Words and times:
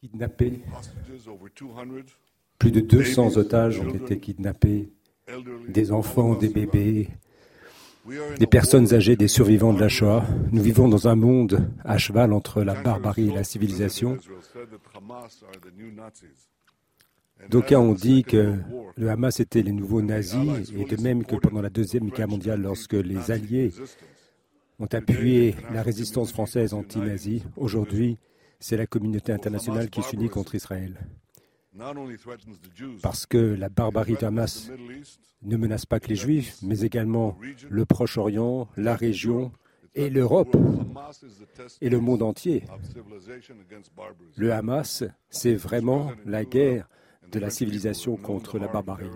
Kidnappés. 0.00 0.60
Plus 2.58 2.70
de 2.70 2.80
200 2.80 3.36
otages 3.36 3.80
ont 3.80 3.94
été 3.94 4.18
kidnappés. 4.18 4.92
Des 5.68 5.90
enfants, 5.90 6.34
des 6.34 6.48
bébés, 6.48 7.08
des 8.38 8.46
personnes 8.46 8.94
âgées, 8.94 9.16
des 9.16 9.28
survivants 9.28 9.72
de 9.72 9.80
la 9.80 9.88
Shoah. 9.88 10.24
Nous 10.52 10.62
vivons 10.62 10.88
dans 10.88 11.08
un 11.08 11.16
monde 11.16 11.68
à 11.84 11.98
cheval 11.98 12.32
entre 12.32 12.62
la 12.62 12.80
barbarie 12.80 13.28
et 13.28 13.34
la 13.34 13.42
civilisation. 13.42 14.18
D'aucuns 17.50 17.80
ont 17.80 17.94
dit 17.94 18.22
que 18.22 18.54
le 18.96 19.10
Hamas 19.10 19.40
était 19.40 19.62
les 19.62 19.72
nouveaux 19.72 20.02
nazis, 20.02 20.72
et 20.76 20.84
de 20.84 21.02
même 21.02 21.24
que 21.24 21.36
pendant 21.36 21.60
la 21.60 21.70
Deuxième 21.70 22.08
Guerre 22.10 22.28
mondiale, 22.28 22.62
lorsque 22.62 22.94
les 22.94 23.30
Alliés 23.32 23.72
ont 24.78 24.88
appuyé 24.92 25.56
la 25.72 25.82
résistance 25.82 26.32
française 26.32 26.72
anti-nazie, 26.72 27.42
aujourd'hui, 27.56 28.16
c'est 28.60 28.76
la 28.76 28.86
communauté 28.86 29.32
internationale 29.32 29.90
qui 29.90 30.02
s'unit 30.02 30.28
contre 30.28 30.54
Israël. 30.54 30.98
Parce 33.02 33.26
que 33.26 33.38
la 33.38 33.68
barbarie 33.68 34.16
du 34.16 34.24
Hamas 34.24 34.70
ne 35.42 35.56
menace 35.56 35.86
pas 35.86 36.00
que 36.00 36.08
les 36.08 36.16
Juifs, 36.16 36.56
mais 36.62 36.80
également 36.80 37.38
le 37.68 37.84
Proche-Orient, 37.84 38.68
la 38.76 38.96
région 38.96 39.52
et 39.94 40.10
l'Europe 40.10 40.56
et 41.80 41.88
le 41.88 42.00
monde 42.00 42.22
entier. 42.22 42.64
Le 44.36 44.52
Hamas, 44.52 45.04
c'est 45.30 45.54
vraiment 45.54 46.12
la 46.24 46.44
guerre 46.44 46.88
de 47.30 47.38
la 47.38 47.50
civilisation 47.50 48.16
contre 48.16 48.58
la 48.58 48.68
barbarie. 48.68 49.10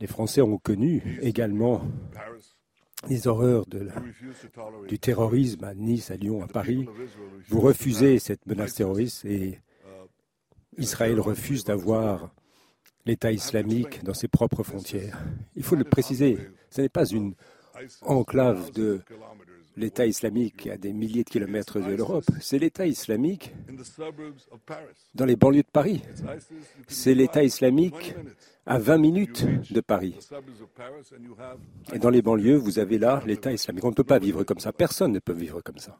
Les 0.00 0.06
Français 0.06 0.42
ont 0.42 0.58
connu 0.58 1.18
également 1.22 1.82
les 3.08 3.26
horreurs 3.26 3.64
du 4.88 4.98
terrorisme 4.98 5.64
à 5.64 5.74
Nice, 5.74 6.10
à 6.10 6.16
Lyon, 6.16 6.42
à 6.42 6.48
Paris. 6.48 6.86
Vous 7.48 7.60
refusez 7.60 8.18
cette 8.18 8.46
menace 8.46 8.74
terroriste 8.74 9.24
et 9.24 9.60
Israël 10.78 11.20
refuse 11.20 11.64
d'avoir 11.64 12.34
l'État 13.06 13.32
islamique 13.32 14.02
dans 14.02 14.14
ses 14.14 14.28
propres 14.28 14.62
frontières. 14.62 15.18
Il 15.54 15.62
faut 15.62 15.76
le 15.76 15.84
préciser, 15.84 16.38
ce 16.70 16.82
n'est 16.82 16.88
pas 16.88 17.06
une 17.06 17.34
enclave 18.02 18.72
de 18.72 19.00
l'État 19.76 20.06
islamique 20.06 20.66
à 20.66 20.76
des 20.76 20.92
milliers 20.92 21.22
de 21.22 21.28
kilomètres 21.28 21.80
de 21.80 21.94
l'Europe, 21.94 22.24
c'est 22.40 22.58
l'État 22.58 22.86
islamique 22.86 23.54
dans 25.14 25.26
les 25.26 25.36
banlieues 25.36 25.62
de 25.62 25.70
Paris. 25.70 26.02
C'est 26.88 27.14
l'État 27.14 27.44
islamique 27.44 28.14
à 28.66 28.78
20 28.78 28.98
minutes 28.98 29.46
de 29.72 29.80
Paris. 29.80 30.16
Et 31.92 31.98
dans 31.98 32.10
les 32.10 32.22
banlieues, 32.22 32.56
vous 32.56 32.78
avez 32.78 32.98
là 32.98 33.22
l'État 33.24 33.52
islamique. 33.52 33.84
On 33.84 33.90
ne 33.90 33.94
peut 33.94 34.04
pas 34.04 34.18
vivre 34.18 34.42
comme 34.44 34.58
ça. 34.58 34.72
Personne 34.72 35.12
ne 35.12 35.20
peut 35.20 35.32
vivre 35.32 35.60
comme 35.62 35.78
ça. 35.78 35.98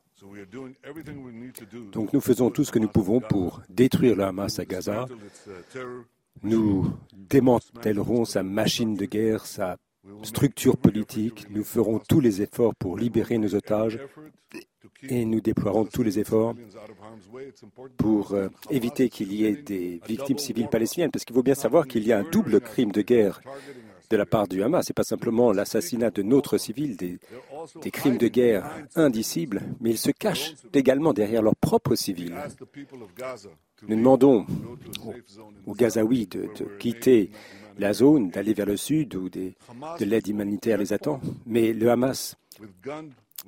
Donc 1.93 2.13
nous 2.13 2.21
faisons 2.21 2.51
tout 2.51 2.65
ce 2.65 2.73
que 2.73 2.79
nous 2.79 2.89
pouvons 2.89 3.21
pour 3.21 3.63
détruire 3.69 4.17
le 4.17 4.25
Hamas 4.25 4.59
à 4.59 4.65
Gaza. 4.65 5.07
Nous 6.43 6.93
démantèlerons 7.15 8.25
sa 8.25 8.43
machine 8.43 8.95
de 8.95 9.07
guerre, 9.07 9.47
sa 9.47 9.77
structure 10.23 10.77
politique. 10.77 11.47
Nous 11.51 11.65
ferons 11.65 11.99
tous 11.99 12.21
les 12.21 12.43
efforts 12.43 12.75
pour 12.75 12.97
libérer 12.97 13.39
nos 13.39 13.55
otages 13.55 13.99
et 15.03 15.25
nous 15.25 15.41
déploierons 15.41 15.85
tous 15.87 16.03
les 16.03 16.19
efforts 16.19 16.55
pour 17.97 18.33
euh, 18.33 18.49
éviter 18.71 19.09
qu'il 19.09 19.33
y 19.33 19.45
ait 19.45 19.57
des 19.57 20.01
victimes 20.07 20.39
civiles 20.39 20.69
palestiniennes, 20.69 21.11
parce 21.11 21.25
qu'il 21.25 21.35
faut 21.35 21.43
bien 21.43 21.55
savoir 21.55 21.87
qu'il 21.87 22.07
y 22.07 22.13
a 22.13 22.19
un 22.19 22.25
double 22.25 22.61
crime 22.61 22.93
de 22.93 23.03
guerre 23.03 23.41
de 24.11 24.17
la 24.17 24.27
part 24.27 24.47
du 24.47 24.63
Hamas. 24.63 24.87
Ce 24.87 24.93
n'est 24.93 24.95
pas 24.95 25.05
simplement 25.05 25.53
l'assassinat 25.53 26.11
de 26.11 26.23
notre 26.23 26.59
civils, 26.59 26.97
des, 26.97 27.19
crimes 27.91 28.19
de 28.19 28.29
guerre 28.29 28.71
indicibles, 28.95 29.63
mais 29.81 29.91
ils 29.91 29.99
se 29.99 30.11
cachent 30.11 30.55
également 30.73 31.13
derrière 31.13 31.43
leurs 31.43 31.57
propres 31.57 31.95
civils. 31.95 32.35
Nous 33.89 33.97
demandons 33.97 34.47
aux, 35.67 35.75
Gazaouis 35.75 36.27
de, 36.27 36.49
quitter 36.79 37.31
la 37.79 37.93
zone, 37.93 38.31
d'aller 38.31 38.55
vers 38.55 38.67
le 38.67 38.77
sud 38.77 39.15
où 39.15 39.29
de 39.29 39.55
l'aide 40.01 40.29
humanitaire 40.29 40.79
les 40.79 40.93
attend, 40.93 41.21
mais 41.47 41.73
le 41.73 41.91
Hamas 41.91 42.37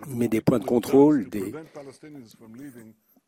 met 0.09 0.29
des 0.29 0.41
points 0.41 0.59
de 0.59 0.65
contrôle, 0.65 1.29
des, 1.29 1.53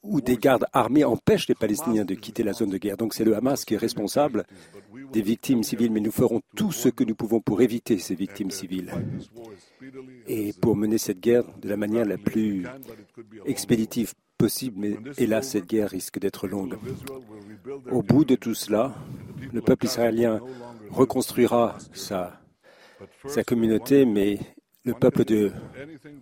où 0.02 0.20
des 0.20 0.36
gardes 0.36 0.66
armés 0.72 1.04
empêchent 1.04 1.48
les 1.48 1.54
Palestiniens 1.54 2.04
de 2.04 2.14
quitter 2.14 2.42
la 2.42 2.52
zone 2.52 2.70
de 2.70 2.78
guerre. 2.78 2.96
Donc 2.96 3.14
c'est 3.14 3.24
le 3.24 3.36
Hamas 3.36 3.64
qui 3.64 3.74
est 3.74 3.78
responsable 3.78 4.44
des 5.12 5.22
victimes 5.22 5.62
civiles, 5.62 5.92
mais 5.92 6.00
nous 6.00 6.12
ferons 6.12 6.40
tout 6.56 6.72
ce 6.72 6.88
que 6.88 7.04
nous 7.04 7.14
pouvons 7.14 7.40
pour 7.40 7.60
éviter 7.60 7.98
ces 7.98 8.14
victimes 8.14 8.50
civiles 8.50 8.92
et 10.26 10.52
pour 10.52 10.76
mener 10.76 10.98
cette 10.98 11.20
guerre 11.20 11.44
de 11.60 11.68
la 11.68 11.76
manière 11.76 12.06
la 12.06 12.18
plus 12.18 12.66
expéditive 13.44 14.14
possible. 14.38 14.76
Mais 14.78 14.96
hélas, 15.18 15.50
cette 15.50 15.66
guerre 15.66 15.90
risque 15.90 16.18
d'être 16.18 16.48
longue. 16.48 16.78
Au 17.90 18.02
bout 18.02 18.24
de 18.24 18.36
tout 18.36 18.54
cela, 18.54 18.94
le 19.52 19.60
peuple 19.60 19.86
israélien 19.86 20.40
reconstruira 20.92 21.76
sa, 21.92 22.40
communauté, 23.46 24.04
mais 24.04 24.38
le 24.84 24.94
peuple 24.94 25.24
de 25.24 25.52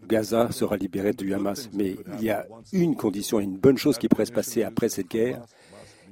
Gaza 0.06 0.50
sera 0.50 0.76
libéré 0.76 1.12
du 1.12 1.32
Hamas. 1.34 1.70
Mais 1.72 1.96
il 2.14 2.24
y 2.24 2.30
a 2.30 2.46
une 2.72 2.96
condition, 2.96 3.40
une 3.40 3.58
bonne 3.58 3.78
chose 3.78 3.98
qui 3.98 4.08
pourrait 4.08 4.26
se 4.26 4.32
passer 4.32 4.62
après 4.62 4.88
cette 4.88 5.08
guerre. 5.08 5.42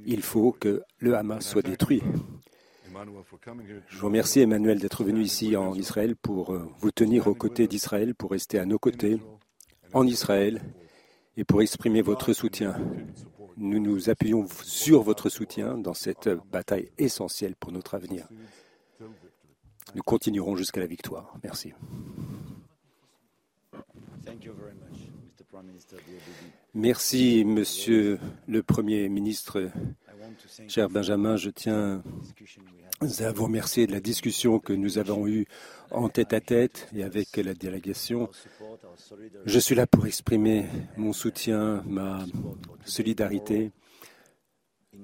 Il 0.05 0.23
faut 0.23 0.53
que 0.53 0.83
le 0.99 1.17
Hamas 1.17 1.45
soit 1.47 1.63
détruit. 1.63 2.03
Je 3.89 3.99
vous 3.99 4.07
remercie, 4.07 4.41
Emmanuel, 4.41 4.79
d'être 4.79 5.05
venu 5.05 5.21
ici 5.21 5.55
en 5.57 5.75
Israël 5.75 6.17
pour 6.17 6.55
euh, 6.55 6.67
vous 6.79 6.91
tenir 6.91 7.27
aux 7.27 7.35
côtés 7.35 7.67
d'Israël, 7.67 8.15
pour 8.15 8.31
rester 8.31 8.59
à 8.59 8.65
nos 8.65 8.79
côtés 8.79 9.21
en 9.93 10.07
Israël 10.07 10.63
et 11.37 11.45
pour 11.45 11.61
exprimer 11.61 12.01
votre 12.01 12.33
soutien. 12.33 12.75
Nous 13.59 13.81
nous 13.81 14.11
appuyons 14.11 14.47
sur 14.63 15.03
votre 15.03 15.29
soutien 15.31 15.79
dans 15.79 15.95
cette 15.95 16.29
bataille 16.51 16.91
essentielle 16.99 17.57
pour 17.57 17.73
notre 17.73 17.95
avenir. 17.95 18.29
Nous 19.95 20.03
continuerons 20.03 20.57
jusqu'à 20.57 20.81
la 20.81 20.87
victoire. 20.87 21.35
Merci. 21.43 21.73
Merci, 26.75 27.45
Monsieur 27.47 28.19
le 28.47 28.63
Premier 28.63 29.09
ministre. 29.09 29.71
Cher 30.69 30.91
Benjamin, 30.91 31.37
je 31.37 31.49
tiens 31.49 32.03
à 33.01 33.33
vous 33.33 33.45
remercier 33.45 33.87
de 33.87 33.93
la 33.93 34.01
discussion 34.01 34.59
que 34.59 34.75
nous 34.75 34.99
avons 34.99 35.27
eue 35.27 35.47
en 35.91 36.09
tête 36.09 36.33
à 36.33 36.41
tête 36.41 36.89
et 36.95 37.03
avec 37.03 37.37
la 37.37 37.55
délégation. 37.55 38.29
Je 39.45 39.59
suis 39.59 39.75
là 39.75 39.87
pour 39.87 40.07
exprimer 40.07 40.67
mon 40.97 41.13
soutien, 41.13 41.83
ma 41.87 42.25
solidarité, 42.85 43.73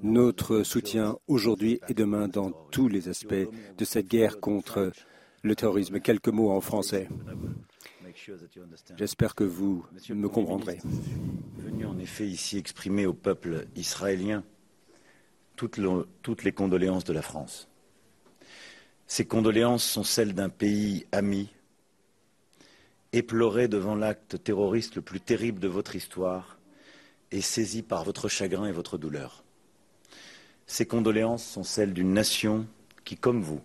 notre 0.03 0.63
soutien 0.63 1.17
aujourd'hui 1.29 1.81
et 1.89 1.95
demain 1.95 2.29
dans 2.29 2.51
tous 2.51 2.89
les 2.89 3.09
aspects 3.09 3.35
de 3.79 3.85
cette 3.85 4.09
guerre 4.09 4.41
contre 4.41 4.93
le 5.43 5.55
terrorisme. 5.55 6.01
Quelques 6.01 6.29
mots 6.29 6.51
en 6.51 6.61
français. 6.61 7.09
J'espère 8.97 9.35
que 9.35 9.45
vous 9.45 9.85
me 10.11 10.29
comprendrez. 10.29 10.79
Je 10.85 11.63
suis 11.63 11.71
venu 11.71 11.87
en 11.87 11.99
effet 11.99 12.27
ici 12.27 12.59
exprimer 12.59 13.07
au 13.07 13.15
peuple 13.15 13.67
israélien 13.77 14.45
toutes, 15.57 16.43
les 16.43 16.53
condoléances 16.53 17.05
de 17.05 17.13
la 17.13 17.23
France. 17.23 17.69
Ces 19.15 19.27
condoléances 19.27 19.85
sont 19.85 20.05
celles 20.05 20.33
d'un 20.33 20.49
pays 20.49 21.05
ami, 21.13 21.51
éploré 23.13 23.69
devant 23.69 23.95
l'acte 23.95 24.43
terroriste 24.43 24.97
le 24.97 25.03
plus 25.03 25.21
terrible 25.21 25.61
de 25.61 25.69
votre 25.69 25.95
histoire 25.95 26.57
et 27.31 27.43
saisi 27.43 27.83
par 27.83 28.05
votre 28.05 28.31
chagrin 28.31 28.65
et 28.65 28.73
votre 28.73 28.97
douleur. 28.97 29.45
Ces 30.67 30.87
condoléances 30.87 31.45
sont 31.45 31.63
celles 31.63 31.93
d'une 31.93 32.15
nation 32.15 32.67
qui, 33.05 33.19
comme 33.19 33.43
vous, 33.43 33.61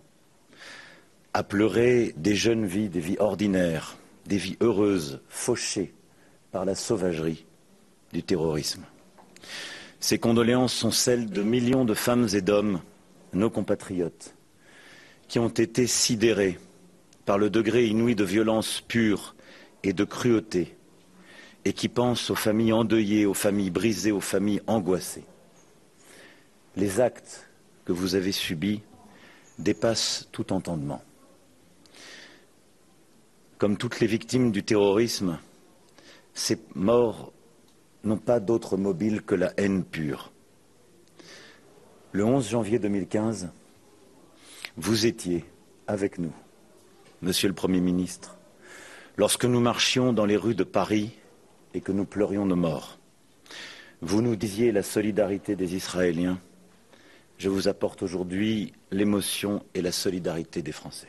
a 1.32 1.42
pleuré 1.42 2.12
des 2.18 2.34
jeunes 2.34 2.66
vies, 2.66 2.90
des 2.90 3.00
vies 3.00 3.16
ordinaires, 3.18 3.96
des 4.26 4.36
vies 4.36 4.58
heureuses, 4.60 5.22
fauchées 5.30 5.94
par 6.52 6.66
la 6.66 6.74
sauvagerie 6.74 7.46
du 8.12 8.22
terrorisme. 8.22 8.84
Ces 9.98 10.18
condoléances 10.18 10.74
sont 10.74 10.90
celles 10.90 11.30
de 11.30 11.42
millions 11.42 11.86
de 11.86 11.94
femmes 11.94 12.28
et 12.34 12.42
d'hommes, 12.42 12.82
nos 13.32 13.48
compatriotes, 13.48 14.34
qui 15.28 15.38
ont 15.38 15.48
été 15.48 15.86
sidérés 15.86 16.58
par 17.26 17.38
le 17.38 17.50
degré 17.50 17.86
inouï 17.86 18.14
de 18.14 18.24
violence 18.24 18.80
pure 18.80 19.34
et 19.82 19.92
de 19.92 20.04
cruauté, 20.04 20.74
et 21.64 21.72
qui 21.74 21.88
pense 21.88 22.30
aux 22.30 22.34
familles 22.34 22.72
endeuillées, 22.72 23.26
aux 23.26 23.34
familles 23.34 23.70
brisées, 23.70 24.12
aux 24.12 24.20
familles 24.20 24.62
angoissées. 24.66 25.24
Les 26.76 27.00
actes 27.00 27.46
que 27.84 27.92
vous 27.92 28.14
avez 28.14 28.32
subis 28.32 28.80
dépassent 29.58 30.28
tout 30.32 30.52
entendement. 30.52 31.02
Comme 33.58 33.76
toutes 33.76 34.00
les 34.00 34.06
victimes 34.06 34.52
du 34.52 34.62
terrorisme, 34.62 35.38
ces 36.32 36.58
morts 36.74 37.32
n'ont 38.04 38.16
pas 38.16 38.40
d'autre 38.40 38.76
mobile 38.76 39.22
que 39.22 39.34
la 39.34 39.52
haine 39.56 39.84
pure. 39.84 40.30
Le 42.12 42.24
11 42.24 42.48
janvier 42.48 42.78
2015, 42.78 43.50
vous 44.78 45.06
étiez 45.06 45.44
avec 45.88 46.18
nous, 46.18 46.32
Monsieur 47.20 47.48
le 47.48 47.54
Premier 47.54 47.80
ministre, 47.80 48.36
lorsque 49.16 49.44
nous 49.44 49.60
marchions 49.60 50.12
dans 50.12 50.24
les 50.24 50.36
rues 50.36 50.54
de 50.54 50.62
Paris 50.62 51.10
et 51.74 51.80
que 51.80 51.90
nous 51.90 52.04
pleurions 52.04 52.46
nos 52.46 52.54
morts. 52.54 52.98
Vous 54.00 54.22
nous 54.22 54.36
disiez 54.36 54.70
la 54.70 54.84
solidarité 54.84 55.56
des 55.56 55.74
Israéliens. 55.74 56.38
Je 57.38 57.48
vous 57.48 57.66
apporte 57.66 58.04
aujourd'hui 58.04 58.72
l'émotion 58.92 59.64
et 59.74 59.82
la 59.82 59.90
solidarité 59.90 60.62
des 60.62 60.70
Français. 60.70 61.08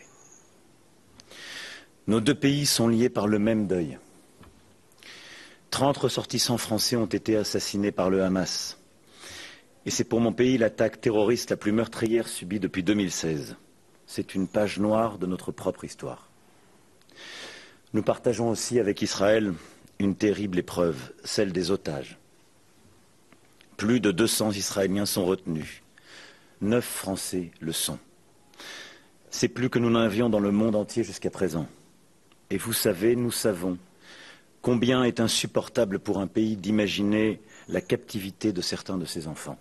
Nos 2.08 2.22
deux 2.22 2.34
pays 2.34 2.66
sont 2.66 2.88
liés 2.88 3.10
par 3.10 3.28
le 3.28 3.38
même 3.38 3.68
deuil. 3.68 4.00
Trente 5.70 5.98
ressortissants 5.98 6.58
français 6.58 6.96
ont 6.96 7.06
été 7.06 7.36
assassinés 7.36 7.92
par 7.92 8.10
le 8.10 8.24
Hamas. 8.24 8.79
Et 9.90 9.92
c'est 9.92 10.04
pour 10.04 10.22
mon 10.22 10.34
pays 10.34 10.60
l'attaque 10.60 11.02
terroriste 11.02 11.50
la 11.50 11.58
plus 11.58 11.72
meurtrière 11.72 12.28
subie 12.28 12.60
depuis 12.60 12.84
2016. 12.84 13.56
C'est 14.06 14.36
une 14.36 14.48
page 14.48 14.78
noire 14.78 15.18
de 15.18 15.26
notre 15.26 15.52
propre 15.52 15.84
histoire. 15.84 16.30
Nous 17.94 18.04
partageons 18.04 18.52
aussi 18.52 18.80
avec 18.80 19.02
Israël 19.02 19.52
une 19.98 20.14
terrible 20.14 20.60
épreuve, 20.60 21.12
celle 21.24 21.52
des 21.52 21.72
otages. 21.72 22.20
Plus 23.78 24.00
de 24.00 24.12
200 24.12 24.52
Israéliens 24.52 25.08
sont 25.08 25.26
retenus. 25.26 25.82
Neuf 26.62 26.86
Français 26.86 27.50
le 27.60 27.72
sont. 27.72 27.98
C'est 29.32 29.48
plus 29.48 29.72
que 29.72 29.80
nous 29.80 29.90
n'en 29.90 30.02
avions 30.02 30.30
dans 30.30 30.40
le 30.40 30.52
monde 30.52 30.76
entier 30.76 31.04
jusqu'à 31.04 31.32
présent. 31.32 31.66
Et 32.52 32.60
vous 32.60 32.74
savez, 32.74 33.16
nous 33.16 33.32
savons 33.32 33.80
combien 34.62 35.04
est 35.04 35.20
insupportable 35.20 35.98
pour 35.98 36.20
un 36.20 36.28
pays 36.28 36.58
d'imaginer 36.58 37.42
la 37.68 37.82
captivité 37.82 38.54
de 38.54 38.62
certains 38.62 39.00
de 39.00 39.06
ses 39.06 39.26
enfants. 39.26 39.58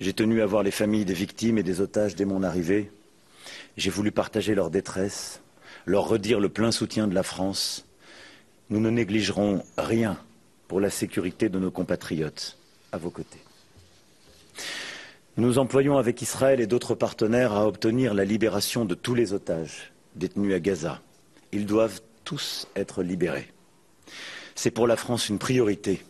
J'ai 0.00 0.12
tenu 0.12 0.42
à 0.42 0.46
voir 0.46 0.62
les 0.62 0.70
familles 0.70 1.04
des 1.04 1.14
victimes 1.14 1.58
et 1.58 1.62
des 1.62 1.80
otages 1.80 2.14
dès 2.16 2.26
mon 2.26 2.42
arrivée. 2.42 2.90
J'ai 3.76 3.90
voulu 3.90 4.12
partager 4.12 4.54
leur 4.54 4.70
détresse, 4.70 5.40
leur 5.86 6.08
redire 6.08 6.38
le 6.40 6.48
plein 6.48 6.70
soutien 6.70 7.06
de 7.08 7.14
la 7.14 7.22
France. 7.22 7.86
Nous 8.68 8.80
ne 8.80 8.90
négligerons 8.90 9.64
rien 9.78 10.18
pour 10.68 10.80
la 10.80 10.90
sécurité 10.90 11.48
de 11.48 11.58
nos 11.58 11.70
compatriotes 11.70 12.58
à 12.92 12.98
vos 12.98 13.10
côtés. 13.10 13.40
Nous 15.38 15.58
employons 15.58 15.98
avec 15.98 16.22
Israël 16.22 16.60
et 16.60 16.66
d'autres 16.66 16.94
partenaires 16.94 17.52
à 17.52 17.66
obtenir 17.66 18.14
la 18.14 18.24
libération 18.24 18.84
de 18.84 18.94
tous 18.94 19.14
les 19.14 19.32
otages 19.32 19.92
détenus 20.14 20.54
à 20.54 20.60
Gaza. 20.60 21.00
Ils 21.52 21.66
doivent 21.66 22.00
tous 22.24 22.66
être 22.74 23.02
libérés. 23.02 23.52
C'est 24.54 24.70
pour 24.70 24.86
la 24.86 24.96
France 24.96 25.28
une 25.28 25.38
priorité. 25.38 26.02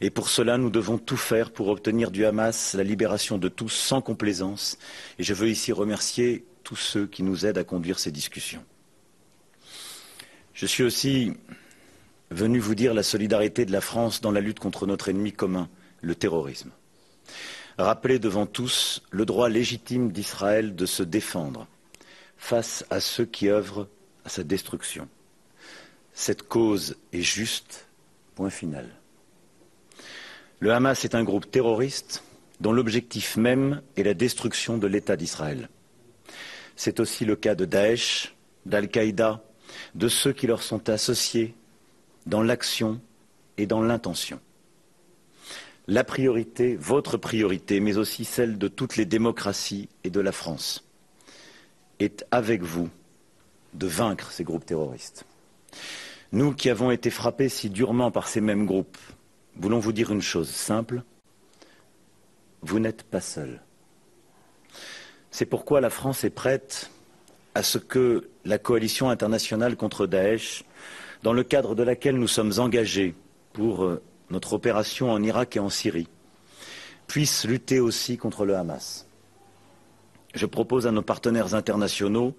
Et 0.00 0.10
pour 0.10 0.28
cela, 0.28 0.58
nous 0.58 0.70
devons 0.70 0.98
tout 0.98 1.16
faire 1.16 1.50
pour 1.50 1.68
obtenir 1.68 2.10
du 2.10 2.24
Hamas 2.24 2.74
la 2.74 2.82
libération 2.82 3.38
de 3.38 3.48
tous 3.48 3.70
sans 3.70 4.00
complaisance. 4.00 4.78
Et 5.18 5.22
je 5.22 5.34
veux 5.34 5.48
ici 5.48 5.72
remercier 5.72 6.44
tous 6.62 6.76
ceux 6.76 7.06
qui 7.06 7.22
nous 7.22 7.46
aident 7.46 7.58
à 7.58 7.64
conduire 7.64 7.98
ces 7.98 8.10
discussions. 8.10 8.64
Je 10.52 10.66
suis 10.66 10.82
aussi 10.82 11.32
venu 12.30 12.58
vous 12.58 12.74
dire 12.74 12.94
la 12.94 13.02
solidarité 13.02 13.64
de 13.64 13.72
la 13.72 13.80
France 13.80 14.20
dans 14.20 14.32
la 14.32 14.40
lutte 14.40 14.60
contre 14.60 14.86
notre 14.86 15.08
ennemi 15.08 15.32
commun, 15.32 15.68
le 16.00 16.14
terrorisme. 16.14 16.70
Rappelez 17.78 18.18
devant 18.18 18.46
tous 18.46 19.02
le 19.10 19.26
droit 19.26 19.48
légitime 19.48 20.12
d'Israël 20.12 20.76
de 20.76 20.86
se 20.86 21.02
défendre 21.02 21.66
face 22.36 22.84
à 22.90 23.00
ceux 23.00 23.24
qui 23.24 23.48
œuvrent 23.48 23.88
à 24.24 24.28
sa 24.28 24.44
destruction. 24.44 25.08
Cette 26.12 26.44
cause 26.44 26.96
est 27.12 27.22
juste, 27.22 27.88
point 28.36 28.50
final. 28.50 28.88
Le 30.60 30.72
Hamas 30.72 31.04
est 31.04 31.14
un 31.14 31.24
groupe 31.24 31.50
terroriste 31.50 32.22
dont 32.60 32.72
l'objectif 32.72 33.36
même 33.36 33.82
est 33.96 34.02
la 34.02 34.14
destruction 34.14 34.78
de 34.78 34.86
l'État 34.86 35.16
d'Israël. 35.16 35.68
C'est 36.76 37.00
aussi 37.00 37.24
le 37.24 37.36
cas 37.36 37.54
de 37.54 37.64
Daesh, 37.64 38.34
d'Al-Qaïda, 38.66 39.42
de 39.94 40.08
ceux 40.08 40.32
qui 40.32 40.46
leur 40.46 40.62
sont 40.62 40.88
associés 40.88 41.54
dans 42.26 42.42
l'action 42.42 43.00
et 43.58 43.66
dans 43.66 43.82
l'intention. 43.82 44.40
La 45.86 46.04
priorité, 46.04 46.76
votre 46.76 47.18
priorité, 47.18 47.80
mais 47.80 47.98
aussi 47.98 48.24
celle 48.24 48.56
de 48.56 48.68
toutes 48.68 48.96
les 48.96 49.04
démocraties 49.04 49.88
et 50.02 50.10
de 50.10 50.20
la 50.20 50.32
France, 50.32 50.88
est 51.98 52.24
avec 52.30 52.62
vous 52.62 52.88
de 53.74 53.86
vaincre 53.86 54.30
ces 54.30 54.44
groupes 54.44 54.64
terroristes. 54.64 55.26
Nous 56.32 56.52
qui 56.54 56.70
avons 56.70 56.90
été 56.90 57.10
frappés 57.10 57.48
si 57.48 57.68
durement 57.68 58.10
par 58.10 58.28
ces 58.28 58.40
mêmes 58.40 58.66
groupes, 58.66 58.96
voulons 59.56 59.78
vous 59.78 59.92
dire 59.92 60.12
une 60.12 60.22
chose 60.22 60.50
simple, 60.50 61.02
vous 62.62 62.78
n'êtes 62.78 63.02
pas 63.02 63.20
seuls. 63.20 63.60
C'est 65.30 65.46
pourquoi 65.46 65.80
la 65.80 65.90
France 65.90 66.24
est 66.24 66.30
prête 66.30 66.90
à 67.54 67.62
ce 67.62 67.78
que 67.78 68.28
la 68.44 68.58
coalition 68.58 69.10
internationale 69.10 69.76
contre 69.76 70.06
Daesh, 70.06 70.64
dans 71.22 71.32
le 71.32 71.44
cadre 71.44 71.74
de 71.74 71.82
laquelle 71.82 72.16
nous 72.16 72.28
sommes 72.28 72.52
engagés 72.58 73.14
pour 73.52 73.84
euh, 73.84 74.02
notre 74.30 74.54
opération 74.54 75.10
en 75.10 75.22
Irak 75.22 75.56
et 75.56 75.60
en 75.60 75.70
Syrie, 75.70 76.08
puisse 77.06 77.44
lutter 77.44 77.80
aussi 77.80 78.16
contre 78.16 78.44
le 78.44 78.56
Hamas. 78.56 79.06
Je 80.34 80.46
propose 80.46 80.86
à 80.86 80.90
nos 80.90 81.02
partenaires 81.02 81.54
internationaux, 81.54 82.34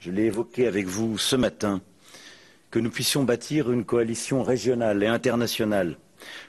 je 0.00 0.10
l'ai 0.10 0.24
évoqué 0.24 0.66
avec 0.66 0.86
vous 0.86 1.18
ce 1.18 1.36
matin, 1.36 1.82
que 2.70 2.78
nous 2.78 2.90
puissions 2.90 3.24
bâtir 3.24 3.70
une 3.70 3.84
coalition 3.84 4.42
régionale 4.42 5.02
et 5.02 5.06
internationale 5.06 5.96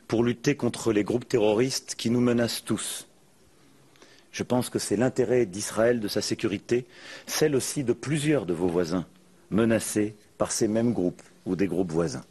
pour 0.07 0.23
lutter 0.23 0.55
contre 0.55 0.93
les 0.93 1.03
groupes 1.03 1.27
terroristes 1.27 1.95
qui 1.95 2.09
nous 2.09 2.21
menacent 2.21 2.63
tous. 2.63 3.07
Je 4.31 4.43
pense 4.43 4.69
que 4.69 4.79
c'est 4.79 4.97
l'intérêt 4.97 5.45
d'Israël, 5.45 5.99
de 5.99 6.07
sa 6.07 6.21
sécurité, 6.21 6.85
celle 7.25 7.55
aussi 7.55 7.83
de 7.83 7.93
plusieurs 7.93 8.45
de 8.45 8.53
vos 8.53 8.67
voisins 8.67 9.05
menacés 9.49 10.15
par 10.37 10.51
ces 10.51 10.67
mêmes 10.67 10.93
groupes 10.93 11.21
ou 11.45 11.55
des 11.55 11.67
groupes 11.67 11.91
voisins. 11.91 12.25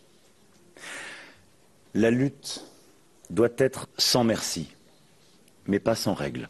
La 1.94 2.10
lutte 2.10 2.64
doit 3.30 3.54
être 3.56 3.88
sans 3.96 4.24
merci, 4.24 4.68
mais 5.66 5.78
pas 5.78 5.94
sans 5.94 6.12
règles. 6.12 6.48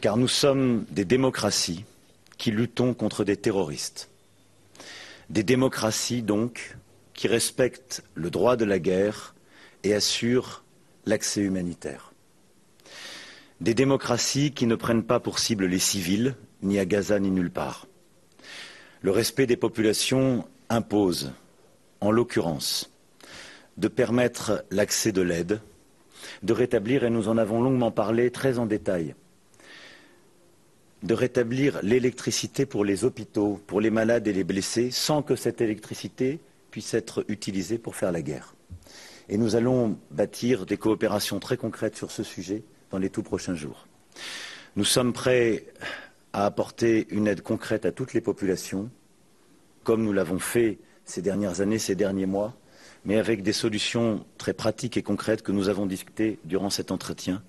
Car 0.00 0.16
nous 0.16 0.28
sommes 0.28 0.86
des 0.90 1.04
démocraties 1.04 1.84
qui 2.38 2.50
luttons 2.50 2.94
contre 2.94 3.24
des 3.24 3.36
terroristes. 3.36 4.08
Des 5.30 5.42
démocraties, 5.42 6.22
donc, 6.22 6.76
qui 7.14 7.28
respectent 7.28 8.02
le 8.14 8.30
droit 8.30 8.56
de 8.56 8.64
la 8.64 8.78
guerre 8.78 9.33
et 9.84 9.94
assure 9.94 10.64
l'accès 11.06 11.42
humanitaire. 11.42 12.12
Des 13.60 13.74
démocraties 13.74 14.50
qui 14.50 14.66
ne 14.66 14.74
prennent 14.74 15.04
pas 15.04 15.20
pour 15.20 15.38
cible 15.38 15.66
les 15.66 15.78
civils, 15.78 16.34
ni 16.62 16.78
à 16.78 16.86
Gaza 16.86 17.20
ni 17.20 17.30
nulle 17.30 17.50
part. 17.50 17.86
Le 19.02 19.10
respect 19.10 19.46
des 19.46 19.56
populations 19.56 20.48
impose, 20.70 21.32
en 22.00 22.10
l'occurrence, 22.10 22.90
de 23.76 23.88
permettre 23.88 24.64
l'accès 24.70 25.12
de 25.12 25.22
l'aide, 25.22 25.60
de 26.42 26.52
rétablir, 26.52 27.04
et 27.04 27.10
nous 27.10 27.28
en 27.28 27.38
avons 27.38 27.62
longuement 27.62 27.90
parlé 27.90 28.30
très 28.30 28.58
en 28.58 28.66
détail, 28.66 29.14
de 31.02 31.14
rétablir 31.14 31.80
l'électricité 31.82 32.64
pour 32.64 32.84
les 32.84 33.04
hôpitaux, 33.04 33.60
pour 33.66 33.80
les 33.80 33.90
malades 33.90 34.26
et 34.26 34.32
les 34.32 34.44
blessés, 34.44 34.90
sans 34.90 35.22
que 35.22 35.36
cette 35.36 35.60
électricité 35.60 36.40
puisse 36.70 36.94
être 36.94 37.24
utilisée 37.28 37.78
pour 37.78 37.94
faire 37.94 38.10
la 38.10 38.22
guerre. 38.22 38.54
Et 39.28 39.38
nous 39.38 39.56
allons 39.56 39.98
bâtir 40.10 40.66
des 40.66 40.76
coopérations 40.76 41.40
très 41.40 41.56
concrètes 41.56 41.96
sur 41.96 42.10
ce 42.10 42.22
sujet 42.22 42.62
dans 42.90 42.98
les 42.98 43.10
tout 43.10 43.22
prochains 43.22 43.54
jours. 43.54 43.86
Nous 44.76 44.84
sommes 44.84 45.12
prêts 45.12 45.66
à 46.32 46.46
apporter 46.46 47.06
une 47.10 47.26
aide 47.26 47.40
concrète 47.40 47.86
à 47.86 47.92
toutes 47.92 48.12
les 48.12 48.20
populations, 48.20 48.90
comme 49.82 50.02
nous 50.02 50.12
l'avons 50.12 50.38
fait 50.38 50.78
ces 51.04 51.22
dernières 51.22 51.60
années, 51.60 51.78
ces 51.78 51.94
derniers 51.94 52.26
mois, 52.26 52.54
mais 53.04 53.18
avec 53.18 53.42
des 53.42 53.52
solutions 53.52 54.24
très 54.38 54.52
pratiques 54.52 54.96
et 54.96 55.02
concrètes 55.02 55.42
que 55.42 55.52
nous 55.52 55.68
avons 55.68 55.86
discutées 55.86 56.38
durant 56.44 56.70
cet 56.70 56.90
entretien. 56.90 57.42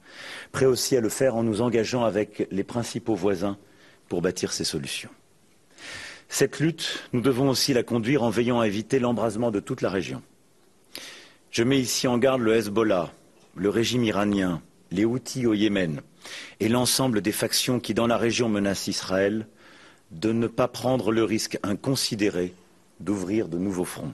Prêts 0.52 0.66
aussi 0.66 0.96
à 0.96 1.02
le 1.02 1.10
faire 1.10 1.36
en 1.36 1.44
nous 1.44 1.62
engageant 1.62 2.04
avec 2.04 2.48
les 2.52 2.64
principaux 2.64 3.16
voisins 3.16 3.58
pour 4.08 4.22
bâtir 4.22 4.52
ces 4.52 4.66
solutions. 4.66 5.10
Cette 6.28 6.60
lutte, 6.60 7.08
nous 7.14 7.22
devons 7.22 7.50
aussi 7.50 7.74
la 7.74 7.84
conduire 7.84 8.24
en 8.24 8.30
veillant 8.30 8.60
à 8.60 8.68
éviter 8.68 9.00
l'embrasement 9.00 9.52
de 9.52 9.60
toute 9.60 9.82
la 9.82 9.90
région. 9.90 10.22
Je 11.56 11.64
mets 11.64 11.80
ici 11.80 12.06
en 12.06 12.18
garde 12.18 12.42
le 12.42 12.54
Hezbollah, 12.54 13.14
le 13.56 13.70
régime 13.70 14.04
iranien, 14.04 14.62
les 14.92 15.06
Houthis 15.06 15.46
au 15.46 15.54
Yémen 15.54 16.02
et 16.60 16.68
l'ensemble 16.68 17.22
des 17.22 17.32
factions 17.32 17.80
qui, 17.80 17.94
dans 17.94 18.08
la 18.08 18.18
région, 18.18 18.50
menacent 18.50 18.90
Israël, 18.90 19.48
de 20.12 20.34
ne 20.34 20.48
pas 20.48 20.68
prendre 20.68 21.14
le 21.14 21.24
risque 21.24 21.58
inconsidéré 21.64 22.54
d'ouvrir 23.00 23.48
de 23.48 23.58
nouveaux 23.58 23.86
fronts. 23.86 24.14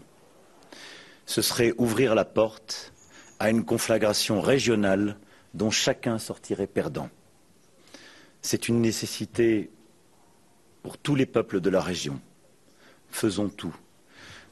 Ce 1.26 1.42
serait 1.42 1.74
ouvrir 1.80 2.14
la 2.14 2.26
porte 2.26 2.94
à 3.40 3.50
une 3.50 3.66
conflagration 3.66 4.40
régionale 4.40 5.18
dont 5.56 5.72
chacun 5.72 6.20
sortirait 6.20 6.68
perdant. 6.68 7.10
C'est 8.44 8.68
une 8.68 8.82
nécessité 8.82 9.72
pour 10.84 11.00
tous 11.00 11.16
les 11.16 11.26
peuples 11.26 11.60
de 11.60 11.72
la 11.72 11.82
région. 11.82 12.22
Faisons 13.10 13.50
tout 13.50 13.76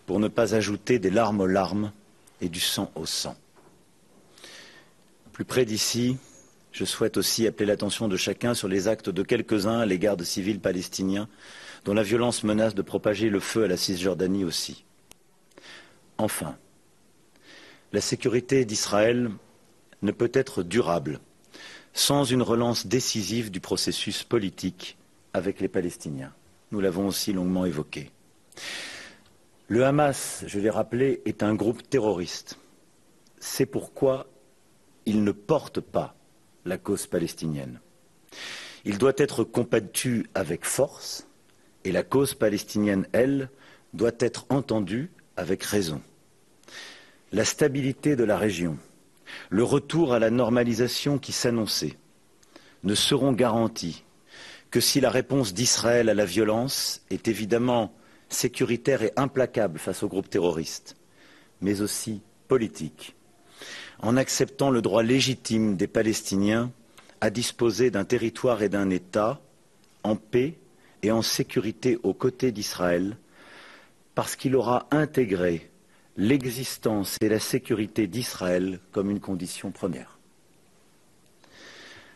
pour 0.07 0.19
ne 0.19 0.27
pas 0.27 0.55
ajouter 0.55 0.97
des 0.97 1.11
larmes 1.11 1.41
aux 1.41 1.45
larmes 1.45 1.91
et 2.41 2.49
du 2.49 2.59
sang 2.59 2.91
au 2.95 3.05
sang. 3.05 3.35
Plus 5.33 5.45
près 5.45 5.65
d'ici, 5.65 6.17
je 6.71 6.85
souhaite 6.85 7.17
aussi 7.17 7.47
appeler 7.47 7.65
l'attention 7.65 8.07
de 8.07 8.17
chacun 8.17 8.53
sur 8.53 8.67
les 8.67 8.87
actes 8.87 9.09
de 9.09 9.23
quelques-uns 9.23 9.79
à 9.79 9.85
l'égard 9.85 10.17
de 10.17 10.23
civils 10.23 10.59
palestiniens 10.59 11.27
dont 11.85 11.93
la 11.93 12.03
violence 12.03 12.43
menace 12.43 12.75
de 12.75 12.81
propager 12.81 13.29
le 13.29 13.39
feu 13.39 13.63
à 13.63 13.67
la 13.67 13.77
Cisjordanie 13.77 14.43
aussi. 14.43 14.83
Enfin, 16.17 16.57
la 17.93 18.01
sécurité 18.01 18.65
d'Israël 18.65 19.31
ne 20.01 20.11
peut 20.11 20.31
être 20.33 20.63
durable 20.63 21.19
sans 21.93 22.23
une 22.23 22.41
relance 22.41 22.85
décisive 22.85 23.49
du 23.51 23.59
processus 23.59 24.23
politique 24.23 24.97
avec 25.33 25.59
les 25.59 25.67
Palestiniens. 25.67 26.33
Nous 26.71 26.81
l'avons 26.81 27.07
aussi 27.07 27.33
longuement 27.33 27.65
évoqué. 27.65 28.11
Le 29.71 29.85
Hamas, 29.85 30.43
je 30.47 30.59
l'ai 30.59 30.71
rappelé, 30.71 31.21
est 31.25 31.43
un 31.43 31.53
groupe 31.53 31.87
terroriste. 31.87 32.57
C'est 33.39 33.67
pourquoi 33.67 34.25
il 35.05 35.23
ne 35.23 35.31
porte 35.31 35.79
pas 35.79 36.15
la 36.65 36.79
cause 36.79 37.05
palestinienne. 37.05 37.79
Il 38.83 38.97
doit 38.97 39.13
être 39.17 39.43
combattu 39.43 40.25
avec 40.33 40.65
force 40.65 41.27
et 41.83 41.91
la 41.91 42.01
cause 42.01 42.33
palestinienne, 42.33 43.05
elle, 43.11 43.51
doit 43.93 44.17
être 44.19 44.47
entendue 44.49 45.11
avec 45.37 45.61
raison. 45.61 46.01
La 47.31 47.45
stabilité 47.45 48.15
de 48.15 48.23
la 48.23 48.39
région, 48.39 48.75
le 49.51 49.63
retour 49.63 50.13
à 50.13 50.19
la 50.19 50.31
normalisation 50.31 51.19
qui 51.19 51.31
s'annonçait 51.31 51.99
ne 52.83 52.95
seront 52.95 53.33
garantis 53.33 54.03
que 54.71 54.79
si 54.79 54.99
la 54.99 55.11
réponse 55.11 55.53
d'Israël 55.53 56.09
à 56.09 56.15
la 56.15 56.25
violence 56.25 57.01
est 57.11 57.27
évidemment 57.27 57.93
sécuritaire 58.29 59.03
et 59.03 59.13
implacable 59.15 59.79
face 59.79 60.03
aux 60.03 60.07
groupes 60.07 60.29
terroristes, 60.29 60.95
mais 61.61 61.81
aussi 61.81 62.21
politique, 62.47 63.15
en 64.01 64.17
acceptant 64.17 64.69
le 64.69 64.81
droit 64.81 65.03
légitime 65.03 65.75
des 65.75 65.87
Palestiniens 65.87 66.71
à 67.21 67.29
disposer 67.29 67.91
d'un 67.91 68.05
territoire 68.05 68.63
et 68.63 68.69
d'un 68.69 68.89
État 68.89 69.41
en 70.03 70.15
paix 70.15 70.57
et 71.03 71.11
en 71.11 71.21
sécurité 71.21 71.99
aux 72.03 72.13
côtés 72.13 72.51
d'Israël, 72.51 73.17
parce 74.15 74.35
qu'il 74.35 74.55
aura 74.55 74.87
intégré 74.91 75.69
l'existence 76.17 77.17
et 77.21 77.29
la 77.29 77.39
sécurité 77.39 78.07
d'Israël 78.07 78.79
comme 78.91 79.09
une 79.09 79.19
condition 79.19 79.71
première. 79.71 80.19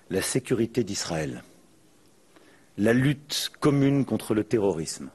La 0.10 0.22
sécurité 0.22 0.84
d'Israël, 0.84 1.44
la 2.78 2.94
lutte 2.94 3.52
commune 3.60 4.04
contre 4.06 4.34
le 4.34 4.44
terrorisme, 4.44 5.10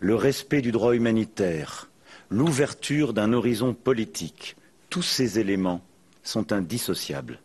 le 0.00 0.14
respect 0.14 0.62
du 0.62 0.72
droit 0.72 0.94
humanitaire, 0.94 1.88
l'ouverture 2.30 3.12
d'un 3.12 3.32
horizon 3.32 3.74
politique, 3.74 4.56
tous 4.88 5.02
ces 5.02 5.38
éléments 5.38 5.82
sont 6.22 6.52
indissociables. 6.52 7.40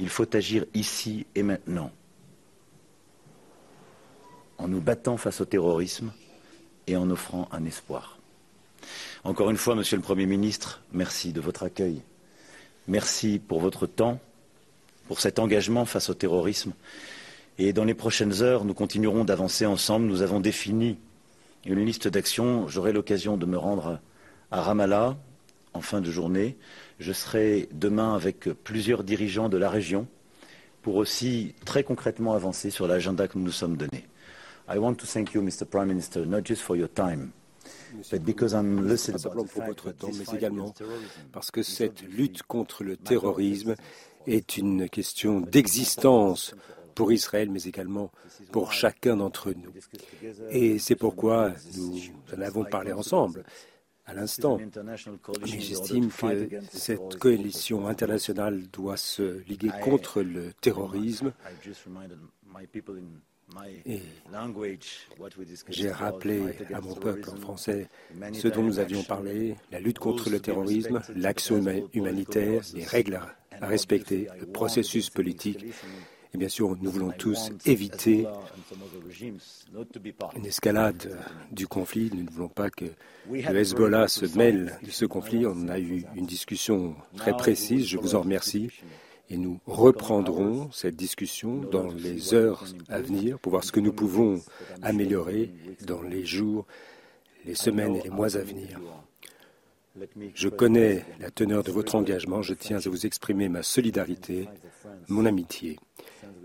Il 0.00 0.08
faut 0.08 0.36
agir 0.36 0.64
ici 0.74 1.26
et 1.34 1.42
maintenant, 1.42 1.90
en 4.58 4.68
nous 4.68 4.80
battant 4.80 5.16
face 5.16 5.40
au 5.40 5.44
terrorisme 5.44 6.12
et 6.86 6.96
en 6.96 7.10
offrant 7.10 7.48
un 7.52 7.64
espoir. 7.64 8.18
Encore 9.24 9.50
une 9.50 9.56
fois, 9.56 9.74
Monsieur 9.74 9.96
le 9.96 10.02
Premier 10.02 10.26
ministre, 10.26 10.82
merci 10.92 11.32
de 11.32 11.40
votre 11.40 11.64
accueil. 11.64 12.02
Merci 12.86 13.38
pour 13.38 13.60
votre 13.60 13.86
temps, 13.86 14.20
pour 15.08 15.20
cet 15.20 15.38
engagement 15.38 15.84
face 15.84 16.08
au 16.08 16.14
terrorisme. 16.14 16.72
Et 17.58 17.72
dans 17.72 17.84
les 17.84 17.94
prochaines 17.94 18.42
heures, 18.42 18.64
nous 18.64 18.74
continuerons 18.74 19.24
d'avancer 19.24 19.66
ensemble. 19.66 20.06
Nous 20.06 20.22
avons 20.22 20.40
défini 20.40 20.96
une 21.68 21.84
liste 21.84 22.08
d'actions. 22.08 22.66
J'aurai 22.68 22.92
l'occasion 22.92 23.36
de 23.36 23.46
me 23.46 23.58
rendre 23.58 24.00
à 24.50 24.62
Ramallah 24.62 25.16
en 25.74 25.80
fin 25.80 26.00
de 26.00 26.10
journée. 26.10 26.56
Je 26.98 27.12
serai 27.12 27.68
demain 27.72 28.14
avec 28.14 28.48
plusieurs 28.64 29.04
dirigeants 29.04 29.48
de 29.48 29.56
la 29.56 29.70
région 29.70 30.06
pour 30.82 30.96
aussi 30.96 31.54
très 31.64 31.84
concrètement 31.84 32.34
avancer 32.34 32.70
sur 32.70 32.86
l'agenda 32.86 33.28
que 33.28 33.38
nous 33.38 33.44
nous 33.44 33.52
sommes 33.52 33.76
donné. 33.76 34.06
I 34.70 34.78
want 34.78 34.94
to 34.94 35.06
thank 35.06 35.32
you, 35.34 35.42
Mr. 35.42 35.64
Prime 35.64 35.88
Minister, 35.88 36.26
not 36.26 36.42
just 36.44 36.62
for 36.62 36.76
your 36.76 36.88
time, 36.88 37.30
but 38.10 38.22
because 38.22 38.52
I'm 38.52 38.86
pas 38.86 38.96
simplement 38.96 39.44
pour 39.44 39.64
votre 39.64 39.92
temps, 39.92 40.10
mais 40.12 40.36
également 40.36 40.74
parce 41.32 41.50
que 41.50 41.62
cette 41.62 42.02
lutte 42.02 42.42
contre 42.42 42.84
le 42.84 42.96
terrorisme 42.96 43.74
est 44.26 44.58
une 44.58 44.88
question 44.88 45.40
d'existence 45.40 46.54
pour 46.98 47.12
Israël, 47.12 47.48
mais 47.48 47.62
également 47.62 48.10
pour 48.50 48.72
chacun 48.72 49.16
d'entre 49.16 49.52
nous. 49.52 49.72
Et 50.50 50.80
c'est 50.80 50.96
pourquoi 50.96 51.52
nous 51.76 51.96
en 52.36 52.40
avons 52.40 52.64
parlé 52.64 52.92
ensemble 52.92 53.44
à 54.04 54.14
l'instant. 54.14 54.58
J'estime 55.44 56.10
que 56.10 56.48
cette 56.72 57.16
coalition 57.20 57.86
internationale 57.86 58.66
doit 58.72 58.96
se 58.96 59.44
liguer 59.46 59.70
contre 59.84 60.22
le 60.22 60.52
terrorisme. 60.60 61.32
Et 63.86 64.00
j'ai 65.68 65.92
rappelé 65.92 66.42
à 66.74 66.80
mon 66.80 66.96
peuple 66.96 67.30
en 67.30 67.36
français 67.36 67.88
ce 68.32 68.48
dont 68.48 68.64
nous 68.64 68.80
avions 68.80 69.04
parlé, 69.04 69.54
la 69.70 69.78
lutte 69.78 70.00
contre 70.00 70.30
le 70.30 70.40
terrorisme, 70.40 71.00
l'action 71.14 71.62
humanitaire, 71.92 72.62
les 72.74 72.84
règles 72.84 73.20
à 73.60 73.66
respecter, 73.66 74.26
le 74.40 74.46
processus 74.46 75.10
politique 75.10 75.64
et 76.34 76.38
bien 76.38 76.48
sûr, 76.48 76.76
nous 76.80 76.90
voulons 76.90 77.10
tous 77.10 77.50
éviter 77.64 78.26
une 80.36 80.46
escalade 80.46 81.18
du 81.50 81.66
conflit. 81.66 82.10
Nous 82.12 82.24
ne 82.24 82.30
voulons 82.30 82.48
pas 82.48 82.68
que 82.68 82.84
le 83.30 83.56
Hezbollah 83.56 84.08
se 84.08 84.26
mêle 84.36 84.78
de 84.82 84.90
ce 84.90 85.06
conflit. 85.06 85.46
On 85.46 85.68
a 85.68 85.78
eu 85.78 86.04
une 86.14 86.26
discussion 86.26 86.94
très 87.16 87.34
précise. 87.34 87.86
Je 87.86 87.96
vous 87.96 88.14
en 88.14 88.20
remercie. 88.20 88.70
Et 89.30 89.36
nous 89.36 89.60
reprendrons 89.66 90.70
cette 90.72 90.96
discussion 90.96 91.56
dans 91.58 91.88
les 91.88 92.32
heures 92.32 92.64
à 92.88 93.00
venir 93.00 93.38
pour 93.38 93.50
voir 93.50 93.64
ce 93.64 93.72
que 93.72 93.80
nous 93.80 93.92
pouvons 93.92 94.40
améliorer 94.80 95.52
dans 95.86 96.00
les 96.00 96.24
jours, 96.24 96.66
les 97.44 97.54
semaines 97.54 97.96
et 97.96 98.02
les 98.02 98.10
mois 98.10 98.36
à 98.36 98.40
venir. 98.40 98.80
Je 100.34 100.48
connais 100.48 101.04
la 101.20 101.30
teneur 101.30 101.62
de 101.62 101.70
votre 101.70 101.94
engagement. 101.94 102.40
Je 102.40 102.54
tiens 102.54 102.78
à 102.78 102.88
vous 102.88 103.04
exprimer 103.04 103.50
ma 103.50 103.62
solidarité, 103.62 104.48
mon 105.08 105.26
amitié 105.26 105.78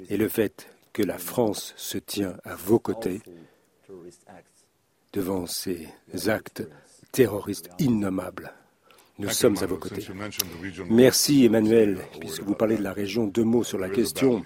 et 0.10 0.18
le 0.18 0.28
fait 0.28 0.70
que 0.92 1.04
la 1.04 1.18
France 1.18 1.74
se 1.78 1.98
tient 1.98 2.38
à 2.44 2.56
vos 2.56 2.80
côtés 2.80 3.22
devant 5.12 5.46
ces 5.48 5.88
actes 6.28 6.64
terroristes 7.12 7.70
innommables. 7.80 8.54
Nous 9.20 9.30
sommes 9.30 9.58
à 9.62 9.68
vos 9.68 9.78
côtés. 9.78 10.06
Merci 10.90 11.46
Emmanuel, 11.46 12.00
puisque 12.20 12.42
vous 12.42 12.56
parlez 12.56 12.78
de 12.78 12.84
la 12.84 12.94
région. 12.94 13.28
Deux 13.28 13.44
mots 13.44 13.64
sur 13.64 13.78
la 13.78 13.90
question. 13.90 14.44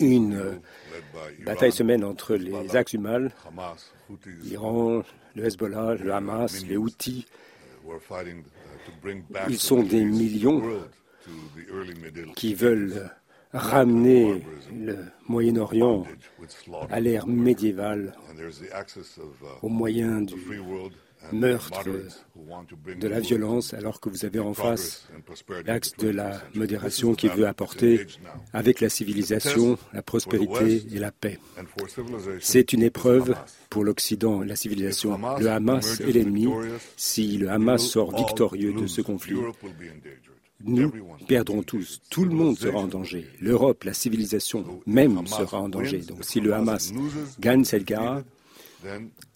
Une 0.00 0.60
bataille 1.44 1.72
se 1.72 1.82
mène 1.82 2.02
entre 2.02 2.34
les 2.34 2.76
axes 2.76 2.94
humains, 2.94 3.28
l'Iran, 4.42 5.02
le 5.34 5.44
Hezbollah, 5.44 5.96
le 5.96 6.12
Hamas, 6.14 6.64
les 6.66 6.78
Houthis. 6.78 7.26
Ils 9.48 9.58
sont 9.58 9.82
des 9.82 10.04
millions 10.04 10.62
qui 12.34 12.54
veulent 12.54 13.10
ramener 13.54 14.42
le 14.76 14.98
Moyen-Orient 15.28 16.04
à 16.90 17.00
l'ère 17.00 17.26
médiévale 17.26 18.12
au 19.62 19.68
moyen 19.68 20.20
du 20.20 20.34
meurtre, 21.32 21.88
de 23.00 23.08
la 23.08 23.20
violence, 23.20 23.72
alors 23.72 24.00
que 24.00 24.10
vous 24.10 24.26
avez 24.26 24.40
en 24.40 24.52
face 24.52 25.08
l'axe 25.64 25.96
de 25.96 26.08
la 26.08 26.42
modération 26.54 27.14
qui 27.14 27.28
veut 27.28 27.46
apporter, 27.46 28.06
avec 28.52 28.80
la 28.80 28.90
civilisation, 28.90 29.78
la 29.94 30.02
prospérité 30.02 30.84
et 30.92 30.98
la 30.98 31.12
paix. 31.12 31.38
C'est 32.40 32.72
une 32.72 32.82
épreuve 32.82 33.34
pour 33.70 33.84
l'Occident 33.84 34.42
et 34.42 34.46
la 34.46 34.56
civilisation. 34.56 35.18
Le 35.38 35.48
Hamas 35.48 36.00
est 36.00 36.12
l'ennemi. 36.12 36.48
Si 36.96 37.38
le 37.38 37.48
Hamas 37.50 37.82
sort 37.82 38.14
victorieux 38.14 38.74
de 38.74 38.86
ce 38.86 39.00
conflit, 39.00 39.38
nous 40.64 40.92
perdrons 41.28 41.62
tous. 41.62 42.00
Tout 42.10 42.24
le 42.24 42.34
monde 42.34 42.58
sera 42.58 42.78
en 42.78 42.86
danger. 42.86 43.26
L'Europe, 43.40 43.84
la 43.84 43.94
civilisation 43.94 44.64
même 44.86 45.26
sera 45.26 45.60
en 45.60 45.68
danger. 45.68 45.98
Donc 45.98 46.24
si 46.24 46.40
le 46.40 46.54
Hamas 46.54 46.92
gagne 47.40 47.64
cette 47.64 47.84
guerre, 47.84 48.22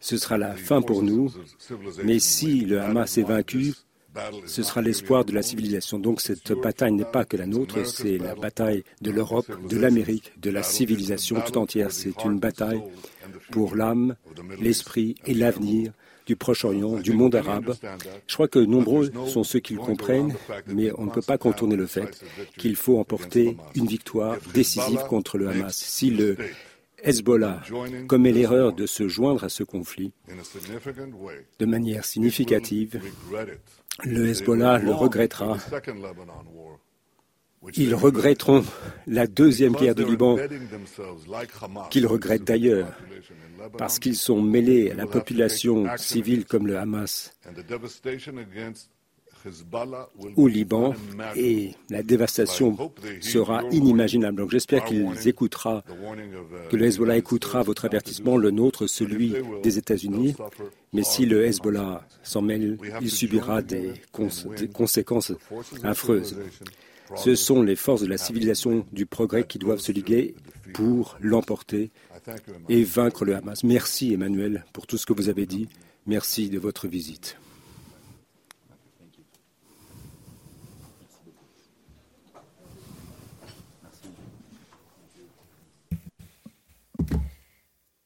ce 0.00 0.16
sera 0.16 0.38
la 0.38 0.54
fin 0.54 0.82
pour 0.82 1.02
nous. 1.02 1.32
Mais 2.04 2.18
si 2.18 2.60
le 2.60 2.80
Hamas 2.80 3.18
est 3.18 3.22
vaincu, 3.22 3.74
ce 4.46 4.62
sera 4.62 4.82
l'espoir 4.82 5.24
de 5.24 5.32
la 5.32 5.42
civilisation. 5.42 5.98
Donc 5.98 6.20
cette 6.20 6.52
bataille 6.52 6.92
n'est 6.92 7.04
pas 7.04 7.24
que 7.24 7.36
la 7.36 7.46
nôtre, 7.46 7.86
c'est 7.86 8.18
la 8.18 8.34
bataille 8.34 8.84
de 9.00 9.10
l'Europe, 9.10 9.50
de 9.68 9.76
l'Amérique, 9.76 10.32
de 10.40 10.50
la 10.50 10.62
civilisation 10.62 11.40
tout 11.40 11.58
entière. 11.58 11.92
C'est 11.92 12.24
une 12.24 12.38
bataille 12.38 12.82
pour 13.50 13.76
l'âme, 13.76 14.16
l'esprit 14.60 15.14
et 15.26 15.34
l'avenir 15.34 15.92
du 16.28 16.36
Proche-Orient, 16.36 16.96
du 16.96 17.14
monde 17.14 17.34
arabe. 17.34 17.74
Je 18.26 18.34
crois 18.34 18.48
que 18.48 18.58
nombreux 18.58 19.10
sont 19.26 19.44
ceux 19.44 19.60
qui 19.60 19.72
le 19.72 19.80
comprennent, 19.80 20.34
mais 20.66 20.90
on 20.98 21.06
ne 21.06 21.10
peut 21.10 21.22
pas 21.22 21.38
contourner 21.38 21.74
le 21.74 21.86
fait 21.86 22.22
qu'il 22.58 22.76
faut 22.76 22.98
emporter 22.98 23.56
une 23.74 23.86
victoire 23.86 24.36
décisive 24.52 25.00
contre 25.08 25.38
le 25.38 25.48
Hamas. 25.48 25.74
Si 25.74 26.10
le 26.10 26.36
Hezbollah 27.02 27.62
commet 28.08 28.32
l'erreur 28.32 28.74
de 28.74 28.84
se 28.84 29.08
joindre 29.08 29.44
à 29.44 29.48
ce 29.48 29.62
conflit 29.62 30.12
de 31.58 31.66
manière 31.66 32.04
significative, 32.04 33.00
le 34.04 34.28
Hezbollah 34.28 34.78
le 34.78 34.92
regrettera. 34.92 35.56
Ils 37.74 37.94
regretteront 37.94 38.64
la 39.06 39.26
deuxième 39.26 39.72
guerre 39.72 39.94
du 39.94 40.04
Liban, 40.04 40.36
qu'ils 41.90 42.06
regrettent 42.06 42.44
d'ailleurs, 42.44 42.92
parce 43.76 43.98
qu'ils 43.98 44.16
sont 44.16 44.40
mêlés 44.40 44.90
à 44.90 44.94
la 44.94 45.06
population 45.06 45.86
civile 45.96 46.44
comme 46.44 46.66
le 46.66 46.78
Hamas. 46.78 47.32
Au 50.36 50.48
Liban 50.48 50.94
et 51.36 51.70
la 51.90 52.02
dévastation 52.02 52.76
sera 53.20 53.62
inimaginable. 53.70 54.36
Donc 54.36 54.50
j'espère 54.50 54.84
qu'il 54.84 55.08
écoutera, 55.26 55.84
que 56.70 56.76
le 56.76 56.86
Hezbollah 56.86 57.16
écoutera 57.16 57.62
votre 57.62 57.84
avertissement, 57.84 58.36
le 58.36 58.50
nôtre, 58.50 58.86
celui 58.86 59.34
des 59.62 59.78
États-Unis. 59.78 60.34
Mais 60.92 61.04
si 61.04 61.24
le 61.24 61.44
Hezbollah 61.44 62.06
s'en 62.22 62.42
mêle, 62.42 62.78
il 63.00 63.10
subira 63.10 63.62
des, 63.62 63.92
des 64.56 64.68
conséquences 64.68 65.32
affreuses. 65.84 66.36
Ce 67.16 67.34
sont 67.34 67.62
les 67.62 67.76
forces 67.76 68.02
de 68.02 68.06
la 68.06 68.18
civilisation 68.18 68.84
du 68.92 69.06
progrès 69.06 69.44
qui 69.44 69.58
doivent 69.58 69.78
se 69.78 69.92
liguer 69.92 70.34
pour 70.74 71.16
l'emporter 71.20 71.90
et 72.68 72.84
vaincre 72.84 73.24
le 73.24 73.36
Hamas. 73.36 73.64
Merci 73.64 74.12
Emmanuel 74.12 74.64
pour 74.72 74.86
tout 74.86 74.98
ce 74.98 75.06
que 75.06 75.12
vous 75.12 75.28
avez 75.28 75.46
dit. 75.46 75.68
Merci 76.06 76.48
de 76.48 76.58
votre 76.58 76.88
visite. 76.88 77.36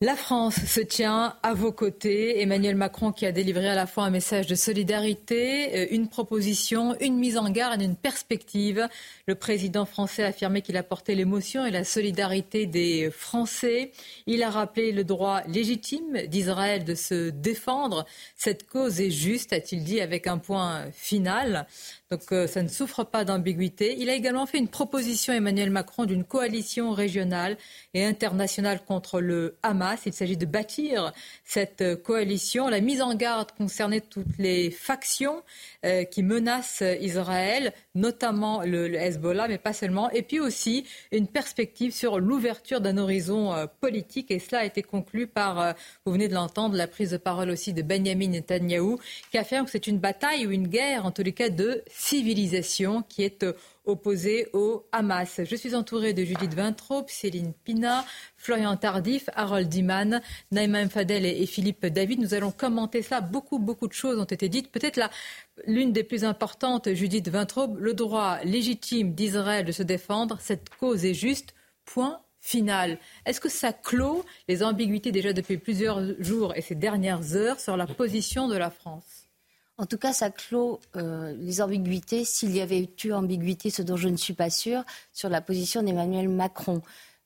La 0.02 0.16
France 0.16 0.56
se 0.66 0.80
tient 0.80 1.36
à 1.44 1.54
vos 1.54 1.70
côtés. 1.70 2.42
Emmanuel 2.42 2.74
Macron 2.74 3.12
qui 3.12 3.24
a 3.24 3.30
délivré 3.30 3.68
à 3.68 3.76
la 3.76 3.86
fois 3.86 4.02
un 4.02 4.10
message 4.10 4.48
de 4.48 4.56
solidarité, 4.56 5.78
euh, 5.78 5.86
une 5.92 6.08
proposition, 6.08 6.96
une 7.00 7.18
mise 7.18 7.38
en 7.38 7.48
garde 7.50 7.80
et 7.80 7.84
une 7.84 7.94
perspective. 7.94 8.88
Le 9.28 9.36
président 9.36 9.84
français 9.84 10.24
a 10.24 10.26
affirmé 10.26 10.60
qu'il 10.60 10.76
apportait 10.76 11.14
l'émotion 11.14 11.64
et 11.64 11.70
la 11.70 11.84
solidarité 11.84 12.66
des 12.66 13.12
Français. 13.12 13.92
Il 14.26 14.42
a 14.42 14.50
rappelé 14.50 14.90
le 14.90 15.04
droit 15.04 15.42
légitime 15.46 16.26
d'Israël 16.26 16.82
de 16.82 16.96
se 16.96 17.30
défendre. 17.30 18.04
Cette 18.34 18.68
cause 18.68 19.00
est 19.00 19.12
juste, 19.12 19.52
a-t-il 19.52 19.84
dit, 19.84 20.00
avec 20.00 20.26
un 20.26 20.38
point 20.38 20.90
final. 20.90 21.68
Donc 22.12 22.30
euh, 22.30 22.46
ça 22.46 22.62
ne 22.62 22.68
souffre 22.68 23.04
pas 23.04 23.24
d'ambiguïté. 23.24 23.96
Il 23.98 24.10
a 24.10 24.14
également 24.14 24.44
fait 24.44 24.58
une 24.58 24.68
proposition, 24.68 25.32
Emmanuel 25.32 25.70
Macron, 25.70 26.04
d'une 26.04 26.24
coalition 26.24 26.92
régionale 26.92 27.56
et 27.94 28.04
internationale 28.04 28.84
contre 28.84 29.22
le 29.22 29.56
Hamas. 29.62 30.02
Il 30.04 30.12
s'agit 30.12 30.36
de 30.36 30.44
bâtir 30.44 31.14
cette 31.42 31.80
euh, 31.80 31.96
coalition. 31.96 32.68
La 32.68 32.82
mise 32.82 33.00
en 33.00 33.14
garde 33.14 33.52
concernait 33.52 34.02
toutes 34.02 34.36
les 34.36 34.70
factions 34.70 35.42
euh, 35.84 36.04
qui 36.04 36.22
menacent 36.22 36.82
Israël, 37.00 37.72
notamment 37.94 38.62
le, 38.62 38.94
Hezbollah, 38.94 39.48
mais 39.48 39.58
pas 39.58 39.72
seulement. 39.72 40.10
Et 40.10 40.22
puis 40.22 40.40
aussi 40.40 40.84
une 41.10 41.26
perspective 41.26 41.92
sur 41.92 42.18
l'ouverture 42.18 42.80
d'un 42.80 42.98
horizon 42.98 43.54
politique. 43.80 44.30
Et 44.30 44.38
cela 44.38 44.60
a 44.60 44.64
été 44.64 44.82
conclu 44.82 45.26
par, 45.26 45.74
vous 46.04 46.12
venez 46.12 46.28
de 46.28 46.34
l'entendre, 46.34 46.76
la 46.76 46.86
prise 46.86 47.10
de 47.10 47.16
parole 47.16 47.50
aussi 47.50 47.72
de 47.72 47.82
Benjamin 47.82 48.28
Netanyahou, 48.28 48.98
qui 49.30 49.38
affirme 49.38 49.64
que 49.64 49.70
c'est 49.70 49.86
une 49.86 49.98
bataille 49.98 50.46
ou 50.46 50.50
une 50.50 50.68
guerre, 50.68 51.06
en 51.06 51.10
tous 51.10 51.22
les 51.22 51.32
cas, 51.32 51.48
de 51.48 51.82
civilisation 51.90 53.02
qui 53.02 53.22
est 53.24 53.44
opposée 53.84 54.48
au 54.52 54.86
Hamas. 54.92 55.40
Je 55.44 55.56
suis 55.56 55.74
entourée 55.74 56.12
de 56.12 56.24
Judith 56.24 56.54
Vintraube, 56.54 57.08
Céline 57.08 57.52
Pina, 57.64 58.04
Florian 58.36 58.76
Tardif, 58.76 59.28
Harold 59.34 59.68
Diman, 59.68 60.20
Naïma 60.50 60.88
Fadel 60.88 61.24
et, 61.24 61.46
Philippe 61.46 61.86
David. 61.86 62.20
Nous 62.20 62.34
allons 62.34 62.50
commenter 62.50 63.02
ça. 63.02 63.20
Beaucoup, 63.20 63.58
beaucoup 63.58 63.88
de 63.88 63.92
choses 63.92 64.18
ont 64.18 64.24
été 64.24 64.48
dites. 64.48 64.70
Peut-être 64.70 65.00
l'une 65.66 65.92
des 65.92 66.04
plus 66.04 66.24
importantes, 66.24 66.92
Judith 66.94 67.28
Vintraube, 67.28 67.78
le 67.78 67.94
droit 67.94 68.38
légitime 68.44 69.14
d'Israël 69.14 69.64
de 69.64 69.72
se 69.72 69.82
défendre. 69.82 70.38
Cette 70.40 70.68
cause 70.70 71.04
est 71.04 71.14
juste. 71.14 71.54
Point 71.84 72.20
final. 72.42 72.98
Est-ce 73.24 73.40
que 73.40 73.48
ça 73.48 73.72
clôt 73.72 74.24
les 74.48 74.62
ambiguïtés 74.62 75.12
déjà 75.12 75.32
depuis 75.32 75.58
plusieurs 75.58 76.00
jours 76.20 76.54
et 76.56 76.60
ces 76.60 76.74
dernières 76.74 77.36
heures 77.36 77.60
sur 77.60 77.76
la 77.76 77.86
position 77.86 78.48
de 78.48 78.56
la 78.56 78.70
France? 78.70 79.21
En 79.78 79.86
tout 79.86 79.98
cas, 79.98 80.12
ça 80.12 80.30
clôt 80.30 80.80
euh, 80.96 81.34
les 81.38 81.62
ambiguïtés, 81.62 82.24
s'il 82.24 82.54
y 82.54 82.60
avait 82.60 82.90
eu 83.04 83.12
ambiguïté, 83.12 83.70
ce 83.70 83.82
dont 83.82 83.96
je 83.96 84.08
ne 84.08 84.16
suis 84.16 84.34
pas 84.34 84.50
sûre, 84.50 84.84
sur 85.12 85.28
la 85.28 85.40
position 85.40 85.82
d'Emmanuel 85.82 86.28
Macron. 86.28 86.82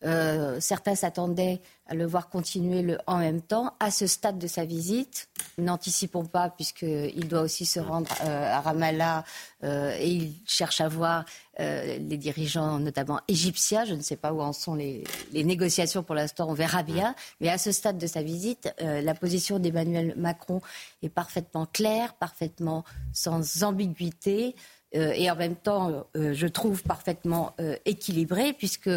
Euh, 0.07 0.61
certains 0.61 0.95
s'attendaient 0.95 1.61
à 1.89 1.95
le 1.95 2.07
voir 2.07 2.29
continuer 2.29 2.83
le 2.83 2.99
en 3.07 3.19
même 3.19 3.43
temps. 3.43 3.75
À 3.81 3.91
ce 3.91 4.07
stade 4.07 4.39
de 4.39 4.47
sa 4.47 4.65
visite, 4.65 5.29
n'anticipons 5.59 6.25
pas, 6.25 6.49
puisqu'il 6.49 7.29
doit 7.29 7.43
aussi 7.43 7.67
se 7.67 7.81
rendre 7.81 8.11
euh, 8.25 8.55
à 8.55 8.61
Ramallah 8.61 9.25
euh, 9.65 9.97
et 9.99 10.09
il 10.09 10.35
cherche 10.47 10.81
à 10.81 10.89
voir 10.89 11.25
les 11.59 12.19
dirigeants, 12.19 12.79
notamment 12.79 13.19
égyptiens. 13.29 13.87
Je 13.87 13.95
ne 13.95 14.03
sais 14.03 14.17
pas 14.17 14.31
où 14.35 14.43
en 14.43 14.53
sont 14.53 14.75
les, 14.75 15.05
les 15.33 15.43
négociations 15.43 16.03
pour 16.03 16.15
l'instant, 16.15 16.51
on 16.51 16.53
verra 16.53 16.83
bien. 16.83 17.15
Mais 17.41 17.49
à 17.49 17.57
ce 17.57 17.73
stade 17.73 17.97
de 17.97 18.07
sa 18.07 18.23
visite, 18.23 18.69
la 18.79 19.15
position 19.15 19.59
d'Emmanuel 19.59 20.13
Macron 20.19 20.61
est 21.03 21.09
parfaitement 21.09 21.65
claire, 21.65 22.13
parfaitement 22.13 22.85
sans 23.15 23.63
ambiguïté. 23.63 24.55
Euh, 24.95 25.13
et 25.15 25.31
en 25.31 25.37
même 25.37 25.57
temps, 25.57 26.07
euh, 26.17 26.33
je 26.33 26.47
trouve 26.47 26.83
parfaitement 26.83 27.55
euh, 27.61 27.77
équilibré, 27.85 28.53
puisque 28.53 28.91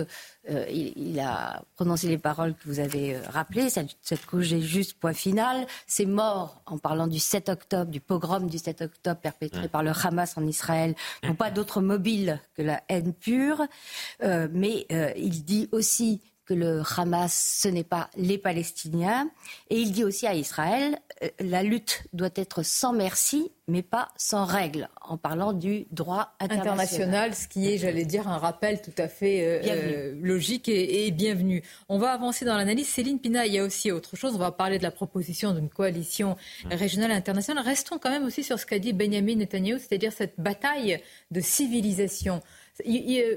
il, 0.72 1.20
a 1.20 1.62
prononcé 1.76 2.08
les 2.08 2.18
paroles 2.18 2.56
que 2.56 2.68
vous 2.68 2.80
avez 2.80 3.20
rappelées. 3.20 3.70
Cette, 3.70 3.98
cette 4.02 4.26
cause 4.26 4.52
est 4.52 4.62
juste 4.62 4.98
point 5.00 5.14
final. 5.14 5.68
C'est 5.86 6.06
mort 6.08 6.62
en 6.66 6.80
parlant 6.80 7.06
du 7.06 7.20
7 7.20 7.50
octobre, 7.50 7.92
du 7.92 8.00
pogrom 8.00 8.48
du 8.48 8.58
7 8.58 8.82
octobre 8.82 9.20
perpétré 9.20 9.68
par 9.68 9.84
le 9.84 9.92
Hamas 9.92 10.38
en 10.38 10.48
Israël, 10.48 10.96
n'ont 11.24 11.36
pas 11.36 11.52
d'autre 11.52 11.82
mobile 11.82 12.40
que 12.56 12.64
la 12.64 12.82
haine 12.90 13.14
pure. 13.14 13.64
mais 14.22 14.88
il 15.18 15.44
dit 15.44 15.70
aussi 15.72 16.22
que 16.50 16.56
le 16.56 16.82
Hamas, 16.98 17.60
ce 17.62 17.68
n'est 17.68 17.84
pas 17.84 18.10
les 18.18 18.40
Palestiniens. 18.40 19.30
Et 19.70 19.78
il 19.78 19.92
dit 19.92 20.04
aussi 20.04 20.26
à 20.26 20.34
Israël, 20.34 20.98
euh, 21.22 21.30
la 21.40 21.62
lutte 21.62 22.04
doit 22.12 22.32
être 22.34 22.64
sans 22.64 22.92
merci, 22.92 23.52
mais 23.68 23.84
pas 23.84 24.10
sans 24.18 24.46
règles, 24.46 24.90
en 25.02 25.18
parlant 25.18 25.54
du 25.54 25.86
droit 25.92 26.34
international. 26.40 27.36
ce 27.36 27.48
qui 27.48 27.72
est, 27.72 27.78
j'allais 27.78 28.06
dire, 28.06 28.28
un 28.28 28.40
rappel 28.40 28.82
tout 28.82 28.98
à 28.98 29.08
fait 29.08 29.46
euh, 29.46 29.62
euh, 29.64 30.16
logique 30.24 30.68
et, 30.70 31.06
et, 31.06 31.12
bienvenu. 31.12 31.62
On 31.88 32.00
va 32.00 32.14
avancer 32.14 32.46
dans 32.46 32.58
l'analyse. 32.58 32.88
Céline 32.88 33.20
Pina, 33.20 33.46
il 33.46 33.54
y 33.54 33.60
a 33.60 33.64
aussi 33.64 33.92
autre 33.92 34.16
chose. 34.16 34.34
On 34.34 34.40
va 34.40 34.52
parler 34.52 34.80
de 34.80 34.84
la 34.84 34.92
proposition 34.92 35.54
d'une 35.54 35.70
coalition 35.70 36.36
régionale 36.72 37.12
et 37.12 37.14
internationale. 37.14 37.64
Restons 37.64 38.00
quand 38.00 38.10
même 38.10 38.26
aussi 38.26 38.44
sur 38.44 38.60
ce 38.60 38.66
qu'a 38.66 38.80
dit 38.80 38.92
Benjamin 38.92 39.36
Netanyahu, 39.36 39.78
c'est-à-dire 39.78 40.14
cette 40.14 40.34
bataille 40.40 41.00
de 41.30 41.42
civilisation 41.42 42.42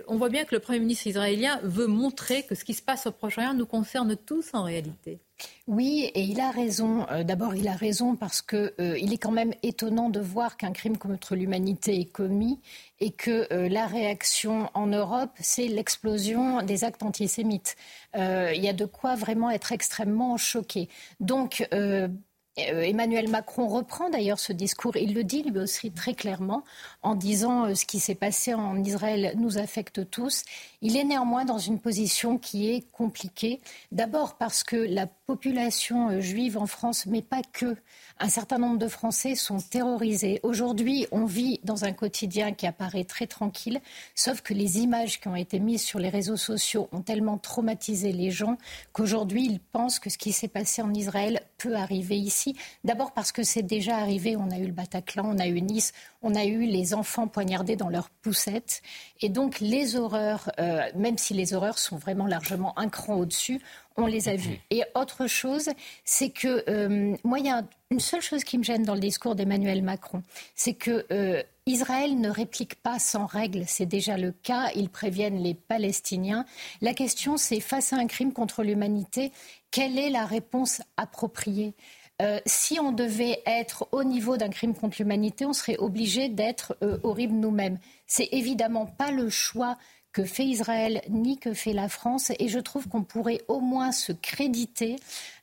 on 0.09 0.17
voit 0.17 0.29
bien 0.29 0.45
que 0.45 0.55
le 0.55 0.61
Premier 0.61 0.81
ministre 0.81 1.07
israélien 1.07 1.61
veut 1.63 1.87
montrer 1.87 2.45
que 2.45 2.55
ce 2.55 2.65
qui 2.65 2.75
se 2.75 2.83
passe 2.83 3.07
au 3.07 3.13
Proche-Orient 3.13 3.55
nous 3.55 3.67
concerne 3.67 4.17
tous 4.17 4.51
en 4.53 4.65
réalité. 4.65 5.21
Oui, 5.67 6.11
et 6.15 6.23
il 6.23 6.41
a 6.41 6.51
raison. 6.51 7.07
Euh, 7.11 7.25
d'abord, 7.25 7.55
il 7.55 7.69
a 7.69 7.75
raison 7.75 8.17
parce 8.17 8.43
qu'il 8.43 8.73
euh, 8.81 8.95
est 8.95 9.19
quand 9.19 9.31
même 9.31 9.53
étonnant 9.63 10.09
de 10.09 10.21
voir 10.21 10.57
qu'un 10.57 10.73
crime 10.73 10.99
contre 10.99 11.35
l'humanité 11.35 12.01
est 12.01 12.11
commis 12.11 12.61
et 13.01 13.11
que 13.11 13.53
euh, 13.53 13.69
la 13.69 13.87
réaction 13.87 14.71
en 14.75 14.87
Europe, 14.87 15.31
c'est 15.41 15.69
l'explosion 15.69 16.63
des 16.63 16.85
actes 16.85 17.03
antisémites. 17.03 17.77
il 18.15 18.61
y 18.63 18.69
a 18.69 18.73
de 18.73 18.85
quoi 18.85 19.15
vraiment 19.15 19.51
être 19.51 19.73
extrêmement 19.73 20.37
choqué. 20.37 20.89
Donc, 21.21 21.67
euh, 21.73 22.09
Emmanuel 22.57 23.31
Macron 23.31 23.67
reprend 23.67 24.11
d'ailleurs 24.11 24.39
ce 24.39 24.53
discours. 24.53 24.97
Il 24.97 25.15
le 25.15 25.25
dit 25.25 25.43
lui 25.43 25.59
aussi 25.59 25.91
très 25.91 26.15
clairement 26.15 26.65
en 27.03 27.15
disant 27.15 27.67
euh, 27.67 27.75
ce 27.75 27.87
qui 27.87 27.99
s'est 27.99 28.15
passé 28.15 28.53
en 28.53 28.83
Israël 28.83 29.33
nous 29.37 29.57
affecte 29.57 30.11
tous. 30.11 30.45
Il 30.85 30.97
est 30.97 31.05
néanmoins 31.05 31.45
dans 31.45 31.59
une 31.59 31.79
position 31.79 32.39
qui 32.39 32.71
est 32.71 32.91
compliquée. 32.91 33.61
D'abord 33.93 34.37
parce 34.37 34.65
que 34.65 34.75
la 34.75 35.07
population 35.07 36.11
euh, 36.11 36.21
juive 36.21 36.59
en 36.59 36.67
France, 36.67 37.07
mais 37.07 37.23
pas 37.23 37.43
que, 37.53 37.77
un 38.19 38.29
certain 38.29 38.59
nombre 38.59 38.79
de 38.79 38.89
Français 38.89 39.37
sont 39.37 39.59
terrorisés. 39.59 40.41
Aujourd'hui, 40.43 41.07
on 41.13 41.25
vit 41.25 41.61
dans 41.63 41.85
un 41.85 41.93
quotidien 41.93 42.53
qui 42.53 42.67
apparaît 42.67 43.05
très 43.05 43.29
tranquille, 43.29 43.81
sauf 44.17 44.41
que 44.41 44.55
les 44.55 44.81
images 44.81 45.21
qui 45.21 45.29
ont 45.29 45.37
été 45.37 45.61
mises 45.61 45.83
sur 45.83 46.01
les 46.01 46.09
réseaux 46.09 46.37
sociaux 46.37 46.89
ont 46.91 47.01
tellement 47.01 47.39
traumatisé 47.39 48.11
les 48.11 48.33
gens 48.33 48.59
qu'aujourd'hui, 48.93 49.47
ils 49.47 49.61
pensent 49.61 50.01
que 50.01 50.11
ce 50.11 50.19
qui 50.19 50.33
s'est 50.33 50.49
passé 50.49 50.83
en 50.83 50.93
Israël 50.93 51.43
peut 51.59 51.77
arriver 51.77 52.19
ici. 52.19 52.57
D'abord 52.83 53.13
parce 53.13 53.31
que 53.31 53.45
c'est 53.45 53.63
déjà 53.63 53.99
arrivé. 53.99 54.37
On 54.37 54.51
a 54.51 54.59
eu 54.59 54.67
le 54.67 54.73
Bataclan, 54.73 55.25
on 55.25 55.39
a 55.39 55.47
eu 55.47 55.63
Nice, 55.63 55.93
on 56.23 56.35
a 56.35 56.45
eu 56.45 56.65
les 56.65 56.95
enfants 56.95 57.27
poignardés 57.27 57.77
dans 57.77 57.89
leurs 57.89 58.11
poussettes. 58.11 58.83
Et 59.21 59.29
donc 59.29 59.61
les 59.61 59.97
horreurs, 59.97 60.51
euh, 60.59 60.83
même 60.97 61.19
si 61.19 61.35
les 61.35 61.55
horreurs 61.55 61.79
sont 61.79 61.97
vraiment 61.97 62.27
largement 62.27 62.79
un 62.79 62.89
cran 62.89 63.17
au-dessus, 63.17 63.61
on 63.97 64.07
les 64.07 64.29
a 64.29 64.37
vues. 64.37 64.59
Et 64.71 64.83
autre 64.95 65.27
chose, 65.27 65.71
c'est 66.05 66.31
que 66.31 66.65
euh, 66.69 67.17
moi, 67.25 67.39
il 67.39 67.47
y 67.47 67.51
a 67.51 67.63
une 67.91 68.01
seule 68.01 68.23
chose 68.23 68.45
qui 68.45 68.57
me 68.57 68.63
gêne 68.63 68.85
dans 68.85 68.95
le 68.95 69.01
discours 69.01 69.35
d'Emmanuel 69.35 69.83
Macron, 69.83 70.23
c'est 70.55 70.75
que 70.75 71.05
euh, 71.13 71.43
Israël 71.67 72.19
ne 72.19 72.31
réplique 72.31 72.77
pas 72.77 72.99
sans 72.99 73.27
règles, 73.27 73.65
c'est 73.67 73.87
déjà 73.87 74.17
le 74.17 74.33
cas, 74.33 74.71
ils 74.75 74.89
préviennent 74.89 75.43
les 75.43 75.55
Palestiniens. 75.55 76.47
La 76.81 76.95
question, 76.95 77.37
c'est 77.37 77.61
face 77.61 77.93
à 77.93 77.97
un 77.97 78.07
crime 78.07 78.33
contre 78.33 78.63
l'humanité, 78.63 79.31
quelle 79.71 79.99
est 79.99 80.11
la 80.11 80.25
réponse 80.25 80.83
appropriée? 80.97 81.75
Euh, 82.23 82.39
si 82.47 82.79
on 82.79 82.93
devait 82.93 83.43
être 83.47 83.89
au 83.93 84.05
niveau 84.05 84.37
d'un 84.37 84.49
crime 84.49 84.75
contre 84.75 84.97
l'humanité, 85.01 85.45
on 85.45 85.53
serait 85.53 85.77
obligé 85.79 86.29
d'être 86.29 86.77
euh, 86.83 86.99
horrible 87.03 87.35
nous-mêmes. 87.35 87.79
C'est 88.07 88.29
évidemment 88.33 88.87
pas 88.87 89.11
le 89.11 89.29
choix 89.29 89.77
que 90.13 90.25
fait 90.25 90.45
Israël 90.45 91.03
ni 91.09 91.39
que 91.39 91.53
fait 91.53 91.73
la 91.73 91.89
France. 91.89 92.31
Et 92.39 92.49
je 92.49 92.59
trouve 92.61 92.89
qu'on 92.89 93.03
pourrait 93.03 93.41
au 93.49 93.61
moins 93.61 93.93
se 93.93 94.13
créditer 94.13 94.97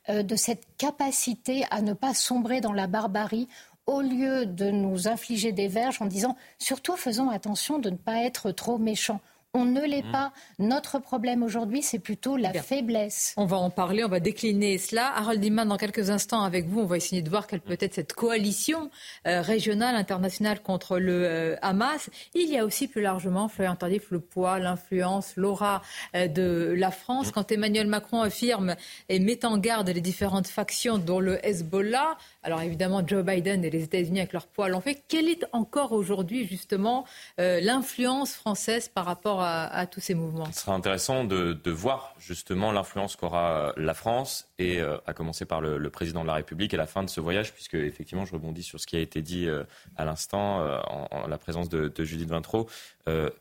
euh, 0.08 0.22
de 0.22 0.36
cette 0.36 0.64
capacité 0.78 1.64
à 1.70 1.82
ne 1.82 1.92
pas 1.92 2.14
sombrer 2.14 2.60
dans 2.60 2.72
la 2.72 2.86
barbarie 2.86 3.48
au 3.86 4.00
lieu 4.00 4.46
de 4.46 4.70
nous 4.70 5.08
infliger 5.08 5.52
des 5.52 5.68
verges 5.68 6.00
en 6.00 6.06
disant 6.06 6.36
surtout 6.58 6.96
faisons 6.96 7.28
attention 7.28 7.78
de 7.78 7.90
ne 7.90 7.96
pas 7.96 8.22
être 8.22 8.52
trop 8.52 8.78
méchants. 8.78 9.20
On 9.52 9.64
ne 9.64 9.84
l'est 9.84 10.04
mmh. 10.04 10.12
pas. 10.12 10.32
Notre 10.60 11.00
problème 11.00 11.42
aujourd'hui, 11.42 11.82
c'est 11.82 11.98
plutôt 11.98 12.36
la 12.36 12.52
faiblesse. 12.52 13.34
On 13.36 13.46
va 13.46 13.56
en 13.56 13.68
parler, 13.68 14.04
on 14.04 14.08
va 14.08 14.20
décliner 14.20 14.78
cela. 14.78 15.12
Harold 15.16 15.44
Iman, 15.44 15.66
dans 15.66 15.76
quelques 15.76 16.08
instants 16.10 16.44
avec 16.44 16.68
vous, 16.68 16.82
on 16.82 16.86
va 16.86 16.96
essayer 16.96 17.20
de 17.20 17.28
voir 17.28 17.48
quelle 17.48 17.60
peut 17.60 17.76
être 17.80 17.94
cette 17.94 18.12
coalition 18.12 18.92
euh, 19.26 19.40
régionale, 19.40 19.96
internationale 19.96 20.62
contre 20.62 21.00
le 21.00 21.24
euh, 21.24 21.56
Hamas. 21.62 22.10
Il 22.34 22.48
y 22.48 22.58
a 22.58 22.64
aussi 22.64 22.86
plus 22.86 23.02
largement, 23.02 23.48
Florian 23.48 23.74
Tardif, 23.74 24.12
le 24.12 24.20
poids, 24.20 24.60
l'influence, 24.60 25.34
l'aura 25.34 25.82
euh, 26.14 26.28
de 26.28 26.72
la 26.76 26.92
France. 26.92 27.30
Mmh. 27.30 27.32
Quand 27.32 27.50
Emmanuel 27.50 27.88
Macron 27.88 28.22
affirme 28.22 28.76
et 29.08 29.18
met 29.18 29.44
en 29.44 29.58
garde 29.58 29.88
les 29.88 30.00
différentes 30.00 30.46
factions, 30.46 30.98
dont 30.98 31.18
le 31.18 31.44
Hezbollah, 31.44 32.16
alors 32.44 32.62
évidemment, 32.62 33.02
Joe 33.04 33.24
Biden 33.24 33.64
et 33.64 33.70
les 33.70 33.82
États-Unis 33.82 34.20
avec 34.20 34.32
leur 34.32 34.46
poids 34.46 34.68
l'ont 34.68 34.80
fait. 34.80 35.02
Quelle 35.08 35.28
est 35.28 35.44
encore 35.50 35.90
aujourd'hui 35.90 36.46
justement 36.46 37.04
l'influence 37.36 38.34
française 38.34 38.88
par 38.88 39.04
rapport 39.04 39.39
à, 39.40 39.86
tous 39.86 40.00
ces 40.00 40.14
mouvements. 40.14 40.46
Ce 40.52 40.60
sera 40.60 40.74
intéressant 40.74 41.24
de, 41.24 41.70
voir 41.70 42.14
justement 42.18 42.72
l'influence 42.72 43.16
qu'aura 43.16 43.72
la 43.76 43.94
France, 43.94 44.48
et 44.58 44.80
euh, 44.80 44.98
à 45.06 45.14
commencer 45.14 45.44
par 45.44 45.60
le, 45.60 45.90
président 45.90 46.22
de 46.22 46.26
la 46.26 46.34
République 46.34 46.74
à 46.74 46.76
la 46.76 46.86
fin 46.86 47.02
de 47.02 47.08
ce 47.08 47.20
voyage, 47.20 47.52
puisque 47.52 47.74
effectivement, 47.74 48.24
je 48.24 48.32
rebondis 48.32 48.62
sur 48.62 48.78
ce 48.78 48.86
qui 48.86 48.96
a 48.96 49.00
été 49.00 49.22
dit 49.22 49.48
euh, 49.48 49.64
à 49.96 50.04
l'instant 50.04 50.60
euh, 50.60 50.78
en, 51.10 51.26
la 51.26 51.38
présence 51.38 51.68
de, 51.68 51.92
Judith 52.04 52.28
Vintraud. 52.28 52.68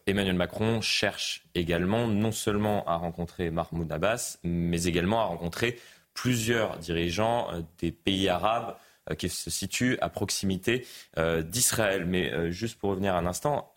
Emmanuel 0.07 0.35
Macron 0.35 0.81
cherche 0.81 1.45
également 1.53 2.07
non 2.07 2.31
seulement 2.31 2.85
à 2.87 2.95
rencontrer 2.95 3.51
Mahmoud 3.51 3.91
Abbas, 3.91 4.37
mais 4.43 4.83
également 4.83 5.21
à 5.21 5.25
rencontrer 5.25 5.79
plusieurs 6.13 6.77
dirigeants 6.77 7.47
des 7.77 7.91
pays 7.91 8.27
arabes 8.29 8.75
qui 9.17 9.29
se 9.29 9.49
situent 9.49 9.97
à 10.01 10.09
proximité 10.09 10.85
d'Israël. 11.17 12.05
Mais 12.05 12.51
juste 12.51 12.79
pour 12.79 12.89
revenir 12.89 13.15
un 13.15 13.27
instant, 13.27 13.71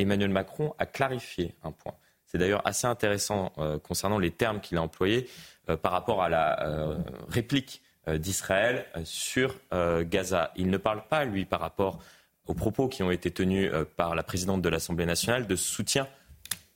Emmanuel 0.00 0.30
Macron 0.30 0.74
a 0.78 0.86
clarifié 0.86 1.54
un 1.62 1.72
point. 1.72 1.94
C'est 2.30 2.38
d'ailleurs 2.38 2.66
assez 2.66 2.86
intéressant 2.86 3.52
euh, 3.58 3.78
concernant 3.78 4.18
les 4.18 4.30
termes 4.30 4.60
qu'il 4.60 4.78
a 4.78 4.82
employés 4.82 5.28
euh, 5.68 5.76
par 5.76 5.90
rapport 5.90 6.22
à 6.22 6.28
la 6.28 6.62
euh, 6.66 6.98
réplique 7.28 7.82
d'Israël 8.08 8.86
sur 9.04 9.54
Gaza. 9.70 10.52
Il 10.56 10.68
ne 10.68 10.78
parle 10.78 11.06
pas, 11.06 11.26
lui, 11.26 11.44
par 11.44 11.60
rapport 11.60 12.02
aux 12.46 12.54
propos 12.54 12.88
qui 12.88 13.02
ont 13.02 13.10
été 13.10 13.30
tenus 13.30 13.70
par 13.94 14.14
la 14.14 14.22
présidente 14.22 14.62
de 14.62 14.68
l'Assemblée 14.70 15.04
nationale 15.04 15.46
de 15.46 15.54
soutien 15.54 16.08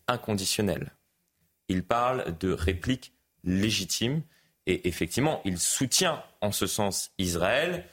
inconditionnel. 0.06 0.92
Il 1.68 1.82
parle 1.82 2.36
de 2.38 2.52
réplique 2.52 3.14
légitime 3.42 4.22
et 4.66 4.86
effectivement, 4.86 5.40
il 5.44 5.58
soutient 5.58 6.22
en 6.40 6.52
ce 6.52 6.66
sens 6.66 7.10
Israël. 7.18 7.86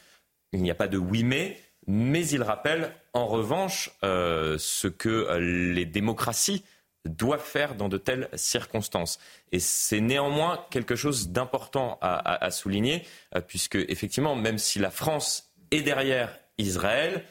Il 0.52 0.62
n'y 0.62 0.70
a 0.70 0.76
pas 0.76 0.90
de 0.90 0.98
oui 0.98 1.24
mais, 1.24 1.58
mais 1.88 2.28
il 2.28 2.44
rappelle 2.44 2.94
en 3.14 3.28
revanche 3.28 3.92
euh, 4.04 4.58
ce 4.58 4.88
que 4.88 5.10
euh, 5.10 5.40
les 5.40 5.86
démocraties 5.86 6.64
doivent 7.06 7.44
faire 7.44 7.76
dans 7.76 7.90
de 7.90 7.98
telles 7.98 8.30
circonstances. 8.36 9.20
Et 9.52 9.60
c'est 9.60 10.02
néanmoins 10.02 10.64
quelque 10.70 10.96
chose 10.96 11.30
d'important 11.30 11.98
à, 12.02 12.52
souligner, 12.52 13.04
euh, 13.36 13.42
puisque 13.42 13.76
effectivement, 13.76 14.36
même 14.36 14.60
si 14.60 14.78
la 14.78 14.92
France 14.92 15.52
est 15.72 15.82
derrière 15.82 16.38
Israël, 16.60 17.24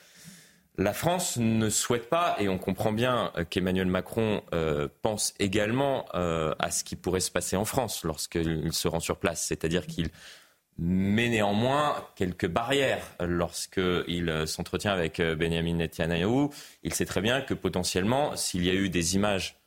la 0.77 0.93
France 0.93 1.37
ne 1.37 1.71
souhaite 1.71 2.09
pas, 2.09 2.35
et 2.41 2.49
on 2.49 2.59
comprend 2.59 2.91
bien 2.91 3.33
qu'Emmanuel 3.51 3.87
Macron 3.87 4.43
pense 5.03 5.35
également 5.39 6.07
à 6.13 6.71
ce 6.71 6.85
qui 6.85 6.97
pourrait 6.97 7.21
se 7.21 7.31
passer 7.31 7.55
en 7.55 7.67
France 7.67 8.03
lorsqu'il 8.03 8.73
se 8.73 8.89
rend 8.89 9.01
sur 9.01 9.19
place, 9.19 9.45
c'est-à-dire 9.45 9.87
qu'il 9.87 10.09
mais 10.83 11.29
néanmoins 11.29 12.07
quelques 12.17 12.49
barrières. 12.49 13.05
Lorsqu'il 13.21 14.45
s'entretient 14.47 14.93
avec 14.93 15.21
euh, 15.21 15.37
Benjamin 15.37 15.75
Netanyahu, 15.75 16.49
il 16.83 16.95
sait 16.95 17.05
très 17.05 17.21
bien 17.21 17.43
que 17.43 17.53
potentiellement, 17.53 18.35
s'il 18.35 18.65
y 18.65 18.71
a 18.71 18.73
eu 18.73 18.89
des 18.89 19.15
images 19.15 19.61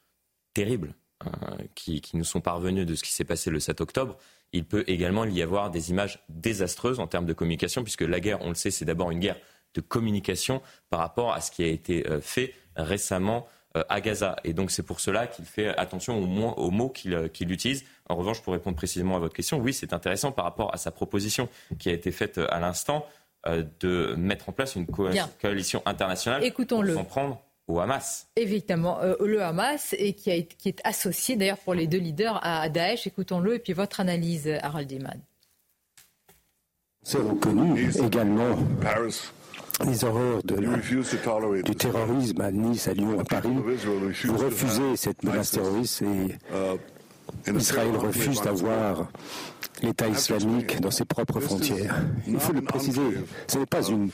terribles 0.56 0.95
hein, 1.23 1.58
qui, 1.76 2.02
nous 2.15 2.23
sont 2.23 2.41
parvenues 2.41 2.86
de 2.86 2.95
ce 2.95 3.04
qui 3.04 3.12
s'est 3.12 3.26
passé 3.26 3.52
le 3.52 3.60
7 3.60 3.80
octobre, 3.80 4.17
il 4.54 4.65
peut 4.65 4.84
également 4.88 5.26
y 5.26 5.43
avoir 5.43 5.69
des 5.69 5.91
images 5.91 6.19
désastreuses 6.30 6.99
en 6.99 7.06
termes 7.06 7.28
de 7.28 7.34
communication, 7.34 7.84
puisque 7.84 8.02
la 8.02 8.19
guerre, 8.19 8.41
on 8.41 8.49
le 8.49 8.56
sait, 8.56 8.71
c'est 8.71 8.86
d'abord 8.86 9.12
une 9.12 9.19
guerre 9.19 9.38
de 9.76 9.82
communication 9.82 10.63
par 10.89 10.99
rapport 10.99 11.32
à 11.34 11.41
ce 11.41 11.52
qui 11.52 11.63
a 11.63 11.67
été 11.67 12.08
euh, 12.10 12.21
fait 12.21 12.56
récemment 12.76 13.45
euh, 13.45 13.49
à 13.89 14.01
Gaza. 14.01 14.36
Et 14.43 14.53
donc 14.53 14.71
c'est 14.71 14.83
pour 14.83 14.99
cela 14.99 15.27
qu'il 15.27 15.45
fait 15.45 15.69
attention 15.77 16.17
aux, 16.19 16.71
mots 16.71 16.89
qu'il 16.89 17.51
utilise. 17.51 17.83
En 18.09 18.15
revanche, 18.15 18.41
pour 18.41 18.53
répondre 18.53 18.75
précisément 18.75 19.15
à 19.15 19.19
votre 19.19 19.33
question, 19.33 19.59
oui, 19.59 19.73
c'est 19.73 19.93
intéressant 19.93 20.31
par 20.31 20.45
rapport 20.45 20.73
à 20.73 20.77
sa 20.77 20.91
proposition 20.91 21.49
qui 21.79 21.89
a 21.89 21.93
été 21.93 22.12
faite 22.12 22.38
euh, 22.38 22.47
à 22.49 22.59
l'instant 22.59 23.07
euh, 23.47 23.63
de 23.79 24.15
mettre 24.17 24.49
en 24.49 24.51
place 24.51 24.75
une 24.75 24.86
coalition 24.86 25.81
internationale 25.86 26.43
pour 26.51 26.86
s'en 26.86 27.05
prendre 27.05 27.41
au 27.67 27.79
Hamas. 27.79 28.27
Évidemment, 28.36 28.99
euh, 29.01 29.15
le 29.21 29.41
Hamas, 29.41 29.95
et 29.97 30.13
qui, 30.13 30.29
est 30.29 30.81
associé 30.83 31.38
d'ailleurs 31.38 31.57
pour 31.59 31.73
les 31.73 31.88
deux 31.88 31.97
leaders 31.97 32.39
à 32.43 32.67
Daesh. 32.67 33.07
Écoutons-le, 33.07 33.55
et 33.55 33.59
puis 33.59 33.73
votre 33.73 34.01
analyse, 34.01 34.49
Harold 34.62 34.91
Iman. 34.91 35.19
C'est 37.03 37.17
reconnu 37.17 37.89
également 37.89 38.55
les 39.86 40.03
horreurs 40.03 40.43
de 40.43 40.55
du 41.63 41.75
terrorisme 41.75 42.41
à 42.41 42.51
Nice, 42.51 42.88
à 42.88 42.93
Lyon, 42.93 43.19
à 43.19 43.23
Paris. 43.23 43.49
Vous 44.25 44.38
refusez 44.38 44.95
cette 44.95 45.23
menace 45.23 45.51
terroriste 45.51 46.01
et 46.03 46.05
uh, 46.05 46.77
Israël 47.47 47.95
refuse 47.95 48.41
d'avoir 48.41 49.07
l'État 49.81 50.07
islamique 50.07 50.79
dans 50.79 50.91
ses 50.91 51.05
propres 51.05 51.39
frontières. 51.39 51.95
Il 52.27 52.39
faut 52.39 52.53
le 52.53 52.62
préciser, 52.62 53.01
ce 53.47 53.57
n'est 53.57 53.65
pas 53.65 53.83
une 53.83 54.09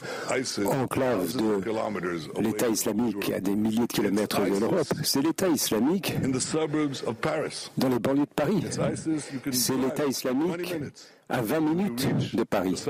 enclave 0.65 1.35
de 1.37 2.41
l'État 2.41 2.67
islamique 2.67 3.31
à 3.31 3.39
des 3.39 3.55
milliers 3.55 3.85
de 3.87 3.93
kilomètres 3.93 4.41
de 4.41 4.59
l'Europe, 4.59 4.87
c'est 5.03 5.21
l'État 5.21 5.47
islamique 5.47 6.15
dans 7.77 7.89
les 7.89 7.99
banlieues 7.99 8.21
de 8.21 8.33
Paris. 8.35 8.63
C'est 9.51 9.77
l'État 9.77 10.05
islamique 10.05 10.75
à 11.29 11.41
20 11.41 11.59
minutes 11.59 12.35
de 12.35 12.43
Paris. 12.43 12.83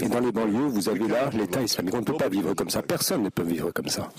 Et 0.00 0.08
dans 0.08 0.20
les 0.20 0.32
banlieues, 0.32 0.68
vous 0.68 0.88
avez 0.88 1.08
là 1.08 1.30
l'État 1.32 1.62
islamique. 1.62 1.94
On 1.94 2.00
ne 2.00 2.04
peut 2.04 2.16
pas 2.16 2.28
vivre 2.28 2.52
comme 2.54 2.70
ça. 2.70 2.82
Personne 2.82 3.22
ne 3.22 3.30
peut 3.30 3.42
vivre 3.42 3.70
comme 3.72 3.88
ça. 3.88 4.10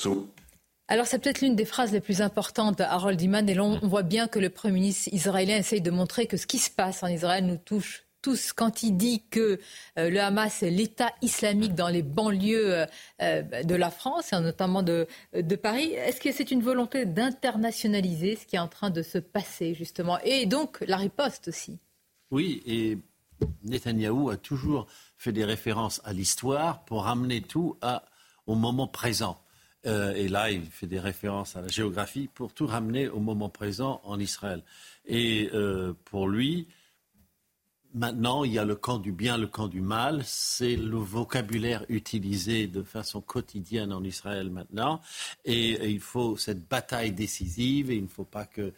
Alors 0.89 1.06
c'est 1.06 1.19
peut-être 1.19 1.41
l'une 1.41 1.56
des 1.56 1.65
phrases 1.65 1.91
les 1.91 2.00
plus 2.00 2.21
importantes, 2.21 2.80
Harold 2.80 3.21
Iman, 3.21 3.50
et 3.50 3.54
là 3.54 3.63
on 3.63 3.88
voit 3.88 4.04
bien 4.04 4.28
que 4.28 4.39
le 4.39 4.50
Premier 4.50 4.76
ministre 4.76 5.10
israélien 5.12 5.58
essaye 5.58 5.82
de 5.82 5.91
montrer 5.91 6.28
que 6.28 6.38
ce 6.38 6.47
qui 6.47 6.60
se 6.60 6.69
passe 6.69 7.04
en 7.04 7.08
Israël 7.08 7.45
nous 7.45 7.58
touche 7.58 8.06
tous 8.21 8.54
quand 8.54 8.84
il 8.84 8.97
dit 8.97 9.23
que 9.30 9.60
euh, 10.00 10.10
le 10.10 10.19
Hamas 10.19 10.63
est 10.63 10.69
l'État 10.69 11.12
islamique 11.21 11.76
dans 11.76 11.89
les 11.89 12.02
banlieues 12.04 12.73
euh, 12.73 12.86
euh, 13.21 13.63
de 13.63 13.76
la 13.76 13.91
France, 13.91 14.34
et 14.34 14.39
notamment 14.39 14.82
de, 14.82 15.08
de 15.34 15.56
Paris. 15.56 15.91
Est-ce 15.93 16.19
que 16.19 16.32
c'est 16.32 16.52
une 16.52 16.62
volonté 16.62 17.06
d'internationaliser 17.06 18.36
ce 18.36 18.45
qui 18.45 18.56
est 18.56 18.60
en 18.60 18.67
train 18.67 18.89
de 18.89 19.02
se 19.02 19.17
passer, 19.17 19.76
justement? 19.76 20.19
Et 20.23 20.45
donc 20.45 20.84
la 20.88 20.97
riposte 20.97 21.50
aussi. 21.50 21.80
Oui, 22.32 22.63
et 22.65 22.97
Netanyahou 23.63 24.30
a 24.30 24.38
toujours 24.38 24.88
fait 25.17 25.32
des 25.32 25.45
références 25.45 26.02
à 26.04 26.13
l'histoire 26.13 26.86
pour 26.86 27.04
ramener 27.04 27.41
tout 27.41 27.78
à, 27.82 28.04
au 28.45 28.56
moment 28.56 28.88
présent. 28.88 29.38
Euh, 29.88 30.13
et 30.13 30.28
là, 30.28 30.52
il 30.52 30.65
fait 30.65 30.88
des 30.88 31.00
références 31.00 31.56
à 31.56 31.62
la 31.62 31.67
géographie 31.67 32.30
pour 32.34 32.54
tout 32.54 32.67
ramener 32.67 33.08
au 33.08 33.19
moment 33.19 33.50
présent 33.50 34.02
en 34.04 34.19
Israël. 34.19 34.63
Et 35.06 35.50
euh, 35.54 35.93
pour 36.06 36.28
lui, 36.28 36.67
maintenant, 37.93 38.43
il 38.43 38.52
y 38.52 38.60
a 38.60 38.65
le 38.65 38.76
camp 38.76 39.00
du 39.00 39.13
bien, 39.13 39.38
le 39.38 39.47
camp 39.47 39.67
du 39.67 39.82
mal. 39.82 40.21
C'est 40.26 40.76
le 40.76 40.97
vocabulaire 40.97 41.86
utilisé 41.88 42.67
de 42.67 42.84
façon 42.84 43.21
quotidienne 43.21 43.93
en 43.93 44.04
Israël 44.04 44.50
maintenant. 44.50 45.02
Et, 45.45 45.89
il 45.89 46.02
faut 46.02 46.36
cette 46.36 46.67
bataille 46.67 47.13
décisive 47.13 47.89
et 47.89 47.95
il 47.95 48.04
ne 48.04 48.10
faut 48.10 48.26
pas 48.26 48.45
que 48.45 48.73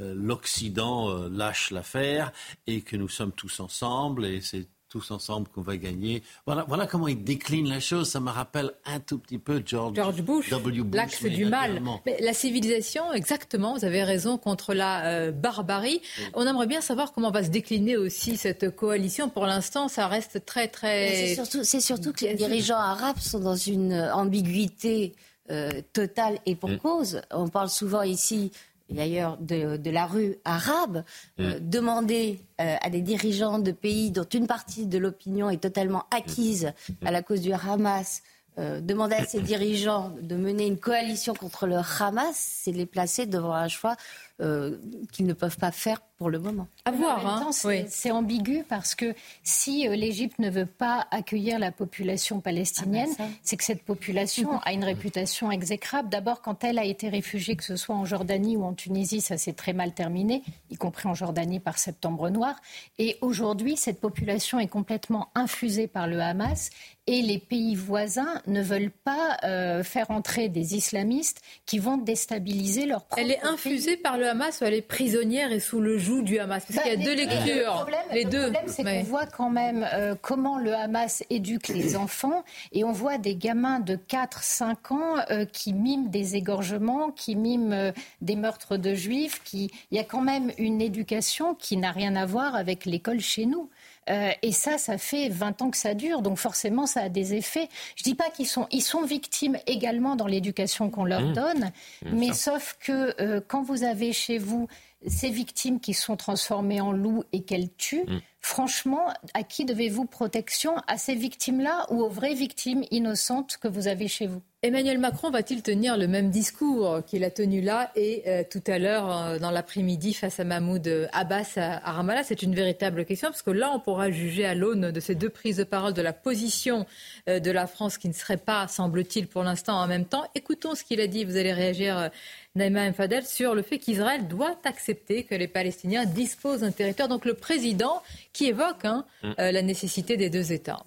euh, 0.00 0.14
l'Occident 0.16 1.28
lâche 1.28 1.70
l'affaire 1.70 2.32
et 2.66 2.80
que 2.80 2.96
nous 2.96 3.08
sommes 3.08 3.32
tous 3.32 3.60
ensemble. 3.60 4.24
Et 4.24 4.40
c'est 4.40 4.66
tous 4.94 5.10
ensemble 5.10 5.48
qu'on 5.48 5.60
va 5.60 5.76
gagner. 5.76 6.22
Voilà, 6.46 6.64
voilà 6.68 6.86
comment 6.86 7.08
il 7.08 7.24
décline 7.24 7.68
la 7.68 7.80
chose. 7.80 8.08
Ça 8.08 8.20
me 8.20 8.30
rappelle 8.30 8.70
un 8.84 9.00
tout 9.00 9.18
petit 9.18 9.38
peu 9.38 9.60
George, 9.66 9.96
George 9.96 10.22
Bush, 10.22 10.52
l'axe 10.92 11.24
du 11.24 11.46
mal. 11.46 11.82
Mais 12.06 12.16
la 12.20 12.32
civilisation, 12.32 13.12
exactement, 13.12 13.74
vous 13.74 13.84
avez 13.84 14.04
raison, 14.04 14.38
contre 14.38 14.72
la 14.72 15.04
euh, 15.06 15.32
barbarie. 15.32 16.00
On 16.34 16.46
aimerait 16.46 16.68
bien 16.68 16.80
savoir 16.80 17.12
comment 17.12 17.32
va 17.32 17.42
se 17.42 17.48
décliner 17.48 17.96
aussi 17.96 18.36
cette 18.36 18.70
coalition. 18.76 19.28
Pour 19.28 19.46
l'instant, 19.46 19.88
ça 19.88 20.06
reste 20.06 20.44
très, 20.44 20.68
très... 20.68 21.34
C'est 21.34 21.34
surtout, 21.34 21.64
surtout, 21.64 22.12
que 22.12 22.24
les 22.24 22.34
dirigeants 22.34 22.78
arabes 22.78 23.18
sont 23.18 23.40
dans 23.40 23.56
une 23.56 23.94
ambiguïté 23.94 25.16
euh, 25.50 25.72
totale 25.92 26.38
et 26.46 26.54
pour 26.54 26.70
mm. 26.70 26.78
cause. 26.78 27.20
On 27.32 27.48
parle 27.48 27.68
souvent 27.68 28.02
ici 28.02 28.52
d'ailleurs 28.90 29.36
de, 29.38 29.90
la 29.90 30.06
rue 30.06 30.36
arabe, 30.44 31.04
euh, 31.40 31.58
mm. 31.58 31.68
demander 31.68 32.40
euh, 32.60 32.76
à 32.80 32.90
des 32.90 33.00
dirigeants 33.00 33.58
de 33.58 33.72
pays 33.72 34.10
dont 34.10 34.24
une 34.24 34.46
partie 34.46 34.86
de 34.86 34.98
l'opinion 34.98 35.50
est 35.50 35.62
totalement 35.62 36.04
acquise 36.10 36.72
à 37.04 37.10
la 37.10 37.22
cause 37.22 37.40
du 37.40 37.52
Hamas, 37.52 38.22
demander 38.56 39.16
à 39.16 39.24
ces 39.24 39.40
dirigeants 39.40 40.14
de 40.22 40.36
mener 40.36 40.68
une 40.68 40.78
coalition 40.78 41.34
contre 41.34 41.66
le 41.66 41.78
Hamas, 41.98 42.36
c'est 42.36 42.70
les 42.70 42.86
placer 42.86 43.26
devant 43.26 43.52
un 43.52 43.66
choix 43.66 43.96
euh, 44.40 44.78
qu'ils 45.12 45.26
ne 45.26 45.32
peuvent 45.32 45.58
pas 45.58 45.70
faire 45.70 46.00
pour 46.16 46.28
le 46.28 46.38
moment. 46.38 46.66
À 46.84 46.90
voir. 46.90 47.26
Hein. 47.26 47.50
C'est 47.52 48.10
ambigu 48.10 48.64
parce 48.68 48.94
que 48.94 49.14
si 49.42 49.86
euh, 49.86 49.94
l'Égypte 49.94 50.38
ne 50.38 50.50
veut 50.50 50.66
pas 50.66 51.06
accueillir 51.10 51.58
la 51.58 51.70
population 51.70 52.40
palestinienne, 52.40 53.10
ah 53.12 53.22
ben 53.22 53.30
c'est 53.42 53.56
que 53.56 53.64
cette 53.64 53.84
population 53.84 54.58
a 54.60 54.72
une 54.72 54.84
réputation 54.84 55.50
exécrable. 55.50 56.08
D'abord, 56.08 56.40
quand 56.40 56.64
elle 56.64 56.78
a 56.78 56.84
été 56.84 57.08
réfugiée, 57.08 57.56
que 57.56 57.64
ce 57.64 57.76
soit 57.76 57.94
en 57.94 58.04
Jordanie 58.04 58.56
ou 58.56 58.64
en 58.64 58.74
Tunisie, 58.74 59.20
ça 59.20 59.36
s'est 59.36 59.52
très 59.52 59.72
mal 59.72 59.92
terminé, 59.92 60.42
y 60.70 60.76
compris 60.76 61.08
en 61.08 61.14
Jordanie 61.14 61.60
par 61.60 61.78
Septembre 61.78 62.30
Noir. 62.30 62.56
Et 62.98 63.18
aujourd'hui, 63.20 63.76
cette 63.76 64.00
population 64.00 64.58
est 64.58 64.66
complètement 64.66 65.30
infusée 65.34 65.86
par 65.86 66.06
le 66.06 66.20
Hamas 66.20 66.70
et 67.06 67.20
les 67.20 67.38
pays 67.38 67.74
voisins 67.74 68.40
ne 68.46 68.62
veulent 68.62 68.90
pas 68.90 69.36
euh, 69.44 69.82
faire 69.82 70.10
entrer 70.10 70.48
des 70.48 70.74
islamistes 70.74 71.42
qui 71.66 71.78
vont 71.78 71.98
déstabiliser 71.98 72.86
leur 72.86 73.04
propre 73.04 73.22
Elle 73.22 73.30
est 73.30 73.44
infusée 73.44 73.96
par 73.96 74.16
le 74.16 74.26
Hamas 74.26 74.60
ou 74.60 74.64
elle 74.64 74.74
est 74.74 74.82
prisonnière 74.82 75.52
et 75.52 75.60
sous 75.60 75.80
le 75.80 75.98
joug 75.98 76.22
du 76.22 76.38
Hamas? 76.38 76.64
Parce 76.64 76.80
qu'il 76.80 76.92
y 76.92 76.94
a 76.94 76.96
bah, 76.96 77.04
deux 77.04 77.14
lectures. 77.14 77.86
les 78.12 78.24
deux. 78.24 78.46
Le 78.46 78.52
problème, 78.52 78.68
c'est 78.68 78.84
qu'on 78.84 79.02
voit 79.02 79.26
quand 79.26 79.50
même 79.50 79.86
euh, 79.92 80.14
comment 80.20 80.58
le 80.58 80.74
Hamas 80.74 81.22
éduque 81.28 81.68
les 81.68 81.96
enfants 82.04 82.42
et 82.72 82.84
on 82.84 82.92
voit 82.92 83.18
des 83.18 83.36
gamins 83.36 83.80
de 83.80 83.96
4-5 83.96 84.94
ans 84.94 85.16
euh, 85.30 85.44
qui 85.44 85.74
miment 85.74 86.08
des 86.08 86.36
égorgements, 86.36 87.10
qui 87.10 87.36
miment 87.36 87.92
des 88.22 88.36
meurtres 88.36 88.76
de 88.78 88.94
juifs. 88.94 89.42
Qui... 89.44 89.70
Il 89.90 89.96
y 89.96 90.00
a 90.00 90.04
quand 90.04 90.22
même 90.22 90.52
une 90.56 90.80
éducation 90.80 91.54
qui 91.54 91.76
n'a 91.76 91.90
rien 91.90 92.16
à 92.16 92.24
voir 92.24 92.54
avec 92.54 92.86
l'école 92.86 93.20
chez 93.20 93.44
nous. 93.44 93.68
Euh, 94.10 94.30
et 94.42 94.52
ça, 94.52 94.78
ça 94.78 94.98
fait 94.98 95.28
20 95.28 95.62
ans 95.62 95.70
que 95.70 95.76
ça 95.76 95.94
dure, 95.94 96.22
donc 96.22 96.38
forcément, 96.38 96.86
ça 96.86 97.02
a 97.02 97.08
des 97.08 97.34
effets. 97.34 97.68
Je 97.96 98.02
ne 98.02 98.04
dis 98.04 98.14
pas 98.14 98.30
qu'ils 98.30 98.46
sont, 98.46 98.66
ils 98.70 98.82
sont 98.82 99.02
victimes 99.02 99.58
également 99.66 100.16
dans 100.16 100.26
l'éducation 100.26 100.90
qu'on 100.90 101.04
leur 101.04 101.22
mmh. 101.22 101.32
donne, 101.32 101.72
mais 102.12 102.32
sauf 102.32 102.76
que 102.80 103.14
euh, 103.20 103.40
quand 103.46 103.62
vous 103.62 103.84
avez 103.84 104.12
chez 104.12 104.38
vous 104.38 104.68
ces 105.06 105.30
victimes 105.30 105.80
qui 105.80 105.92
sont 105.94 106.16
transformées 106.16 106.80
en 106.80 106.92
loups 106.92 107.24
et 107.32 107.42
qu'elles 107.42 107.70
tuent, 107.74 108.04
mmh. 108.06 108.18
Franchement, 108.44 109.06
à 109.32 109.42
qui 109.42 109.64
devez-vous 109.64 110.04
protection? 110.04 110.76
À 110.86 110.98
ces 110.98 111.14
victimes-là 111.14 111.86
ou 111.90 112.02
aux 112.02 112.10
vraies 112.10 112.34
victimes 112.34 112.84
innocentes 112.90 113.56
que 113.56 113.68
vous 113.68 113.88
avez 113.88 114.06
chez 114.06 114.26
vous? 114.26 114.42
Emmanuel 114.64 114.96
Macron 114.96 115.30
va-t-il 115.30 115.62
tenir 115.62 115.98
le 115.98 116.08
même 116.08 116.30
discours 116.30 117.04
qu'il 117.04 117.22
a 117.24 117.30
tenu 117.30 117.60
là 117.60 117.90
et 117.96 118.22
euh, 118.26 118.44
tout 118.50 118.62
à 118.66 118.78
l'heure 118.78 119.14
euh, 119.14 119.38
dans 119.38 119.50
l'après-midi 119.50 120.14
face 120.14 120.40
à 120.40 120.44
Mahmoud 120.44 120.88
euh, 120.88 121.06
Abbas 121.12 121.52
à, 121.56 121.92
Ramallah? 121.92 122.22
C'est 122.22 122.42
une 122.42 122.54
véritable 122.54 123.04
question 123.04 123.28
parce 123.28 123.42
que 123.42 123.50
là, 123.50 123.70
on 123.74 123.78
pourra 123.78 124.10
juger 124.10 124.46
à 124.46 124.54
l'aune 124.54 124.90
de 124.90 125.00
ces 125.00 125.14
deux 125.14 125.28
prises 125.28 125.58
de 125.58 125.64
parole 125.64 125.92
de 125.92 126.00
la 126.00 126.14
position 126.14 126.86
de 127.26 127.50
la 127.50 127.66
France 127.66 127.98
qui 127.98 128.08
ne 128.08 128.14
serait 128.14 128.38
pas, 128.38 128.66
semble-t-il, 128.66 129.26
pour 129.26 129.42
l'instant 129.42 129.76
en 129.76 129.86
même 129.86 130.06
temps. 130.06 130.24
Écoutons 130.34 130.74
ce 130.74 130.82
qu'il 130.82 131.00
a 131.00 131.06
dit. 131.06 131.26
Vous 131.26 131.36
allez 131.36 131.52
réagir, 131.52 132.10
Naïma 132.54 132.88
Mfadel, 132.88 133.26
sur 133.26 133.54
le 133.54 133.62
fait 133.62 133.78
qu'Israël 133.78 134.28
doit 134.28 134.56
accepter 134.64 135.24
que 135.24 135.34
les 135.34 135.48
Palestiniens 135.48 136.06
disposent 136.06 136.60
d'un 136.60 136.70
territoire. 136.70 137.08
Donc 137.08 137.26
le 137.26 137.34
président 137.34 138.02
qui 138.34 138.48
évoque 138.48 138.84
hein, 138.84 139.06
mm. 139.22 139.32
la 139.38 139.62
nécessité 139.62 140.18
des 140.18 140.28
deux 140.28 140.52
États. 140.52 140.84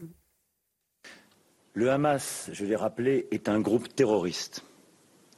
Le 1.74 1.90
Hamas, 1.90 2.50
je 2.54 2.66
l'ai 2.66 2.76
rappelé, 2.76 3.28
est 3.32 3.50
un 3.50 3.60
groupe 3.60 3.94
terroriste. 3.96 4.64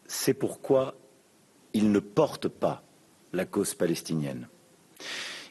C'est 0.07 0.33
pourquoi 0.33 0.95
il 1.73 1.91
ne 1.91 1.99
porte 1.99 2.47
pas 2.47 2.83
la 3.33 3.45
cause 3.45 3.73
palestinienne. 3.73 4.47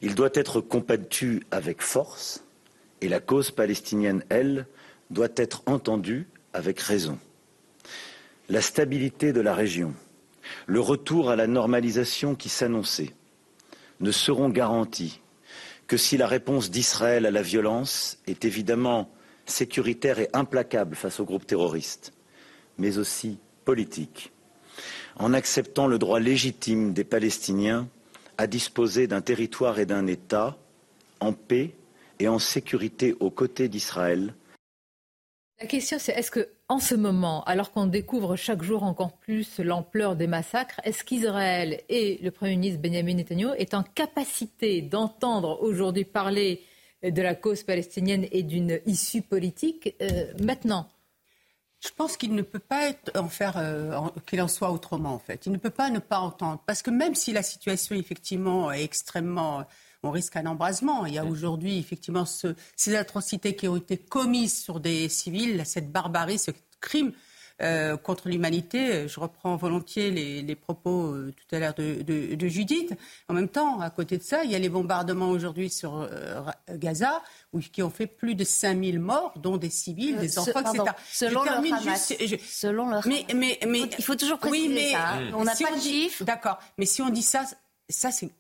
Il 0.03 0.15
doit 0.15 0.31
être 0.35 0.61
combattu 0.61 1.43
avec 1.51 1.83
force 1.83 2.45
et 3.01 3.09
la 3.09 3.21
cause 3.21 3.51
palestinienne, 3.51 4.25
elle, 4.29 4.67
doit 5.11 5.29
être 5.37 5.63
entendue 5.67 6.29
avec 6.53 6.81
raison. 6.81 7.19
La 8.49 8.61
stabilité 8.61 9.33
de 9.33 9.41
la 9.41 9.55
région, 9.55 9.95
le 10.67 10.81
retour 10.81 11.31
à 11.31 11.37
la 11.37 11.47
normalisation 11.47 12.35
qui 12.35 12.49
s'annonçait 12.49 13.15
ne 14.01 14.11
seront 14.11 14.49
garantis 14.49 15.21
que 15.89 15.97
si 15.97 16.17
la 16.19 16.29
réponse 16.29 16.71
d'Israël 16.71 17.27
à 17.27 17.31
la 17.31 17.43
violence 17.43 18.19
est 18.29 18.45
évidemment 18.45 19.11
sécuritaire 19.47 20.21
et 20.21 20.29
implacable 20.35 20.95
face 20.95 21.19
aux 21.19 21.25
groupes 21.25 21.47
terroristes, 21.47 22.13
mais 22.77 22.99
aussi 22.99 23.39
politique, 23.65 24.31
en 25.17 25.33
acceptant 25.33 25.87
le 25.87 25.99
droit 25.99 26.21
légitime 26.21 26.93
des 26.93 27.05
Palestiniens 27.05 27.89
à 28.37 28.47
disposer 28.47 29.07
d'un 29.07 29.23
territoire 29.23 29.79
et 29.81 29.87
d'un 29.87 30.07
État 30.07 30.57
en 31.21 31.33
paix 31.33 31.75
et 32.21 32.29
en 32.29 32.39
sécurité 32.39 33.17
aux 33.19 33.31
côtés 33.31 33.69
d'Israël. 33.69 34.35
La 35.61 35.67
question, 35.67 35.99
c'est 35.99 36.13
est-ce 36.13 36.31
que, 36.31 36.49
en 36.69 36.81
ce 36.81 36.95
moment, 36.95 37.43
alors 37.45 37.73
qu'on 37.73 37.87
découvre 37.87 38.37
chaque 38.37 38.63
jour 38.63 38.83
encore 38.83 39.13
plus 39.13 39.59
l'ampleur 39.59 40.17
des 40.17 40.27
massacres, 40.27 40.81
est-ce 40.85 41.03
qu'Israël 41.03 41.81
et 41.89 42.19
le 42.23 42.31
Premier 42.31 42.57
ministre 42.57 42.83
Benjamin 42.83 43.15
Netanyahu 43.15 43.55
est 43.57 43.73
en 43.73 43.83
capacité 43.83 44.83
d'entendre 44.83 45.63
aujourd'hui 45.63 46.05
parler 46.05 46.63
de 47.03 47.23
la 47.23 47.35
cause 47.35 47.63
palestinienne 47.63 48.27
et 48.33 48.43
d'une 48.43 48.81
issue 48.85 49.23
politique 49.23 49.97
euh, 50.03 50.33
maintenant? 50.41 50.89
Je 51.81 51.89
pense 51.97 52.17
qu'il 52.17 52.35
ne 52.35 52.43
peut 52.43 52.59
pas 52.59 52.91
en 53.15 53.29
faire 53.29 53.57
euh, 53.57 53.99
qu'il 54.27 54.43
en 54.43 54.49
soit 54.49 54.71
autrement 54.71 55.15
en 55.15 55.19
fait. 55.19 55.47
Il 55.47 55.53
ne 55.53 55.59
peut 55.59 55.71
pas 55.71 55.91
ne 55.91 56.01
pas 56.01 56.19
entendre 56.19 56.61
parce 56.67 56.83
que 56.83 56.91
même 56.91 57.15
si 57.15 57.33
la 57.33 57.43
situation 57.43 57.95
effectivement 57.95 58.71
est 58.73 58.83
extrêmement 58.83 59.65
on 60.03 60.11
risque 60.11 60.37
un 60.37 60.47
embrasement. 60.47 61.07
Il 61.07 61.15
y 61.15 61.19
a 61.19 61.25
aujourd'hui 61.25 61.79
effectivement 61.79 62.25
ces 62.25 62.97
atrocités 62.97 63.57
qui 63.57 63.69
ont 63.69 63.77
été 63.77 63.97
commises 63.97 64.57
sur 64.57 64.81
des 64.81 65.09
civils, 65.09 65.63
cette 65.65 65.91
barbarie, 65.91 66.39
ce 66.39 66.53
crime 66.81 67.13
euh, 67.61 67.97
contre 67.97 68.29
l'humanité. 68.29 69.09
Je 69.09 69.19
reprends 69.19 69.57
volontiers 69.57 70.13
les, 70.13 70.55
propos 70.55 71.13
euh, 71.13 71.35
tout 71.37 71.57
à 71.57 71.59
l'heure 71.59 71.75
de, 71.75 72.49
Judith. 72.49 72.95
En 73.29 73.35
même 73.35 73.49
temps, 73.49 73.81
à 73.81 73.91
côté 73.91 74.17
de 74.17 74.23
ça, 74.23 74.45
il 74.45 74.51
y 74.53 74.55
a 74.55 74.61
les 74.61 74.69
bombardements 74.69 75.31
aujourd'hui 75.31 75.69
sur 75.69 75.97
euh, 75.97 76.41
Gaza 76.71 77.21
qui 77.73 77.83
ont 77.83 77.91
fait 77.91 78.07
plus 78.07 78.37
de 78.37 78.45
5000 78.45 79.01
morts, 79.01 79.33
dont 79.37 79.57
des 79.57 79.71
civils, 79.71 80.19
des 80.19 80.39
enfants, 80.39 80.61
etc. 80.61 80.85
Selon 81.11 81.43
le 81.43 81.51
Hamas. 81.51 82.13
Selon 82.49 82.91
le 82.91 83.01
mais, 83.09 83.27
mais, 83.35 83.59
mais, 83.67 83.91
il 83.99 84.05
faut 84.05 84.15
toujours 84.15 84.39
préciser 84.39 84.69
oui, 84.69 84.75
mais, 84.75 84.93
ça. 84.93 85.15
Hein. 85.15 85.31
On 85.35 85.43
n'a 85.43 85.57
pas 85.57 85.75
de 85.75 85.81
chiffres. 85.81 86.23
D'accord. 86.23 86.61
Mais 86.79 86.87
si 86.87 87.03
on 87.03 87.09
dit 87.09 87.23
ça, 87.23 87.45
ça 87.89 88.13
c'est 88.13 88.31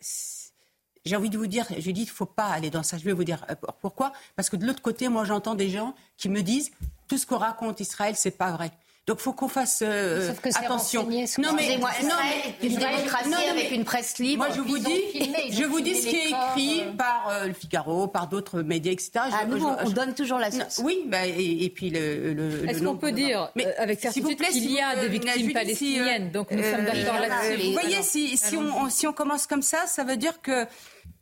j'ai 1.08 1.16
envie 1.16 1.30
de 1.30 1.38
vous 1.38 1.46
dire, 1.46 1.66
je 1.70 1.90
dis, 1.90 2.02
il 2.02 2.06
ne 2.06 2.10
faut 2.10 2.26
pas 2.26 2.46
aller 2.46 2.70
dans 2.70 2.82
ça. 2.82 2.98
Je 2.98 3.04
vais 3.04 3.12
vous 3.12 3.24
dire 3.24 3.44
pourquoi? 3.80 4.12
Parce 4.36 4.50
que 4.50 4.56
de 4.56 4.66
l'autre 4.66 4.82
côté, 4.82 5.08
moi, 5.08 5.24
j'entends 5.24 5.54
des 5.54 5.70
gens 5.70 5.94
qui 6.16 6.28
me 6.28 6.42
disent, 6.42 6.70
tout 7.08 7.18
ce 7.18 7.26
qu'on 7.26 7.38
raconte 7.38 7.80
Israël, 7.80 8.14
c'est 8.16 8.30
pas 8.30 8.52
vrai. 8.52 8.70
Donc, 9.08 9.20
il 9.20 9.22
faut 9.22 9.32
qu'on 9.32 9.48
fasse 9.48 9.82
euh, 9.82 10.28
Sauf 10.28 10.40
que 10.40 10.50
attention. 10.50 11.04
non, 11.04 11.54
mais, 11.56 11.78
moi, 11.78 11.88
non, 12.02 12.10
mais 12.22 12.68
une 12.68 12.76
démocratie 12.76 13.48
avec 13.50 13.70
une 13.72 13.84
presse 13.84 14.18
libre. 14.18 14.44
Moi, 14.44 14.54
je 14.54 14.60
vous 14.60 14.76
dis, 14.76 15.50
je 15.50 15.64
vous 15.64 15.80
dis 15.80 15.94
ce 15.94 16.08
qui 16.08 16.16
est 16.16 16.28
écrit 16.28 16.82
euh. 16.82 16.92
par 16.92 17.30
euh, 17.30 17.46
le 17.46 17.54
Figaro, 17.54 18.06
par 18.06 18.26
d'autres 18.26 18.60
médias, 18.60 18.92
etc. 18.92 19.12
Ah, 19.16 19.46
nous, 19.46 19.64
on 19.64 19.88
donne 19.88 20.12
toujours 20.12 20.38
la 20.38 20.50
source. 20.50 20.82
oui, 20.84 21.04
bah, 21.06 21.26
et, 21.26 21.72
puis 21.74 21.88
le. 21.88 22.34
le 22.34 22.68
Est-ce 22.68 22.82
qu'on 22.82 22.98
peut 22.98 23.12
dire, 23.12 23.50
mais, 23.54 23.74
avec 23.76 23.98
certitude, 23.98 24.36
qu'il 24.36 24.72
y 24.72 24.78
a 24.78 24.96
des 24.96 25.08
victimes 25.08 25.54
palestiniennes 25.54 26.30
Donc, 26.30 26.50
nous 26.50 26.62
sommes 26.62 26.84
d'accord 26.84 27.18
là-dessus. 27.18 27.66
Vous 27.66 27.72
voyez, 27.72 28.02
si, 28.02 28.36
si, 28.36 28.58
on, 28.58 28.90
si 28.90 29.06
on 29.06 29.14
commence 29.14 29.46
comme 29.46 29.62
ça, 29.62 29.86
ça 29.86 30.04
veut 30.04 30.18
dire 30.18 30.42
que 30.42 30.66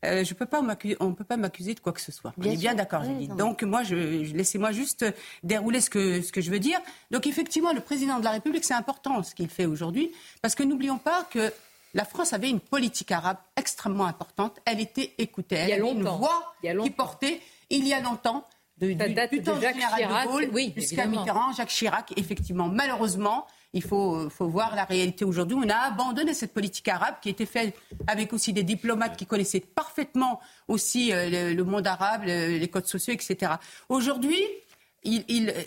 euh, 0.04 0.24
je 0.24 0.34
peux 0.34 0.46
pas 0.46 0.60
on 1.00 1.08
ne 1.08 1.14
peut 1.14 1.24
pas 1.24 1.36
m'accuser 1.36 1.74
de 1.74 1.80
quoi 1.80 1.92
que 1.92 2.00
ce 2.00 2.12
soit. 2.12 2.32
Bien 2.36 2.50
on 2.50 2.54
est 2.54 2.58
bien 2.58 2.74
d'accord, 2.74 3.02
Donc 3.36 3.62
moi, 3.62 3.82
je, 3.82 3.94
laissez-moi 4.34 4.72
juste 4.72 5.04
dérouler 5.42 5.80
ce 5.80 5.90
que, 5.90 6.20
ce 6.20 6.32
que 6.32 6.40
je 6.40 6.50
veux 6.50 6.58
dire. 6.58 6.78
Donc 7.10 7.26
effectivement, 7.26 7.72
le 7.72 7.80
président 7.80 8.18
de 8.18 8.24
la 8.24 8.32
République, 8.32 8.64
c'est 8.64 8.74
important 8.74 9.22
ce 9.22 9.34
qu'il 9.34 9.48
fait 9.48 9.66
aujourd'hui, 9.66 10.12
parce 10.42 10.54
que 10.54 10.62
n'oublions 10.62 10.98
pas 10.98 11.24
que 11.30 11.52
la 11.94 12.04
France 12.04 12.32
avait 12.34 12.50
une 12.50 12.60
politique 12.60 13.10
arabe 13.10 13.38
extrêmement 13.56 14.04
importante. 14.04 14.58
Elle 14.66 14.80
était 14.80 15.14
écoutée. 15.18 15.56
Elle 15.56 15.80
avait 15.80 15.92
une 15.92 16.02
voix 16.02 16.54
qui 16.62 16.90
portait 16.90 17.40
il 17.70 17.86
y 17.86 17.94
a 17.94 18.00
longtemps. 18.00 18.46
De, 18.78 18.92
du, 18.92 19.42
temps 19.42 19.56
de 19.56 19.62
Jacques 19.62 19.76
Chirac, 19.76 20.26
de 20.28 20.46
Gaulle 20.50 20.72
jusqu'à 20.76 21.06
Mitterrand, 21.06 21.54
Jacques 21.54 21.70
Chirac, 21.70 22.12
effectivement, 22.18 22.68
malheureusement, 22.68 23.46
Il 23.76 23.82
faut, 23.82 24.30
faut 24.30 24.48
voir 24.48 24.74
la 24.74 24.84
réalité 24.84 25.24
aujourd'hui. 25.24 25.56
On 25.60 25.68
a 25.68 25.76
abandonné 25.76 26.32
cette 26.32 26.54
politique 26.54 26.88
arabe 26.88 27.16
qui 27.20 27.28
était 27.28 27.46
faite 27.46 27.76
avec 28.06 28.32
aussi 28.32 28.52
des 28.52 28.62
diplomates 28.62 29.16
qui 29.16 29.26
connaissaient 29.26 29.60
parfaitement 29.60 30.40
aussi 30.66 31.10
le, 31.12 31.52
le 31.52 31.64
monde 31.64 31.86
arabe, 31.86 32.22
les 32.24 32.68
codes 32.68 32.86
sociaux, 32.86 33.12
etc. 33.12 33.52
Aujourd'hui, 33.88 34.42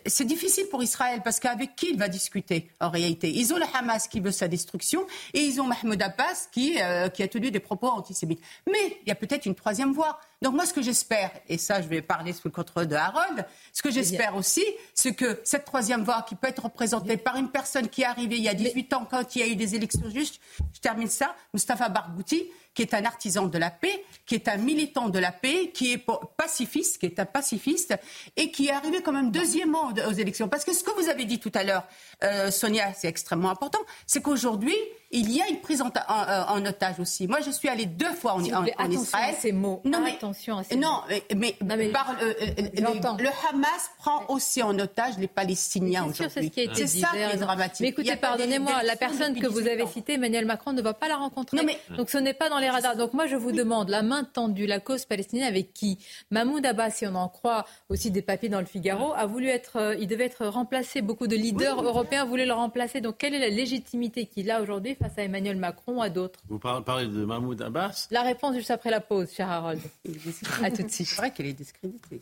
c'est 0.05 0.25
difficile 0.25 0.65
pour 0.69 0.83
Israël 0.83 1.21
parce 1.23 1.39
qu'avec 1.39 1.75
qui 1.75 1.91
il 1.91 1.97
va 1.97 2.07
discuter 2.07 2.69
en 2.79 2.89
réalité? 2.89 3.29
Ils 3.29 3.53
ont 3.53 3.57
le 3.57 3.65
Hamas 3.73 4.07
qui 4.07 4.19
veut 4.19 4.31
sa 4.31 4.47
destruction 4.47 5.05
et 5.33 5.39
ils 5.39 5.61
ont 5.61 5.65
Mahmoud 5.65 6.01
Abbas 6.01 6.47
qui, 6.51 6.81
euh, 6.81 7.09
qui 7.09 7.23
a 7.23 7.27
tenu 7.27 7.51
des 7.51 7.59
propos 7.59 7.87
antisémites. 7.87 8.41
Mais 8.67 8.97
il 9.03 9.07
y 9.07 9.11
a 9.11 9.15
peut-être 9.15 9.45
une 9.45 9.55
troisième 9.55 9.93
voie. 9.93 10.19
Donc 10.41 10.53
moi, 10.53 10.65
ce 10.65 10.73
que 10.73 10.81
j'espère, 10.81 11.31
et 11.49 11.57
ça, 11.57 11.81
je 11.81 11.87
vais 11.89 12.01
parler 12.01 12.31
sous 12.31 12.47
le 12.47 12.51
contrôle 12.51 12.87
de 12.87 12.95
Harold, 12.95 13.45
ce 13.73 13.81
que 13.81 13.91
j'espère 13.91 14.37
aussi, 14.37 14.63
c'est 14.93 15.13
que 15.13 15.41
cette 15.43 15.65
troisième 15.65 16.03
voie 16.03 16.25
qui 16.27 16.35
peut 16.35 16.47
être 16.47 16.63
représentée 16.63 17.17
par 17.17 17.35
une 17.35 17.49
personne 17.49 17.89
qui 17.89 18.03
est 18.03 18.05
arrivée 18.05 18.37
il 18.37 18.43
y 18.43 18.49
a 18.49 18.53
18 18.53 18.93
ans 18.93 19.07
quand 19.09 19.35
il 19.35 19.39
y 19.39 19.43
a 19.43 19.47
eu 19.47 19.57
des 19.57 19.75
élections 19.75 20.09
justes, 20.09 20.39
je 20.73 20.79
termine 20.79 21.09
ça, 21.09 21.35
Mustafa 21.53 21.89
Barghouti, 21.89 22.49
qui 22.73 22.83
est 22.83 22.93
un 22.93 23.03
artisan 23.03 23.47
de 23.47 23.57
la 23.57 23.69
paix, 23.69 24.05
qui 24.25 24.35
est 24.35 24.47
un 24.47 24.55
militant 24.55 25.09
de 25.09 25.19
la 25.19 25.33
paix, 25.33 25.71
qui 25.73 25.91
est 25.91 26.05
pacifiste, 26.37 26.99
qui 26.99 27.07
est 27.07 27.19
un 27.19 27.25
pacifiste, 27.25 27.95
et 28.37 28.51
qui 28.51 28.67
est 28.67 28.71
arrivé 28.71 29.01
quand 29.01 29.11
même 29.11 29.31
deuxièmement 29.31 29.91
aux 30.07 30.13
élections. 30.13 30.47
Parce 30.47 30.63
que 30.63 30.73
ce 30.73 30.83
que 30.83 30.91
vous 30.91 31.09
avez 31.09 31.25
dit 31.25 31.39
tout 31.39 31.51
à 31.55 31.65
l'heure, 31.65 31.85
euh, 32.23 32.49
Sonia, 32.51 32.93
c'est 32.93 33.09
extrêmement 33.09 33.49
important, 33.49 33.79
c'est 34.07 34.21
qu'aujourd'hui, 34.21 34.75
il 35.11 35.31
y 35.31 35.41
a 35.41 35.47
une 35.47 35.59
prise 35.59 35.81
en, 35.81 35.89
en, 36.07 36.65
otage 36.65 36.99
aussi. 36.99 37.27
Moi, 37.27 37.39
je 37.41 37.49
suis 37.49 37.67
allée 37.67 37.87
deux 37.87 38.13
fois 38.13 38.33
en, 38.33 38.43
en, 38.43 38.65
en 38.77 38.91
Israël. 38.91 39.33
À 39.35 39.39
ces 39.39 39.51
mots. 39.51 39.81
Non, 39.83 40.01
mais, 40.03 40.11
attention 40.11 40.57
à 40.57 40.63
ces 40.63 40.75
non, 40.75 41.01
mots. 41.09 41.15
mais, 41.35 41.55
mais, 41.65 41.89
par, 41.89 42.15
euh, 42.21 42.33
le 42.37 43.29
Hamas 43.49 43.91
prend 43.97 44.25
aussi 44.29 44.61
en 44.61 44.77
otage 44.77 45.17
les 45.17 45.27
Palestiniens 45.27 46.05
aujourd'hui. 46.05 46.51
C'est 46.53 46.87
ça 46.87 47.07
qui 47.11 47.17
est 47.17 47.37
dramatique. 47.37 47.81
Mais 47.81 47.87
écoutez, 47.87 48.15
pardonnez-moi, 48.15 48.83
la 48.83 48.95
personne 48.95 49.39
que 49.39 49.47
vous 49.47 49.67
avez 49.67 49.85
citée, 49.87 50.13
Emmanuel 50.13 50.45
Macron, 50.45 50.73
ne 50.73 50.81
va 50.81 50.93
pas 50.93 51.07
la 51.07 51.17
rencontrer. 51.17 51.57
Non, 51.57 51.63
mais... 51.65 51.79
Donc 51.97 52.09
ce 52.09 52.17
n'est 52.17 52.35
pas 52.35 52.49
dans 52.49 52.59
les 52.59 52.69
radars. 52.69 52.95
Donc 52.95 53.13
moi, 53.13 53.25
je 53.25 53.35
vous 53.35 53.51
demande, 53.51 53.89
la 53.89 54.03
main 54.03 54.23
tendue, 54.23 54.67
la 54.67 54.79
cause 54.79 55.05
palestinienne 55.05 55.47
avec 55.47 55.73
qui? 55.73 55.97
Mahmoud 56.29 56.63
Abbas, 56.65 56.91
si 56.91 57.07
on 57.07 57.15
en 57.15 57.29
croit 57.29 57.65
aussi 57.89 58.11
des 58.11 58.21
papiers 58.21 58.49
dans 58.49 58.59
le 58.59 58.65
Figaro, 58.65 59.13
a 59.13 59.25
voulu 59.25 59.47
être, 59.47 59.77
euh, 59.77 59.95
il 59.99 60.07
devait 60.07 60.25
être 60.25 60.45
remplacé. 60.45 61.01
Beaucoup 61.01 61.27
de 61.27 61.35
leaders 61.35 61.81
européens 61.81 62.25
voulaient 62.25 62.45
le 62.45 62.53
remplacer. 62.53 63.01
Donc 63.01 63.17
quelle 63.17 63.33
est 63.33 63.39
la 63.39 63.49
légitimité 63.49 64.27
qu'il 64.27 64.51
a 64.51 64.61
aujourd'hui 64.61 64.98
face 64.99 65.17
à 65.17 65.23
Emmanuel 65.23 65.57
Macron, 65.57 66.01
à 66.01 66.09
d'autres 66.09 66.39
Vous 66.47 66.59
parlez 66.59 67.07
de 67.07 67.25
Mahmoud 67.25 67.61
Abbas? 67.61 68.07
La 68.11 68.21
réponse 68.21 68.55
juste 68.55 68.71
après 68.71 68.91
la 68.91 68.99
pause, 69.01 69.31
cher 69.31 69.49
Harold. 69.49 69.81
à 70.63 70.69
tout 70.69 70.83
de 70.83 70.89
suite. 70.89 71.07
C'est 71.07 71.15
vrai 71.15 71.31
qu'elle 71.31 71.47
est 71.47 71.53
discréditée. 71.53 72.21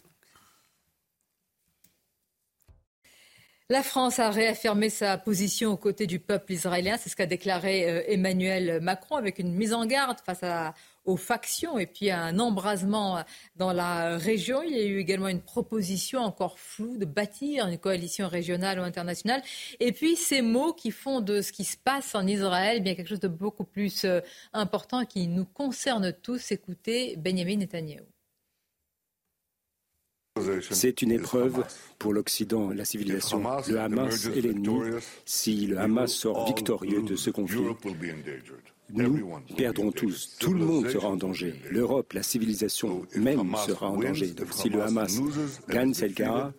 La 3.70 3.84
France 3.84 4.20
a 4.20 4.30
réaffirmé 4.30 4.90
sa 4.90 5.18
position 5.18 5.72
aux 5.72 5.78
côtés 5.78 6.08
du 6.08 6.20
peuple 6.20 6.54
israélien. 6.54 6.96
C'est 6.98 7.10
ce 7.10 7.18
qu'a 7.18 7.26
déclaré 7.26 7.90
euh, 7.90 8.02
Emmanuel 8.08 8.80
Macron 8.82 9.18
avec 9.18 9.40
une 9.40 9.54
mise 9.54 9.74
en 9.74 9.86
garde 9.86 10.20
face 10.22 10.44
aux 11.08 11.17
factions 11.17 11.80
et 11.80 11.88
puis 11.88 12.12
à 12.12 12.22
un 12.22 12.38
embrasement 12.38 13.24
dans 13.56 13.74
la 13.74 14.17
région. 14.17 14.62
Il 14.62 14.78
y 14.78 14.80
a 14.80 14.86
eu 14.86 15.00
également 15.00 15.30
une 15.30 15.41
proposition 15.41 16.20
encore 16.20 16.60
floue 16.60 16.98
de 16.98 17.06
bâtir 17.06 17.67
une 17.67 17.80
coalition 17.80 18.28
régionale 18.28 18.80
ou 18.80 18.84
internationale. 18.84 19.41
Et 19.80 19.93
puis 19.93 20.15
ces 20.15 20.41
mots 20.41 20.74
qui 20.74 20.91
font 20.91 21.22
de 21.22 21.41
ce 21.41 21.52
qui 21.52 21.63
se 21.63 21.78
passe 21.78 22.13
en 22.13 22.28
Israël 22.28 22.84
bien 22.84 22.93
quelque 22.93 23.08
chose 23.08 23.20
de 23.20 23.28
beaucoup 23.28 23.63
plus 23.63 24.04
euh, 24.04 24.20
important 24.54 25.06
qui 25.06 25.28
nous 25.28 25.46
concerne 25.46 26.13
tous. 26.13 26.52
Écoutez 26.52 27.15
Benjamin 27.17 27.58
Netanyahu. 27.58 28.04
C'est 30.70 31.02
une 31.02 31.12
épreuve 31.12 31.65
pour 31.98 32.13
l'Occident, 32.13 32.70
la 32.70 32.86
civilisation. 32.86 33.41
Le 33.67 33.80
Hamas 33.80 34.28
est 34.28 34.41
l'ennemi. 34.41 35.00
Si 35.26 35.65
le 35.65 35.80
Hamas 35.80 36.12
sort 36.12 36.46
victorieux 36.46 37.02
de 37.02 37.15
ce 37.15 37.32
conflit, 37.32 37.63
nous 38.89 39.30
perdrons 39.56 39.91
tous. 39.91 40.36
Tout 40.39 40.54
le 40.54 40.65
monde 40.65 40.89
sera 40.89 41.10
en 41.10 41.15
danger. 41.15 41.56
L'Europe, 41.69 42.13
la 42.13 42.23
civilisation 42.23 43.06
même 43.15 43.56
sera 43.65 43.89
en 43.89 44.00
danger. 44.00 44.28
Donc 44.28 44.47
si 44.52 44.69
le 44.69 44.82
Hamas 44.82 45.19
gagne 45.67 45.93
cette 45.93 46.15
guerre, 46.15 46.52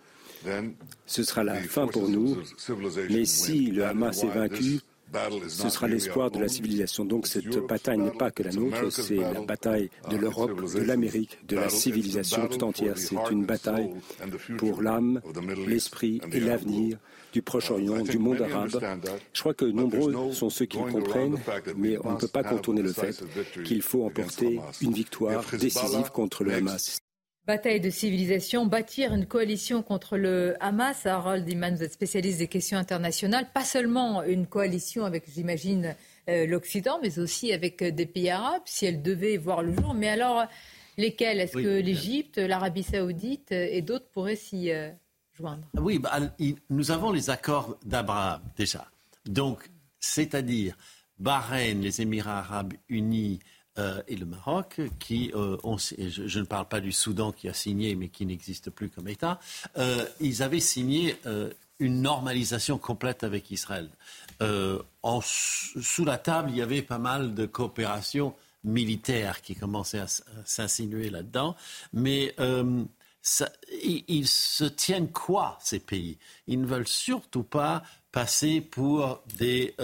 ce 1.06 1.22
sera 1.22 1.44
la 1.44 1.54
fin 1.54 1.86
pour 1.86 2.08
nous. 2.08 2.36
Mais 3.10 3.24
si 3.24 3.70
le 3.70 3.84
Hamas 3.84 4.22
est 4.22 4.28
vaincu, 4.28 4.80
ce 5.48 5.68
sera 5.68 5.88
l'espoir 5.88 6.30
de 6.30 6.38
la 6.38 6.48
civilisation. 6.48 7.04
Donc 7.04 7.26
cette 7.26 7.48
bataille 7.66 7.98
n'est 7.98 8.10
pas 8.10 8.30
que 8.30 8.42
la 8.42 8.52
nôtre, 8.52 8.90
c'est 8.90 9.16
la 9.16 9.40
bataille 9.40 9.90
de 10.10 10.16
l'Europe, 10.16 10.72
de 10.74 10.80
l'Amérique, 10.80 11.38
de 11.46 11.56
la 11.56 11.68
civilisation 11.68 12.46
tout 12.48 12.62
entière. 12.64 12.98
C'est 12.98 13.16
une 13.30 13.44
bataille 13.44 13.90
pour 14.56 14.82
l'âme, 14.82 15.20
l'esprit 15.66 16.20
et 16.32 16.40
l'avenir 16.40 16.98
du 17.32 17.42
Proche-Orient, 17.42 18.02
du 18.02 18.18
monde 18.18 18.40
arabe. 18.40 18.80
Je 19.32 19.40
crois 19.40 19.54
que 19.54 19.64
nombreux 19.64 20.32
sont 20.32 20.50
ceux 20.50 20.66
qui 20.66 20.78
le 20.78 20.90
comprennent, 20.90 21.38
mais 21.76 21.98
on 22.04 22.12
ne 22.12 22.16
peut 22.16 22.28
pas 22.28 22.44
contourner 22.44 22.82
le 22.82 22.92
fait 22.92 23.22
qu'il 23.64 23.82
faut 23.82 24.04
emporter 24.04 24.60
une 24.80 24.92
victoire 24.92 25.44
décisive 25.58 26.10
contre 26.10 26.44
le 26.44 26.54
Hamas. 26.54 27.00
Bataille 27.48 27.80
de 27.80 27.88
civilisation, 27.88 28.66
bâtir 28.66 29.14
une 29.14 29.24
coalition 29.24 29.82
contre 29.82 30.18
le 30.18 30.54
Hamas. 30.60 31.06
Harold 31.06 31.48
Iman, 31.48 31.74
vous 31.74 31.82
êtes 31.82 31.94
spécialiste 31.94 32.40
des 32.40 32.46
questions 32.46 32.76
internationales. 32.76 33.46
Pas 33.54 33.64
seulement 33.64 34.22
une 34.22 34.46
coalition 34.46 35.06
avec, 35.06 35.24
j'imagine, 35.32 35.96
euh, 36.28 36.44
l'Occident, 36.44 36.98
mais 37.00 37.18
aussi 37.18 37.54
avec 37.54 37.80
euh, 37.80 37.90
des 37.90 38.04
pays 38.04 38.28
arabes, 38.28 38.60
si 38.66 38.84
elle 38.84 39.00
devait 39.00 39.38
voir 39.38 39.62
le 39.62 39.72
jour. 39.72 39.94
Mais 39.94 40.10
alors, 40.10 40.44
lesquels 40.98 41.40
Est-ce 41.40 41.54
que 41.54 41.80
l'Égypte, 41.80 42.36
l'Arabie 42.36 42.82
saoudite 42.82 43.50
euh, 43.52 43.66
et 43.70 43.80
d'autres 43.80 44.10
pourraient 44.10 44.36
s'y 44.36 44.70
joindre? 45.32 45.66
Oui, 45.72 45.98
bah, 45.98 46.20
nous 46.68 46.90
avons 46.90 47.12
les 47.12 47.30
accords 47.30 47.78
d'Abraham 47.82 48.42
déjà. 48.58 48.86
Donc, 49.24 49.70
c'est-à-dire 50.00 50.76
Bahreïn, 51.18 51.80
les 51.80 52.02
Émirats 52.02 52.40
arabes 52.40 52.74
unis, 52.90 53.38
euh, 53.78 54.02
et 54.08 54.16
le 54.16 54.26
Maroc, 54.26 54.80
qui, 54.98 55.30
euh, 55.34 55.56
je, 55.76 56.38
ne 56.38 56.44
parle 56.44 56.66
pas 56.66 56.80
du 56.80 56.92
Soudan 56.92 57.32
qui 57.32 57.48
a 57.48 57.54
signé, 57.54 57.94
mais 57.94 58.08
qui 58.08 58.26
n'existe 58.26 58.70
plus 58.70 58.88
comme 58.88 59.08
État, 59.08 59.38
euh, 59.76 60.04
ils 60.20 60.42
avaient 60.42 60.60
signé 60.60 61.16
une 61.78 62.02
normalisation 62.02 62.78
complète 62.78 63.22
avec 63.22 63.50
Israël. 63.50 63.88
Sous 64.40 66.04
la 66.04 66.18
table, 66.18 66.50
il 66.50 66.56
y 66.56 66.62
avait 66.62 66.82
pas 66.82 66.98
mal 66.98 67.34
de 67.34 67.46
coopération 67.46 68.34
militaire 68.64 69.40
qui 69.42 69.54
commençait 69.54 70.00
à, 70.00 70.06
s'insinuer 70.44 71.10
là-dedans, 71.10 71.54
mais 71.92 72.34
ils, 73.82 74.26
se 74.26 74.64
tiennent 74.64 75.12
quoi, 75.12 75.58
ces 75.60 75.78
pays? 75.78 76.18
Ils 76.48 76.60
ne 76.60 76.66
veulent 76.66 76.88
surtout 76.88 77.44
pas 77.44 77.84
passer 78.10 78.60
pour 78.60 79.22
des 79.38 79.76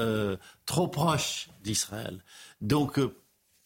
trop 0.67 0.89
proches 0.89 1.49
d'Israël. 1.63 2.25
Donc, 2.61 2.99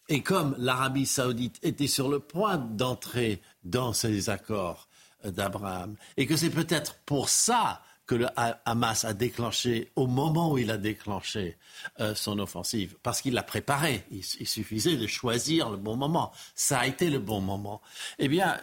et 0.08 0.22
comme 0.22 0.54
l'Arabie 0.58 1.06
saoudite 1.06 1.58
était 1.62 1.86
sur 1.86 2.08
le 2.08 2.18
point 2.18 2.56
d'entrer 2.56 3.40
dans 3.64 3.92
ces 3.92 4.30
accords 4.30 4.88
d'Abraham, 5.24 5.96
et 6.16 6.26
que 6.26 6.36
c'est 6.36 6.50
peut-être 6.50 6.98
pour 7.04 7.28
ça 7.28 7.82
que 8.08 8.14
le 8.14 8.26
Hamas 8.64 9.04
a 9.04 9.12
déclenché 9.12 9.92
au 9.94 10.06
moment 10.06 10.52
où 10.52 10.58
il 10.58 10.70
a 10.70 10.78
déclenché 10.78 11.58
euh, 12.00 12.14
son 12.14 12.38
offensive, 12.38 12.96
parce 13.02 13.20
qu'il 13.20 13.34
l'a 13.34 13.42
préparé. 13.42 14.02
Il, 14.10 14.24
suffisait 14.24 14.96
de 14.96 15.06
choisir 15.06 15.68
le 15.68 15.76
bon 15.76 15.94
moment. 15.94 16.32
Ça 16.54 16.80
a 16.80 16.86
été 16.86 17.10
le 17.10 17.18
bon 17.18 17.42
moment. 17.42 17.82
Eh 18.18 18.28
bien, 18.28 18.58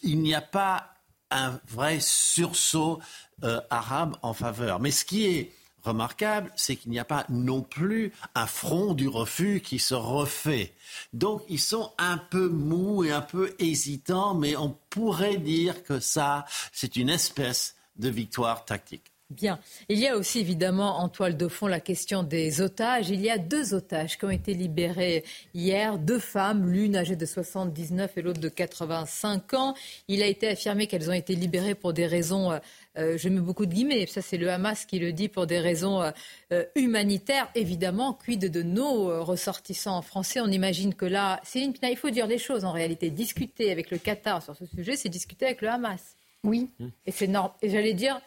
il 0.00 0.20
n'y 0.22 0.34
a 0.34 0.40
pas 0.40 0.94
un 1.30 1.60
vrai 1.68 2.00
sursaut 2.00 2.98
euh, 3.44 3.60
arabe 3.68 4.16
en 4.22 4.32
faveur. 4.32 4.80
Mais 4.80 4.90
ce 4.90 5.04
qui 5.04 5.26
est 5.26 5.52
remarquable, 5.82 6.52
c'est 6.56 6.76
qu'il 6.76 6.90
n'y 6.90 6.98
a 6.98 7.04
pas 7.04 7.24
non 7.28 7.62
plus 7.62 8.12
un 8.34 8.46
front 8.46 8.94
du 8.94 9.08
refus 9.08 9.60
qui 9.60 9.78
se 9.78 9.94
refait. 9.94 10.74
Donc 11.12 11.42
ils 11.48 11.60
sont 11.60 11.92
un 11.98 12.18
peu 12.18 12.48
mous 12.48 13.04
et 13.04 13.12
un 13.12 13.20
peu 13.20 13.54
hésitants, 13.58 14.34
mais 14.34 14.56
on 14.56 14.76
pourrait 14.90 15.38
dire 15.38 15.82
que 15.84 16.00
ça, 16.00 16.44
c'est 16.72 16.96
une 16.96 17.10
espèce 17.10 17.76
de 17.96 18.08
victoire 18.08 18.64
tactique. 18.64 19.12
Bien. 19.30 19.60
Il 19.90 19.98
y 19.98 20.06
a 20.06 20.16
aussi 20.16 20.38
évidemment 20.38 21.00
en 21.00 21.10
toile 21.10 21.36
de 21.36 21.48
fond 21.48 21.66
la 21.66 21.80
question 21.80 22.22
des 22.22 22.62
otages. 22.62 23.10
Il 23.10 23.20
y 23.20 23.28
a 23.28 23.36
deux 23.36 23.74
otages 23.74 24.16
qui 24.16 24.24
ont 24.24 24.30
été 24.30 24.54
libérés 24.54 25.22
hier, 25.52 25.98
deux 25.98 26.18
femmes, 26.18 26.70
l'une 26.70 26.96
âgée 26.96 27.14
de 27.14 27.26
79 27.26 28.16
et 28.16 28.22
l'autre 28.22 28.40
de 28.40 28.48
85 28.48 29.52
ans. 29.52 29.74
Il 30.08 30.22
a 30.22 30.26
été 30.26 30.48
affirmé 30.48 30.86
qu'elles 30.86 31.10
ont 31.10 31.12
été 31.12 31.34
libérées 31.34 31.74
pour 31.74 31.92
des 31.92 32.06
raisons, 32.06 32.52
euh, 32.52 32.58
euh, 32.96 33.18
je 33.18 33.28
mets 33.28 33.42
beaucoup 33.42 33.66
de 33.66 33.74
guillemets, 33.74 34.06
ça 34.06 34.22
c'est 34.22 34.38
le 34.38 34.50
Hamas 34.50 34.86
qui 34.86 34.98
le 34.98 35.12
dit, 35.12 35.28
pour 35.28 35.46
des 35.46 35.58
raisons 35.58 36.10
euh, 36.50 36.64
humanitaires. 36.74 37.50
Évidemment, 37.54 38.14
quid 38.14 38.50
de 38.50 38.62
nos 38.62 39.22
ressortissants 39.22 40.00
français? 40.00 40.40
On 40.40 40.50
imagine 40.50 40.94
que 40.94 41.04
là, 41.04 41.38
Céline 41.44 41.74
Pina, 41.74 41.90
il 41.90 41.98
faut 41.98 42.08
dire 42.08 42.26
les 42.26 42.38
choses 42.38 42.64
en 42.64 42.72
réalité. 42.72 43.10
Discuter 43.10 43.70
avec 43.72 43.90
le 43.90 43.98
Qatar 43.98 44.42
sur 44.42 44.56
ce 44.56 44.64
sujet, 44.64 44.96
c'est 44.96 45.10
discuter 45.10 45.44
avec 45.44 45.60
le 45.60 45.68
Hamas. 45.68 46.16
Oui. 46.44 46.70
Et 47.04 47.10
c'est 47.10 47.26
normal. 47.26 47.52
Et 47.60 47.68
j'allais 47.68 47.92
dire 47.92 48.22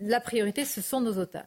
la 0.00 0.20
priorité, 0.20 0.64
ce 0.64 0.80
sont 0.80 1.00
nos 1.00 1.18
otages. 1.18 1.46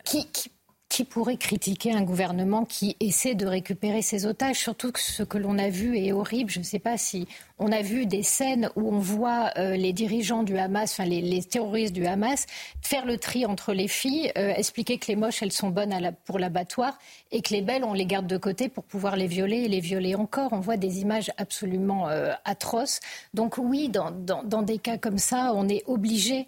Pourrait 1.02 1.38
critiquer 1.38 1.91
un 1.91 2.04
gouvernement 2.04 2.66
qui 2.66 2.96
essaie 3.00 3.34
de 3.34 3.48
récupérer 3.48 4.04
ses 4.04 4.28
otages 4.28 4.60
Surtout 4.60 4.91
que 4.91 5.00
ce 5.00 5.24
que 5.24 5.39
l'on 5.39 5.58
a 5.58 5.70
vu 5.70 5.98
est 5.98 6.12
horrible. 6.12 6.52
Je 6.52 6.60
ne 6.60 6.64
sais 6.64 6.78
pas 6.78 6.98
si 6.98 7.28
on 7.58 7.72
a 7.72 7.82
vu 7.82 8.06
des 8.06 8.22
scènes 8.22 8.70
où 8.76 8.94
on 8.94 9.00
voit 9.00 9.50
euh, 9.58 9.76
les 9.76 9.91
dirigeants 9.91 10.44
du 10.44 10.56
Hamas, 10.58 10.91
enfin 10.91 11.06
les, 11.06 11.44
terroristes 11.44 11.94
du 11.94 12.06
Hamas, 12.06 12.46
faire 12.84 13.08
le 13.08 13.18
tri 13.18 13.48
entre 13.48 13.74
les 13.74 13.88
filles, 13.88 14.32
euh, 14.38 14.54
expliquer 14.56 15.00
que 15.00 15.08
les 15.08 15.16
moches, 15.16 15.41
elles 15.41 15.52
sont 15.52 15.70
bonnes 15.70 16.14
pour 16.26 16.38
l'abattoir 16.38 17.00
et 17.32 17.41
que 17.41 17.54
les 17.56 17.64
belles, 17.64 17.84
on 17.84 17.94
les 17.94 18.06
garde 18.06 18.28
de 18.28 18.38
côté 18.38 18.70
pour 18.70 18.84
pouvoir 18.84 19.16
les 19.16 19.28
violer 19.28 19.64
et 19.64 19.68
les 19.68 19.80
violer 19.80 20.14
encore. 20.14 20.54
On 20.54 20.60
voit 20.60 20.78
des 20.78 21.02
images 21.02 21.32
absolument 21.38 22.08
euh, 22.08 22.34
atroces. 22.46 23.00
Donc 23.34 23.58
oui, 23.58 23.89
dans, 23.89 24.12
dans, 24.12 24.62
des 24.62 24.78
cas 24.78 25.00
comme 25.00 25.18
ça, 25.18 25.54
on 25.56 25.68
est 25.68 25.84
obligé 25.88 26.48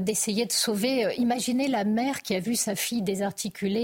d'essayer 0.00 0.46
de 0.46 0.52
sauver. 0.52 1.14
imaginez 1.18 1.68
la 1.68 1.84
mère 1.84 2.22
qui 2.22 2.34
a 2.34 2.40
vu 2.40 2.56
sa 2.56 2.74
fille 2.74 3.02
désarticulée 3.02 3.75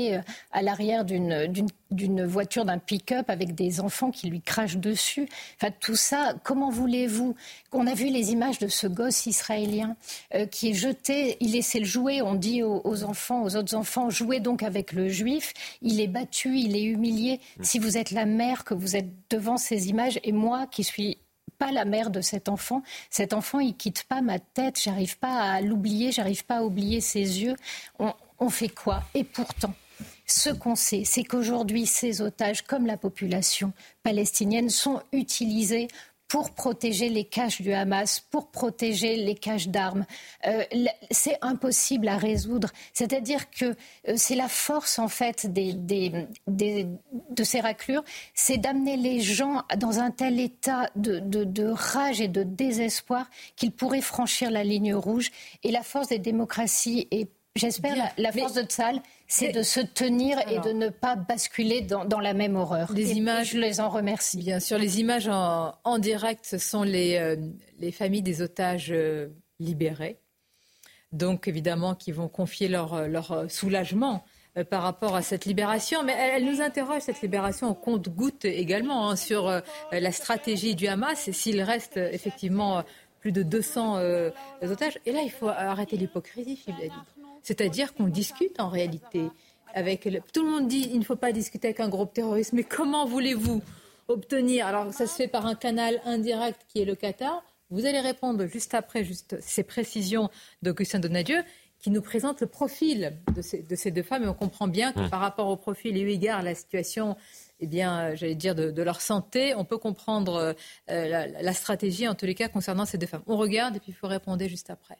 à 0.52 0.62
l'arrière 0.62 1.04
d'une 1.04 2.24
voiture, 2.24 2.64
d'un 2.64 2.78
pick-up 2.78 3.28
avec 3.28 3.54
des 3.54 3.80
enfants 3.80 4.10
qui 4.10 4.28
lui 4.28 4.40
crachent 4.40 4.76
dessus. 4.76 5.28
Enfin, 5.56 5.72
tout 5.80 5.96
ça, 5.96 6.34
comment 6.42 6.70
voulez-vous 6.70 7.34
On 7.72 7.86
a 7.86 7.94
vu 7.94 8.06
les 8.06 8.32
images 8.32 8.58
de 8.58 8.68
ce 8.68 8.86
gosse 8.86 9.26
israélien 9.26 9.96
euh, 10.34 10.46
qui 10.46 10.70
est 10.70 10.74
jeté, 10.74 11.36
il 11.40 11.52
laissait 11.52 11.80
le 11.80 11.84
jouer, 11.84 12.22
on 12.22 12.34
dit 12.34 12.62
aux, 12.62 13.04
enfants, 13.04 13.42
aux 13.42 13.56
autres 13.56 13.74
enfants, 13.74 14.10
jouez 14.10 14.40
donc 14.40 14.62
avec 14.62 14.92
le 14.92 15.08
juif. 15.08 15.52
Il 15.82 16.00
est 16.00 16.08
battu, 16.08 16.56
il 16.58 16.76
est 16.76 16.84
humilié. 16.84 17.40
Mm. 17.58 17.64
Si 17.64 17.78
vous 17.78 17.96
êtes 17.98 18.10
la 18.10 18.26
mère, 18.26 18.64
que 18.64 18.74
vous 18.74 18.96
êtes 18.96 19.10
devant 19.30 19.56
ces 19.56 19.88
images, 19.88 20.20
et 20.24 20.32
moi 20.32 20.66
qui 20.66 20.84
suis 20.84 21.18
pas 21.58 21.70
la 21.70 21.84
mère 21.84 22.10
de 22.10 22.20
cet 22.20 22.48
enfant. 22.48 22.82
Cet 23.08 23.32
enfant, 23.32 23.60
il 23.60 23.76
quitte 23.76 24.02
pas 24.04 24.20
ma 24.20 24.40
tête. 24.40 24.80
J'arrive 24.82 25.18
pas 25.18 25.38
à 25.38 25.60
l'oublier. 25.60 26.10
J'arrive 26.10 26.44
pas 26.44 26.56
à 26.56 26.62
oublier 26.62 27.00
ses 27.00 27.42
yeux. 27.42 27.54
on 28.00 28.12
fait 28.48 28.68
quoi? 28.68 29.02
Et 29.14 29.24
pourtant, 29.24 29.74
ce 30.26 30.50
qu'on 30.50 30.76
sait, 30.76 31.02
c'est 31.04 31.24
qu'aujourd'hui, 31.24 31.86
ces 31.86 32.22
otages, 32.22 32.62
comme 32.62 32.86
la 32.86 32.96
population 32.96 33.72
palestinienne, 34.02 34.70
sont 34.70 35.02
utilisés 35.12 35.88
pour 36.32 36.52
protéger 36.52 37.10
les 37.10 37.24
caches 37.24 37.60
du 37.60 37.74
Hamas, 37.74 38.18
pour 38.18 38.50
protéger 38.50 39.16
les 39.16 39.34
caches 39.34 39.68
d'armes. 39.68 40.06
Euh, 40.46 40.64
c'est 41.10 41.36
impossible 41.42 42.08
à 42.08 42.16
résoudre. 42.16 42.70
C'est-à-dire 42.94 43.50
que 43.50 43.66
euh, 43.66 44.14
c'est 44.16 44.34
la 44.34 44.48
force, 44.48 44.98
en 44.98 45.08
fait, 45.08 45.52
des, 45.52 45.74
de 45.74 47.44
ces 47.44 47.60
raclures, 47.60 48.02
c'est 48.32 48.56
d'amener 48.56 48.96
les 48.96 49.20
gens 49.20 49.64
dans 49.76 49.98
un 49.98 50.10
tel 50.10 50.40
état 50.40 50.88
de, 50.96 51.18
de 51.20 51.66
rage 51.66 52.22
et 52.22 52.28
de 52.28 52.44
désespoir 52.44 53.28
qu'ils 53.54 53.72
pourraient 53.72 54.00
franchir 54.00 54.50
la 54.50 54.64
ligne 54.64 54.94
rouge. 54.94 55.30
Et 55.62 55.70
la 55.70 55.82
force 55.82 56.08
des 56.08 56.18
démocraties 56.18 57.08
et 57.10 57.28
J'espère 57.54 58.14
la, 58.16 58.32
force 58.32 58.54
de 58.54 58.62
Tsal, 58.62 59.02
c'est 59.26 59.52
de 59.52 59.62
se 59.62 59.80
tenir 59.80 60.38
et 60.48 60.58
de 60.60 60.72
ne 60.72 60.88
pas 60.88 61.16
basculer 61.16 61.82
dans, 61.82 62.20
la 62.20 62.32
même 62.32 62.56
horreur. 62.56 62.90
Les 62.94 63.12
images, 63.12 63.50
je 63.50 63.58
les 63.58 63.78
en 63.78 63.90
remercie. 63.90 64.38
Bien 64.38 64.58
sûr, 64.58 64.78
les 64.78 65.00
images 65.00 65.28
en, 65.28 65.98
direct, 65.98 66.46
ce 66.46 66.56
sont 66.56 66.82
les, 66.82 67.16
euh, 67.18 67.36
les 67.78 67.92
familles 67.92 68.22
des 68.22 68.40
otages 68.40 68.90
euh, 68.90 69.28
libérés. 69.60 70.18
Donc, 71.12 71.46
évidemment, 71.46 71.94
qui 71.94 72.10
vont 72.10 72.28
confier 72.28 72.68
leur, 72.68 72.94
euh, 72.94 73.06
leur 73.06 73.50
soulagement 73.50 74.24
par 74.70 74.82
rapport 74.82 75.14
à 75.14 75.20
cette 75.20 75.44
libération. 75.44 76.02
Mais 76.04 76.12
elle, 76.12 76.46
nous 76.46 76.62
interroge, 76.62 77.02
cette 77.02 77.20
libération, 77.20 77.68
au 77.68 77.74
compte-goutte 77.74 78.46
également, 78.46 79.10
hein, 79.10 79.16
sur 79.16 79.62
la 79.90 80.12
stratégie 80.12 80.74
du 80.74 80.88
Hamas 80.88 81.26
et 81.26 81.32
s'il 81.32 81.62
reste 81.62 81.96
effectivement 81.96 82.84
plus 83.20 83.32
de 83.32 83.42
200 83.42 83.98
otages. 84.60 84.98
Et 85.06 85.12
là, 85.12 85.22
il 85.22 85.30
faut 85.30 85.48
arrêter 85.48 85.96
l'hypocrisie, 85.96 86.56
Philippe 86.56 86.92
c'est-à-dire 87.42 87.94
qu'on 87.94 88.06
discute 88.06 88.60
en 88.60 88.68
réalité 88.68 89.28
avec. 89.74 90.08
Tout 90.32 90.44
le 90.44 90.50
monde 90.50 90.68
dit 90.68 90.88
qu'il 90.88 90.98
ne 90.98 91.04
faut 91.04 91.16
pas 91.16 91.32
discuter 91.32 91.68
avec 91.68 91.80
un 91.80 91.88
groupe 91.88 92.12
terroriste, 92.12 92.52
mais 92.52 92.64
comment 92.64 93.06
voulez-vous 93.06 93.62
obtenir 94.08 94.66
Alors, 94.66 94.92
ça 94.92 95.06
se 95.06 95.14
fait 95.14 95.28
par 95.28 95.46
un 95.46 95.54
canal 95.54 96.00
indirect 96.04 96.60
qui 96.68 96.80
est 96.80 96.84
le 96.84 96.94
Qatar. 96.94 97.42
Vous 97.70 97.86
allez 97.86 98.00
répondre 98.00 98.46
juste 98.46 98.74
après 98.74 99.04
juste 99.04 99.36
ces 99.40 99.62
précisions 99.62 100.28
d'Augustin 100.60 100.98
Donadieu 100.98 101.42
qui 101.78 101.90
nous 101.90 102.02
présente 102.02 102.40
le 102.40 102.46
profil 102.46 103.18
de 103.34 103.42
ces, 103.42 103.90
deux 103.90 104.02
femmes. 104.02 104.22
Et 104.22 104.28
on 104.28 104.34
comprend 104.34 104.68
bien 104.68 104.92
que 104.92 105.08
par 105.08 105.18
rapport 105.18 105.48
au 105.48 105.56
profil 105.56 105.96
et 105.96 106.00
eu 106.00 106.10
égard 106.10 106.42
la 106.42 106.54
situation, 106.54 107.16
eh 107.58 107.66
bien, 107.66 108.14
j'allais 108.14 108.36
dire, 108.36 108.54
de, 108.54 108.82
leur 108.82 109.00
santé, 109.00 109.54
on 109.56 109.64
peut 109.64 109.78
comprendre 109.78 110.34
euh, 110.36 110.54
la, 110.86 111.26
la, 111.26 111.52
stratégie, 111.52 112.06
en 112.06 112.14
tous 112.14 112.26
les 112.26 112.36
cas, 112.36 112.48
concernant 112.48 112.84
ces 112.84 112.98
deux 112.98 113.08
femmes. 113.08 113.24
On 113.26 113.36
regarde 113.36 113.76
et 113.76 113.80
puis 113.80 113.90
il 113.90 113.94
faut 113.96 114.06
répondre 114.06 114.46
juste 114.46 114.70
après. 114.70 114.98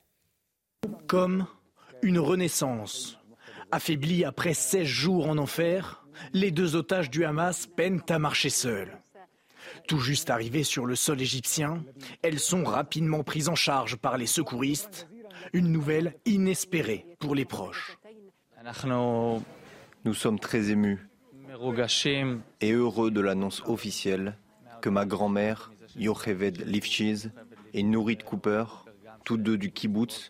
Comme 1.07 1.47
une 2.03 2.19
renaissance. 2.19 3.19
Affaiblis 3.71 4.25
après 4.25 4.55
16 4.55 4.85
jours 4.85 5.29
en 5.29 5.39
enfer, 5.39 6.05
les 6.33 6.51
deux 6.51 6.77
otages 6.77 7.11
du 7.11 7.25
Hamas 7.25 7.67
peinent 7.67 8.03
à 8.09 8.19
marcher 8.19 8.51
seuls. 8.51 8.99
Tout 9.89 9.99
juste 9.99 10.31
arrivées 10.31 10.65
sur 10.65 10.87
le 10.87 10.97
sol 10.97 11.21
égyptien, 11.21 11.85
elles 12.23 12.41
sont 12.41 12.65
rapidement 12.65 13.23
prises 13.23 13.49
en 13.49 13.55
charge 13.55 13.97
par 13.97 14.19
les 14.19 14.27
secouristes. 14.27 15.09
Une 15.53 15.73
nouvelle 15.73 16.15
inespérée 16.25 17.07
pour 17.19 17.35
les 17.35 17.45
proches. 17.45 17.99
Nous 20.05 20.15
sommes 20.15 20.39
très 20.39 20.71
émus 20.71 21.09
et 22.61 22.73
heureux 22.73 23.11
de 23.11 23.21
l'annonce 23.21 23.63
officielle 23.67 24.37
que 24.81 24.89
ma 24.89 25.05
grand-mère, 25.05 25.73
Yocheved 25.97 26.67
Lifchiz, 26.67 27.31
et 27.75 27.83
Nourit 27.83 28.19
Cooper, 28.19 28.65
tous 29.25 29.37
deux 29.37 29.57
du 29.57 29.71
kibbutz, 29.71 30.29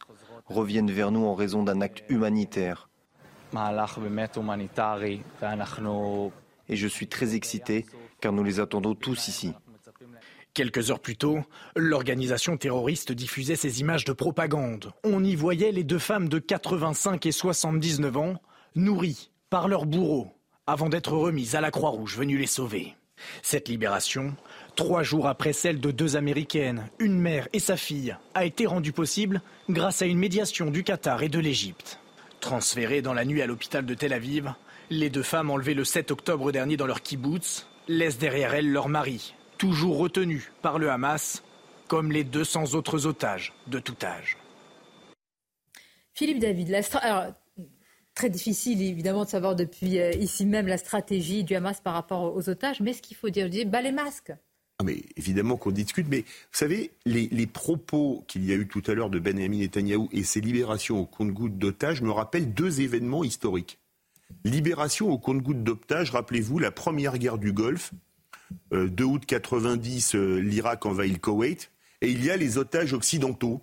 reviennent 0.53 0.91
vers 0.91 1.11
nous 1.11 1.25
en 1.25 1.35
raison 1.35 1.63
d'un 1.63 1.81
acte 1.81 2.05
humanitaire. 2.09 2.89
Et 6.69 6.77
je 6.77 6.87
suis 6.87 7.09
très 7.09 7.35
excité 7.35 7.87
car 8.21 8.33
nous 8.33 8.45
les 8.45 8.61
attendons 8.61 8.95
tous 8.95 9.29
ici. 9.29 9.53
Quelques 10.55 10.91
heures 10.91 11.01
plus 11.01 11.17
tôt, 11.17 11.39
l'organisation 11.77 12.57
terroriste 12.57 13.11
diffusait 13.11 13.57
ces 13.57 13.81
images 13.81 14.05
de 14.05 14.13
propagande. 14.13 14.93
On 15.03 15.25
y 15.25 15.35
voyait 15.35 15.73
les 15.73 15.83
deux 15.83 15.99
femmes 15.99 16.29
de 16.29 16.39
85 16.39 17.25
et 17.27 17.33
79 17.33 18.17
ans, 18.17 18.35
nourries 18.75 19.31
par 19.51 19.67
leurs 19.67 19.87
bourreaux, 19.87 20.29
avant 20.67 20.89
d'être 20.89 21.13
remises 21.13 21.57
à 21.57 21.61
la 21.61 21.71
Croix-Rouge 21.71 22.17
venue 22.17 22.39
les 22.39 22.47
sauver. 22.47 22.95
Cette 23.43 23.69
libération, 23.69 24.35
trois 24.77 25.03
jours 25.03 25.29
après 25.29 25.53
celle 25.53 25.81
de 25.81 25.91
deux 25.91 26.17
Américaines, 26.17 26.89
une 26.99 27.19
mère 27.19 27.49
et 27.53 27.59
sa 27.59 27.77
fille, 27.77 28.17
a 28.35 28.45
été 28.45 28.67
rendue 28.67 28.93
possible 28.93 29.43
grâce 29.69 30.03
à 30.03 30.07
une 30.07 30.19
médiation 30.19 30.71
du 30.71 30.83
Qatar 30.85 31.23
et 31.23 31.29
de 31.29 31.39
l'Égypte. 31.39 31.99
Transférées 32.41 33.03
dans 33.03 33.15
la 33.15 33.25
nuit 33.25 33.43
à 33.43 33.47
l'hôpital 33.47 33.87
de 33.87 33.95
Tel 33.95 34.13
Aviv, 34.13 34.53
les 34.91 35.11
deux 35.11 35.23
femmes 35.23 35.51
enlevées 35.51 35.75
le 35.75 35.85
7 35.85 36.11
octobre 36.11 36.53
dernier 36.53 36.77
dans 36.77 36.87
leur 36.87 37.03
kibbutz 37.03 37.67
laissent 37.89 38.19
derrière 38.19 38.55
elles 38.55 38.71
leur 38.71 38.89
mari, 38.89 39.35
toujours 39.59 39.99
retenu 39.99 40.51
par 40.61 40.79
le 40.79 40.91
Hamas, 40.91 41.43
comme 41.89 42.13
les 42.13 42.25
200 42.25 42.75
autres 42.75 43.07
otages 43.07 43.53
de 43.67 43.79
tout 43.79 43.97
âge. 44.03 44.39
Philippe 46.15 46.41
David, 46.41 46.69
Très 48.15 48.29
difficile, 48.29 48.83
évidemment, 48.83 49.25
de 49.25 49.31
savoir 49.31 49.57
depuis 49.57 49.99
euh, 49.99 50.13
ici 50.13 50.45
même 50.45 50.67
la 50.67 50.77
stratégie 50.77 51.45
du 51.45 51.55
Hamas 51.55 51.81
par 51.81 51.95
rapport 51.95 52.35
aux 52.35 52.49
otages. 52.49 52.81
Mais 52.81 52.93
ce 52.93 53.01
qu'il 53.01 53.17
faut 53.17 53.31
dire, 53.31 53.49
dis, 53.49 53.65
bah, 53.65 53.81
les 53.81 53.93
masques. 53.93 54.33
Ah, 54.79 54.85
mais 54.85 55.03
évidemment 55.17 55.57
qu'on 55.57 55.71
discute, 55.71 56.09
mais 56.09 56.23
vous 56.23 56.59
savez, 56.59 56.91
les, 57.07 57.47
propos 57.47 58.25
qu'il 58.27 58.45
y 58.45 58.53
a 58.53 58.57
eu 58.57 58.67
tout 58.67 58.83
à 58.87 58.95
l'heure 58.95 59.11
de 59.11 59.19
Benjamin 59.19 59.59
Netanyahou 59.59 60.09
et 60.13 60.25
ses 60.25 60.41
libérations 60.41 60.99
au 60.99 61.07
compte-gouttes 61.07 61.57
d'otages 61.57 62.03
me 62.03 62.11
rappellent 62.11 62.53
deux 62.53 62.81
événements 62.81 63.25
historiques. 63.25 63.79
Libération 64.45 65.11
au 65.11 65.19
compte-gouttes 65.19 65.63
d'otages, 65.63 66.11
rappelez-vous, 66.11 66.59
la 66.59 66.71
première 66.71 67.19
guerre 67.19 67.39
du 67.39 67.53
Golfe, 67.53 67.93
2 68.73 68.77
euh, 68.77 69.07
août 69.07 69.25
90, 69.25 70.15
euh, 70.15 70.39
l'Irak 70.41 70.85
envahit 70.85 71.13
le 71.13 71.19
Koweït, 71.19 71.71
et 72.01 72.11
il 72.11 72.25
y 72.25 72.31
a 72.31 72.37
les 72.37 72.59
otages 72.59 72.93
occidentaux 72.93 73.63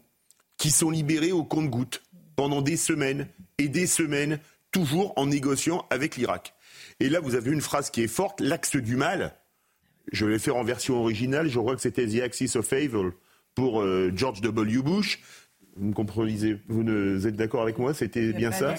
qui 0.57 0.71
sont 0.71 0.89
libérés 0.89 1.31
au 1.31 1.43
compte-gouttes 1.43 2.01
pendant 2.39 2.61
des 2.61 2.77
semaines 2.77 3.27
et 3.57 3.67
des 3.67 3.85
semaines, 3.85 4.39
toujours 4.71 5.11
en 5.17 5.25
négociant 5.25 5.85
avec 5.89 6.15
l'Irak. 6.15 6.53
Et 7.01 7.09
là, 7.09 7.19
vous 7.19 7.35
avez 7.35 7.51
une 7.51 7.59
phrase 7.59 7.89
qui 7.89 8.01
est 8.01 8.07
forte, 8.07 8.39
l'axe 8.39 8.77
du 8.77 8.95
mal. 8.95 9.35
Je 10.13 10.25
vais 10.25 10.39
faire 10.39 10.55
en 10.55 10.63
version 10.63 11.01
originale, 11.01 11.49
je 11.49 11.59
crois 11.59 11.75
que 11.75 11.81
c'était 11.81 12.07
The 12.07 12.21
Axis 12.21 12.55
of 12.55 12.71
Evil 12.71 13.11
pour 13.55 13.81
euh, 13.81 14.13
George 14.15 14.39
W. 14.39 14.81
Bush. 14.81 15.19
Vous 15.75 15.89
me 15.89 15.93
comprenez, 15.93 16.55
vous, 16.69 16.83
vous 16.85 17.27
êtes 17.27 17.35
d'accord 17.35 17.61
avec 17.61 17.77
moi 17.77 17.93
C'était 17.93 18.31
bien 18.31 18.53
ça 18.53 18.75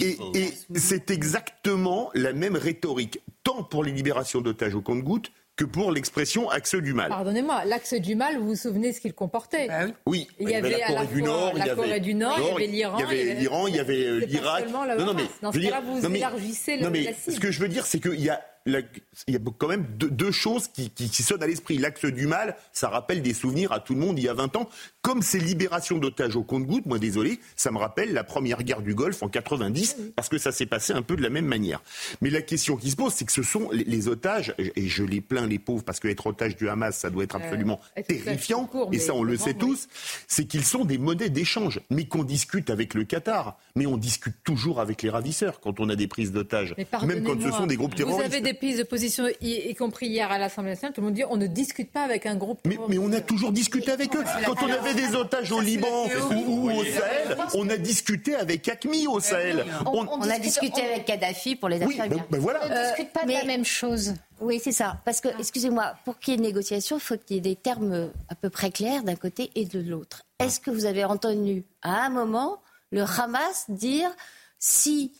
Et, 0.00 0.16
et 0.36 0.52
c'est 0.76 1.10
exactement 1.10 2.08
la 2.14 2.32
même 2.32 2.54
rhétorique, 2.54 3.18
tant 3.42 3.64
pour 3.64 3.82
les 3.82 3.90
libérations 3.90 4.42
d'otages 4.42 4.76
au 4.76 4.80
compte-gouttes 4.80 5.32
que 5.56 5.64
pour 5.64 5.92
l'expression 5.92 6.48
axe 6.48 6.74
du 6.74 6.94
mal. 6.94 7.08
Pardonnez-moi, 7.08 7.64
l'axe 7.66 7.94
du 7.94 8.14
mal, 8.14 8.38
vous 8.38 8.48
vous 8.48 8.56
souvenez 8.56 8.92
ce 8.92 9.00
qu'il 9.00 9.12
comportait 9.12 9.68
bah 9.68 9.86
Oui, 10.06 10.26
il 10.40 10.48
y, 10.48 10.54
avait, 10.54 10.78
la 10.78 10.86
Corée 10.86 11.06
du 11.06 11.22
Nord, 11.22 11.52
il 11.56 11.66
y 11.66 11.70
avait 11.70 12.00
du 12.00 12.14
Nord, 12.14 12.38
il 12.38 12.44
y 12.44 12.52
avait 12.52 12.66
l'Iran, 12.66 12.96
il 12.98 13.00
y 13.00 13.04
avait 13.04 13.34
l'Iran, 13.34 13.66
il 13.66 13.76
y 13.76 13.80
avait 13.80 14.26
l'Irak. 14.26 14.70
Non, 14.70 14.86
non, 15.04 15.14
mais, 15.14 15.24
Dans 15.42 15.52
ce 15.52 15.58
cas-là, 15.58 15.80
vous 15.80 16.06
élargissez 16.06 16.76
le, 16.76 16.84
non, 16.84 16.90
mais 16.90 17.14
Ce 17.28 17.38
que 17.38 17.50
je 17.50 17.60
veux 17.60 17.68
dire, 17.68 17.86
c'est 17.86 18.00
qu'il 18.00 18.20
y 18.20 18.30
a 18.30 18.42
il 18.66 18.84
y 19.28 19.36
a 19.36 19.40
quand 19.58 19.68
même 19.68 19.86
deux, 19.96 20.30
choses 20.30 20.68
qui, 20.68 20.90
qui, 20.90 21.08
sonnent 21.22 21.42
à 21.42 21.46
l'esprit. 21.46 21.78
L'acte 21.78 22.06
du 22.06 22.26
mal, 22.26 22.56
ça 22.72 22.88
rappelle 22.88 23.22
des 23.22 23.34
souvenirs 23.34 23.72
à 23.72 23.80
tout 23.80 23.94
le 23.94 24.00
monde 24.00 24.18
il 24.18 24.24
y 24.24 24.28
a 24.28 24.34
20 24.34 24.56
ans. 24.56 24.68
Comme 25.02 25.22
ces 25.22 25.40
libérations 25.40 25.98
d'otages 25.98 26.36
au 26.36 26.44
compte-gouttes, 26.44 26.86
moi 26.86 26.98
désolé, 26.98 27.40
ça 27.56 27.70
me 27.70 27.78
rappelle 27.78 28.12
la 28.12 28.24
première 28.24 28.62
guerre 28.62 28.82
du 28.82 28.94
Golfe 28.94 29.22
en 29.22 29.28
90, 29.28 29.96
parce 30.14 30.28
que 30.28 30.38
ça 30.38 30.52
s'est 30.52 30.66
passé 30.66 30.92
un 30.92 31.02
peu 31.02 31.16
de 31.16 31.22
la 31.22 31.30
même 31.30 31.46
manière. 31.46 31.82
Mais 32.20 32.30
la 32.30 32.40
question 32.40 32.76
qui 32.76 32.90
se 32.90 32.96
pose, 32.96 33.12
c'est 33.12 33.24
que 33.24 33.32
ce 33.32 33.42
sont 33.42 33.68
les, 33.72 34.08
otages, 34.08 34.54
et 34.58 34.88
je 34.88 35.02
les 35.02 35.20
plains 35.20 35.46
les 35.46 35.58
pauvres, 35.58 35.82
parce 35.82 35.98
qu'être 35.98 36.26
otage 36.26 36.56
du 36.56 36.68
Hamas, 36.68 36.96
ça 36.96 37.10
doit 37.10 37.24
être 37.24 37.34
euh, 37.34 37.40
absolument 37.40 37.80
terrifiant, 38.06 38.70
et 38.92 38.98
ça 38.98 39.14
on 39.14 39.24
le 39.24 39.36
sait 39.36 39.54
tous, 39.54 39.88
c'est 40.28 40.44
qu'ils 40.44 40.64
sont 40.64 40.84
des 40.84 40.98
monnaies 40.98 41.30
d'échange, 41.30 41.80
mais 41.90 42.04
qu'on 42.04 42.24
discute 42.24 42.70
avec 42.70 42.94
le 42.94 43.04
Qatar, 43.04 43.58
mais 43.74 43.86
on 43.86 43.96
discute 43.96 44.36
toujours 44.44 44.80
avec 44.80 45.02
les 45.02 45.10
ravisseurs 45.10 45.60
quand 45.60 45.80
on 45.80 45.88
a 45.88 45.96
des 45.96 46.06
prises 46.06 46.32
d'otages, 46.32 46.74
même 47.04 47.24
quand 47.24 47.40
ce 47.40 47.50
sont 47.50 47.66
des 47.66 47.76
groupes 47.76 47.94
terroristes. 47.94 48.51
Des 48.52 48.58
prises 48.58 48.76
de 48.76 48.82
position, 48.82 49.24
y, 49.40 49.74
compris 49.74 50.08
hier 50.08 50.30
à 50.30 50.36
l'Assemblée 50.36 50.72
nationale, 50.72 50.92
tout 50.92 51.00
le 51.00 51.06
monde 51.06 51.14
dit 51.14 51.24
on 51.26 51.38
ne 51.38 51.46
discute 51.46 51.90
pas 51.90 52.02
avec 52.02 52.26
un 52.26 52.36
groupe. 52.36 52.60
Mais, 52.66 52.98
on 52.98 53.10
a 53.10 53.22
toujours 53.22 53.50
discuté 53.50 53.90
avec 53.90 54.14
eux. 54.14 54.22
Quand 54.44 54.62
on 54.62 54.70
avait 54.70 54.92
des 54.92 55.14
otages 55.14 55.50
au 55.52 55.60
Liban 55.60 56.06
ou, 56.46 56.70
au 56.70 56.84
Sahel, 56.84 57.38
on 57.54 57.66
a 57.70 57.78
discuté 57.78 58.34
avec 58.34 58.68
ACMI 58.68 59.06
au 59.06 59.20
Sahel. 59.20 59.64
On, 59.86 60.20
a 60.20 60.38
discuté 60.38 60.82
avec 60.82 61.06
Kadhafi 61.06 61.56
pour 61.56 61.70
les 61.70 61.82
affaires. 61.82 62.10
Ben, 62.10 62.22
ben 62.28 62.40
voilà. 62.40 62.60
On 62.64 62.68
ne 62.68 62.88
discute 62.88 63.12
pas 63.14 63.24
de 63.24 63.32
la 63.32 63.44
même 63.44 63.64
chose. 63.64 64.12
Oui, 64.40 64.60
c'est 64.62 64.72
ça. 64.72 65.00
Parce 65.06 65.22
que, 65.22 65.28
excusez-moi, 65.38 65.94
pour 66.04 66.18
qu'il 66.18 66.32
y 66.32 66.34
ait 66.34 66.38
une 66.38 66.44
négociation, 66.44 66.98
il 66.98 67.00
faut 67.00 67.16
qu'il 67.16 67.36
y 67.36 67.38
ait 67.38 67.42
des 67.42 67.56
termes 67.56 68.10
à 68.28 68.34
peu 68.34 68.50
près 68.50 68.70
clairs 68.70 69.02
d'un 69.02 69.16
côté 69.16 69.50
et 69.54 69.64
de 69.64 69.80
l'autre. 69.80 70.24
Est-ce 70.40 70.60
que 70.60 70.70
vous 70.70 70.84
avez 70.84 71.04
entendu 71.04 71.64
à 71.80 72.04
un 72.04 72.10
moment 72.10 72.60
le 72.90 73.02
Hamas 73.02 73.64
dire 73.70 74.10
si 74.58 75.12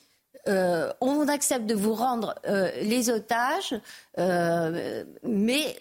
euh, 0.49 0.93
on 1.01 1.29
accepte 1.29 1.67
de 1.67 1.75
vous 1.75 1.95
rendre 1.95 2.35
euh, 2.47 2.71
les 2.83 3.11
otages, 3.11 3.75
euh, 4.19 5.05
mais 5.23 5.77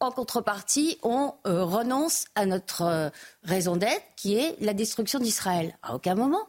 en 0.00 0.10
contrepartie, 0.10 0.98
on 1.02 1.32
renonce 1.44 2.26
à 2.34 2.44
notre 2.44 3.10
raison 3.42 3.76
d'être, 3.76 4.02
qui 4.16 4.36
est 4.36 4.60
la 4.60 4.74
destruction 4.74 5.18
d'Israël. 5.18 5.78
À 5.82 5.94
aucun 5.94 6.14
moment. 6.14 6.46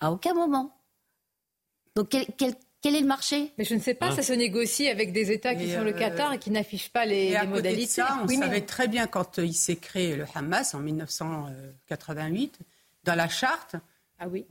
À 0.00 0.10
aucun 0.10 0.34
moment. 0.34 0.76
Donc, 1.94 2.08
quel, 2.08 2.96
est 2.96 3.00
le 3.00 3.06
marché? 3.06 3.52
Mais 3.58 3.64
je 3.64 3.76
ne 3.76 3.80
sais 3.80 3.94
pas, 3.94 4.06
hein 4.06 4.16
ça 4.16 4.22
se 4.22 4.32
négocie 4.32 4.88
avec 4.88 5.12
des 5.12 5.30
États 5.30 5.54
qui 5.54 5.72
sont 5.72 5.84
le 5.84 5.92
Qatar 5.92 6.32
et 6.32 6.38
qui 6.38 6.50
n'affichent 6.50 6.90
pas 6.90 7.06
les, 7.06 7.38
modalités. 7.46 7.86
ça, 7.86 8.18
on 8.24 8.26
savait 8.26 8.62
très 8.62 8.88
bien 8.88 9.06
quand 9.06 9.38
il 9.38 9.54
s'est 9.54 9.76
créé 9.76 10.16
le 10.16 10.24
Hamas 10.34 10.74
en 10.74 10.80
1988, 10.80 12.58
dans 13.04 13.14
la 13.14 13.28
charte, 13.28 13.76
ah 14.18 14.26
oui. 14.26 14.46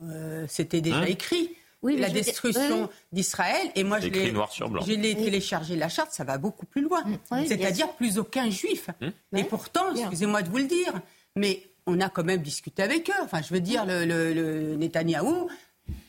c'était 0.47 0.81
déjà 0.81 0.99
hein 0.99 1.05
écrit 1.05 1.49
oui, 1.83 1.97
la 1.97 2.09
destruction 2.09 2.89
d'Israël. 3.11 3.69
Et 3.75 3.83
moi, 3.83 3.99
je 3.99 4.07
l'ai 4.07 5.15
téléchargé 5.15 5.75
la 5.75 5.89
charte, 5.89 6.11
ça 6.11 6.23
va 6.23 6.37
beaucoup 6.37 6.65
plus 6.65 6.81
loin. 6.81 7.03
Mm. 7.03 7.45
C'est-à-dire 7.45 7.89
plus 7.93 8.17
aucun 8.17 8.49
juif. 8.49 8.89
Mm. 9.01 9.37
Et 9.37 9.43
pourtant, 9.43 9.93
excusez-moi 9.95 10.41
de 10.41 10.49
vous 10.49 10.57
le 10.57 10.63
dire, 10.63 10.93
mais 11.35 11.63
on 11.85 11.99
a 11.99 12.09
quand 12.09 12.23
même 12.23 12.41
discuté 12.41 12.81
avec 12.81 13.09
eux. 13.09 13.23
Enfin, 13.23 13.41
je 13.41 13.53
veux 13.53 13.59
dire, 13.59 13.85
le, 13.85 14.05
le, 14.05 14.75
Netanyahou, 14.77 15.49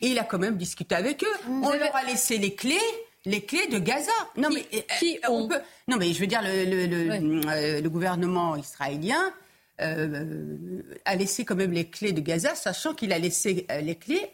il 0.01 0.17
a 0.17 0.23
quand 0.23 0.39
même 0.39 0.57
discuté 0.57 0.95
avec 0.95 1.23
eux. 1.23 1.49
on 1.49 1.73
leur 1.73 1.95
a 1.95 2.03
laissé 2.03 2.37
les 2.37 2.55
clés 2.55 2.79
les 3.25 3.41
clés 3.41 3.67
de 3.67 3.79
Gaza. 3.79 4.11
Non, 4.37 4.49
mais 4.53 4.65
qui 4.99 5.17
euh, 5.17 5.29
on... 5.29 5.47
peut... 5.47 5.59
Non, 5.87 5.97
mais 5.97 6.13
je 6.13 6.19
veux 6.19 6.27
dire, 6.27 6.41
le, 6.41 6.49
euh, 6.49 7.81
le 7.81 8.59
israélien 8.59 9.33
euh, 9.81 10.81
a 11.05 11.15
laissé 11.15 11.43
quand 11.43 11.55
même 11.55 11.71
les 11.71 11.89
clés 11.89 12.13
de 12.13 12.21
Gaza, 12.21 12.55
sachant 12.55 12.93
qu'il 12.93 13.11
a 13.11 13.19
laissé 13.19 13.65
les 13.81 13.95
clés 13.95 14.31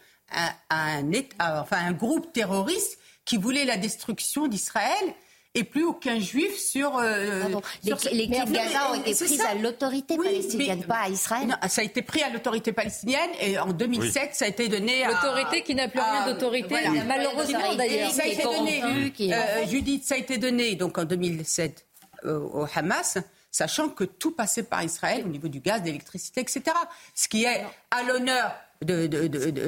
un, 0.69 1.03
enfin, 1.39 1.77
un 1.77 1.91
groupe 1.93 2.31
terroriste 2.33 2.97
qui 3.25 3.37
voulait 3.37 3.65
la 3.65 3.77
destruction 3.77 4.47
d'Israël 4.47 5.13
et 5.53 5.63
plus 5.63 5.83
aucun 5.83 6.19
juif 6.19 6.57
sur. 6.57 6.97
Euh, 6.97 7.43
les, 7.83 8.27
de 8.27 8.51
Gaza 8.51 8.91
ont 8.91 9.01
été 9.01 9.13
prises 9.13 9.41
à 9.41 9.53
l'autorité 9.55 10.17
palestinienne, 10.17 10.83
pas 10.85 11.01
à 11.03 11.09
Israël. 11.09 11.47
Non, 11.47 11.55
ça 11.67 11.81
a 11.81 11.83
été 11.83 12.01
pris 12.01 12.23
à 12.23 12.29
l'autorité 12.29 12.71
palestinienne 12.71 13.29
et 13.41 13.59
en 13.59 13.73
2007, 13.73 14.33
ça 14.33 14.45
a 14.45 14.47
été 14.47 14.69
donné 14.69 15.03
à. 15.03 15.09
L'autorité 15.09 15.61
qui 15.63 15.75
n'a 15.75 15.89
plus 15.89 15.99
rien 15.99 16.25
d'autorité, 16.25 16.75
malheureusement 17.05 17.75
d'ailleurs. 17.75 18.11
Ça 18.11 18.23
a 18.23 18.27
été 18.27 18.43
donné, 18.43 18.81
euh, 18.83 19.67
Judith, 19.67 20.05
ça 20.05 20.15
a 20.15 20.17
été 20.17 20.37
donné 20.37 20.75
donc 20.75 20.97
en 20.97 21.03
2007 21.05 21.85
euh, 22.25 22.39
au 22.39 22.65
Hamas 22.73 23.17
sachant 23.53 23.89
que 23.89 24.05
tout 24.05 24.31
passait 24.31 24.63
par 24.63 24.81
Israël 24.81 25.23
au 25.25 25.27
niveau 25.27 25.49
du 25.49 25.59
gaz, 25.59 25.81
de 25.81 25.87
l'électricité, 25.87 26.39
etc. 26.39 26.63
Ce 27.13 27.27
qui 27.27 27.43
est 27.43 27.65
à 27.91 28.03
l'honneur 28.03 28.53
de, 28.83 29.07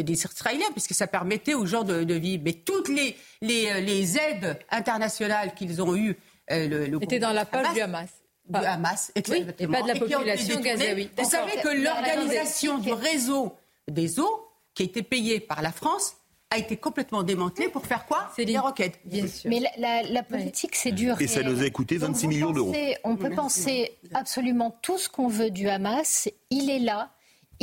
des 0.01 0.13
Israéliens, 0.13 0.71
puisque 0.71 0.93
ça 0.93 1.07
permettait 1.07 1.53
aux 1.53 1.65
gens 1.65 1.83
de, 1.83 2.13
vivre. 2.13 2.43
Mais 2.45 2.53
toutes 2.53 2.89
les, 2.89 3.15
les, 3.41 3.69
euh, 3.69 3.79
les 3.79 4.17
aides 4.17 4.59
internationales 4.69 5.53
qu'ils 5.55 5.81
ont 5.81 5.95
eues, 5.95 6.15
euh, 6.51 6.67
le, 6.67 6.85
le 6.87 7.03
étaient 7.03 7.19
dans 7.19 7.33
la 7.33 7.45
poche 7.45 7.73
du 7.73 7.81
Hamas. 7.81 8.09
Du 8.49 8.59
Hamas, 8.59 9.11
oui, 9.15 9.45
et 9.57 9.67
pas 9.67 9.81
de 9.83 9.87
la 9.87 9.95
population 9.95 10.59
gazaoui. 10.59 11.09
Vous 11.17 11.29
savez 11.29 11.53
que 11.63 11.69
l'organisation 11.81 12.77
du 12.77 12.91
réseau 12.91 13.55
des 13.87 14.19
eaux, 14.19 14.49
qui 14.73 14.83
a 14.83 14.85
été 14.85 15.01
payée 15.01 15.39
par 15.39 15.61
la 15.61 15.71
France, 15.71 16.17
a 16.49 16.57
été 16.57 16.75
complètement 16.77 17.23
démantelée 17.23 17.69
pour 17.69 17.85
faire 17.85 18.05
quoi? 18.05 18.29
C'est 18.35 18.43
les 18.43 18.57
roquettes. 18.57 18.99
Bien 19.05 19.27
sûr. 19.27 19.49
Mais 19.49 19.61
la, 19.77 20.03
la, 20.03 20.23
politique, 20.23 20.75
c'est 20.75 20.91
dur. 20.91 21.19
Et 21.21 21.27
ça 21.27 21.41
nous 21.41 21.63
a 21.63 21.69
coûté 21.69 21.97
26 21.97 22.27
millions 22.27 22.51
d'euros. 22.51 22.73
On 23.03 23.15
peut 23.15 23.29
penser 23.29 23.97
absolument 24.13 24.77
tout 24.81 24.97
ce 24.97 25.07
qu'on 25.07 25.27
veut 25.27 25.49
du 25.49 25.69
Hamas. 25.69 26.29
Il 26.49 26.69
est 26.69 26.79
là 26.79 27.11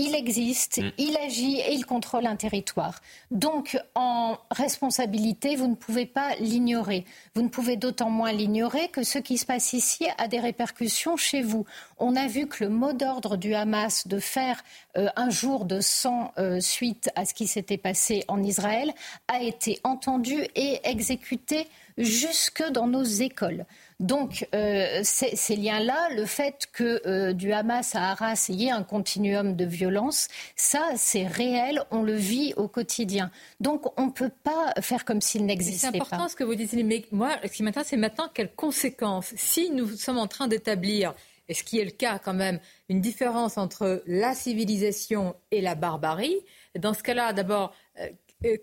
il 0.01 0.15
existe, 0.15 0.79
mm. 0.79 0.93
il 0.97 1.17
agit 1.19 1.59
et 1.61 1.73
il 1.73 1.85
contrôle 1.85 2.27
un 2.27 2.37
territoire. 2.37 3.01
Donc, 3.31 3.79
en 3.95 4.39
responsabilité, 4.51 5.57
vous 5.57 5.69
ne 5.69 5.75
pouvez 5.75 6.07
pas 6.07 6.35
l'ignorer. 6.41 7.05
Vous 7.35 7.43
ne 7.43 7.49
pouvez 7.49 7.77
d'autant 7.77 8.09
moins 8.09 8.33
l'ignorer 8.33 8.89
que 8.89 9.03
ce 9.03 9.19
qui 9.19 9.37
se 9.37 9.45
passe 9.45 9.75
ici 9.75 10.07
a 10.17 10.27
des 10.27 10.41
répercussions 10.41 11.17
chez 11.17 11.43
vous. 11.43 11.67
On 11.99 12.17
a 12.17 12.27
vu 12.27 12.47
que 12.47 12.65
le 12.65 12.71
mot 12.71 12.95
d'ordre 12.95 13.37
du 13.37 13.55
Hamas 13.55 14.07
de 14.07 14.19
faire 14.19 14.63
euh, 14.97 15.09
un 15.17 15.29
jour 15.29 15.67
de 15.67 15.81
sang 15.81 16.33
euh, 16.39 16.61
suite 16.61 17.11
à 17.15 17.27
ce 17.27 17.35
qui 17.35 17.47
s'était 17.47 17.77
passé 17.77 18.25
en 18.29 18.43
Israël 18.43 18.93
a 19.29 19.43
été 19.43 19.81
entendu 19.85 20.47
et 20.55 20.81
exécuté 20.85 21.69
jusque 21.99 22.65
dans 22.71 22.87
nos 22.87 23.05
écoles. 23.05 23.67
Donc, 24.01 24.49
euh, 24.55 25.01
ces 25.03 25.57
liens-là, 25.57 26.09
le 26.17 26.25
fait 26.25 26.67
que 26.73 27.03
euh, 27.07 27.35
du 27.35 27.53
Hamas 27.53 27.95
à 27.95 28.11
Arras, 28.13 28.47
il 28.49 28.55
y 28.63 28.67
ait 28.67 28.71
un 28.71 28.83
continuum 28.83 29.55
de 29.55 29.67
violence, 29.67 30.29
ça, 30.57 30.93
c'est 30.97 31.27
réel, 31.27 31.83
on 31.91 32.03
le 32.03 32.15
vit 32.15 32.55
au 32.57 32.67
quotidien. 32.67 33.31
Donc, 33.61 33.93
on 34.01 34.07
ne 34.07 34.11
peut 34.11 34.33
pas 34.43 34.73
faire 34.81 35.05
comme 35.05 35.21
s'il 35.21 35.45
n'existait 35.45 35.89
pas. 35.89 35.93
C'est 35.93 36.01
important 36.01 36.29
ce 36.29 36.37
que 36.37 36.45
vous 36.45 36.55
dites, 36.55 36.73
mais 36.73 37.05
moi, 37.13 37.37
ce 37.45 37.51
qui 37.51 37.63
m'intéresse, 37.63 37.89
c'est 37.89 37.99
maintenant 37.99 38.29
quelles 38.33 38.55
conséquences. 38.55 39.35
Si 39.37 39.71
nous 39.71 39.89
sommes 39.91 40.19
en 40.19 40.27
train 40.27 40.49
d'établir, 40.49 41.15
et 41.51 41.55
ce 41.55 41.63
qui 41.63 41.79
est 41.79 41.85
le 41.85 41.91
cas 41.91 42.19
quand 42.19 42.33
même, 42.33 42.59
une 42.89 43.03
différence 43.03 43.59
entre 43.59 44.03
la 44.07 44.35
civilisation 44.35 45.35
et 45.51 45.61
la 45.61 45.75
barbarie, 45.75 46.37
dans 46.79 46.95
ce 46.95 47.03
cas-là, 47.03 47.33
d'abord, 47.35 47.75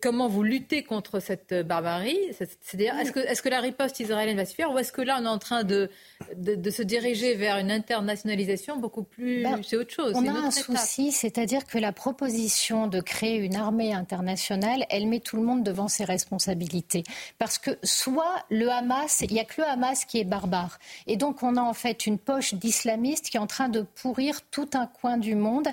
comment 0.02 0.28
vous 0.28 0.44
luttez 0.44 0.84
contre 0.84 1.20
cette 1.20 1.54
barbarie? 1.54 2.18
C'est-à-dire, 2.32 2.98
est-ce 3.00 3.12
que, 3.12 3.20
est 3.20 3.42
que, 3.42 3.50
la 3.50 3.62
riposte 3.62 4.00
israélienne 4.00 4.38
va 4.38 4.46
se 4.46 4.56
faire 4.56 4.72
ou 4.72 4.78
est-ce 4.78 4.92
que 4.92 5.02
là, 5.02 5.18
on 5.22 5.26
est 5.26 5.30
en 5.30 5.38
train 5.38 5.64
de, 5.64 5.90
de, 6.36 6.70
se 6.70 6.82
diriger 6.82 7.36
vers 7.36 7.58
une 7.58 7.72
internationalisation 7.72 8.78
beaucoup 8.78 9.04
plus... 9.04 9.44
Ben, 9.44 9.62
c'est 9.64 9.78
autre 9.78 9.94
chose. 9.94 10.14
On 10.16 10.26
a 10.28 10.32
un 10.32 10.52
souci, 10.52 11.12
c'est-à-dire 11.12 11.66
que 11.66 11.78
la 11.78 11.92
proposition 11.92 12.88
de 12.88 13.00
créer 13.02 13.38
une 13.38 13.56
armée 13.56 13.94
internationale, 13.94 14.86
elle 14.90 15.08
met 15.08 15.20
tout 15.20 15.38
le 15.38 15.44
monde 15.44 15.64
devant 15.64 15.88
ses 15.88 16.04
responsabilités. 16.06 17.04
Parce 17.38 17.58
que 17.58 17.72
soit 17.84 18.46
le 18.50 18.70
Hamas, 18.70 19.22
il 19.22 19.34
n'y 19.34 19.40
a 19.40 19.46
que 19.46 19.62
le 19.62 19.68
Hamas 19.68 20.06
qui 20.06 20.20
est 20.20 20.24
barbare. 20.24 20.80
Et 21.06 21.18
donc, 21.18 21.44
on 21.44 21.56
a 21.56 21.62
en 21.62 21.74
fait 21.74 22.08
une 22.08 22.18
poche 22.18 22.54
d'islamistes 22.56 23.30
qui 23.30 23.38
est 23.38 23.42
en 23.42 23.48
train 23.48 23.70
de 23.70 23.82
pourrir 23.82 24.42
tout 24.50 24.70
un 24.74 24.88
coin 24.88 25.18
du 25.18 25.36
monde 25.36 25.68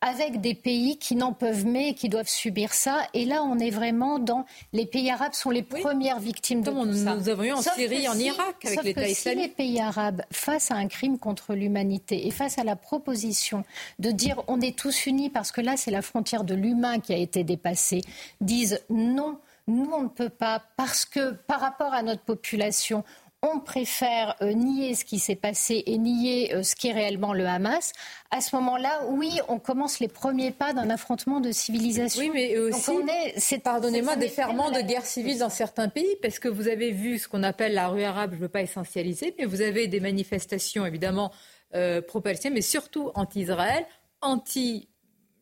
avec 0.00 0.40
des 0.40 0.54
pays 0.54 0.96
qui 0.96 1.16
n'en 1.16 1.32
peuvent 1.32 1.66
mais 1.66 1.94
qui 1.94 2.08
doivent 2.08 2.28
subir 2.28 2.72
ça. 2.72 3.00
Et 3.14 3.24
là, 3.24 3.42
on 3.48 3.58
est 3.58 3.70
vraiment 3.70 4.18
dans 4.18 4.44
les 4.72 4.86
pays 4.86 5.10
arabes 5.10 5.32
sont 5.32 5.50
les 5.50 5.62
premières 5.62 6.20
victimes 6.20 6.62
de 6.62 6.70
tout 6.70 6.84
nous, 6.84 7.04
ça. 7.04 7.14
Nous 7.14 7.28
avons 7.28 7.42
eu 7.42 7.52
en 7.52 7.62
Syrie, 7.62 8.08
en 8.08 8.18
Irak 8.18 8.64
avec 8.64 8.82
l'État 8.82 9.08
islamique. 9.08 9.42
Si 9.42 9.48
les 9.48 9.48
pays 9.48 9.80
arabes, 9.80 10.22
face 10.30 10.70
à 10.70 10.74
un 10.74 10.88
crime 10.88 11.18
contre 11.18 11.54
l'humanité 11.54 12.26
et 12.26 12.30
face 12.30 12.58
à 12.58 12.64
la 12.64 12.76
proposition 12.76 13.64
de 13.98 14.10
dire 14.10 14.42
on 14.48 14.60
est 14.60 14.78
tous 14.78 15.06
unis 15.06 15.30
parce 15.30 15.52
que 15.52 15.60
là 15.60 15.76
c'est 15.76 15.90
la 15.90 16.02
frontière 16.02 16.44
de 16.44 16.54
l'humain 16.54 17.00
qui 17.00 17.12
a 17.12 17.16
été 17.16 17.44
dépassée, 17.44 18.02
disent 18.40 18.80
non. 18.90 19.38
Nous, 19.70 19.90
on 19.92 20.04
ne 20.04 20.08
peut 20.08 20.30
pas 20.30 20.62
parce 20.78 21.04
que 21.04 21.32
par 21.32 21.60
rapport 21.60 21.92
à 21.92 22.02
notre 22.02 22.22
population, 22.22 23.04
on 23.42 23.60
préfère 23.60 24.34
euh, 24.42 24.52
nier 24.52 24.94
ce 24.94 25.04
qui 25.04 25.18
s'est 25.18 25.36
passé 25.36 25.84
et 25.86 25.96
nier 25.98 26.54
euh, 26.54 26.62
ce 26.62 26.74
qui 26.74 26.88
est 26.88 26.92
réellement 26.92 27.32
le 27.32 27.46
Hamas, 27.46 27.92
à 28.30 28.40
ce 28.40 28.56
moment-là, 28.56 29.06
oui, 29.08 29.30
on 29.48 29.58
commence 29.58 30.00
les 30.00 30.08
premiers 30.08 30.50
pas 30.50 30.72
d'un 30.72 30.90
affrontement 30.90 31.40
de 31.40 31.52
civilisation. 31.52 32.20
Oui, 32.20 32.30
mais 32.32 32.58
aussi, 32.58 32.92
c'est, 33.36 33.60
pardonnez-moi, 33.60 34.16
des 34.16 34.28
ferments 34.28 34.70
de 34.70 34.80
guerre 34.80 35.06
civile 35.06 35.38
dans 35.38 35.50
certains 35.50 35.88
pays, 35.88 36.16
parce 36.20 36.38
que 36.38 36.48
vous 36.48 36.68
avez 36.68 36.90
vu 36.90 37.18
ce 37.18 37.28
qu'on 37.28 37.44
appelle 37.44 37.74
la 37.74 37.88
rue 37.88 38.02
arabe, 38.02 38.30
je 38.32 38.36
ne 38.36 38.42
veux 38.42 38.48
pas 38.48 38.62
essentialiser, 38.62 39.34
mais 39.38 39.44
vous 39.44 39.60
avez 39.60 39.86
des 39.86 40.00
manifestations 40.00 40.84
évidemment 40.84 41.32
euh, 41.74 42.02
pro-palestiniennes, 42.02 42.54
mais 42.54 42.62
surtout 42.62 43.10
anti-Israël, 43.14 43.86
anti 44.20 44.88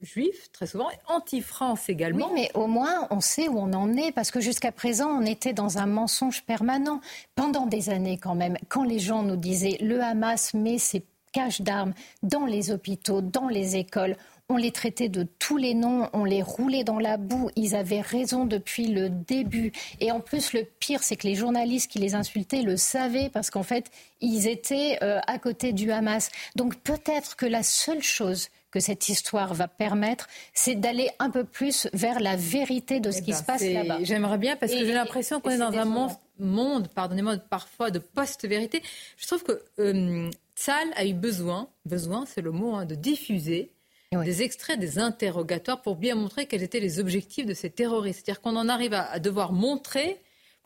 juifs, 0.03 0.51
très 0.53 0.67
souvent, 0.67 0.89
anti-France 1.09 1.89
également. 1.89 2.29
Oui, 2.33 2.43
mais 2.43 2.51
au 2.55 2.67
moins, 2.67 3.07
on 3.11 3.21
sait 3.21 3.49
où 3.49 3.59
on 3.59 3.73
en 3.73 3.95
est, 3.95 4.13
parce 4.13 4.31
que 4.31 4.41
jusqu'à 4.41 4.73
présent, 4.73 5.09
on 5.09 5.25
était 5.25 5.53
dans 5.53 5.79
un 5.79 5.87
mensonge 5.87 6.43
permanent. 6.43 7.01
Pendant 7.35 7.67
des 7.67 7.91
années, 7.91 8.19
quand 8.19 8.35
même, 8.35 8.57
quand 8.69 8.85
les 8.85 8.99
gens 8.99 9.23
nous 9.23 9.37
disaient 9.37 9.79
le 9.81 10.01
Hamas 10.03 10.55
met 10.55 10.79
ses 10.79 11.05
caches 11.33 11.61
d'armes 11.61 11.93
dans 12.23 12.47
les 12.47 12.71
hôpitaux, 12.71 13.21
dans 13.21 13.49
les 13.49 13.77
écoles, 13.77 14.17
on 14.49 14.57
les 14.57 14.71
traitait 14.71 15.09
de 15.09 15.27
tous 15.39 15.57
les 15.57 15.75
noms, 15.75 16.09
on 16.13 16.25
les 16.25 16.41
roulait 16.41 16.85
dans 16.85 17.01
la 17.01 17.17
boue. 17.17 17.51
Ils 17.57 17.75
avaient 17.75 18.01
raison 18.01 18.45
depuis 18.45 18.87
le 18.87 19.11
début. 19.11 19.73
Et 20.01 20.13
en 20.13 20.21
plus, 20.21 20.53
le 20.53 20.63
pire, 20.63 21.03
c'est 21.03 21.17
que 21.17 21.27
les 21.27 21.35
journalistes 21.35 21.91
qui 21.91 21.99
les 21.99 22.15
insultaient 22.15 22.63
le 22.63 22.77
savaient 22.77 23.29
parce 23.29 23.51
qu'en 23.51 23.65
fait, 23.65 23.91
ils 24.21 24.47
étaient 24.47 24.99
euh, 25.03 25.19
à 25.27 25.39
côté 25.39 25.73
du 25.73 25.91
Hamas. 25.91 26.31
Donc 26.55 26.77
peut-être 26.77 27.35
que 27.35 27.47
la 27.47 27.65
seule 27.65 28.03
chose 28.03 28.49
que 28.77 28.81
cette 28.81 29.09
histoire 29.09 29.55
va 29.55 29.69
permettre, 29.69 30.29
c'est 30.53 30.75
d'aller 30.75 31.09
un 31.19 31.31
peu 31.31 31.45
plus 31.45 31.89
vers 31.95 32.21
la 32.21 32.37
vérité 32.37 33.01
de 33.01 33.11
ce 33.11 33.21
Eh 33.21 33.23
qui 33.23 33.31
ben, 33.31 33.37
se 33.39 33.43
passe 33.43 33.63
là-bas. 33.63 33.99
J'aimerais 34.03 34.37
bien 34.37 34.55
parce 34.55 34.73
que 34.73 34.85
j'ai 34.85 34.93
l'impression 34.93 35.41
qu'on 35.41 35.49
est 35.49 35.57
dans 35.57 35.73
un 35.73 36.11
monde, 36.39 36.89
pardonnez-moi, 36.89 37.39
parfois 37.39 37.91
de 37.91 37.99
post-vérité. 37.99 38.83
Je 39.17 39.27
trouve 39.27 39.43
que 39.45 39.63
euh, 39.79 40.31
Tzal 40.55 40.89
a 40.95 41.07
eu 41.07 41.15
besoin, 41.15 41.71
besoin, 41.87 42.27
c'est 42.27 42.43
le 42.43 42.51
mot, 42.51 42.75
hein, 42.75 42.85
de 42.85 42.95
diffuser 42.95 43.71
des 44.13 44.43
extraits 44.43 44.79
des 44.79 44.99
interrogatoires 44.99 45.81
pour 45.81 45.97
bien 45.97 46.15
montrer 46.15 46.45
quels 46.45 46.63
étaient 46.63 46.81
les 46.81 47.01
objectifs 47.01 47.47
de 47.47 47.55
ces 47.55 47.71
terroristes. 47.71 48.25
C'est-à-dire 48.25 48.43
qu'on 48.43 48.57
en 48.57 48.69
arrive 48.69 48.93
à, 48.93 49.11
à 49.11 49.19
devoir 49.19 49.53
montrer 49.53 50.21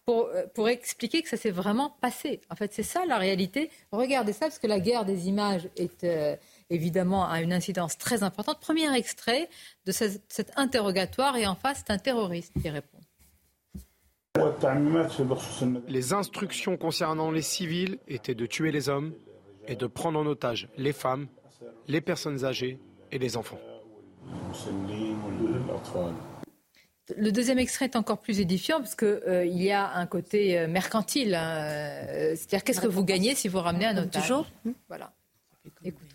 pour, 0.04 0.26
euh, 0.26 0.46
pour 0.54 0.68
expliquer 0.68 1.22
que 1.22 1.28
ça 1.28 1.36
s'est 1.36 1.50
vraiment 1.50 1.94
passé. 2.00 2.40
En 2.50 2.56
fait, 2.56 2.72
c'est 2.72 2.82
ça 2.82 3.04
la 3.06 3.18
réalité. 3.18 3.70
Regardez 3.92 4.32
ça, 4.32 4.46
parce 4.46 4.58
que 4.58 4.66
la 4.66 4.80
guerre 4.80 5.04
des 5.04 5.28
images 5.28 5.68
est 5.76 6.04
euh, 6.04 6.36
évidemment 6.81 7.29
à 7.29 7.43
une 7.43 7.53
incidence 7.53 7.99
très 7.99 8.23
importante. 8.23 8.61
Premier 8.61 8.93
extrait 8.97 9.49
de 9.87 9.93
ce- 9.93 10.18
cet 10.29 10.53
interrogatoire, 10.57 11.37
et 11.37 11.47
en 11.47 11.55
face, 11.57 11.83
c'est 11.85 11.93
un 11.93 11.99
terroriste 11.99 12.53
qui 12.62 12.71
répond. 12.71 12.99
Les 15.89 16.12
instructions 16.12 16.77
concernant 16.77 17.31
les 17.31 17.43
civils 17.43 17.99
étaient 18.09 18.35
de 18.37 18.47
tuer 18.47 18.71
les 18.71 18.89
hommes 18.89 19.12
et 19.66 19.77
de 19.77 19.87
prendre 19.87 20.18
en 20.18 20.25
otage 20.27 20.68
les 20.79 20.93
femmes, 20.93 21.27
les 21.89 22.01
personnes 22.01 22.45
âgées 22.45 22.79
et 23.12 23.18
les 23.18 23.37
enfants. 23.37 23.59
Le 27.16 27.33
deuxième 27.33 27.59
extrait 27.59 27.87
est 27.87 27.97
encore 27.97 28.21
plus 28.21 28.39
édifiant 28.39 28.79
parce 28.79 28.95
qu'il 28.95 29.21
y 29.62 29.73
a 29.73 29.95
un 29.95 30.07
côté 30.07 30.59
euh, 30.61 30.68
mercantile. 30.68 31.35
hein, 31.35 31.59
euh, 32.09 32.37
C'est-à-dire, 32.37 32.62
qu'est-ce 32.62 32.81
que 32.81 32.87
vous 32.87 33.05
gagnez 33.05 33.35
si 33.35 33.49
vous 33.49 33.59
ramenez 33.59 33.87
un 33.87 33.97
otage? 33.99 34.23
Toujours 34.23 34.47
Voilà. 34.89 35.12
Écoutons-le. 35.85 36.09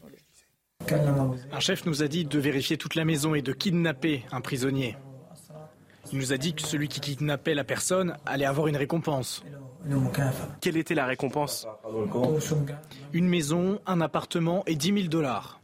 Un 1.51 1.59
chef 1.59 1.85
nous 1.85 2.03
a 2.03 2.07
dit 2.07 2.25
de 2.25 2.39
vérifier 2.39 2.77
toute 2.77 2.95
la 2.95 3.05
maison 3.05 3.35
et 3.35 3.41
de 3.41 3.53
kidnapper 3.53 4.23
un 4.31 4.41
prisonnier. 4.41 4.97
Il 6.11 6.19
nous 6.19 6.33
a 6.33 6.37
dit 6.37 6.53
que 6.53 6.61
celui 6.61 6.87
qui 6.87 6.99
kidnappait 6.99 7.55
la 7.55 7.63
personne 7.63 8.15
allait 8.25 8.45
avoir 8.45 8.67
une 8.67 8.77
récompense. 8.77 9.43
Quelle 10.61 10.77
était 10.77 10.95
la 10.95 11.05
récompense? 11.05 11.67
Une 13.13 13.27
maison, 13.27 13.79
un 13.85 14.01
appartement 14.01 14.63
et 14.67 14.75
10 14.75 14.93
000 14.93 15.07
dollars. 15.07 15.59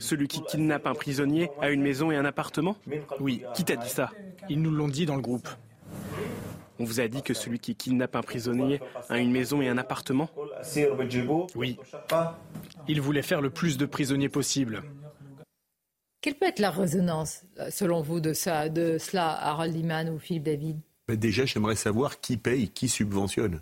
Celui 0.00 0.28
qui 0.28 0.42
kidnappe 0.42 0.86
un 0.86 0.94
prisonnier 0.94 1.50
a 1.60 1.70
une 1.70 1.82
maison 1.82 2.10
et 2.10 2.16
un 2.16 2.24
appartement? 2.24 2.76
Oui. 3.20 3.42
Qui 3.54 3.64
t'a 3.64 3.76
dit 3.76 3.88
ça? 3.88 4.10
Ils 4.48 4.60
nous 4.60 4.70
l'ont 4.70 4.88
dit 4.88 5.06
dans 5.06 5.16
le 5.16 5.22
groupe. 5.22 5.48
On 6.82 6.84
vous 6.84 6.98
a 6.98 7.06
dit 7.06 7.22
que 7.22 7.32
celui 7.32 7.60
qui 7.60 7.76
kidnappe 7.76 8.16
un 8.16 8.22
prisonnier 8.22 8.80
a 9.08 9.18
une 9.18 9.30
maison 9.30 9.62
et 9.62 9.68
un 9.68 9.78
appartement 9.78 10.28
Oui. 11.54 11.78
Ils 12.88 13.00
voulaient 13.00 13.22
faire 13.22 13.40
le 13.40 13.50
plus 13.50 13.78
de 13.78 13.86
prisonniers 13.86 14.28
possible. 14.28 14.82
Quelle 16.22 16.34
peut 16.34 16.46
être 16.46 16.58
la 16.58 16.72
résonance, 16.72 17.44
euh, 17.60 17.70
selon 17.70 18.02
vous, 18.02 18.18
de, 18.18 18.32
ça, 18.32 18.68
de 18.68 18.98
cela, 18.98 19.30
Harold 19.30 19.76
Iman 19.76 20.08
ou 20.08 20.18
Philippe 20.18 20.42
David? 20.42 20.80
Déjà, 21.08 21.44
j'aimerais 21.44 21.76
savoir 21.76 22.20
qui 22.20 22.36
paye, 22.36 22.68
qui 22.68 22.88
subventionne. 22.88 23.60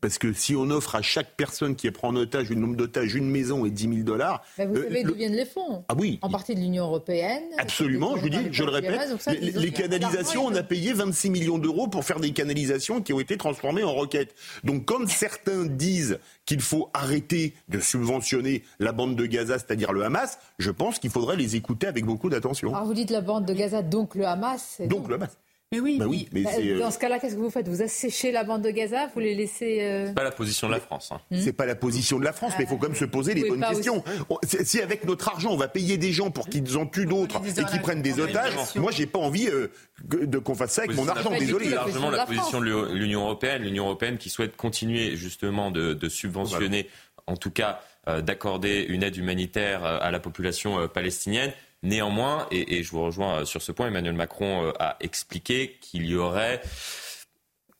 Parce 0.00 0.18
que 0.18 0.32
si 0.32 0.54
on 0.54 0.70
offre 0.70 0.94
à 0.94 1.02
chaque 1.02 1.34
personne 1.36 1.74
qui 1.74 1.90
prend 1.90 2.08
en 2.08 2.16
otage, 2.16 2.50
une 2.50 2.60
nombre 2.60 2.76
d'otages, 2.76 3.14
une 3.14 3.28
maison 3.28 3.66
et 3.66 3.70
10 3.70 3.82
000 3.88 3.94
dollars. 4.02 4.42
Vous 4.56 4.62
euh, 4.62 4.82
savez 4.84 5.02
le- 5.02 5.08
d'où 5.10 5.14
viennent 5.16 5.34
les 5.34 5.44
fonds 5.44 5.84
Ah 5.88 5.94
oui. 5.98 6.18
En 6.22 6.30
partie 6.30 6.54
de 6.54 6.60
l'Union 6.60 6.84
européenne. 6.84 7.42
Absolument, 7.58 8.16
je 8.16 8.22
vous 8.22 8.28
dis, 8.28 8.48
je 8.52 8.62
le 8.62 8.70
répète, 8.70 9.20
ça, 9.20 9.32
les, 9.32 9.72
canalisations, 9.72 10.46
on 10.46 10.54
a 10.54 10.62
payé 10.62 10.92
26 10.92 11.30
millions 11.30 11.58
d'euros 11.58 11.88
pour 11.88 12.04
faire 12.04 12.20
des 12.20 12.32
canalisations 12.32 13.02
qui 13.02 13.12
ont 13.12 13.20
été 13.20 13.36
transformées 13.36 13.82
en 13.82 13.92
roquettes. 13.92 14.34
Donc 14.64 14.84
quand 14.84 15.08
certains 15.08 15.64
disent 15.64 16.18
qu'il 16.46 16.60
faut 16.60 16.90
arrêter 16.94 17.54
de 17.68 17.80
subventionner 17.80 18.62
la 18.78 18.92
bande 18.92 19.16
de 19.16 19.26
Gaza, 19.26 19.58
c'est-à-dire 19.58 19.92
le 19.92 20.04
Hamas, 20.04 20.38
je 20.58 20.70
pense 20.70 20.98
qu'il 20.98 21.10
faudrait 21.10 21.36
les 21.36 21.56
écouter 21.56 21.86
avec 21.86 22.04
beaucoup 22.04 22.30
d'attention. 22.30 22.74
Alors 22.74 22.86
vous 22.86 22.94
dites 22.94 23.10
la 23.10 23.20
bande 23.20 23.46
de 23.46 23.54
Gaza, 23.54 23.82
donc 23.82 24.14
le 24.14 24.26
Hamas. 24.26 24.80
Donc 24.86 25.08
le 25.08 25.16
Hamas. 25.16 25.36
Mais 25.70 25.80
oui. 25.80 25.96
Bah 25.98 26.06
oui, 26.08 26.28
mais 26.32 26.44
Bah, 26.44 26.50
c'est, 26.54 26.66
euh, 26.66 26.78
Dans 26.78 26.90
ce 26.90 26.98
cas-là, 26.98 27.18
qu'est-ce 27.18 27.34
que 27.34 27.40
vous 27.40 27.50
faites? 27.50 27.68
Vous 27.68 27.82
asséchez 27.82 28.32
la 28.32 28.42
bande 28.42 28.62
de 28.62 28.70
Gaza 28.70 29.08
Vous 29.12 29.20
les 29.20 29.34
laissez. 29.34 29.80
euh, 29.82 30.06
C'est 30.06 30.14
pas 30.14 30.22
la 30.22 30.30
position 30.30 30.66
de 30.66 30.72
la 30.72 30.80
France. 30.80 31.10
hein. 31.12 31.20
C'est 31.30 31.52
pas 31.52 31.66
la 31.66 31.74
position 31.74 32.18
de 32.18 32.24
la 32.24 32.32
France, 32.32 32.54
mais 32.58 32.64
il 32.64 32.68
faut 32.68 32.78
quand 32.78 32.86
même 32.88 32.96
se 32.96 33.04
poser 33.04 33.34
les 33.34 33.46
bonnes 33.50 33.60
questions. 33.68 34.02
On- 34.30 34.38
Si 34.64 34.80
avec 34.80 35.04
notre 35.04 35.28
argent, 35.28 35.50
on 35.52 35.58
va 35.58 35.68
payer 35.68 35.98
des 35.98 36.10
gens 36.10 36.30
pour 36.30 36.48
qu'ils 36.48 36.78
en 36.78 36.86
tuent 36.86 37.04
d'autres 37.04 37.42
et 37.46 37.64
qu'ils 37.66 37.82
prennent 37.82 38.00
des 38.00 38.18
otages, 38.18 38.54
moi, 38.76 38.90
j'ai 38.92 39.06
pas 39.06 39.18
envie 39.18 39.48
euh, 39.48 39.68
de 40.04 40.38
qu'on 40.38 40.54
fasse 40.54 40.72
ça 40.72 40.82
avec 40.84 40.96
mon 40.96 41.06
argent. 41.06 41.30
Désolé. 41.38 41.68
largement 41.68 42.10
la 42.10 42.24
position 42.24 42.60
de 42.60 42.94
l'Union 42.94 43.24
européenne. 43.24 43.62
L'Union 43.62 43.84
européenne 43.84 44.16
qui 44.16 44.30
souhaite 44.30 44.56
continuer 44.56 45.16
justement 45.16 45.70
de, 45.70 45.92
de 45.92 46.08
subventionner, 46.08 46.88
en 47.26 47.36
tout 47.36 47.50
cas 47.50 47.80
euh, 48.08 48.22
d'accorder 48.22 48.86
une 48.88 49.02
aide 49.02 49.16
humanitaire 49.18 49.84
à 49.84 50.10
la 50.10 50.18
population 50.18 50.88
palestinienne. 50.88 51.52
Néanmoins, 51.82 52.46
et, 52.50 52.78
et 52.78 52.82
je 52.82 52.90
vous 52.90 53.02
rejoins 53.02 53.40
euh, 53.40 53.44
sur 53.44 53.62
ce 53.62 53.70
point, 53.72 53.86
Emmanuel 53.86 54.14
Macron 54.14 54.64
euh, 54.66 54.72
a 54.80 54.96
expliqué 55.00 55.78
qu'il 55.80 56.06
y 56.06 56.16
aurait 56.16 56.60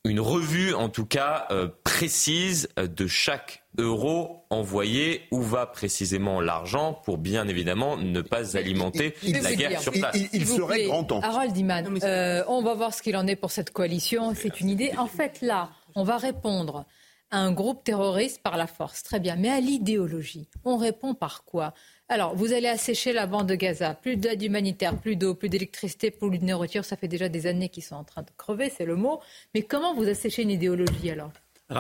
une 0.05 0.21
revue, 0.21 0.73
en 0.75 0.89
tout 0.89 1.05
cas 1.05 1.47
euh, 1.51 1.69
précise, 1.85 2.69
de 2.77 3.07
chaque 3.09 3.65
euro 3.77 4.47
envoyé, 4.51 5.23
où 5.33 5.43
va 5.43 5.67
précisément 5.67 6.41
l'argent, 6.41 6.95
pour 6.95 7.19
bien 7.19 7.47
évidemment 7.49 7.97
ne 7.97 8.21
pas 8.23 8.57
alimenter 8.57 9.15
la 9.25 9.55
guerre 9.55 9.71
dire. 9.71 9.81
sur 9.83 9.93
place. 9.93 10.15
il- 10.17 10.29
il 10.33 10.47
serait 10.47 10.75
plaît, 10.77 10.85
grand 10.87 11.05
temps. 11.05 11.21
Harold 11.21 11.57
Iman, 11.57 11.99
euh, 12.03 12.45
on 12.49 12.63
va 12.63 12.75
voir 12.75 12.95
ce 12.95 13.03
qu'il 13.03 13.17
en 13.17 13.27
est 13.27 13.37
pour 13.37 13.51
cette 13.51 13.71
coalition. 13.71 14.33
C'est 14.35 14.61
une 14.61 14.71
idée. 14.71 14.93
En 14.97 15.07
fait, 15.09 15.41
là, 15.43 15.71
on 15.97 16.05
va 16.05 16.17
répondre 16.17 16.87
à 17.31 17.39
un 17.41 17.53
groupe 17.53 17.85
terroriste 17.85 18.41
par 18.43 18.57
la 18.57 18.67
force. 18.67 19.03
Très 19.03 19.21
bien. 19.21 19.37
Mais 19.37 19.51
à 19.51 19.61
l'idéologie, 19.61 20.49
on 20.65 20.77
répond 20.79 21.15
par 21.15 21.45
quoi? 21.45 21.75
Alors, 22.09 22.35
vous 22.35 22.53
allez 22.53 22.69
assécher 22.69 23.13
la 23.13 23.27
bande 23.27 23.49
de 23.49 23.55
Gaza. 23.55 23.95
Plus 23.95 24.17
d'aide 24.17 24.43
humanitaire, 24.43 24.97
plus 24.97 25.17
d'eau, 25.17 25.35
plus 25.35 25.49
d'électricité, 25.49 26.11
plus 26.11 26.39
de 26.39 26.45
nourriture. 26.45 26.85
Ça 26.85 26.97
fait 26.97 27.09
déjà 27.09 27.29
des 27.29 27.47
années 27.47 27.69
qu'ils 27.69 27.83
sont 27.85 27.97
en 27.97 28.05
train 28.05 28.23
de 28.23 28.31
crever, 28.37 28.73
c'est 28.75 28.87
le 28.87 28.97
mot. 28.97 29.21
Mais 29.55 29.63
comment 29.63 29.95
vous 29.95 30.09
asséchez 30.09 30.43
une 30.43 30.51
idéologie 30.51 31.11
alors 31.11 31.31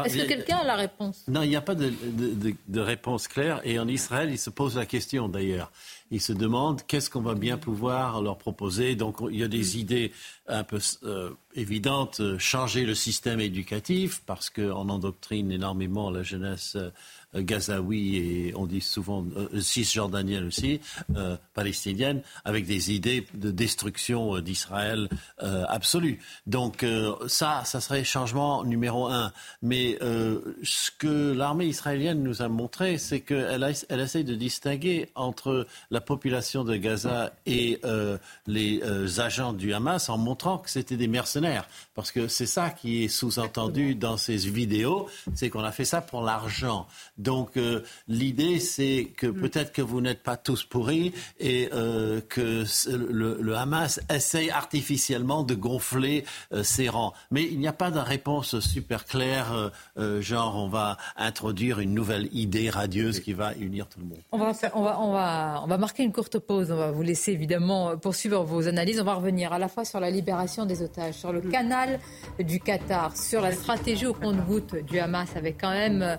Est-ce 0.04 0.18
que 0.18 0.28
quelqu'un 0.28 0.58
a 0.58 0.64
la 0.64 0.76
réponse? 0.76 1.24
Non, 1.28 1.42
il 1.42 1.48
n'y 1.48 1.56
a 1.56 1.62
pas 1.62 1.74
de, 1.74 1.88
de- 1.88 2.34
de- 2.34 2.54
de 2.68 2.80
réponse 2.80 3.26
claire. 3.26 3.62
Et 3.64 3.78
en 3.78 3.88
Israël, 3.88 4.28
ils 4.30 4.38
se 4.38 4.50
posent 4.50 4.76
la 4.76 4.84
question 4.84 5.28
d'ailleurs. 5.30 5.72
Ils 6.10 6.20
se 6.20 6.32
demandent 6.34 6.82
qu'est-ce 6.86 7.08
qu'on 7.10 7.22
va 7.22 7.34
bien 7.34 7.56
pouvoir 7.58 8.20
leur 8.22 8.36
proposer? 8.36 8.94
Donc 8.96 9.16
il 9.30 9.38
y 9.38 9.42
a 9.44 9.48
des 9.48 9.78
idées 9.78 10.12
un 10.46 10.62
peu 10.64 10.78
euh, 11.04 11.30
évidentes. 11.54 12.20
euh, 12.20 12.38
Changer 12.38 12.84
le 12.84 12.94
système 12.94 13.40
éducatif 13.40 14.20
parce 14.26 14.50
qu'on 14.50 14.88
endoctrine 14.90 15.50
énormément 15.52 16.10
la 16.10 16.22
jeunesse 16.22 16.74
euh, 16.76 16.90
gazaoui 17.34 18.16
et 18.16 18.52
on 18.56 18.66
dit 18.66 18.80
souvent 18.80 19.24
euh, 19.36 19.60
cisjordanienne 19.60 20.46
aussi, 20.46 20.80
euh, 21.16 21.36
palestinienne, 21.54 22.22
avec 22.44 22.66
des 22.66 22.92
idées 22.92 23.26
de 23.34 23.50
destruction 23.50 24.36
euh, 24.36 24.42
d'Israël 24.42 25.08
euh, 25.42 25.64
absolue. 25.68 26.20
Donc 26.46 26.82
euh, 26.82 27.14
ça, 27.28 27.62
ça 27.64 27.80
serait 27.80 28.04
changement 28.04 28.64
numéro 28.64 29.06
un. 29.06 29.32
Mais 29.62 29.98
euh, 30.02 30.40
ce 30.62 30.90
que 30.90 31.32
l'armée 31.32 31.66
israélienne 31.66 32.22
nous 32.22 32.42
a 32.42 32.48
montré, 32.48 32.98
c'est 32.98 33.20
qu'elle 33.20 33.74
elle 33.88 34.00
essaie 34.00 34.24
de 34.24 34.34
distinguer 34.34 35.10
entre 35.14 35.66
la 35.90 36.00
population 36.00 36.64
de 36.64 36.76
Gaza 36.76 37.32
et 37.46 37.80
euh, 37.84 38.18
les 38.46 38.80
euh, 38.82 39.06
agents 39.18 39.52
du 39.52 39.72
Hamas 39.72 40.08
en 40.08 40.18
montrant 40.18 40.58
que 40.58 40.70
c'était 40.70 40.96
des 40.96 41.08
mercenaires. 41.08 41.68
Parce 41.94 42.10
que 42.10 42.28
c'est 42.28 42.46
ça 42.46 42.70
qui 42.70 43.04
est 43.04 43.08
sous-entendu 43.08 43.94
dans 43.94 44.16
ces 44.16 44.36
vidéos, 44.36 45.08
c'est 45.34 45.50
qu'on 45.50 45.64
a 45.64 45.72
fait 45.72 45.84
ça 45.84 46.00
pour 46.00 46.22
l'argent. 46.22 46.86
Donc 47.18 47.56
euh, 47.56 47.82
l'idée, 48.06 48.58
c'est 48.60 49.12
que 49.16 49.26
peut-être 49.26 49.72
que 49.72 49.82
vous 49.82 50.00
n'êtes 50.00 50.22
pas 50.22 50.36
tous 50.36 50.64
pourris 50.64 51.12
et 51.40 51.68
euh, 51.72 52.20
que 52.28 52.64
le, 52.90 53.38
le 53.40 53.56
Hamas 53.56 54.00
essaye 54.12 54.50
artificiellement 54.50 55.42
de 55.42 55.54
gonfler 55.54 56.24
euh, 56.52 56.62
ses 56.62 56.88
rangs. 56.88 57.12
Mais 57.30 57.42
il 57.44 57.58
n'y 57.58 57.68
a 57.68 57.72
pas 57.72 57.90
de 57.90 57.98
réponse 57.98 58.60
super 58.60 59.04
claire, 59.04 59.52
euh, 59.52 59.68
euh, 59.98 60.20
genre 60.22 60.56
on 60.56 60.68
va 60.68 60.96
introduire 61.16 61.80
une 61.80 61.92
nouvelle 61.94 62.28
idée 62.32 62.70
radieuse 62.70 63.20
qui 63.20 63.32
va 63.32 63.54
unir 63.54 63.86
tout 63.88 63.98
le 64.00 64.06
monde. 64.06 64.18
on 64.32 64.38
va, 64.38 64.54
faire- 64.54 64.72
on, 64.76 64.82
va, 64.82 65.00
on, 65.00 65.12
va, 65.12 65.60
on 65.64 65.66
va 65.66 65.78
marquer 65.78 66.02
une 66.04 66.12
courte 66.12 66.38
pause. 66.38 66.70
On 66.70 66.76
va 66.76 66.90
vous 66.92 67.02
laisser 67.02 67.32
évidemment 67.32 67.96
poursuivre 67.96 68.42
vos 68.44 68.68
analyses. 68.68 69.00
On 69.00 69.04
va 69.04 69.14
revenir 69.14 69.52
à 69.52 69.58
la 69.58 69.68
fois 69.68 69.84
sur 69.84 70.00
la 70.00 70.10
libération 70.10 70.66
des 70.66 70.82
otages, 70.82 71.14
sur 71.14 71.32
le 71.32 71.40
canal 71.40 71.98
du 72.38 72.60
Qatar, 72.60 73.16
sur 73.16 73.40
la 73.40 73.52
stratégie 73.52 74.06
au 74.06 74.14
compte-goutte 74.14 74.76
du 74.86 74.98
Hamas 74.98 75.28
avec 75.36 75.60
quand 75.60 75.70
même 75.70 76.02
euh, 76.02 76.16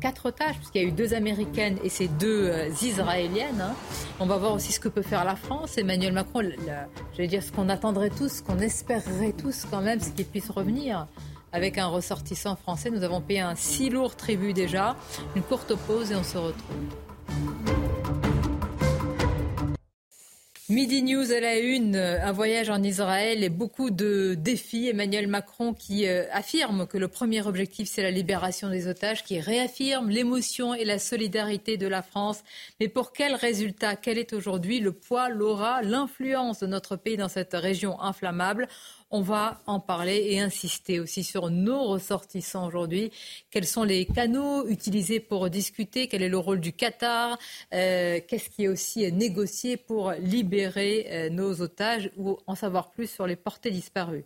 Quatre 0.00 0.26
otages, 0.26 0.56
puisqu'il 0.56 0.82
y 0.82 0.84
a 0.84 0.88
eu 0.88 0.92
deux 0.92 1.14
américaines 1.14 1.78
et 1.82 1.88
ces 1.88 2.08
deux 2.08 2.48
euh, 2.48 2.68
israéliennes. 2.82 3.60
Hein. 3.60 3.74
On 4.20 4.26
va 4.26 4.36
voir 4.36 4.52
aussi 4.54 4.72
ce 4.72 4.80
que 4.80 4.88
peut 4.88 5.02
faire 5.02 5.24
la 5.24 5.36
France. 5.36 5.78
Emmanuel 5.78 6.12
Macron, 6.12 6.42
je 6.42 7.18
vais 7.18 7.26
dire 7.26 7.42
ce 7.42 7.52
qu'on 7.52 7.68
attendrait 7.68 8.10
tous, 8.10 8.28
ce 8.28 8.42
qu'on 8.42 8.58
espérerait 8.58 9.32
tous 9.32 9.66
quand 9.70 9.80
même, 9.80 10.00
c'est 10.00 10.14
qu'il 10.14 10.26
puisse 10.26 10.50
revenir 10.50 11.06
avec 11.52 11.78
un 11.78 11.86
ressortissant 11.86 12.56
français. 12.56 12.90
Nous 12.90 13.02
avons 13.02 13.20
payé 13.20 13.40
un 13.40 13.54
si 13.54 13.90
lourd 13.90 14.16
tribut 14.16 14.52
déjà. 14.52 14.96
Une 15.34 15.42
courte 15.42 15.74
pause 15.74 16.12
et 16.12 16.16
on 16.16 16.24
se 16.24 16.38
retrouve. 16.38 17.07
Midi 20.70 21.02
News 21.02 21.32
à 21.32 21.40
la 21.40 21.58
une, 21.58 21.96
un 21.96 22.32
voyage 22.32 22.68
en 22.68 22.82
Israël 22.82 23.42
et 23.42 23.48
beaucoup 23.48 23.88
de 23.88 24.34
défis. 24.34 24.88
Emmanuel 24.88 25.26
Macron 25.26 25.72
qui 25.72 26.06
euh, 26.06 26.24
affirme 26.30 26.86
que 26.86 26.98
le 26.98 27.08
premier 27.08 27.46
objectif 27.46 27.88
c'est 27.88 28.02
la 28.02 28.10
libération 28.10 28.68
des 28.68 28.86
otages, 28.86 29.24
qui 29.24 29.40
réaffirme 29.40 30.10
l'émotion 30.10 30.74
et 30.74 30.84
la 30.84 30.98
solidarité 30.98 31.78
de 31.78 31.86
la 31.86 32.02
France. 32.02 32.44
Mais 32.80 32.88
pour 32.88 33.12
quel 33.12 33.34
résultat? 33.34 33.96
Quel 33.96 34.18
est 34.18 34.34
aujourd'hui 34.34 34.80
le 34.80 34.92
poids, 34.92 35.30
l'aura, 35.30 35.80
l'influence 35.80 36.60
de 36.60 36.66
notre 36.66 36.96
pays 36.96 37.16
dans 37.16 37.28
cette 37.28 37.54
région 37.54 37.98
inflammable? 38.02 38.68
On 39.10 39.22
va 39.22 39.60
en 39.66 39.80
parler 39.80 40.26
et 40.30 40.40
insister 40.40 41.00
aussi 41.00 41.24
sur 41.24 41.50
nos 41.50 41.84
ressortissants 41.84 42.66
aujourd'hui. 42.66 43.10
Quels 43.50 43.66
sont 43.66 43.84
les 43.84 44.04
canaux 44.06 44.66
utilisés 44.68 45.20
pour 45.20 45.48
discuter? 45.50 46.08
Quel 46.08 46.22
est 46.22 46.28
le 46.28 46.38
rôle 46.38 46.60
du 46.60 46.72
Qatar? 46.72 47.38
Euh, 47.72 48.20
Qu'est-ce 48.26 48.50
qui 48.50 48.64
est 48.64 48.68
aussi 48.68 49.10
négocié 49.12 49.76
pour 49.76 50.12
libérer 50.12 51.06
euh, 51.10 51.30
nos 51.30 51.60
otages 51.62 52.10
ou 52.16 52.38
en 52.46 52.54
savoir 52.54 52.90
plus 52.90 53.10
sur 53.10 53.26
les 53.26 53.36
portées 53.36 53.70
disparues? 53.70 54.24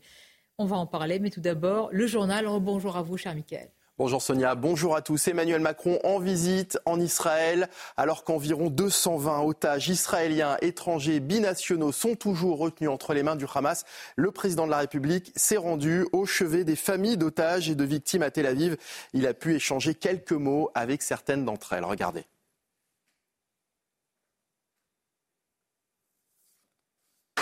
On 0.59 0.67
va 0.67 0.77
en 0.77 0.87
parler, 0.87 1.19
mais 1.19 1.31
tout 1.31 1.41
d'abord, 1.41 1.89
le 1.93 2.07
journal. 2.07 2.47
Bonjour 2.61 2.97
à 2.97 3.03
vous, 3.03 3.17
cher 3.17 3.35
Michael. 3.35 3.71
Bonjour 4.03 4.21
Sonia, 4.21 4.57
bonjour 4.57 4.97
à 4.97 5.01
tous. 5.01 5.29
Emmanuel 5.29 5.61
Macron 5.61 6.01
en 6.03 6.19
visite 6.19 6.77
en 6.87 6.99
Israël 6.99 7.69
alors 7.97 8.25
qu'environ 8.25 8.69
220 8.69 9.43
otages 9.43 9.89
israéliens 9.91 10.57
étrangers 10.61 11.21
binationaux 11.21 11.93
sont 11.93 12.17
toujours 12.17 12.59
retenus 12.59 12.91
entre 12.91 13.15
les 13.15 13.23
mains 13.23 13.37
du 13.37 13.47
Hamas. 13.55 13.85
Le 14.17 14.33
président 14.33 14.67
de 14.67 14.73
la 14.73 14.79
République 14.79 15.31
s'est 15.37 15.57
rendu 15.57 16.05
au 16.11 16.27
chevet 16.27 16.65
des 16.65 16.75
familles 16.75 17.17
d'otages 17.17 17.71
et 17.71 17.77
de 17.77 17.85
victimes 17.85 18.23
à 18.23 18.33
Tel 18.33 18.47
Aviv. 18.47 18.77
Il 19.13 19.25
a 19.25 19.35
pu 19.35 19.55
échanger 19.55 19.95
quelques 19.95 20.33
mots 20.33 20.73
avec 20.75 21.01
certaines 21.01 21.45
d'entre 21.45 21.73
elles. 21.73 21.85
Regardez. 21.85 22.25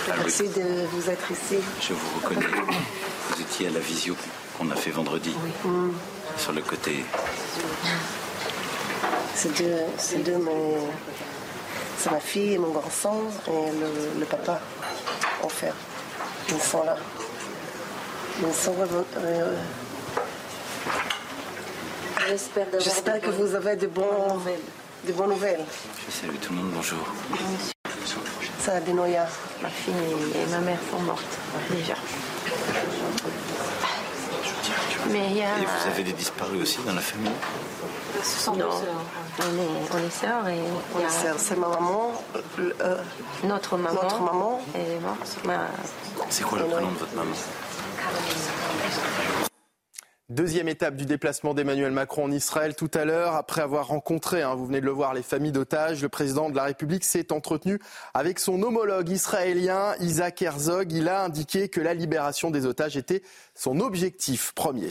Merci 0.07 0.43
de 0.43 0.87
vous 0.89 1.09
être 1.09 1.31
ici. 1.31 1.57
Je 1.81 1.95
vous 1.95 2.21
reconnais. 2.21 2.47
Vous 3.31 3.43
étiez 3.43 3.69
à 3.69 3.71
la 3.71 3.81
visio 3.81 4.17
qu'on 4.59 4.71
a 4.71 4.77
fait 4.77 4.91
vendredi. 4.91 5.35
Oui. 5.65 5.93
Sur 6.37 6.53
le 6.53 6.63
côté. 6.63 7.05
C'est 9.35 9.57
deux, 9.57 9.77
c'est 9.99 10.23
deux 10.23 10.39
c'est 12.01 12.11
ma 12.11 12.21
fille 12.21 12.55
et 12.55 12.59
mon 12.59 12.73
garçon 12.73 13.25
et 13.47 14.19
le, 14.19 14.25
papa 14.25 14.59
en 15.43 15.49
fait. 15.49 15.73
Ils 16.49 16.59
sont 16.59 16.83
là. 16.83 16.97
Ils 18.43 18.55
sont 18.55 18.75
euh, 19.19 19.57
J'espère, 22.27 22.67
J'espère 22.79 23.21
que 23.21 23.31
vous 23.31 23.55
avez 23.55 23.77
de, 23.77 23.87
bons, 23.87 24.41
de 25.07 25.13
bonnes 25.13 25.31
nouvelles. 25.31 25.65
Je 26.07 26.11
salue 26.11 26.37
tout 26.41 26.55
le 26.55 26.61
monde, 26.61 26.71
bonjour. 26.75 27.07
Ça 28.61 28.77
a 28.77 28.81
Benoya. 28.81 29.27
Ma 29.63 29.69
fille 29.69 29.93
et 30.35 30.51
ma 30.51 30.59
mère 30.61 30.79
sont 30.91 31.01
mortes 31.01 31.39
déjà. 31.71 31.95
Mais 35.11 35.33
Et 35.39 35.65
vous 35.65 35.89
avez 35.89 36.03
des 36.05 36.13
disparus 36.13 36.63
aussi 36.63 36.79
dans 36.87 36.93
la 36.95 37.01
famille 37.01 37.33
Ce 38.23 38.41
sont 38.41 38.55
non. 38.55 38.71
sœurs. 38.71 39.05
On 39.39 39.43
est, 39.43 40.03
on 40.03 40.07
est 40.07 40.11
sœurs 40.11 40.49
et. 40.49 40.61
On 40.95 41.01
est 41.01 41.11
sœurs. 41.11 41.37
C'est 41.39 41.57
ma 41.57 41.69
maman. 41.69 42.13
Euh, 42.59 42.97
notre 43.45 43.77
maman. 43.77 44.01
Notre 44.03 44.21
maman. 44.21 44.61
morte. 45.03 45.39
C'est 46.29 46.45
quoi 46.45 46.59
le 46.59 46.67
prénom 46.67 46.93
de 46.93 46.99
votre 46.99 47.15
maman? 47.15 47.35
Deuxième 50.31 50.69
étape 50.69 50.95
du 50.95 51.07
déplacement 51.07 51.55
d'Emmanuel 51.55 51.91
Macron 51.91 52.27
en 52.27 52.31
Israël 52.31 52.77
tout 52.77 52.91
à 52.95 53.05
l'heure. 53.05 53.35
Après 53.35 53.63
avoir 53.63 53.89
rencontré, 53.89 54.43
hein, 54.43 54.55
vous 54.55 54.65
venez 54.65 54.81
de 54.81 54.87
le 54.87 54.93
voir, 54.93 55.13
les 55.13 55.25
familles 55.25 55.51
d'otages, 55.51 56.03
le 56.03 56.09
président 56.09 56.49
de 56.49 56.55
la 56.55 56.63
République 56.63 57.03
s'est 57.03 57.33
entretenu 57.33 57.81
avec 58.15 58.39
son 58.39 58.63
homologue 58.63 59.09
israélien, 59.09 59.97
Isaac 59.99 60.41
Herzog. 60.41 60.93
Il 60.93 61.09
a 61.09 61.25
indiqué 61.25 61.69
que 61.69 61.81
la 61.81 61.95
libération 61.95 62.53
des 62.53 62.65
otages 62.65 62.97
était 62.97 63.23
son 63.57 63.81
objectif 63.81 64.53
premier. 64.55 64.91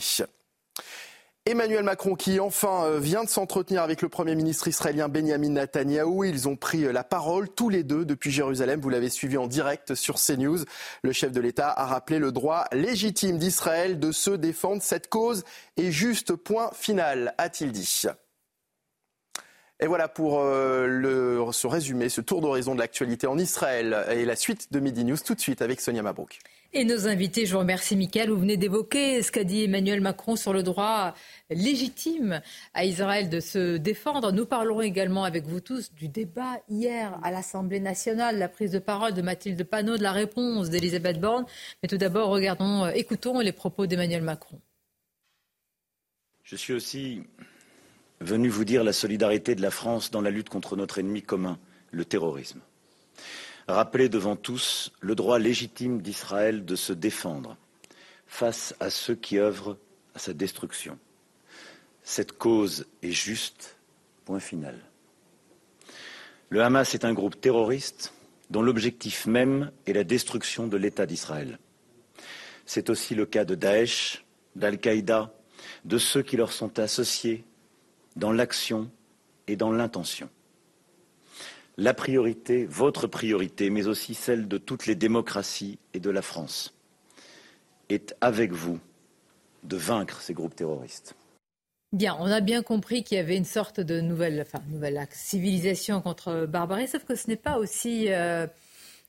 Emmanuel 1.50 1.82
Macron 1.82 2.14
qui 2.14 2.38
enfin 2.38 2.84
euh, 2.84 3.00
vient 3.00 3.24
de 3.24 3.28
s'entretenir 3.28 3.82
avec 3.82 4.02
le 4.02 4.08
Premier 4.08 4.36
ministre 4.36 4.68
israélien 4.68 5.08
Benjamin 5.08 5.48
Netanyahou. 5.48 6.22
Ils 6.22 6.48
ont 6.48 6.54
pris 6.54 6.84
euh, 6.84 6.92
la 6.92 7.02
parole 7.02 7.48
tous 7.48 7.68
les 7.68 7.82
deux 7.82 8.04
depuis 8.04 8.30
Jérusalem. 8.30 8.78
Vous 8.80 8.88
l'avez 8.88 9.10
suivi 9.10 9.36
en 9.36 9.48
direct 9.48 9.96
sur 9.96 10.14
CNews. 10.14 10.60
Le 11.02 11.10
chef 11.10 11.32
de 11.32 11.40
l'État 11.40 11.68
a 11.68 11.86
rappelé 11.86 12.20
le 12.20 12.30
droit 12.30 12.66
légitime 12.70 13.36
d'Israël 13.36 13.98
de 13.98 14.12
se 14.12 14.30
défendre. 14.30 14.80
Cette 14.80 15.08
cause 15.08 15.42
est 15.76 15.90
juste 15.90 16.36
point 16.36 16.70
final, 16.72 17.34
a-t-il 17.36 17.72
dit. 17.72 18.04
Et 19.80 19.88
voilà 19.88 20.06
pour 20.06 20.38
euh, 20.38 20.86
le, 20.86 21.44
ce 21.50 21.66
résumé, 21.66 22.08
ce 22.10 22.20
tour 22.20 22.42
d'horizon 22.42 22.76
de 22.76 22.80
l'actualité 22.80 23.26
en 23.26 23.38
Israël 23.38 24.06
et 24.12 24.24
la 24.24 24.36
suite 24.36 24.72
de 24.72 24.78
Midi 24.78 25.04
News 25.04 25.18
tout 25.18 25.34
de 25.34 25.40
suite 25.40 25.62
avec 25.62 25.80
Sonia 25.80 26.02
Mabrouk. 26.02 26.38
Et 26.72 26.84
nos 26.84 27.08
invités, 27.08 27.46
je 27.46 27.52
vous 27.54 27.58
remercie 27.58 27.96
Michael, 27.96 28.30
vous 28.30 28.38
venez 28.38 28.56
d'évoquer 28.56 29.24
ce 29.24 29.32
qu'a 29.32 29.42
dit 29.42 29.64
Emmanuel 29.64 30.00
Macron 30.00 30.36
sur 30.36 30.52
le 30.52 30.62
droit 30.62 31.16
légitime 31.50 32.40
à 32.74 32.84
Israël 32.84 33.28
de 33.28 33.40
se 33.40 33.76
défendre. 33.76 34.30
Nous 34.30 34.46
parlerons 34.46 34.80
également 34.80 35.24
avec 35.24 35.46
vous 35.46 35.58
tous 35.58 35.92
du 35.92 36.06
débat 36.06 36.60
hier 36.68 37.18
à 37.24 37.32
l'Assemblée 37.32 37.80
nationale, 37.80 38.38
la 38.38 38.48
prise 38.48 38.70
de 38.70 38.78
parole 38.78 39.14
de 39.14 39.20
Mathilde 39.20 39.64
Panot, 39.64 39.96
de 39.96 40.04
la 40.04 40.12
réponse 40.12 40.70
d'Elisabeth 40.70 41.20
Borne. 41.20 41.44
Mais 41.82 41.88
tout 41.88 41.98
d'abord, 41.98 42.28
regardons, 42.28 42.86
écoutons 42.86 43.40
les 43.40 43.52
propos 43.52 43.88
d'Emmanuel 43.88 44.22
Macron. 44.22 44.60
Je 46.44 46.54
suis 46.54 46.72
aussi 46.72 47.24
venu 48.20 48.48
vous 48.48 48.64
dire 48.64 48.84
la 48.84 48.92
solidarité 48.92 49.56
de 49.56 49.62
la 49.62 49.72
France 49.72 50.12
dans 50.12 50.20
la 50.20 50.30
lutte 50.30 50.50
contre 50.50 50.76
notre 50.76 51.00
ennemi 51.00 51.22
commun, 51.22 51.58
le 51.90 52.04
terrorisme 52.04 52.60
rappeler 53.70 54.08
devant 54.08 54.36
tous 54.36 54.92
le 55.00 55.14
droit 55.14 55.38
légitime 55.38 56.00
d'Israël 56.00 56.64
de 56.64 56.76
se 56.76 56.92
défendre 56.92 57.56
face 58.26 58.74
à 58.80 58.90
ceux 58.90 59.14
qui 59.14 59.38
œuvrent 59.38 59.76
à 60.14 60.18
sa 60.18 60.32
destruction. 60.32 60.98
Cette 62.02 62.32
cause 62.32 62.86
est 63.02 63.12
juste, 63.12 63.76
point 64.24 64.40
final. 64.40 64.78
Le 66.48 66.62
Hamas 66.62 66.94
est 66.94 67.04
un 67.04 67.12
groupe 67.12 67.40
terroriste 67.40 68.12
dont 68.50 68.62
l'objectif 68.62 69.26
même 69.26 69.70
est 69.86 69.92
la 69.92 70.04
destruction 70.04 70.66
de 70.66 70.76
l'État 70.76 71.06
d'Israël. 71.06 71.58
C'est 72.66 72.90
aussi 72.90 73.14
le 73.14 73.26
cas 73.26 73.44
de 73.44 73.54
Daesh, 73.54 74.24
d'Al-Qaïda, 74.56 75.32
de 75.84 75.98
ceux 75.98 76.22
qui 76.22 76.36
leur 76.36 76.52
sont 76.52 76.78
associés 76.78 77.44
dans 78.16 78.32
l'action 78.32 78.90
et 79.46 79.56
dans 79.56 79.70
l'intention 79.70 80.28
la 81.76 81.94
priorité, 81.94 82.66
votre 82.66 83.06
priorité, 83.06 83.70
mais 83.70 83.86
aussi 83.86 84.14
celle 84.14 84.48
de 84.48 84.58
toutes 84.58 84.86
les 84.86 84.94
démocraties 84.94 85.78
et 85.94 86.00
de 86.00 86.10
la 86.10 86.22
France, 86.22 86.74
est 87.88 88.14
avec 88.20 88.52
vous 88.52 88.78
de 89.64 89.76
vaincre 89.76 90.20
ces 90.20 90.34
groupes 90.34 90.56
terroristes. 90.56 91.14
Bien, 91.92 92.16
on 92.20 92.26
a 92.26 92.40
bien 92.40 92.62
compris 92.62 93.02
qu'il 93.02 93.16
y 93.16 93.20
avait 93.20 93.36
une 93.36 93.44
sorte 93.44 93.80
de 93.80 94.00
nouvelle, 94.00 94.46
civilisation 95.10 96.00
contre 96.00 96.46
barbarie, 96.46 96.86
sauf 96.86 97.04
que 97.04 97.16
ce 97.16 97.26
n'est 97.26 97.36
pas 97.36 97.58
aussi, 97.58 98.08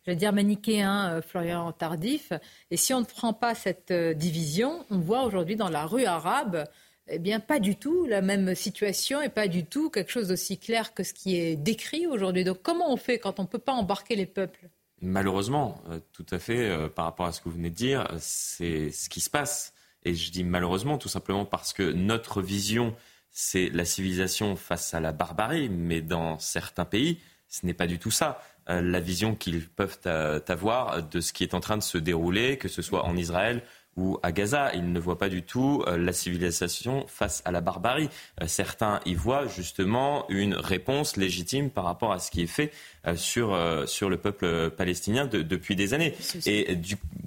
je 0.05 0.12
vais 0.12 0.16
dire, 0.16 0.34
manichéen, 0.34 1.12
euh, 1.12 1.22
Florian 1.22 1.72
Tardif. 1.72 2.34
Et 2.72 2.78
si 2.78 2.93
on 2.93 3.01
ne 3.01 3.05
prend 3.05 3.34
pas 3.34 3.53
cette 3.53 3.91
euh, 3.91 4.14
division, 4.14 4.84
on 4.89 4.97
voit 4.97 5.24
aujourd'hui 5.24 5.55
dans 5.55 5.70
la 5.70 5.86
rue 5.86 6.05
arabe 6.05 6.66
eh 7.12 7.20
bien, 7.20 7.39
pas 7.39 7.59
du 7.59 7.76
tout 7.76 8.05
la 8.05 8.22
même 8.22 8.55
situation 8.55 9.22
et 9.22 9.30
pas 9.30 9.47
du 9.47 9.66
tout 9.66 9.89
quelque 9.89 10.12
chose 10.12 10.30
d'aussi 10.30 10.57
clair 10.57 10.93
que 10.93 11.03
ce 11.03 11.14
qui 11.14 11.36
est 11.36 11.55
décrit 11.55 12.07
aujourd'hui. 12.07 12.43
Donc, 12.43 12.62
comment 12.62 12.91
on 12.91 12.97
fait 12.97 13.20
quand 13.20 13.39
on 13.39 13.43
ne 13.43 13.47
peut 13.47 13.59
pas 13.59 13.74
embarquer 13.74 14.16
les 14.16 14.26
peuples? 14.26 14.70
Malheureusement, 15.01 15.82
euh, 15.89 15.99
tout 16.14 16.26
à 16.32 16.39
fait, 16.39 16.70
euh, 16.70 16.88
par 16.88 17.05
rapport 17.05 17.26
à 17.26 17.32
ce 17.34 17.41
que 17.41 17.49
vous 17.49 17.55
venez 17.55 17.70
de 17.70 17.76
dire, 17.76 18.07
c'est 18.20 18.91
ce 18.91 19.09
qui 19.09 19.20
se 19.20 19.30
passe. 19.30 19.74
Et 20.03 20.16
je 20.16 20.32
dis 20.32 20.43
malheureusement, 20.43 20.97
tout 20.97 21.09
simplement 21.09 21.43
parce 21.43 21.74
que 21.74 21.84
notre 21.84 22.41
vision, 22.41 22.95
c'est 23.30 23.70
la 23.70 23.84
civilisation 23.84 24.55
face 24.55 24.93
à 24.93 24.99
la 24.99 25.12
barbarie, 25.12 25.70
mais 25.70 26.01
dans 26.01 26.39
certains 26.39 26.86
pays, 26.86 27.20
ce 27.47 27.66
n'est 27.66 27.74
pas 27.74 27.88
du 27.88 27.99
tout 27.99 28.12
ça. 28.12 28.41
Euh, 28.70 28.82
la 28.82 28.99
vision 28.99 29.36
qu'ils 29.36 29.68
peuvent 29.68 29.99
avoir 30.47 31.03
de 31.03 31.20
ce 31.20 31.34
qui 31.34 31.43
est 31.43 31.55
en 31.55 31.59
train 31.59 31.78
de 31.78 31.84
se 31.84 31.97
dérouler, 31.97 32.57
que 32.57 32.68
ce 32.68 32.82
soit 32.82 33.03
en 33.03 33.18
Israël 33.18 33.64
ou 33.98 34.18
à 34.24 34.32
Gaza. 34.32 34.74
Ils 34.74 34.92
ne 34.92 35.00
voient 35.00 35.18
pas 35.18 35.30
du 35.30 35.44
tout 35.44 35.84
euh, 35.88 35.98
la 35.98 36.14
civilisation 36.14 37.06
face 37.08 37.42
à 37.46 37.52
la 37.52 37.62
barbarie. 37.62 38.10
Euh, 38.42 38.48
certains 38.48 39.00
y 39.06 39.14
voient 39.14 39.48
justement 39.48 40.26
une 40.30 40.56
réponse 40.56 41.18
légitime 41.18 41.70
par 41.70 41.86
rapport 41.86 42.12
à 42.12 42.20
ce 42.20 42.32
qui 42.32 42.42
est 42.42 42.48
fait 42.48 42.72
sur, 43.16 43.58
sur 43.88 44.10
le 44.10 44.18
peuple 44.18 44.70
palestinien 44.72 45.26
depuis 45.26 45.76
des 45.76 45.93
années. 45.93 46.14
Et 46.45 46.78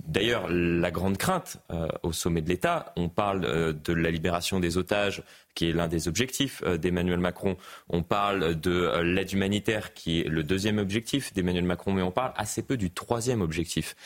d'ailleurs, 0.07 0.49
la 0.49 0.91
grande 0.91 1.17
crainte 1.17 1.59
au 2.03 2.13
sommet 2.13 2.43
de 2.43 2.49
l'État, 2.49 2.93
on 2.97 3.09
parle 3.09 3.75
de 3.83 3.93
la 3.93 4.11
libération 4.11 4.61
des 4.61 4.77
otages 4.77 5.23
qui 5.55 5.69
est 5.69 5.73
l'un 5.73 5.89
des 5.89 6.09
objectifs 6.09 6.63
d'Emmanuel 6.65 7.19
Macron. 7.19 7.57
On 7.89 8.03
parle 8.03 8.59
de 8.59 9.01
l'aide 9.03 9.33
humanitaire, 9.33 9.95
qui 9.95 10.21
est 10.21 10.29
le 10.29 10.43
deuxième 10.43 10.79
objectif 10.79 11.33
d'Emmanuel 11.33 11.65
Macron, 11.65 11.93
mais 11.93 12.03
on 12.03 12.11
parle 12.11 12.33
assez 12.37 12.63
peu 12.63 12.77
du 12.77 12.91
troisième 12.91 13.41
objectif, 13.41 13.97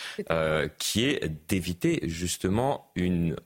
qui 0.79 1.05
est 1.05 1.31
d'éviter 1.49 2.01
justement 2.05 2.91
une 2.95 3.37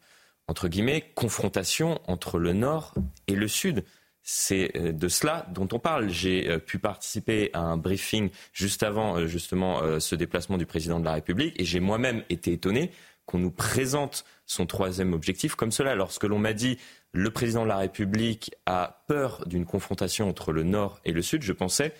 entre 0.49 0.69
guillemets, 0.69 1.05
confrontation 1.15 2.01
entre 2.07 2.39
le 2.39 2.53
Nord 2.53 2.95
et 3.27 3.35
le 3.35 3.49
Sud. 3.49 3.85
C'est 4.23 4.77
euh, 4.77 4.93
de 4.93 5.09
cela 5.09 5.47
dont 5.53 5.69
on 5.73 5.79
parle. 5.79 6.09
J'ai 6.09 6.49
euh, 6.49 6.59
pu 6.59 6.79
participer 6.79 7.51
à 7.53 7.61
un 7.61 7.77
briefing 7.77 8.31
juste 8.53 8.83
avant 8.83 9.17
euh, 9.17 9.27
justement 9.27 9.99
ce 9.99 10.15
déplacement 10.15 10.59
du 10.59 10.67
président 10.67 11.01
de 11.01 11.05
la 11.05 11.15
République 11.15 11.61
et 11.61 11.65
j'ai 11.65 11.81
moi-même 11.81 12.23
été 12.31 12.53
étonné 12.53 12.91
qu'on 13.27 13.39
nous 13.39 13.51
présente 13.51 14.25
son 14.47 14.67
troisième 14.67 15.13
objectif 15.13 15.55
comme 15.55 15.73
cela. 15.73 15.95
Lorsque 15.95 16.25
l'on 16.25 16.39
m'a 16.39 16.53
dit 16.53 16.79
le 17.13 17.31
président 17.31 17.65
de 17.65 17.69
la 17.69 17.79
République 17.79 18.55
a 18.67 19.05
peur 19.09 19.45
d'une 19.47 19.65
confrontation 19.65 20.29
entre 20.29 20.53
le 20.53 20.63
Nord 20.63 21.01
et 21.05 21.13
le 21.13 21.23
Sud, 21.23 21.43
je 21.43 21.53
pensais 21.53 21.93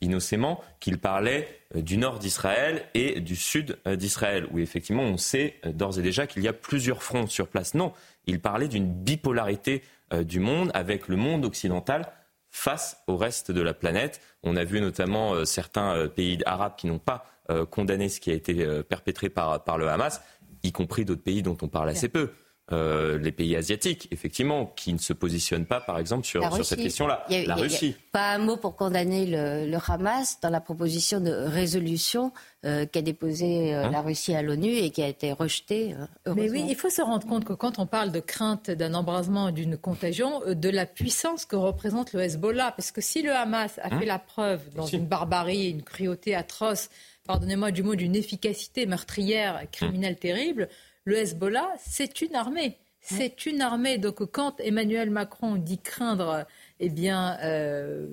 innocemment 0.00 0.62
qu'il 0.80 0.98
parlait 0.98 1.46
du 1.74 1.98
nord 1.98 2.18
d'Israël 2.18 2.86
et 2.94 3.20
du 3.20 3.36
sud 3.36 3.78
d'Israël, 3.86 4.48
où 4.50 4.58
effectivement 4.58 5.02
on 5.02 5.18
sait 5.18 5.60
d'ores 5.66 5.98
et 5.98 6.02
déjà 6.02 6.26
qu'il 6.26 6.42
y 6.42 6.48
a 6.48 6.54
plusieurs 6.54 7.02
fronts 7.02 7.26
sur 7.26 7.48
place. 7.48 7.74
Non, 7.74 7.92
il 8.26 8.40
parlait 8.40 8.68
d'une 8.68 8.90
bipolarité 8.90 9.82
du 10.24 10.40
monde 10.40 10.70
avec 10.74 11.08
le 11.08 11.16
monde 11.16 11.44
occidental 11.44 12.06
face 12.50 13.02
au 13.06 13.16
reste 13.16 13.50
de 13.50 13.62
la 13.62 13.74
planète. 13.74 14.20
On 14.42 14.56
a 14.56 14.64
vu 14.64 14.80
notamment 14.80 15.44
certains 15.44 16.08
pays 16.08 16.38
arabes 16.44 16.74
qui 16.76 16.86
n'ont 16.86 16.98
pas 16.98 17.24
condamné 17.70 18.08
ce 18.08 18.20
qui 18.20 18.30
a 18.30 18.34
été 18.34 18.82
perpétré 18.82 19.30
par, 19.30 19.64
par 19.64 19.78
le 19.78 19.88
Hamas, 19.88 20.22
y 20.62 20.72
compris 20.72 21.04
d'autres 21.04 21.22
pays 21.22 21.42
dont 21.42 21.56
on 21.62 21.68
parle 21.68 21.88
assez 21.88 22.08
peu. 22.08 22.30
Euh, 22.70 23.18
les 23.18 23.32
pays 23.32 23.56
asiatiques, 23.56 24.06
effectivement, 24.12 24.66
qui 24.66 24.92
ne 24.92 24.98
se 24.98 25.12
positionnent 25.12 25.66
pas, 25.66 25.80
par 25.80 25.98
exemple, 25.98 26.24
sur, 26.24 26.64
cette 26.64 26.78
question-là. 26.78 27.26
La 27.28 27.56
Russie. 27.56 27.96
pas 28.12 28.34
un 28.34 28.38
mot 28.38 28.56
pour 28.56 28.76
condamner 28.76 29.26
le, 29.26 29.76
Hamas 29.88 30.38
dans 30.40 30.48
la 30.48 30.60
proposition 30.60 31.20
de 31.20 31.32
résolution 31.32 32.32
euh, 32.64 32.86
qu'a 32.86 33.02
déposée 33.02 33.74
euh, 33.74 33.84
hein 33.84 33.90
la 33.90 34.00
Russie 34.00 34.32
à 34.34 34.42
l'ONU 34.42 34.70
et 34.70 34.90
qui 34.90 35.02
a 35.02 35.08
été 35.08 35.32
rejetée. 35.32 35.96
Mais 36.34 36.48
oui, 36.48 36.64
il 36.68 36.76
faut 36.76 36.88
se 36.88 37.02
rendre 37.02 37.26
compte 37.26 37.44
que 37.44 37.52
quand 37.52 37.80
on 37.80 37.86
parle 37.86 38.12
de 38.12 38.20
crainte 38.20 38.70
d'un 38.70 38.94
embrasement, 38.94 39.50
d'une 39.50 39.76
contagion, 39.76 40.40
de 40.46 40.68
la 40.68 40.86
puissance 40.86 41.44
que 41.44 41.56
représente 41.56 42.12
le 42.12 42.20
Hezbollah, 42.20 42.72
parce 42.76 42.92
que 42.92 43.00
si 43.00 43.22
le 43.22 43.32
Hamas 43.32 43.80
a 43.80 43.88
hein 43.92 43.98
fait 43.98 44.06
la 44.06 44.20
preuve 44.20 44.62
dans 44.76 44.86
une 44.86 45.06
barbarie, 45.06 45.68
une 45.68 45.82
cruauté 45.82 46.36
atroce, 46.36 46.90
pardonnez-moi 47.26 47.72
du 47.72 47.82
mot, 47.82 47.96
d'une 47.96 48.14
efficacité 48.14 48.86
meurtrière, 48.86 49.62
criminelle 49.72 50.16
terrible, 50.16 50.68
le 51.04 51.16
Hezbollah, 51.16 51.74
c'est 51.78 52.22
une 52.22 52.34
armée. 52.34 52.78
C'est 53.00 53.46
une 53.46 53.60
armée. 53.60 53.98
Donc 53.98 54.24
quand 54.30 54.60
Emmanuel 54.60 55.10
Macron 55.10 55.56
dit 55.56 55.78
craindre 55.78 56.46
eh 56.78 56.88
bien, 56.88 57.36
euh, 57.42 58.06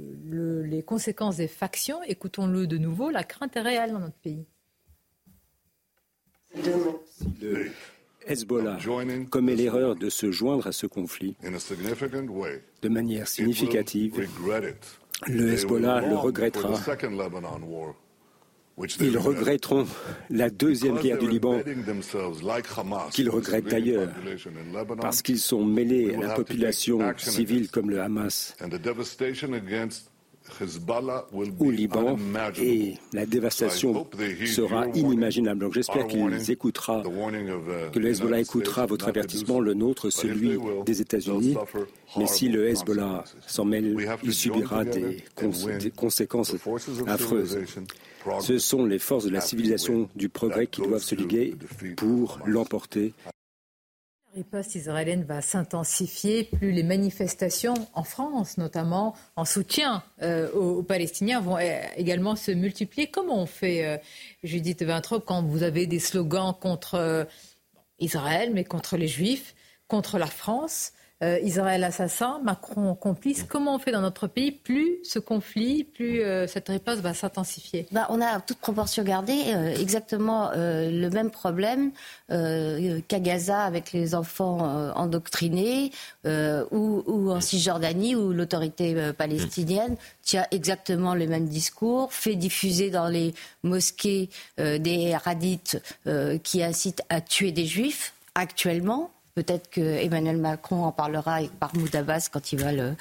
les 0.66 0.82
conséquences 0.82 1.38
des 1.38 1.48
factions, 1.48 2.02
écoutons-le 2.04 2.66
de 2.66 2.78
nouveau, 2.78 3.12
la 3.12 3.24
crainte 3.24 3.56
est 3.56 3.62
réelle 3.62 3.92
dans 3.92 4.00
notre 4.00 4.18
pays. 4.18 4.46
Le 7.42 7.72
Hezbollah 8.26 8.78
commet 9.30 9.56
l'erreur 9.56 9.96
de 9.96 10.10
se 10.10 10.32
joindre 10.32 10.66
à 10.68 10.72
ce 10.72 10.88
conflit 10.88 11.36
de 12.82 12.90
manière 12.90 13.28
significative. 13.28 14.28
Le 15.28 15.54
Hezbollah 15.54 16.02
le 16.02 16.16
regrettera 16.16 16.74
ils 19.00 19.18
regretteront 19.18 19.86
la 20.30 20.50
deuxième 20.50 21.00
guerre 21.00 21.18
du 21.18 21.28
Liban, 21.28 21.60
qu'ils 23.12 23.30
regrettent 23.30 23.66
d'ailleurs, 23.66 24.10
parce 25.02 25.22
qu'ils 25.22 25.40
sont 25.40 25.66
mêlés 25.66 26.16
à 26.16 26.20
la 26.20 26.34
population 26.34 27.00
civile 27.18 27.70
comme 27.70 27.90
le 27.90 28.02
Hamas 28.02 28.56
au 31.60 31.72
Liban 31.72 32.18
et 32.62 32.96
la 33.14 33.26
dévastation 33.26 34.08
sera 34.46 34.88
inimaginable. 34.88 35.62
Donc 35.62 35.74
j'espère 35.74 36.08
qu'il 36.08 36.52
écoutera, 36.52 37.04
que 37.92 38.00
le 38.00 38.10
Hezbollah 38.10 38.40
écoutera 38.40 38.86
votre 38.86 39.08
avertissement, 39.08 39.60
le 39.60 39.74
nôtre, 39.74 40.10
celui 40.10 40.58
des 40.86 41.02
États-Unis. 41.02 41.56
Mais 42.18 42.28
si 42.28 42.50
le 42.50 42.68
Hezbollah 42.68 43.24
s'en 43.46 43.66
mêle, 43.66 43.96
il 44.24 44.34
subira 44.34 44.84
des, 44.86 45.24
des 45.80 45.92
conséquences 45.92 46.56
affreuses. 47.08 47.60
Ce 48.42 48.58
sont 48.58 48.86
les 48.86 49.00
forces 49.00 49.26
de 49.26 49.30
la 49.30 49.42
civilisation 49.42 50.10
du 50.16 50.30
progrès 50.30 50.68
qui 50.68 50.82
doivent 50.82 51.04
se 51.04 51.16
liguer 51.16 51.56
pour 51.96 52.40
l'emporter. 52.46 53.14
La 54.32 54.44
riposte 54.44 54.76
israélienne 54.76 55.24
va 55.24 55.42
s'intensifier, 55.42 56.44
plus 56.44 56.72
les 56.72 56.84
manifestations 56.84 57.74
en 57.96 58.04
France, 58.04 58.60
notamment 58.60 59.16
en 59.36 59.44
soutien 59.44 60.04
euh, 60.22 60.52
aux, 60.52 60.84
Palestiniens, 60.84 61.42
vont 61.42 61.58
euh, 61.58 61.80
également 61.98 62.36
se 62.36 62.52
multiplier. 62.52 63.08
Comment 63.08 63.42
on 63.42 63.48
fait, 63.48 63.86
euh, 63.86 63.98
Judith 64.44 64.84
Vintrop, 64.84 65.26
quand 65.26 65.42
vous 65.42 65.64
avez 65.64 65.88
des 65.88 65.98
slogans 65.98 66.54
contre 66.54 67.28
Israël, 67.98 68.52
mais 68.54 68.64
contre 68.66 68.98
les 68.98 69.08
Juifs, 69.08 69.56
contre 69.88 70.20
la 70.20 70.28
France 70.28 70.94
euh, 71.22 71.38
Israël 71.44 71.84
assassin, 71.84 72.40
Macron 72.44 72.96
complice. 72.96 73.44
Comment 73.44 73.76
on 73.76 73.80
fait 73.80 73.92
dans 73.92 74.00
notre 74.00 74.28
pays 74.28 74.52
Plus 74.52 75.00
ce 75.04 75.20
conflit, 75.20 75.84
plus 75.84 76.22
euh, 76.22 76.48
cette 76.48 76.70
riposte 76.70 77.02
va 77.02 77.14
s'intensifier? 77.14 77.88
Bah, 77.92 78.08
on 78.10 78.22
a 78.22 78.40
toute 78.40 78.60
proportion 78.60 79.04
gardée 79.04 79.42
euh, 79.48 79.76
exactement 79.76 80.52
le 80.56 81.10
même 81.10 81.30
problème 81.30 81.92
qu'à 82.30 83.20
Gaza 83.20 83.64
avec 83.64 83.92
les 83.92 84.16
enfants 84.16 84.60
endoctrinés 84.96 85.92
ou, 86.26 87.04
ou, 87.06 87.32
en 87.32 87.42
Cisjordanie 87.42 88.16
où 88.16 88.32
l'autorité 88.32 88.96
palestinienne 89.18 89.96
tient 90.22 90.46
exactement 90.52 91.16
le 91.16 91.28
même 91.28 91.48
discours, 91.48 92.14
fait 92.14 92.36
diffuser 92.36 92.90
dans 92.90 93.08
les 93.08 93.34
mosquées 93.64 94.30
des 94.58 95.16
hadiths 95.26 95.82
qui 96.44 96.64
incitent 96.64 97.04
à 97.10 97.22
tuer 97.22 97.52
des 97.52 97.66
juifs 97.66 98.14
actuellement 98.36 99.12
Peut-être 99.40 99.70
que 99.70 99.80
Emmanuel 99.80 100.36
Macron 100.36 100.84
en 100.84 100.92
parlera 100.92 101.36
avec 101.36 101.52
Mahmoud 101.62 101.96
Abbas 101.96 102.28
quand 102.30 102.52
il 102.52 102.60
va 102.60 102.74
le, 102.74 102.96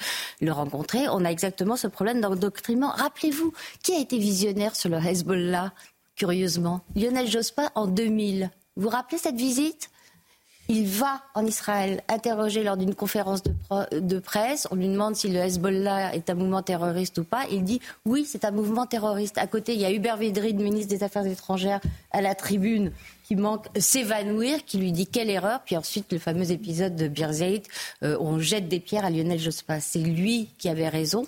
rencontrer. 0.53 1.09
On 1.09 1.25
a 1.25 1.29
exactement 1.29 1.75
ce 1.75 1.87
problème 1.87 2.21
d'endoctrinement. 2.21 2.91
Rappelez-vous, 2.91 3.51
qui 3.83 3.93
a 3.93 3.99
été 3.99 4.17
visionnaire 4.17 4.73
sur 4.73 4.89
le 4.89 5.05
Hezbollah, 5.05 5.73
curieusement? 6.15 6.79
Lionel 6.95 7.29
Jospin 7.29 7.69
en 7.75 7.87
2000. 7.87 8.49
Vous 8.77 8.83
vous 8.83 8.87
rappelez 8.87 9.17
cette 9.17 9.35
visite? 9.35 9.89
Il 10.69 10.87
va 10.87 11.23
en 11.33 11.45
Israël 11.47 12.03
interroger 12.07 12.63
lors 12.63 12.77
d'une 12.77 12.93
conférence 12.93 13.41
de, 13.43 14.19
presse. 14.19 14.67
On 14.69 14.75
lui 14.75 14.87
demande 14.87 15.15
si 15.15 15.27
le 15.27 15.39
Hezbollah 15.39 16.13
est 16.13 16.29
un 16.29 16.35
mouvement 16.35 16.61
terroriste 16.61 17.17
ou 17.17 17.23
pas. 17.23 17.45
Il 17.51 17.63
dit 17.63 17.81
oui, 18.05 18.23
c'est 18.23 18.45
un 18.45 18.51
mouvement 18.51 18.85
terroriste. 18.85 19.39
À 19.39 19.47
côté, 19.47 19.73
il 19.73 19.81
y 19.81 19.85
a 19.85 19.91
Hubert 19.91 20.17
Védrine, 20.17 20.61
ministre 20.61 20.95
des 20.95 21.03
Affaires 21.03 21.25
étrangères, 21.25 21.81
à 22.11 22.21
la 22.21 22.35
tribune, 22.35 22.91
qui 23.23 23.35
manque 23.35 23.65
s'évanouir, 23.79 24.63
qui 24.63 24.77
lui 24.77 24.91
dit 24.91 25.07
quelle 25.07 25.31
erreur. 25.31 25.61
Puis 25.65 25.75
ensuite, 25.75 26.13
le 26.13 26.19
fameux 26.19 26.51
épisode 26.51 26.95
de 26.95 27.07
Birzeit, 27.07 27.63
euh, 28.03 28.15
on 28.19 28.37
jette 28.37 28.67
des 28.67 28.79
pierres 28.79 29.05
à 29.05 29.09
Lionel 29.09 29.39
Jospin. 29.39 29.79
C'est 29.79 29.99
lui 29.99 30.49
qui 30.59 30.69
avait 30.69 30.89
raison. 30.89 31.25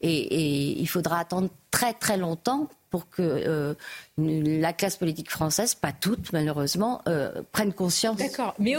et, 0.00 0.80
il 0.80 0.88
faudra 0.88 1.18
attendre 1.18 1.50
très 1.70 1.92
très 1.92 2.16
longtemps 2.16 2.68
pour 2.90 3.10
que 3.10 3.22
euh, 3.22 3.74
la 4.16 4.72
classe 4.72 4.96
politique 4.96 5.30
française, 5.30 5.74
pas 5.74 5.92
toute 5.92 6.32
malheureusement, 6.32 7.02
euh, 7.08 7.42
prenne 7.52 7.72
conscience 7.72 8.16
du 8.16 8.28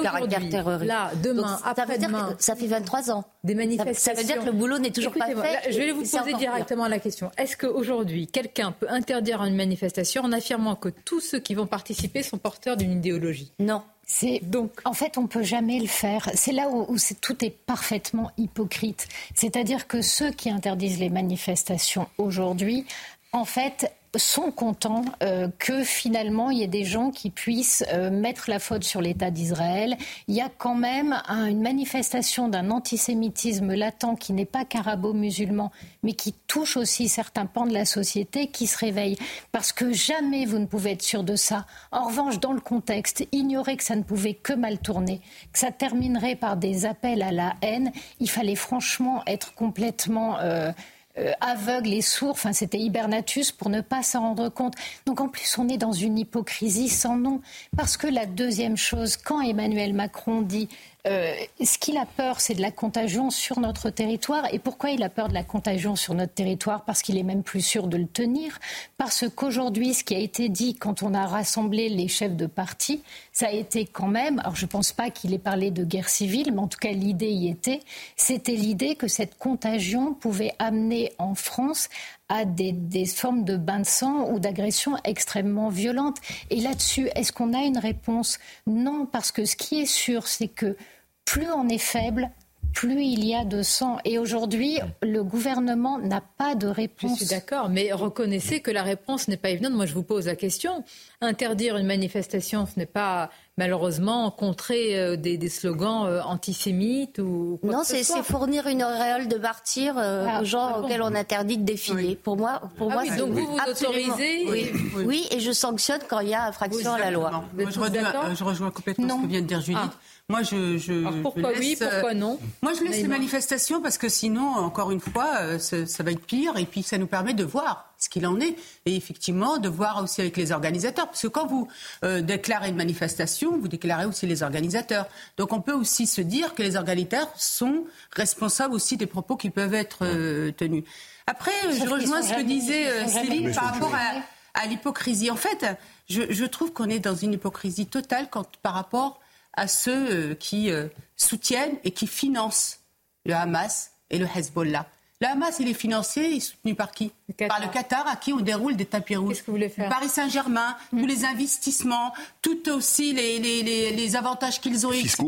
caractère 0.01 0.49
terroriste. 0.49 0.87
Là, 0.87 1.11
demain, 1.23 1.59
après-demain, 1.63 2.35
ça, 2.39 2.55
fait 2.55 2.67
23 2.67 3.11
ans. 3.11 3.25
Des 3.43 3.55
manifestations. 3.55 4.13
Ça, 4.13 4.19
veut 4.19 4.25
dire 4.25 4.39
que 4.39 4.45
le 4.45 4.51
boulot 4.51 4.79
n'est 4.79 4.91
toujours 4.91 5.13
pas 5.13 5.27
fait. 5.27 5.71
je 5.71 5.77
vais 5.77 5.91
vous 5.91 6.01
poser 6.01 6.33
directement 6.33 6.87
la 6.87 6.99
question. 6.99 7.31
Est-ce 7.37 7.55
qu'aujourd'hui, 7.55 8.27
quelqu'un 8.27 8.71
peut 8.71 8.89
interdire 8.89 9.43
une 9.43 9.55
manifestation 9.55 10.23
en 10.23 10.31
affirmant 10.31 10.75
que 10.75 10.89
tous 10.89 11.21
ceux 11.21 11.39
qui 11.39 11.55
vont 11.55 11.67
participer 11.67 12.23
sont 12.23 12.37
porteurs 12.37 12.77
d'une 12.77 12.91
idéologie? 12.91 13.51
Non. 13.59 13.81
C'est 14.11 14.39
donc 14.41 14.81
en 14.85 14.93
fait 14.93 15.19
on 15.19 15.27
peut 15.27 15.43
jamais 15.43 15.79
le 15.79 15.87
faire. 15.87 16.31
C'est 16.33 16.51
là 16.51 16.67
où, 16.69 16.91
où 16.91 16.97
tout 17.21 17.45
est 17.45 17.51
parfaitement 17.51 18.31
hypocrite. 18.39 19.07
C'est-à-dire 19.35 19.87
que 19.87 20.01
ceux 20.01 20.31
qui 20.31 20.49
interdisent 20.49 20.99
les 20.99 21.09
manifestations 21.09 22.07
aujourd'hui 22.17 22.87
en 23.31 23.45
fait, 23.45 23.91
sont 24.15 24.51
contents 24.51 25.05
euh, 25.21 25.47
que 25.59 25.83
finalement 25.83 26.49
il 26.49 26.59
y 26.59 26.63
ait 26.63 26.67
des 26.67 26.83
gens 26.83 27.11
qui 27.11 27.29
puissent 27.29 27.83
euh, 27.93 28.09
mettre 28.09 28.49
la 28.49 28.59
faute 28.59 28.83
sur 28.83 29.01
l'État 29.01 29.31
d'Israël. 29.31 29.97
Il 30.27 30.35
y 30.35 30.41
a 30.41 30.49
quand 30.49 30.75
même 30.75 31.21
une 31.29 31.61
manifestation 31.61 32.47
d'un 32.47 32.71
antisémitisme 32.71 33.73
latent 33.73 34.15
qui 34.19 34.33
n'est 34.33 34.45
pas 34.45 34.65
carabo-musulman, 34.65 35.71
mais 36.03 36.13
qui 36.13 36.33
touche 36.47 36.77
aussi 36.77 37.07
certains 37.07 37.45
pans 37.45 37.65
de 37.65 37.73
la 37.73 37.85
société 37.85 38.47
qui 38.47 38.67
se 38.67 38.77
réveillent. 38.77 39.17
Parce 39.51 39.71
que 39.71 39.91
jamais 39.93 40.45
vous 40.45 40.59
ne 40.59 40.65
pouvez 40.65 40.91
être 40.91 41.03
sûr 41.03 41.23
de 41.23 41.35
ça. 41.35 41.65
En 41.91 42.07
revanche, 42.07 42.39
dans 42.39 42.53
le 42.53 42.61
contexte, 42.61 43.27
ignorer 43.31 43.77
que 43.77 43.83
ça 43.83 43.95
ne 43.95 44.03
pouvait 44.03 44.33
que 44.33 44.53
mal 44.53 44.79
tourner, 44.79 45.21
que 45.53 45.59
ça 45.59 45.71
terminerait 45.71 46.35
par 46.35 46.57
des 46.57 46.85
appels 46.85 47.21
à 47.21 47.31
la 47.31 47.55
haine, 47.61 47.91
il 48.19 48.29
fallait 48.29 48.55
franchement 48.55 49.23
être 49.27 49.53
complètement... 49.53 50.39
Euh, 50.39 50.71
euh, 51.17 51.31
aveugle 51.41 51.93
et 51.93 52.01
sourd, 52.01 52.31
enfin 52.31 52.53
c'était 52.53 52.77
Hibernatus, 52.77 53.51
pour 53.51 53.69
ne 53.69 53.81
pas 53.81 54.03
s'en 54.03 54.21
rendre 54.21 54.49
compte. 54.49 54.75
Donc 55.05 55.19
en 55.19 55.27
plus, 55.27 55.57
on 55.57 55.67
est 55.67 55.77
dans 55.77 55.91
une 55.91 56.17
hypocrisie 56.17 56.89
sans 56.89 57.17
nom. 57.17 57.41
Parce 57.75 57.97
que 57.97 58.07
la 58.07 58.25
deuxième 58.25 58.77
chose, 58.77 59.17
quand 59.17 59.41
Emmanuel 59.41 59.93
Macron 59.93 60.41
dit 60.41 60.69
euh, 61.07 61.33
ce 61.63 61.77
qu'il 61.77 61.97
a 61.97 62.05
peur, 62.05 62.41
c'est 62.41 62.55
de 62.55 62.61
la 62.61 62.71
contagion 62.71 63.29
sur 63.29 63.59
notre 63.59 63.89
territoire. 63.89 64.53
Et 64.53 64.59
pourquoi 64.59 64.91
il 64.91 65.01
a 65.01 65.09
peur 65.09 65.29
de 65.29 65.33
la 65.33 65.43
contagion 65.43 65.95
sur 65.95 66.13
notre 66.13 66.33
territoire? 66.33 66.83
Parce 66.83 67.01
qu'il 67.01 67.17
est 67.17 67.23
même 67.23 67.43
plus 67.43 67.61
sûr 67.61 67.87
de 67.87 67.95
le 67.95 68.05
tenir. 68.05 68.59
Parce 68.97 69.25
qu'aujourd'hui, 69.33 69.93
ce 69.93 70.03
qui 70.03 70.13
a 70.13 70.19
été 70.19 70.49
dit 70.49 70.75
quand 70.75 71.01
on 71.01 71.13
a 71.13 71.25
rassemblé 71.25 71.87
les 71.87 72.09
chefs 72.09 72.35
de 72.35 72.47
parti, 72.47 73.01
ça 73.31 73.47
a 73.47 73.51
été 73.51 73.85
quand 73.85 74.07
même, 74.07 74.39
alors 74.39 74.57
je 74.57 74.65
ne 74.65 74.69
pense 74.69 74.91
pas 74.91 75.09
qu'il 75.09 75.33
ait 75.33 75.37
parlé 75.37 75.71
de 75.71 75.85
guerre 75.85 76.09
civile, 76.09 76.51
mais 76.51 76.59
en 76.59 76.67
tout 76.67 76.79
cas 76.79 76.91
l'idée 76.91 77.31
y 77.31 77.47
était, 77.47 77.79
c'était 78.17 78.55
l'idée 78.55 78.95
que 78.95 79.07
cette 79.07 79.37
contagion 79.37 80.13
pouvait 80.13 80.53
amener 80.59 81.13
en 81.17 81.33
France 81.35 81.87
à 82.29 82.45
des, 82.45 82.71
des, 82.71 83.05
formes 83.05 83.43
de 83.43 83.57
bain 83.57 83.79
de 83.79 83.85
sang 83.85 84.31
ou 84.31 84.39
d'agressions 84.39 84.95
extrêmement 85.03 85.69
violentes. 85.69 86.17
Et 86.49 86.61
là-dessus, 86.61 87.09
est-ce 87.15 87.31
qu'on 87.31 87.53
a 87.53 87.63
une 87.63 87.77
réponse? 87.77 88.39
Non, 88.67 89.05
parce 89.05 89.31
que 89.31 89.45
ce 89.45 89.55
qui 89.55 89.81
est 89.81 89.85
sûr, 89.85 90.27
c'est 90.27 90.47
que 90.47 90.77
plus 91.25 91.51
on 91.51 91.67
est 91.67 91.77
faible, 91.77 92.31
plus 92.73 93.03
il 93.03 93.25
y 93.25 93.35
a 93.35 93.45
de 93.45 93.61
sang. 93.61 93.97
Et 94.05 94.17
aujourd'hui, 94.17 94.79
le 95.01 95.23
gouvernement 95.23 95.97
n'a 95.97 96.21
pas 96.21 96.55
de 96.55 96.67
réponse. 96.67 97.19
Je 97.19 97.25
suis 97.25 97.35
d'accord, 97.35 97.69
mais 97.69 97.91
reconnaissez 97.91 98.61
que 98.61 98.71
la 98.71 98.83
réponse 98.83 99.27
n'est 99.27 99.37
pas 99.37 99.49
évidente. 99.49 99.73
Moi, 99.73 99.85
je 99.85 99.93
vous 99.93 100.03
pose 100.03 100.27
la 100.27 100.35
question. 100.35 100.83
Interdire 101.21 101.77
une 101.77 101.87
manifestation, 101.87 102.65
ce 102.65 102.79
n'est 102.79 102.85
pas 102.85 103.29
malheureusement 103.59 104.31
contrer 104.31 104.97
euh, 104.97 105.17
des, 105.17 105.37
des, 105.37 105.49
slogans 105.49 106.05
euh, 106.05 106.21
antisémites 106.23 107.19
ou 107.19 107.59
Non, 107.61 107.81
c'est 107.83 108.03
fournir 108.23 108.67
une 108.67 108.81
auréole 108.81 109.27
de 109.27 109.35
martyrs 109.35 109.97
euh, 109.97 110.25
ah, 110.27 110.41
aux 110.41 110.45
gens 110.45 110.67
ah 110.67 110.77
bon. 110.77 110.85
auxquels 110.85 111.01
on 111.01 111.13
interdit 111.13 111.57
de 111.57 111.63
défiler. 111.63 112.07
Oui. 112.07 112.15
Pour 112.15 112.37
moi, 112.37 112.61
pour 112.77 112.89
ah 112.89 112.93
moi, 112.95 113.03
oui, 113.03 113.17
donc 113.17 113.31
vous 113.31 113.45
vous 113.45 113.57
autorisez 113.67 114.45
oui. 114.49 114.71
Oui. 114.95 115.03
oui. 115.05 115.27
et 115.31 115.41
je 115.41 115.51
sanctionne 115.51 115.99
quand 116.09 116.21
il 116.21 116.29
y 116.29 116.33
a 116.33 116.45
infraction 116.45 116.93
à 116.93 116.99
la 116.99 117.11
loi. 117.11 117.31
Moi, 117.31 117.69
je, 117.69 117.79
rejoins, 117.79 118.33
je 118.33 118.43
rejoins 118.45 118.71
complètement 118.71 119.07
non. 119.07 119.17
ce 119.17 119.23
que 119.23 119.27
vient 119.27 119.41
de 119.41 119.47
dire 119.47 119.61
Judith. 119.61 119.91
Moi, 120.29 120.43
je, 120.43 120.77
je 120.77 120.93
Alors 121.05 121.21
pourquoi 121.21 121.53
je 121.55 121.59
laisse, 121.59 121.79
oui, 121.81 121.87
pourquoi 121.89 122.13
non 122.13 122.39
Moi, 122.61 122.73
je 122.73 122.83
laisse 122.83 123.01
les 123.01 123.07
manifestations 123.07 123.81
parce 123.81 123.97
que 123.97 124.09
sinon, 124.09 124.47
encore 124.47 124.91
une 124.91 124.99
fois, 124.99 125.59
ça, 125.59 125.85
ça 125.85 126.03
va 126.03 126.11
être 126.11 126.25
pire. 126.25 126.55
Et 126.57 126.65
puis, 126.65 126.83
ça 126.83 126.97
nous 126.97 127.07
permet 127.07 127.33
de 127.33 127.43
voir 127.43 127.89
ce 127.99 128.09
qu'il 128.09 128.25
en 128.25 128.39
est. 128.39 128.55
Et 128.85 128.95
effectivement, 128.95 129.57
de 129.57 129.69
voir 129.69 130.01
aussi 130.01 130.21
avec 130.21 130.37
les 130.37 130.51
organisateurs. 130.51 131.07
Parce 131.07 131.21
que 131.21 131.27
quand 131.27 131.45
vous 131.45 131.67
euh, 132.03 132.21
déclarez 132.21 132.69
une 132.69 132.75
manifestation, 132.75 133.57
vous 133.57 133.67
déclarez 133.67 134.05
aussi 134.05 134.25
les 134.25 134.41
organisateurs. 134.41 135.07
Donc 135.37 135.53
on 135.53 135.61
peut 135.61 135.73
aussi 135.73 136.07
se 136.07 136.21
dire 136.21 136.55
que 136.55 136.63
les 136.63 136.75
organisateurs 136.75 137.29
sont 137.35 137.83
responsables 138.11 138.73
aussi 138.73 138.97
des 138.97 139.05
propos 139.05 139.35
qui 139.35 139.49
peuvent 139.49 139.73
être 139.73 139.99
euh, 140.03 140.51
tenus. 140.51 140.83
Après, 141.27 141.51
Sauf 141.63 141.73
je 141.75 141.89
rejoins 141.89 142.21
ce 142.21 142.33
que 142.33 142.41
disait 142.41 142.87
euh, 142.87 143.07
Céline 143.07 143.53
par 143.53 143.73
rapport 143.73 143.93
à, 143.93 144.59
à 144.59 144.65
l'hypocrisie. 144.65 145.29
En 145.29 145.35
fait, 145.35 145.65
je, 146.09 146.21
je 146.29 146.45
trouve 146.45 146.71
qu'on 146.71 146.89
est 146.89 146.99
dans 146.99 147.15
une 147.15 147.33
hypocrisie 147.33 147.85
totale 147.85 148.27
quand, 148.31 148.45
par 148.63 148.73
rapport 148.73 149.19
à 149.59 149.67
ceux 149.67 149.91
euh, 150.31 150.35
qui 150.35 150.71
euh, 150.71 150.87
soutiennent 151.15 151.75
et 151.83 151.91
qui 151.91 152.07
financent 152.07 152.79
le 153.25 153.33
Hamas 153.33 153.91
et 154.09 154.17
le 154.17 154.27
Hezbollah. 154.35 154.85
Le 155.21 155.27
Hamas, 155.27 155.57
il 155.59 155.67
est 155.67 155.73
financé 155.73 156.21
et 156.21 156.39
soutenu 156.39 156.75
par 156.75 156.91
qui? 156.91 157.11
Par 157.49 157.59
le 157.59 157.67
Qatar, 157.67 158.07
à 158.07 158.15
qui 158.15 158.31
on 158.31 158.39
déroule 158.39 158.77
des 158.77 158.85
tapis 158.85 159.17
rouges. 159.17 159.33
Qu'est-ce 159.33 159.41
que 159.41 159.47
vous 159.47 159.57
voulez 159.57 159.67
faire? 159.67 159.89
Paris 159.89 160.07
Saint-Germain, 160.07 160.77
tous 160.91 161.05
les 161.05 161.25
investissements, 161.25 162.13
tout 162.41 162.69
aussi 162.69 163.11
les, 163.11 163.37
les, 163.37 163.61
les, 163.61 163.91
les 163.91 164.15
avantages 164.15 164.61
qu'ils 164.61 164.87
ont, 164.87 164.93
etc. 164.93 165.23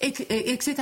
Et- 0.00 0.08
et- 0.08 0.52
etc. 0.52 0.74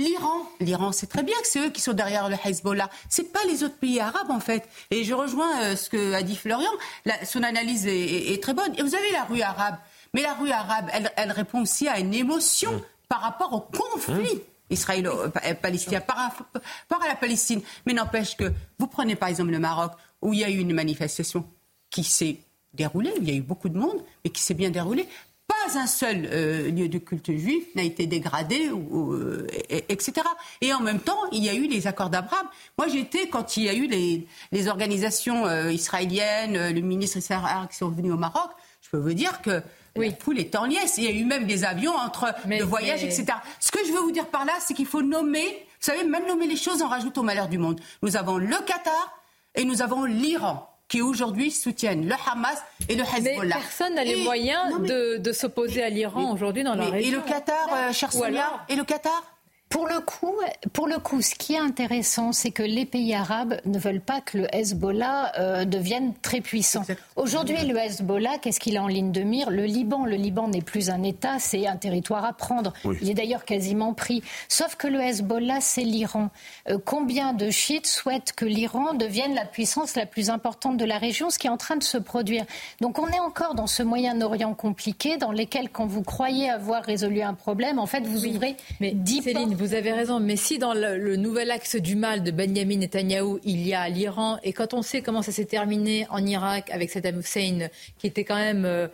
L'Iran, 0.00 0.42
l'Iran, 0.58 0.90
c'est 0.90 1.06
très 1.06 1.22
bien 1.22 1.36
que 1.40 1.46
c'est 1.46 1.60
eux 1.60 1.70
qui 1.70 1.80
sont 1.80 1.92
derrière 1.92 2.28
le 2.28 2.36
Hezbollah. 2.44 2.90
C'est 3.08 3.32
pas 3.32 3.40
les 3.48 3.62
autres 3.62 3.76
pays 3.76 4.00
arabes 4.00 4.30
en 4.32 4.40
fait. 4.40 4.68
Et 4.90 5.04
je 5.04 5.14
rejoins 5.14 5.62
euh, 5.62 5.76
ce 5.76 5.88
que 5.88 6.12
a 6.14 6.22
dit 6.22 6.36
Florian. 6.36 6.70
La- 7.04 7.24
son 7.24 7.44
analyse 7.44 7.86
est, 7.86 7.96
est- 7.96 8.34
est 8.34 8.42
très 8.42 8.52
bonne. 8.54 8.72
Et 8.76 8.82
vous 8.82 8.96
avez 8.96 9.12
la 9.12 9.24
rue 9.24 9.42
arabe, 9.42 9.76
mais 10.14 10.22
la 10.22 10.34
rue 10.34 10.50
arabe, 10.50 10.88
elle, 10.92 11.10
elle 11.16 11.32
répond 11.32 11.62
aussi 11.62 11.88
à 11.88 11.98
une 11.98 12.14
émotion 12.14 12.82
par 13.08 13.20
rapport 13.20 13.52
au 13.52 13.60
conflit 13.60 14.40
israélo-palestinien, 14.70 16.00
par 16.00 16.16
rapport 16.16 17.02
à 17.02 17.08
la 17.08 17.14
Palestine. 17.16 17.60
Mais 17.86 17.92
n'empêche 17.92 18.36
que 18.36 18.52
vous 18.78 18.86
prenez 18.86 19.16
par 19.16 19.28
exemple 19.28 19.50
le 19.50 19.58
Maroc, 19.58 19.92
où 20.22 20.32
il 20.32 20.40
y 20.40 20.44
a 20.44 20.50
eu 20.50 20.58
une 20.58 20.74
manifestation 20.74 21.44
qui 21.90 22.04
s'est 22.04 22.36
déroulée, 22.74 23.12
où 23.18 23.22
il 23.22 23.28
y 23.28 23.32
a 23.32 23.36
eu 23.36 23.40
beaucoup 23.42 23.68
de 23.68 23.78
monde, 23.78 24.02
mais 24.24 24.30
qui 24.30 24.42
s'est 24.42 24.54
bien 24.54 24.70
déroulée. 24.70 25.08
Pas 25.46 25.78
un 25.80 25.86
seul 25.86 26.28
euh, 26.30 26.70
lieu 26.70 26.90
de 26.90 26.98
culte 26.98 27.32
juif 27.34 27.64
n'a 27.74 27.82
été 27.82 28.06
dégradé, 28.06 28.68
ou, 28.68 28.86
ou, 28.90 29.12
euh, 29.14 29.46
et- 29.70 29.78
et- 29.78 29.84
etc. 29.92 30.12
Et 30.60 30.74
en 30.74 30.80
même 30.80 31.00
temps, 31.00 31.18
il 31.32 31.42
y 31.42 31.48
a 31.48 31.54
eu 31.54 31.66
les 31.66 31.86
accords 31.86 32.10
d'Abraham. 32.10 32.46
Moi, 32.76 32.88
j'étais 32.88 33.28
quand 33.28 33.56
il 33.56 33.62
y 33.62 33.68
a 33.70 33.74
eu 33.74 33.86
les, 33.86 34.26
les 34.52 34.68
organisations 34.68 35.46
euh, 35.46 35.72
israéliennes, 35.72 36.74
le 36.74 36.80
ministre 36.82 37.16
Issachar 37.16 37.66
qui 37.70 37.76
sont 37.78 37.88
venus 37.88 38.12
au 38.12 38.18
Maroc. 38.18 38.50
Je 38.82 38.90
peux 38.90 38.98
vous 38.98 39.14
dire 39.14 39.40
que 39.40 39.62
la 40.00 40.10
foule 40.20 40.38
est 40.38 40.54
en 40.56 40.64
liesse. 40.64 40.94
Il 40.98 41.04
y 41.04 41.06
a 41.08 41.10
eu 41.10 41.24
même 41.24 41.46
des 41.46 41.64
avions 41.64 41.94
entre 41.94 42.32
de 42.46 42.62
voyages, 42.64 43.02
mais- 43.02 43.08
etc. 43.14 43.38
Ce 43.60 43.70
que 43.70 43.78
je 43.86 43.92
veux 43.92 44.00
vous 44.00 44.12
dire 44.12 44.26
par 44.26 44.44
là, 44.44 44.52
c'est 44.60 44.74
qu'il 44.74 44.86
faut 44.86 45.02
nommer, 45.02 45.44
vous 45.46 45.64
savez, 45.80 46.04
même 46.04 46.26
nommer 46.26 46.46
les 46.46 46.56
choses 46.56 46.82
en 46.82 46.88
rajoute 46.88 47.16
au 47.18 47.22
malheur 47.22 47.48
du 47.48 47.58
monde. 47.58 47.80
Nous 48.02 48.16
avons 48.16 48.38
le 48.38 48.56
Qatar 48.66 49.20
et 49.54 49.64
nous 49.64 49.82
avons 49.82 50.04
l'Iran 50.04 50.68
qui 50.88 51.02
aujourd'hui 51.02 51.50
soutiennent 51.50 52.08
le 52.08 52.14
Hamas 52.32 52.62
et 52.88 52.94
le 52.96 53.04
Mais 53.22 53.32
Hezbollah. 53.32 53.56
personne 53.56 53.94
n'a 53.94 54.04
les 54.04 54.12
Et- 54.20 54.24
moyens 54.24 54.70
non, 54.70 54.78
mais- 54.78 54.88
de, 54.88 55.16
de 55.18 55.32
s'opposer 55.32 55.82
à 55.82 55.90
l'Iran 55.90 56.32
aujourd'hui 56.32 56.62
dans 56.64 56.74
la 56.74 56.86
mais- 56.86 56.90
région. 56.90 57.08
Et 57.12 57.14
le 57.14 57.20
Qatar, 57.20 57.68
euh, 57.74 57.92
cher 57.92 58.10
Sonia, 58.10 58.46
alors 58.46 58.60
et 58.70 58.74
le 58.76 58.84
Qatar 58.84 59.22
Pour 59.68 59.86
le 59.86 60.00
coup, 60.00 60.34
pour 60.72 60.86
le 60.86 60.98
coup, 60.98 61.20
ce 61.20 61.34
qui 61.34 61.54
est 61.54 61.58
intéressant, 61.58 62.32
c'est 62.32 62.50
que 62.50 62.62
les 62.62 62.86
pays 62.86 63.14
arabes 63.14 63.60
ne 63.66 63.78
veulent 63.78 64.00
pas 64.00 64.22
que 64.22 64.38
le 64.38 64.54
Hezbollah 64.54 65.32
euh, 65.38 65.64
devienne 65.66 66.14
très 66.22 66.40
puissant. 66.40 66.82
Aujourd'hui, 67.16 67.56
le 67.66 67.76
Hezbollah, 67.76 68.38
qu'est-ce 68.38 68.60
qu'il 68.60 68.78
a 68.78 68.82
en 68.82 68.86
ligne 68.86 69.12
de 69.12 69.20
mire? 69.20 69.50
Le 69.50 69.64
Liban. 69.64 70.06
Le 70.06 70.16
Liban 70.16 70.48
n'est 70.48 70.62
plus 70.62 70.88
un 70.88 71.02
État, 71.02 71.38
c'est 71.38 71.66
un 71.66 71.76
territoire 71.76 72.24
à 72.24 72.32
prendre. 72.32 72.72
Oui. 72.84 72.96
Il 73.02 73.10
est 73.10 73.14
d'ailleurs 73.14 73.44
quasiment 73.44 73.92
pris. 73.92 74.22
Sauf 74.48 74.76
que 74.76 74.88
le 74.88 75.00
Hezbollah, 75.00 75.60
c'est 75.60 75.82
l'Iran. 75.82 76.30
Euh, 76.70 76.78
combien 76.82 77.34
de 77.34 77.50
chiites 77.50 77.86
souhaitent 77.86 78.32
que 78.32 78.46
l'Iran 78.46 78.94
devienne 78.94 79.34
la 79.34 79.44
puissance 79.44 79.96
la 79.96 80.06
plus 80.06 80.30
importante 80.30 80.78
de 80.78 80.84
la 80.86 80.96
région, 80.96 81.28
ce 81.28 81.38
qui 81.38 81.46
est 81.46 81.50
en 81.50 81.58
train 81.58 81.76
de 81.76 81.82
se 81.84 81.98
produire? 81.98 82.46
Donc 82.80 82.98
on 82.98 83.08
est 83.08 83.20
encore 83.20 83.54
dans 83.54 83.66
ce 83.66 83.82
Moyen-Orient 83.82 84.54
compliqué, 84.54 85.18
dans 85.18 85.32
lequel, 85.32 85.68
quand 85.68 85.86
vous 85.86 86.02
croyez 86.02 86.48
avoir 86.48 86.82
résolu 86.82 87.20
un 87.20 87.34
problème, 87.34 87.78
en 87.78 87.86
fait, 87.86 88.06
vous 88.06 88.24
ouvrez 88.24 88.56
Mais 88.80 88.92
10 88.92 89.22
Céline, 89.22 89.57
vous 89.58 89.74
avez 89.74 89.92
raison. 89.92 90.20
Mais 90.20 90.36
si 90.36 90.58
dans 90.58 90.72
le, 90.72 91.16
nouvel 91.16 91.50
axe 91.50 91.76
du 91.76 91.96
mal 91.96 92.22
de 92.22 92.30
Benjamin 92.30 92.76
Netanyahou, 92.76 93.40
il 93.44 93.66
y 93.66 93.74
a 93.74 93.88
l'Iran, 93.88 94.38
et 94.42 94.52
quand 94.52 94.72
on 94.72 94.82
sait 94.82 95.02
comment 95.02 95.22
ça 95.22 95.32
s'est 95.32 95.44
terminé 95.44 96.06
en 96.10 96.24
Irak 96.24 96.70
avec 96.70 96.90
Saddam 96.90 97.18
Hussein, 97.20 97.68
qui 97.98 98.06
était 98.06 98.24
quand 98.24 98.36
même. 98.36 98.64
euh, 98.64 98.88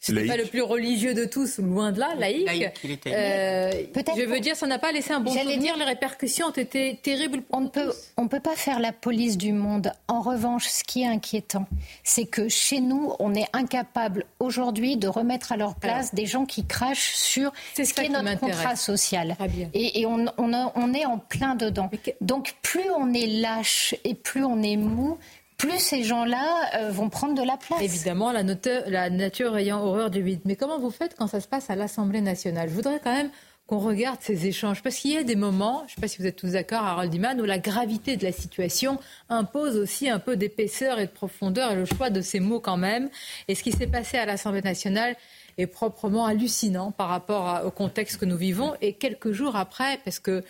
c'était 0.00 0.26
pas 0.26 0.36
le 0.36 0.44
plus 0.44 0.62
religieux 0.62 1.12
de 1.14 1.24
tous, 1.24 1.58
loin 1.58 1.90
de 1.92 1.98
là, 2.00 2.14
laïque. 2.16 2.46
Laïque, 2.46 2.70
il 2.84 2.90
était. 2.92 3.12
Euh, 3.14 3.70
Peut-être 3.92 4.16
je 4.16 4.22
veux 4.22 4.32
pour- 4.34 4.40
dire, 4.40 4.54
ça 4.56 4.66
n'a 4.66 4.78
pas 4.78 4.92
laissé 4.92 5.12
un 5.12 5.20
bon 5.20 5.32
J'allais 5.32 5.54
souvenir. 5.54 5.74
dire- 5.74 5.76
Les 5.84 5.84
répercussions 5.90 6.46
ont 6.46 6.52
été 6.52 6.98
terribles. 7.02 7.42
On 7.50 7.60
ne 7.62 7.68
peut, 7.68 7.92
on 8.16 8.28
peut 8.28 8.40
pas 8.40 8.54
faire 8.56 8.78
la 8.80 8.92
police 8.92 9.36
du 9.36 9.52
monde. 9.52 9.92
En 10.06 10.20
revanche, 10.20 10.66
ce 10.68 10.84
qui 10.84 11.02
est 11.02 11.06
inquiétant, 11.06 11.66
c'est 12.04 12.26
que 12.26 12.48
chez 12.48 12.80
nous, 12.80 13.12
on 13.18 13.34
est 13.34 13.46
incapable 13.52 14.24
aujourd'hui 14.38 14.96
de 14.96 15.08
remettre 15.08 15.52
à 15.52 15.56
leur 15.56 15.74
place 15.74 16.14
des 16.14 16.26
gens 16.26 16.46
qui 16.46 16.64
crachent 16.64 17.14
sur 17.14 17.52
C'est 17.74 17.84
ce 17.84 17.92
qui 17.94 18.06
est 18.06 18.08
notre 18.08 18.38
contrat 18.38 18.76
social. 18.76 19.36
Bien. 19.48 19.68
Et, 19.74 20.00
et 20.00 20.06
on, 20.06 20.26
on 20.38 20.52
a- 20.52 20.72
on 20.76 20.94
est 20.94 21.06
en 21.06 21.18
plein 21.18 21.54
dedans. 21.56 21.90
Donc 22.20 22.54
plus 22.62 22.88
on 22.96 23.12
est 23.14 23.26
lâche 23.26 23.94
et 24.04 24.14
plus 24.14 24.44
on 24.44 24.62
est 24.62 24.76
mou, 24.76 25.18
plus 25.58 25.78
ces 25.80 26.04
gens-là 26.04 26.70
euh, 26.76 26.90
vont 26.90 27.10
prendre 27.10 27.34
de 27.34 27.46
la 27.46 27.56
place. 27.56 27.82
Évidemment, 27.82 28.32
la, 28.32 29.10
nature 29.10 29.56
ayant 29.56 29.84
horreur 29.84 30.08
du 30.08 30.22
vide. 30.22 30.40
Mais 30.44 30.56
comment 30.56 30.78
vous 30.78 30.90
faites 30.90 31.16
quand 31.16 31.26
ça 31.26 31.40
se 31.40 31.48
passe 31.48 31.68
à 31.68 31.74
l'Assemblée 31.74 32.20
nationale? 32.20 32.68
Je 32.68 32.74
voudrais 32.74 33.00
quand 33.02 33.12
même 33.12 33.30
qu'on 33.66 33.80
regarde 33.80 34.18
ces 34.20 34.46
échanges. 34.46 34.82
Parce 34.82 34.96
qu'il 34.96 35.12
y 35.12 35.16
a 35.16 35.24
des 35.24 35.36
moments, 35.36 35.80
je 35.80 35.92
ne 35.92 35.94
sais 35.96 36.00
pas 36.00 36.08
si 36.08 36.18
vous 36.18 36.26
êtes 36.26 36.36
tous 36.36 36.52
d'accord, 36.52 36.84
Harold 36.84 37.12
Iman, 37.12 37.38
où 37.40 37.44
la 37.44 37.58
gravité 37.58 38.16
de 38.16 38.24
la 38.24 38.32
situation 38.32 38.98
impose 39.28 39.76
aussi 39.76 40.08
un 40.08 40.20
peu 40.20 40.36
d'épaisseur 40.36 40.98
et 41.00 41.06
de 41.06 41.10
profondeur 41.10 41.72
et 41.72 41.74
le 41.74 41.84
choix 41.84 42.08
de 42.08 42.22
ces 42.22 42.40
mots 42.40 42.60
quand 42.60 42.78
même. 42.78 43.10
Et 43.48 43.54
ce 43.54 43.62
qui 43.62 43.72
s'est 43.72 43.88
passé 43.88 44.16
à 44.16 44.26
l'Assemblée 44.26 44.62
nationale 44.62 45.16
est 45.58 45.66
proprement 45.66 46.24
hallucinant 46.24 46.92
par 46.92 47.08
rapport 47.08 47.62
au 47.66 47.70
contexte 47.72 48.18
que 48.18 48.24
nous 48.24 48.36
vivons. 48.36 48.74
Et 48.80 48.94
quelques 48.94 49.32
jours 49.32 49.56
après, 49.56 49.98
parce 50.04 50.20
que 50.20 50.44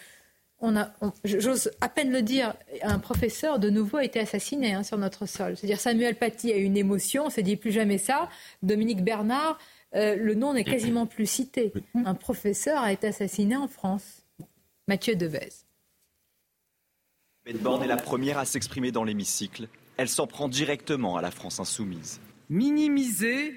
on 0.61 0.77
a, 0.77 0.91
on- 1.01 1.13
j'ose 1.25 1.71
à 1.81 1.89
peine 1.89 2.11
le 2.11 2.23
dire, 2.23 2.55
un 2.83 2.99
professeur 2.99 3.59
de 3.59 3.71
nouveau 3.71 3.99
a 3.99 4.05
été 4.05 4.19
assassiné 4.21 4.75
hein, 4.75 4.83
sur 4.83 4.99
notre 4.99 5.27
sol. 5.27 5.57
C'est-à-dire 5.57 5.81
Samuel 5.81 6.17
Paty 6.17 6.53
a 6.53 6.57
eu 6.57 6.65
une 6.65 6.77
émotion, 6.77 7.27
on 7.27 7.31
s'est 7.31 7.43
dit 7.43 7.57
plus 7.57 7.73
jamais 7.73 7.99
ça. 7.99 8.29
Dominique 8.63 9.05
Bernard, 9.05 9.59
euh, 9.95 10.17
le 10.17 10.35
nom 10.35 10.53
n'est 10.55 10.65
quasiment 10.65 11.07
plus 11.07 11.27
cité. 11.27 11.73
Un 11.95 12.15
professeur 12.15 12.83
a 12.83 12.93
été 12.93 13.07
assassiné 13.07 13.57
en 13.57 13.69
France. 13.69 14.23
Mathieu 14.87 15.15
Devez. 15.17 15.49
Borne 17.61 17.83
est 17.83 17.87
la 17.87 17.97
première 17.97 18.39
à 18.39 18.45
s'exprimer 18.45 18.93
dans 18.93 19.05
l'hémicycle. 19.05 19.69
Elle 19.97 20.09
s'en 20.09 20.27
prend 20.27 20.49
directement 20.49 21.17
à 21.17 21.23
la 21.23 21.31
France 21.31 21.61
insoumise. 21.61 22.21
Minimiser, 22.51 23.55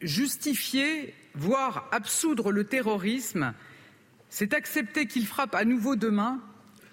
justifier, 0.00 1.14
voire 1.34 1.88
absoudre 1.92 2.50
le 2.52 2.64
terrorisme, 2.64 3.52
c'est 4.34 4.52
accepter 4.52 5.06
qu'il 5.06 5.28
frappe 5.28 5.54
à 5.54 5.64
nouveau 5.64 5.94
demain, 5.94 6.40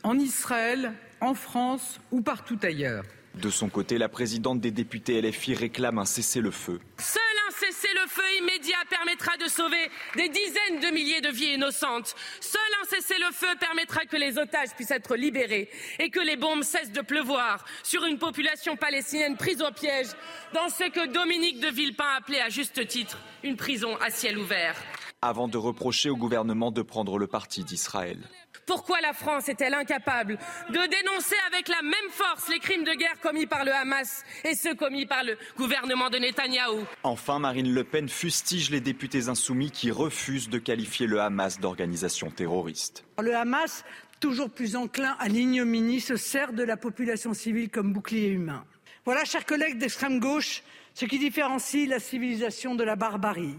en 0.03 0.19
Israël 0.19 0.93
en 1.21 1.33
France 1.33 1.99
ou 2.11 2.21
partout 2.21 2.59
ailleurs. 2.61 3.03
De 3.33 3.49
son 3.49 3.67
côté, 3.67 3.97
la 3.97 4.09
présidente 4.09 4.61
des 4.61 4.69
députés 4.69 5.19
LFI 5.19 5.55
réclame 5.55 5.97
un 5.97 6.05
cessez-le-feu. 6.05 6.79
Seul 6.99 7.21
un 7.47 7.51
cessez-le-feu 7.51 8.21
immédiat 8.41 8.77
permettra 8.87 9.37
de 9.37 9.47
sauver 9.47 9.89
des 10.15 10.29
dizaines 10.29 10.81
de 10.81 10.93
milliers 10.93 11.21
de 11.21 11.29
vies 11.29 11.55
innocentes. 11.55 12.15
Seul 12.41 12.61
un 12.79 12.85
cessez-le-feu 12.85 13.55
permettra 13.59 14.05
que 14.05 14.17
les 14.17 14.37
otages 14.37 14.75
puissent 14.75 14.91
être 14.91 15.15
libérés 15.15 15.67
et 15.97 16.11
que 16.11 16.19
les 16.19 16.35
bombes 16.35 16.61
cessent 16.61 16.91
de 16.91 17.01
pleuvoir 17.01 17.65
sur 17.81 18.05
une 18.05 18.19
population 18.19 18.75
palestinienne 18.77 19.35
prise 19.35 19.63
au 19.63 19.71
piège 19.71 20.09
dans 20.53 20.69
ce 20.69 20.91
que 20.91 21.07
Dominique 21.07 21.59
de 21.59 21.69
Villepin 21.69 22.17
appelait 22.19 22.41
à 22.41 22.49
juste 22.49 22.87
titre 22.87 23.17
une 23.43 23.55
prison 23.55 23.97
à 23.99 24.11
ciel 24.11 24.37
ouvert. 24.37 24.75
Avant 25.23 25.47
de 25.47 25.55
reprocher 25.59 26.09
au 26.09 26.17
gouvernement 26.17 26.71
de 26.71 26.81
prendre 26.81 27.19
le 27.19 27.27
parti 27.27 27.63
d'Israël. 27.63 28.17
Pourquoi 28.65 28.99
la 29.01 29.13
France 29.13 29.49
est-elle 29.49 29.75
incapable 29.75 30.39
de 30.69 30.73
dénoncer 30.73 31.35
avec 31.45 31.67
la 31.67 31.83
même 31.83 32.09
force 32.09 32.49
les 32.49 32.57
crimes 32.57 32.83
de 32.83 32.93
guerre 32.95 33.19
commis 33.21 33.45
par 33.45 33.63
le 33.63 33.71
Hamas 33.71 34.23
et 34.43 34.55
ceux 34.55 34.73
commis 34.73 35.05
par 35.05 35.23
le 35.23 35.37
gouvernement 35.57 36.09
de 36.09 36.17
Netanyahou? 36.17 36.87
Enfin, 37.03 37.37
Marine 37.37 37.71
Le 37.71 37.83
Pen 37.83 38.09
fustige 38.09 38.71
les 38.71 38.81
députés 38.81 39.29
insoumis 39.29 39.69
qui 39.69 39.91
refusent 39.91 40.49
de 40.49 40.57
qualifier 40.57 41.05
le 41.05 41.21
Hamas 41.21 41.59
d'organisation 41.59 42.31
terroriste. 42.31 43.03
Le 43.21 43.35
Hamas, 43.35 43.85
toujours 44.19 44.49
plus 44.49 44.75
enclin 44.75 45.15
à 45.19 45.27
l'ignominie, 45.27 46.01
se 46.01 46.15
sert 46.15 46.51
de 46.51 46.63
la 46.63 46.77
population 46.77 47.35
civile 47.35 47.69
comme 47.69 47.93
bouclier 47.93 48.29
humain. 48.29 48.65
Voilà, 49.05 49.23
chers 49.25 49.45
collègues 49.45 49.77
d'extrême 49.77 50.19
gauche, 50.19 50.63
ce 50.95 51.05
qui 51.05 51.19
différencie 51.19 51.87
la 51.87 51.99
civilisation 51.99 52.73
de 52.73 52.83
la 52.83 52.95
barbarie. 52.95 53.55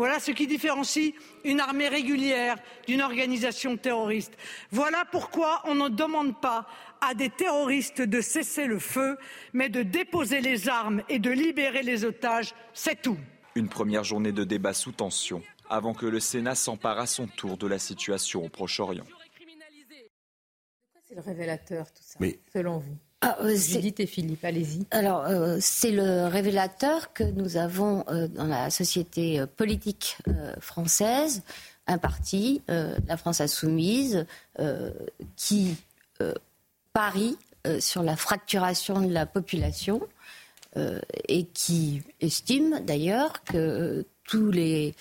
Voilà 0.00 0.18
ce 0.18 0.30
qui 0.30 0.46
différencie 0.46 1.12
une 1.44 1.60
armée 1.60 1.86
régulière 1.86 2.56
d'une 2.86 3.02
organisation 3.02 3.76
terroriste. 3.76 4.32
Voilà 4.70 5.04
pourquoi 5.12 5.60
on 5.66 5.74
ne 5.74 5.90
demande 5.90 6.40
pas 6.40 6.66
à 7.02 7.12
des 7.12 7.28
terroristes 7.28 8.00
de 8.00 8.22
cesser 8.22 8.64
le 8.64 8.78
feu, 8.78 9.18
mais 9.52 9.68
de 9.68 9.82
déposer 9.82 10.40
les 10.40 10.70
armes 10.70 11.02
et 11.10 11.18
de 11.18 11.28
libérer 11.30 11.82
les 11.82 12.06
otages, 12.06 12.54
c'est 12.72 13.02
tout. 13.02 13.18
Une 13.54 13.68
première 13.68 14.02
journée 14.02 14.32
de 14.32 14.42
débat 14.42 14.72
sous 14.72 14.92
tension, 14.92 15.42
avant 15.68 15.92
que 15.92 16.06
le 16.06 16.18
Sénat 16.18 16.54
s'empare 16.54 16.98
à 16.98 17.06
son 17.06 17.26
tour 17.26 17.58
de 17.58 17.66
la 17.66 17.78
situation 17.78 18.42
au 18.42 18.48
Proche-Orient. 18.48 19.04
C'est 21.04 21.14
le 21.14 21.20
révélateur, 21.20 21.92
tout 21.92 22.02
ça, 22.02 22.16
Mais- 22.20 22.40
selon 22.54 22.78
vous 22.78 22.96
Ah, 23.22 23.36
euh, 23.42 23.54
Judith 23.54 24.00
et 24.00 24.06
Philippe, 24.06 24.44
allez-y. 24.46 24.86
Alors, 24.90 25.26
euh, 25.26 25.58
c'est 25.60 25.90
le 25.90 26.26
révélateur 26.26 27.12
que 27.12 27.22
nous 27.22 27.58
avons 27.58 28.02
euh, 28.08 28.28
dans 28.28 28.46
la 28.46 28.70
société 28.70 29.44
politique 29.56 30.16
française, 30.60 31.42
un 31.86 31.98
parti, 31.98 32.62
la 32.68 33.16
France 33.16 33.40
insoumise, 33.40 34.24
qui 35.34 35.76
parie 36.92 37.36
sur 37.80 38.04
la 38.04 38.16
fracturation 38.16 39.00
de 39.00 39.12
la 39.12 39.26
population 39.26 40.00
et 41.26 41.44
qui 41.46 42.02
estime 42.20 42.80
d'ailleurs 42.86 43.42
que 43.42 44.06
tous 44.22 44.52
les 44.52 44.94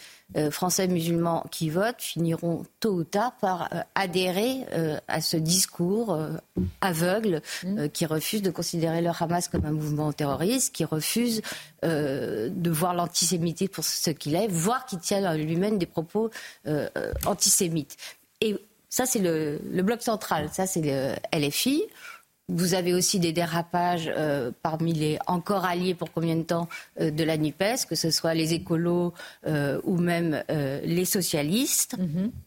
Français 0.52 0.88
musulmans 0.88 1.44
qui 1.52 1.70
votent 1.70 2.02
finiront 2.02 2.64
tôt 2.80 2.94
ou 2.94 3.04
tard 3.04 3.34
par 3.42 3.70
euh, 3.74 3.82
adhérer 3.96 4.66
euh, 4.74 4.98
à 5.08 5.22
ce 5.22 5.38
discours 5.38 6.14
euh, 6.14 6.34
aveugle 6.82 7.42
euh, 7.66 7.88
qui 7.88 8.06
refuse 8.06 8.42
de 8.42 8.52
considérer 8.52 9.02
le 9.02 9.10
Hamas 9.10 9.48
comme 9.48 9.66
un 9.66 9.72
mouvement 9.72 10.14
terroriste, 10.14 10.74
qui 10.74 10.86
refuse 10.86 11.42
euh, 11.84 12.50
de 12.52 12.70
voir 12.70 12.94
l'antisémitisme 12.94 13.72
pour 13.72 13.84
ce 13.84 14.12
qu'il 14.12 14.36
est, 14.36 14.48
voire 14.48 14.86
qui 14.86 14.98
tient 14.98 15.36
lui-même 15.36 15.78
des 15.78 15.86
propos 15.86 16.30
euh, 16.68 16.88
euh, 16.98 17.12
antisémites. 17.26 17.98
Et 18.42 18.56
ça, 18.90 19.06
c'est 19.06 19.20
le, 19.20 19.60
le 19.72 19.84
bloc 19.84 20.02
central, 20.02 20.50
ça, 20.52 20.68
c'est 20.68 20.82
le 20.82 21.14
LFI. 21.38 21.84
Vous 22.50 22.74
avez 22.74 22.94
aussi 22.96 23.20
des 23.20 23.32
dérapages 23.32 24.12
euh, 24.18 24.52
parmi 24.64 24.94
les 24.94 25.20
encore 25.28 25.66
alliés 25.66 25.94
pour 25.94 26.12
combien 26.12 26.36
de 26.36 26.42
temps 26.42 26.68
euh, 27.00 27.12
de 27.12 27.24
la 27.24 27.38
NUPES, 27.38 27.86
que 27.88 27.96
ce 27.96 28.10
soit 28.10 28.34
les 28.34 28.54
écolos 28.54 29.14
euh, 29.46 29.80
ou 29.84 29.98
même 29.98 30.44
les 30.50 31.06
socialistes. 31.06 31.96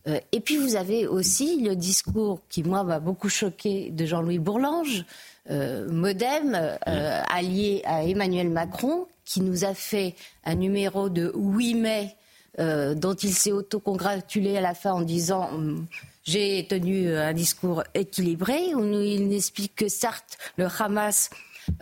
Euh, 0.08 0.18
et 0.32 0.40
puis 0.40 0.56
vous 0.56 0.76
avez 0.76 1.06
aussi 1.06 1.62
le 1.62 1.76
discours 1.76 2.40
qui, 2.48 2.62
moi, 2.62 2.82
m'a 2.84 2.98
beaucoup 2.98 3.28
choqué 3.28 3.90
de 3.90 4.04
Jean-Louis 4.04 4.38
Bourlange, 4.38 5.04
Modem, 5.48 6.54
euh, 6.54 7.20
allié 7.28 7.82
à 7.84 8.04
Emmanuel 8.04 8.50
Macron, 8.50 9.06
qui 9.24 9.40
nous 9.40 9.64
a 9.64 9.74
fait 9.74 10.14
un 10.44 10.54
numéro 10.54 11.08
de 11.08 11.32
8 11.34 11.74
mai 11.74 12.16
dont 12.58 13.14
il 13.14 13.32
s'est 13.32 13.52
autocongratulé 13.52 14.58
à 14.58 14.60
la 14.60 14.74
fin 14.74 14.92
en 14.92 15.00
disant 15.00 15.48
hum, 15.54 15.86
j'ai 16.24 16.66
tenu 16.68 17.14
un 17.14 17.32
discours 17.32 17.82
équilibré 17.94 18.74
où 18.74 18.84
il 18.84 19.28
n'explique 19.28 19.74
que 19.74 19.88
certes 19.88 20.38
le 20.56 20.66
Hamas 20.66 21.30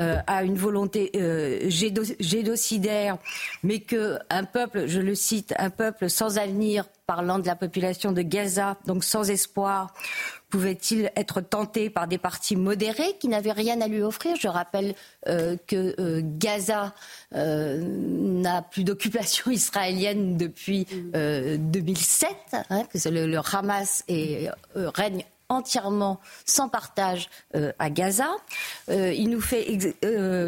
euh, 0.01 0.19
a 0.27 0.45
une 0.45 0.57
volonté 0.57 1.11
euh, 1.15 1.71
génocidaire, 1.71 3.17
mais 3.63 3.81
que 3.81 4.19
un 4.29 4.45
peuple, 4.45 4.87
je 4.87 5.01
le 5.01 5.15
cite, 5.15 5.55
un 5.59 5.71
peuple 5.71 6.11
sans 6.11 6.39
avenir, 6.39 6.85
parlant 7.07 7.39
de 7.39 7.47
la 7.47 7.57
population 7.57 8.13
de 8.13 8.23
Gaza, 8.23 8.77
donc 8.87 9.05
sans 9.05 9.31
espoir, 9.31 9.95
pouvait-il 10.51 11.11
être 11.17 11.41
tenté 11.41 11.89
par 11.89 12.07
des 12.07 12.19
partis 12.19 12.57
modérés 12.57 13.17
qui 13.19 13.29
n'avaient 13.29 13.53
rien 13.53 13.81
à 13.81 13.89
lui 13.89 14.03
offrir? 14.03 14.37
Je 14.37 14.49
rappelle 14.49 14.95
euh, 15.29 15.57
que 15.67 15.95
euh, 15.99 16.21
Gaza 16.25 16.93
euh, 17.35 17.81
n'a 17.81 18.63
plus 18.63 18.85
d'occupation 18.85 19.51
israélienne 19.51 20.37
depuis 20.37 20.87
euh, 21.15 21.57
2007, 21.59 22.31
hein, 22.71 22.85
que 22.93 23.09
le, 23.09 23.27
le 23.27 23.39
Hamas 23.39 24.05
règne 24.75 25.25
entièrement 25.49 26.21
sans 26.45 26.69
partage 26.69 27.29
à 27.81 27.91
Gaza. 27.91 28.29
Il 28.89 29.31
nous 29.31 29.41
fait 29.41 29.93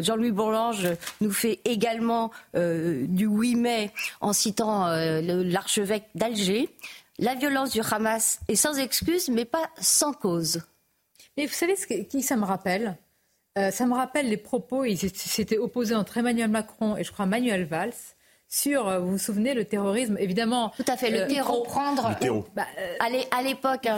Jean-Louis 0.01 0.31
Bourlange 0.31 0.87
nous 1.19 1.31
fait 1.31 1.59
également 1.65 2.31
du 2.53 3.25
8 3.25 3.55
mai 3.55 3.91
en 4.21 4.31
citant 4.31 4.87
l'archevêque 4.87 6.05
d'Alger. 6.15 6.69
La 7.19 7.35
violence 7.35 7.71
du 7.71 7.81
Hamas 7.81 8.39
est 8.47 8.55
sans 8.55 8.77
excuse, 8.77 9.29
mais 9.29 9.45
pas 9.45 9.69
sans 9.79 10.13
cause. 10.13 10.61
Mais 11.37 11.45
vous 11.45 11.53
savez 11.53 11.75
ce 11.75 11.85
qui 11.85 12.21
ça 12.23 12.35
me 12.35 12.45
rappelle? 12.45 12.97
Euh, 13.57 13.69
Ça 13.71 13.85
me 13.85 13.93
rappelle 13.93 14.29
les 14.29 14.37
propos, 14.37 14.83
ils 14.83 15.05
étaient- 15.05 15.17
s'étaient 15.17 15.57
opposés 15.59 15.93
entre 15.95 16.17
Emmanuel 16.17 16.49
Macron 16.49 16.97
et 16.97 17.03
je 17.03 17.11
crois 17.11 17.25
Manuel 17.27 17.65
Valls 17.65 17.93
sur, 18.55 18.87
euh, 18.87 18.99
vous 18.99 19.13
vous 19.13 19.17
souvenez, 19.17 19.55
le 19.55 19.65
terrorisme. 19.65 20.15
Évidemment. 20.19 20.71
Tout 20.77 20.85
à 20.87 20.95
fait, 20.95 21.09
le 21.09 21.21
euh, 21.21 21.27
terreau. 21.27 21.65
Bah, 22.55 22.65
euh, 22.77 22.95
À 22.99 23.09
l'é- 23.09 23.27
à 23.31 23.41
l'époque, 23.41 23.87
hein, 23.87 23.97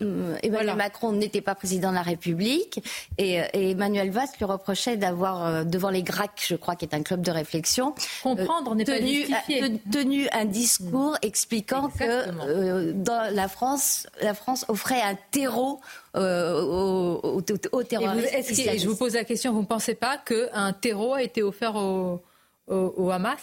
euh, 0.00 0.36
Emmanuel 0.44 0.76
Macron 0.76 1.10
n'était 1.12 1.40
pas 1.40 1.56
président 1.56 1.90
de 1.90 1.96
la 1.96 2.02
République 2.02 2.80
et, 3.18 3.40
et 3.52 3.70
Emmanuel 3.72 4.10
Valls 4.12 4.28
lui 4.38 4.44
reprochait 4.44 4.96
d'avoir, 4.96 5.44
euh, 5.44 5.64
devant 5.64 5.90
les 5.90 6.04
GRAC, 6.04 6.30
je 6.46 6.54
crois, 6.54 6.76
qui 6.76 6.84
est 6.84 6.94
un 6.94 7.02
club 7.02 7.20
de 7.22 7.32
réflexion, 7.32 7.92
Comprendre 8.22 8.76
n'est 8.76 8.84
pas 8.84 8.98
tenu, 8.98 9.24
te- 9.24 9.90
tenu 9.90 10.28
un 10.30 10.44
discours 10.44 11.16
expliquant 11.22 11.88
que 11.88 12.04
euh, 12.04 12.92
dans 12.94 13.34
la 13.34 13.48
France, 13.48 14.06
la 14.22 14.34
France 14.34 14.64
offrait 14.68 15.00
un 15.02 15.16
terreau 15.32 15.80
euh, 16.16 16.62
aux, 16.62 17.20
aux- 17.24 17.38
aux 17.38 17.40
Et 17.40 17.52
vous- 17.72 17.82
terroristes. 17.82 18.28
est-ce 18.34 18.48
que- 18.48 18.52
et 18.52 18.60
islamistes. 18.60 18.84
je 18.84 18.88
vous 18.88 18.96
pose 18.96 19.14
la 19.14 19.24
question, 19.24 19.52
vous 19.52 19.62
ne 19.62 19.66
pensez 19.66 19.94
pas 19.96 20.16
qu'un 20.16 20.72
terreau 20.74 21.14
a 21.14 21.22
été 21.24 21.42
offert 21.42 21.74
au, 21.74 22.22
au- 22.68 22.94
au 22.96 23.10
Hamas? 23.10 23.38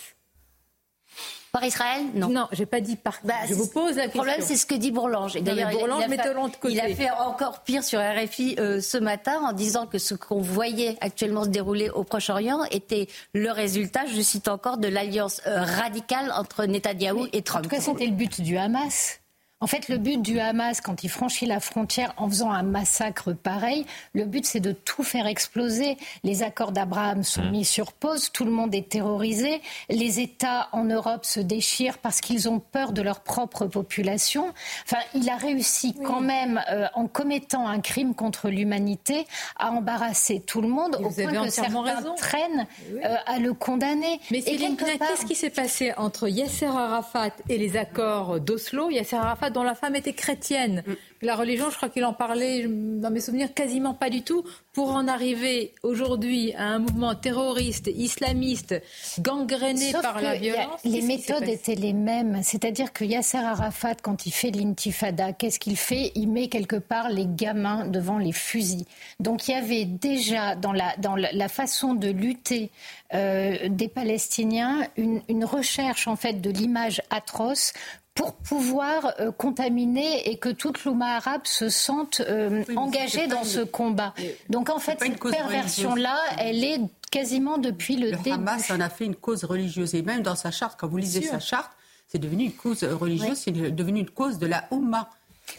Par 1.60 1.64
Israël 1.68 2.04
Non. 2.14 2.30
Non, 2.30 2.48
j'ai 2.52 2.66
pas 2.68 2.82
dit 2.82 2.96
par. 2.96 3.20
je 3.50 3.54
vous 3.56 3.68
pose 3.68 3.96
la 3.96 4.06
Le 4.06 4.12
problème, 4.12 4.36
question. 4.36 4.56
c'est 4.56 4.62
ce 4.62 4.66
que 4.68 4.76
dit 4.76 4.92
Bourlange. 4.92 5.36
Et 5.36 5.42
d'ailleurs, 5.42 5.72
il- 5.72 5.78
Bourlange, 5.80 6.04
il, 6.08 6.14
a 6.14 6.24
fait- 6.24 6.30
de 6.34 6.56
côté. 6.58 6.74
il 6.74 6.80
a 6.80 6.96
fait 6.96 7.10
encore 7.12 7.62
pire 7.64 7.84
sur 7.84 8.00
RFI 8.00 8.56
euh, 8.60 8.80
ce 8.80 8.98
matin 8.98 9.40
en 9.44 9.54
disant 9.54 9.88
que 9.88 9.98
ce 9.98 10.14
qu'on 10.14 10.40
voyait 10.42 10.98
actuellement 11.02 11.44
se 11.46 11.50
dérouler 11.50 11.90
au 11.90 12.04
Proche-Orient 12.04 12.64
était 12.72 13.08
le 13.34 13.50
résultat, 13.52 14.06
je 14.06 14.22
cite 14.22 14.48
encore, 14.48 14.78
de 14.78 14.88
l'alliance 14.88 15.42
euh, 15.48 15.62
radicale 15.64 16.32
entre 16.36 16.66
Netanyahou 16.66 17.28
et 17.34 17.40
En 17.40 17.42
Trump. 17.42 17.64
tout 17.64 17.70
cas, 17.70 17.82
c'était 17.82 18.06
le 18.06 18.12
but 18.12 18.40
du 18.42 18.58
Hamas. 18.58 19.20
En 19.60 19.66
fait, 19.66 19.90
le 19.90 19.98
but 19.98 20.22
du 20.22 20.40
Hamas, 20.40 20.82
quand 20.82 21.04
il 21.04 21.10
franchit 21.10 21.48
la 21.48 21.60
frontière 21.60 22.14
en 22.18 22.30
faisant 22.30 22.52
un 22.52 22.62
massacre 22.62 23.34
pareil, 23.34 23.88
le 24.14 24.26
but, 24.26 24.46
c'est 24.46 24.60
de 24.60 24.72
tout 24.72 25.02
faire 25.02 25.26
exploser. 25.26 25.98
Les 26.24 26.44
accords 26.44 26.72
d'Abraham 26.72 27.24
sont 27.24 27.42
mis 27.50 27.66
sur 27.66 27.92
pause, 27.94 28.30
tout 28.32 28.46
le 28.46 28.52
monde 28.52 28.76
est 28.76 28.88
terrorisé, 28.88 29.60
les 29.90 30.20
États 30.20 30.68
en 30.74 30.84
Europe 30.84 31.26
se 31.26 31.40
déchirent 31.40 31.98
parce 31.98 32.22
qu'ils 32.22 32.48
ont 32.48 32.60
peur 32.60 32.92
de 32.92 33.02
leur 33.02 33.22
propre 33.22 33.66
population. 33.66 34.54
Enfin, 34.86 35.02
il 35.16 35.28
a 35.28 35.38
réussi 35.38 35.96
quand 36.06 36.22
même, 36.22 36.62
euh, 36.70 36.86
en 36.94 37.08
commettant 37.08 37.68
un 37.68 37.80
crime 37.82 38.14
contre 38.14 38.50
l'humanité, 38.50 39.26
à 39.58 39.72
embarrasser 39.72 40.40
tout 40.40 40.62
le 40.62 40.68
monde, 40.68 40.98
Et 41.00 41.04
au 41.04 41.10
point 41.10 41.46
que 41.46 41.50
certains 41.50 41.82
raison. 41.82 42.14
traînent 42.14 42.68
euh, 43.04 43.16
à 43.26 43.40
le 43.40 43.56
condamner. 43.56 44.20
Mais 44.30 44.42
Céline 44.42 44.76
part- 44.78 44.88
qu'est-ce 45.00 45.26
qui 45.26 45.34
s'est 45.34 45.50
passé 45.50 45.94
entre 45.98 46.28
Yasser 46.28 46.68
Arafat 46.68 47.32
et 47.50 47.58
les 47.58 47.76
accords 47.76 48.40
d'Oslo 48.40 48.92
Yasser 48.92 49.16
Arafat 49.16 49.47
Dont 49.50 49.64
la 49.64 49.76
femme 49.76 49.96
était 49.96 50.14
chrétienne. 50.14 50.84
Mm. 50.86 50.94
La 51.24 51.36
religion, 51.36 51.70
je 51.70 51.78
crois 51.78 51.90
qu'il 51.90 52.06
en 52.06 52.14
parlait, 52.14 52.68
dans 52.68 53.10
mes 53.10 53.20
souvenirs, 53.20 53.54
quasiment 53.54 53.94
pas 53.94 54.10
du 54.10 54.22
tout. 54.22 54.44
Pour 54.74 54.92
en 54.92 55.08
arriver 55.08 55.74
aujourd'hui 55.82 56.54
à 56.54 56.66
un 56.66 56.80
mouvement 56.80 57.16
terroriste, 57.16 57.88
islamiste, 57.88 58.76
gangréné 59.20 59.92
par 59.92 60.22
la 60.22 60.36
violence. 60.36 60.82
les 60.84 61.02
méthodes 61.02 61.48
étaient 61.48 61.74
les 61.74 61.94
mêmes. 61.94 62.42
C'est-à-dire 62.44 62.94
que 62.94 63.04
Yasser 63.04 63.40
Arafat, 63.40 63.96
quand 63.96 64.28
il 64.28 64.32
fait 64.32 64.52
l'intifada, 64.52 65.34
qu'est-ce 65.34 65.58
qu'il 65.58 65.78
fait? 65.78 66.12
Il 66.14 66.28
met 66.28 66.48
quelque 66.48 66.76
part 66.76 67.10
les 67.10 67.26
gamins 67.28 67.88
devant 67.88 68.20
les 68.20 68.32
fusils. 68.32 68.86
Donc 69.20 69.48
il 69.48 69.52
y 69.52 69.56
avait 69.56 69.86
déjà 69.86 70.56
dans 70.56 70.74
la, 70.74 70.96
dans 70.98 71.16
la 71.16 71.50
façon 71.50 71.96
de 71.96 72.10
lutter 72.10 72.70
euh, 73.14 73.70
des 73.70 73.88
Palestiniens 73.88 74.88
une, 74.98 75.22
une 75.30 75.46
recherche 75.46 76.08
en 76.08 76.16
fait 76.16 76.42
de 76.42 76.50
l'image 76.50 77.02
atroce 77.10 77.74
pour 78.18 78.34
pouvoir 78.34 79.14
euh, 79.20 79.32
contaminer 79.32 80.30
et 80.30 80.38
que 80.38 80.50
toute 80.50 80.84
l'Ouma 80.84 81.16
arabe 81.16 81.42
se 81.46 81.70
sente 81.70 82.22
euh, 82.22 82.64
engagée 82.76 83.28
dans 83.28 83.44
ce 83.44 83.62
combat. 83.62 84.14
Donc 84.50 84.70
en 84.70 84.80
fait, 84.80 84.98
cette 85.00 85.20
perversion-là, 85.20 86.18
elle 86.40 86.64
est 86.64 86.82
quasiment 87.12 87.58
depuis 87.58 87.96
le, 87.96 88.12
le 88.12 88.18
début. 88.18 88.32
Hamas 88.32 88.70
en 88.72 88.80
a 88.80 88.90
fait 88.90 89.06
une 89.06 89.16
cause 89.16 89.44
religieuse 89.46 89.96
et 89.96 90.02
même 90.02 90.24
dans 90.24 90.36
sa 90.36 90.52
charte, 90.52 90.78
quand 90.80 90.88
vous 90.88 90.98
lisez 90.98 91.22
sa 91.22 91.40
charte, 91.40 91.72
c'est 92.08 92.20
devenu 92.20 92.46
une 92.46 92.54
cause 92.54 92.84
religieuse, 92.84 93.38
c'est 93.38 93.52
devenu 93.52 94.00
une 94.00 94.10
cause 94.10 94.40
de 94.40 94.48
la 94.48 94.66
Oumma. 94.72 95.10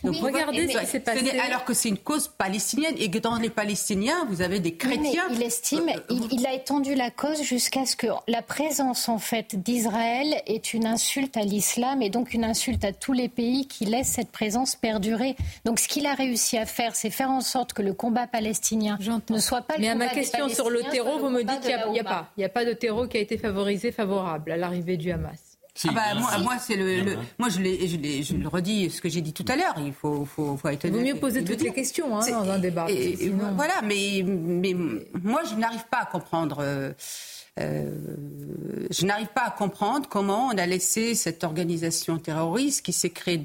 Donc 0.05 0.17
regardez 0.17 0.69
ce 0.69 0.79
qui 0.79 0.87
s'est 0.87 1.01
passé. 1.01 1.39
Alors 1.39 1.65
que 1.65 1.75
c'est 1.75 1.89
une 1.89 1.99
cause 1.99 2.29
palestinienne 2.29 2.95
et 2.99 3.11
que 3.11 3.19
dans 3.19 3.37
les 3.37 3.51
Palestiniens, 3.51 4.27
vous 4.29 4.43
avez 4.43 4.61
des 4.61 4.75
chrétiens. 4.75 5.25
il 5.31 5.43
estime, 5.43 5.89
euh, 5.89 6.01
il, 6.11 6.33
il, 6.33 6.47
a 6.47 6.55
étendu 6.55 6.95
la 6.95 7.11
cause 7.11 7.43
jusqu'à 7.43 7.87
ce 7.87 7.97
que 7.97 8.07
la 8.27 8.43
présence 8.43 9.09
en 9.09 9.19
fait 9.19 9.57
d'Israël 9.57 10.43
est 10.47 10.75
une 10.75 10.87
insulte 10.87 11.37
à 11.37 11.43
l'islam 11.43 12.03
et 12.03 12.11
donc 12.11 12.35
une 12.35 12.45
insulte 12.45 12.85
à 12.85 12.93
tous 12.93 13.13
les 13.13 13.29
pays 13.29 13.67
qui 13.67 13.85
laissent 13.85 14.13
cette 14.13 14.31
présence 14.31 14.77
perdurer. 14.77 15.37
Donc 15.65 15.79
ce 15.79 15.89
qu'il 15.89 16.07
a 16.07 16.15
réussi 16.15 16.59
à 16.59 16.67
faire, 16.67 16.95
c'est 16.95 17.11
faire 17.11 17.31
en 17.31 17.41
sorte 17.41 17.73
que 17.73 17.83
le 17.83 17.95
combat 17.95 18.27
palestinien 18.27 18.99
ne 19.31 19.39
soit 19.39 19.63
pas. 19.63 19.75
Le 19.75 19.81
Mais 19.81 19.89
à 19.89 19.95
ma 19.95 20.09
question 20.09 20.49
sur 20.49 20.71
le 20.71 20.83
terreau, 20.83 21.19
vous 21.19 21.31
me 21.31 21.43
dites 21.43 21.61
qu'il 21.61 21.93
n'y 21.93 22.01
a, 22.01 22.03
a, 22.03 22.05
pas, 22.05 22.31
il 22.37 22.41
n'y 22.41 22.45
a 22.45 22.49
pas 22.49 22.65
de 22.65 22.73
terreau 22.73 23.07
qui 23.07 23.17
a 23.17 23.21
été 23.21 23.39
favorisé, 23.39 23.93
favorable 23.93 24.53
à 24.53 24.57
l'arrivée 24.57 24.97
du 24.97 25.11
Hamas. 25.11 25.48
Ah 25.87 25.93
bah, 25.93 26.15
moi, 26.19 26.39
moi 26.39 26.59
c'est 26.59 26.77
le, 26.77 27.01
le, 27.03 27.17
moi 27.39 27.49
je, 27.49 27.61
l'ai, 27.61 27.87
je, 27.87 27.97
je, 28.23 28.37
le 28.37 28.49
redis 28.49 28.91
ce 28.91 29.01
que 29.01 29.09
j'ai 29.09 29.21
dit 29.21 29.33
tout 29.33 29.45
à 29.49 29.57
l'heure. 29.57 29.75
Il 29.79 29.93
faut, 29.93 30.25
faut, 30.25 30.57
faut 30.57 30.69
être. 30.69 30.85
Il 30.85 30.93
vaut 30.93 31.01
mieux 31.01 31.15
poser 31.15 31.45
toutes 31.45 31.63
les 31.63 31.73
questions 31.73 32.19
hein, 32.19 32.29
dans 32.31 32.51
un 32.51 32.59
débat. 32.59 32.87
Et, 32.89 33.17
sinon... 33.17 33.53
Voilà, 33.55 33.81
mais, 33.85 34.25
mais 34.25 34.75
moi 35.23 35.43
je 35.49 35.55
n'arrive 35.55 35.85
pas 35.91 35.99
à 35.99 36.07
comprendre. 36.07 36.59
Euh, 36.61 36.93
euh, 37.61 37.91
je 38.91 39.05
n'arrive 39.07 39.29
pas 39.29 39.47
à 39.47 39.51
comprendre 39.51 40.09
comment 40.09 40.49
on 40.49 40.59
a 40.59 40.67
laissé 40.67 41.15
cette 41.15 41.45
organisation 41.45 42.19
terroriste 42.19 42.85
qui 42.85 42.93
s'est 42.93 43.11
créée 43.11 43.45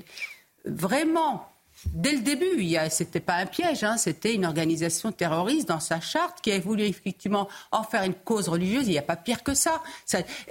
vraiment 0.65 1.52
Dès 1.87 2.13
le 2.13 2.19
début, 2.19 2.45
ce 2.89 3.03
n'était 3.03 3.19
pas 3.19 3.35
un 3.35 3.45
piège, 3.45 3.83
hein, 3.83 3.97
c'était 3.97 4.33
une 4.33 4.45
organisation 4.45 5.11
terroriste 5.11 5.67
dans 5.67 5.79
sa 5.79 5.99
charte 5.99 6.39
qui 6.41 6.51
a 6.51 6.59
voulu 6.59 6.83
effectivement 6.83 7.47
en 7.71 7.83
faire 7.83 8.03
une 8.03 8.13
cause 8.13 8.47
religieuse. 8.47 8.87
Il 8.87 8.91
n'y 8.91 8.97
a 8.97 9.03
pas 9.03 9.15
pire 9.15 9.43
que 9.43 9.53
ça. 9.53 9.81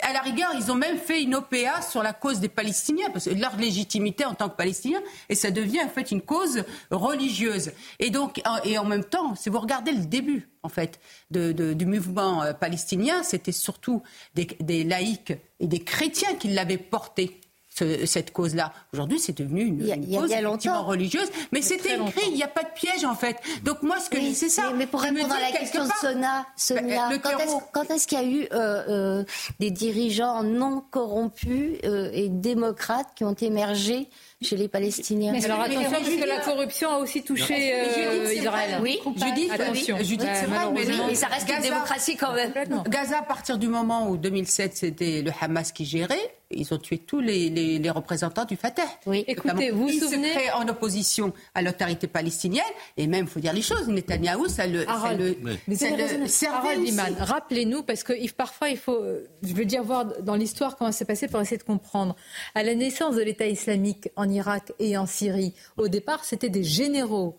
À 0.02 0.12
la 0.12 0.20
rigueur, 0.20 0.50
ils 0.54 0.70
ont 0.70 0.74
même 0.74 0.98
fait 0.98 1.22
une 1.22 1.34
OPA 1.34 1.82
sur 1.82 2.02
la 2.02 2.12
cause 2.12 2.40
des 2.40 2.48
Palestiniens, 2.48 3.10
parce 3.10 3.26
que 3.26 3.34
leur 3.34 3.56
légitimité 3.56 4.24
en 4.24 4.34
tant 4.34 4.48
que 4.48 4.56
Palestiniens, 4.56 5.02
et 5.28 5.34
ça 5.34 5.50
devient 5.50 5.82
en 5.82 5.88
fait 5.88 6.10
une 6.10 6.22
cause 6.22 6.64
religieuse. 6.90 7.72
Et 7.98 8.10
donc, 8.10 8.42
et 8.64 8.78
en 8.78 8.84
même 8.84 9.04
temps, 9.04 9.34
si 9.34 9.48
vous 9.48 9.58
regardez 9.58 9.92
le 9.92 10.04
début, 10.04 10.48
en 10.62 10.68
fait, 10.68 11.00
du 11.30 11.86
mouvement 11.86 12.42
euh, 12.42 12.52
palestinien, 12.52 13.22
c'était 13.22 13.52
surtout 13.52 14.02
des 14.34 14.84
laïcs 14.84 15.32
et 15.60 15.66
des 15.66 15.80
chrétiens 15.80 16.34
qui 16.34 16.48
l'avaient 16.48 16.78
porté 16.78 17.40
cette 17.74 18.32
cause-là. 18.32 18.72
Aujourd'hui, 18.92 19.18
c'est 19.18 19.36
devenu 19.36 19.62
une, 19.62 19.78
cause 20.14 20.30
effectivement 20.30 20.84
religieuse, 20.84 21.28
mais 21.52 21.62
c'était 21.62 21.94
écrit, 21.94 22.26
il 22.28 22.34
n'y 22.34 22.42
a 22.42 22.48
pas 22.48 22.62
de 22.62 22.72
piège 22.74 23.04
en 23.04 23.14
fait. 23.14 23.36
Donc 23.64 23.82
moi, 23.82 23.98
ce 23.98 24.10
que 24.10 24.16
je 24.16 24.22
dis, 24.22 24.34
c'est 24.34 24.48
ça. 24.48 24.72
Mais, 24.76 24.86
pour 24.86 25.00
répondre 25.00 25.32
à 25.32 25.40
la 25.40 25.56
question 25.56 25.84
de 25.84 25.90
Sona, 26.00 26.46
Sonia, 26.56 27.08
bah, 27.22 27.30
quand 27.72 27.90
est-ce 27.90 28.06
qu'il 28.06 28.18
y 28.18 28.20
a 28.20 28.24
eu 28.24 28.48
euh, 28.52 28.82
euh, 28.88 29.24
des 29.60 29.70
dirigeants 29.70 30.42
non 30.42 30.82
corrompus 30.90 31.78
euh, 31.84 32.10
et 32.12 32.28
démocrates 32.28 33.08
qui 33.14 33.24
ont 33.24 33.34
émergé 33.34 34.08
chez 34.40 34.56
les 34.56 34.68
Palestiniens? 34.68 35.32
Mais 35.32 35.44
alors 35.44 35.60
attention, 35.60 35.90
parce 35.90 36.08
que 36.08 36.28
la 36.28 36.40
corruption 36.40 36.90
a 36.90 36.98
aussi 36.98 37.22
touché 37.22 37.72
euh, 37.74 38.34
Israël. 38.34 38.78
Oui, 38.82 38.98
Judith, 39.16 39.50
attention. 39.50 39.96
Judith, 39.98 40.28
c'est 40.34 40.46
vrai, 40.46 40.70
mais, 40.72 41.14
ça 41.14 41.26
reste 41.28 41.48
une 41.48 41.62
démocratie 41.62 42.16
quand 42.16 42.34
même. 42.34 42.52
Gaza, 42.88 43.18
à 43.18 43.22
partir 43.22 43.58
du 43.58 43.68
moment 43.68 44.08
où 44.08 44.16
2007, 44.16 44.76
c'était 44.76 45.22
le 45.22 45.30
Hamas 45.40 45.72
qui 45.72 45.84
gérait, 45.84 46.34
ils 46.54 46.72
ont 46.72 46.78
tué 46.78 46.98
tous 46.98 47.20
les, 47.20 47.48
les, 47.48 47.78
les 47.78 47.90
représentants 47.90 48.44
du 48.44 48.56
Fatah. 48.56 48.82
Oui, 49.06 49.24
écoutez, 49.26 49.70
vous 49.70 49.88
vous 49.88 49.92
souvenez 49.92 50.32
Ils 50.32 50.50
se 50.50 50.54
en 50.54 50.68
opposition 50.68 51.32
à 51.54 51.62
l'autorité 51.62 52.06
palestinienne, 52.06 52.64
et 52.96 53.06
même, 53.06 53.24
il 53.26 53.30
faut 53.30 53.40
dire 53.40 53.52
les 53.52 53.62
choses, 53.62 53.88
Netanyahou, 53.88 54.48
ça 54.48 54.66
le, 54.66 54.84
ça 54.84 55.14
le, 55.14 55.36
mais 55.66 55.76
ça 55.76 55.88
le 55.90 56.26
servait 56.26 56.76
Rappelez-nous, 57.18 57.82
parce 57.82 58.02
que 58.02 58.12
parfois, 58.32 58.68
il 58.68 58.76
faut, 58.76 58.96
euh, 58.96 59.28
je 59.42 59.52
veux 59.54 59.64
dire, 59.64 59.82
voir 59.82 60.04
dans 60.22 60.34
l'histoire 60.34 60.76
comment 60.76 60.92
ça 60.92 60.98
s'est 60.98 61.04
passé 61.04 61.28
pour 61.28 61.40
essayer 61.40 61.58
de 61.58 61.62
comprendre. 61.62 62.16
À 62.54 62.62
la 62.62 62.74
naissance 62.74 63.16
de 63.16 63.22
l'État 63.22 63.46
islamique 63.46 64.08
en 64.16 64.28
Irak 64.28 64.72
et 64.78 64.96
en 64.96 65.06
Syrie, 65.06 65.54
au 65.76 65.88
départ, 65.88 66.24
c'était 66.24 66.48
des 66.48 66.64
généraux 66.64 67.38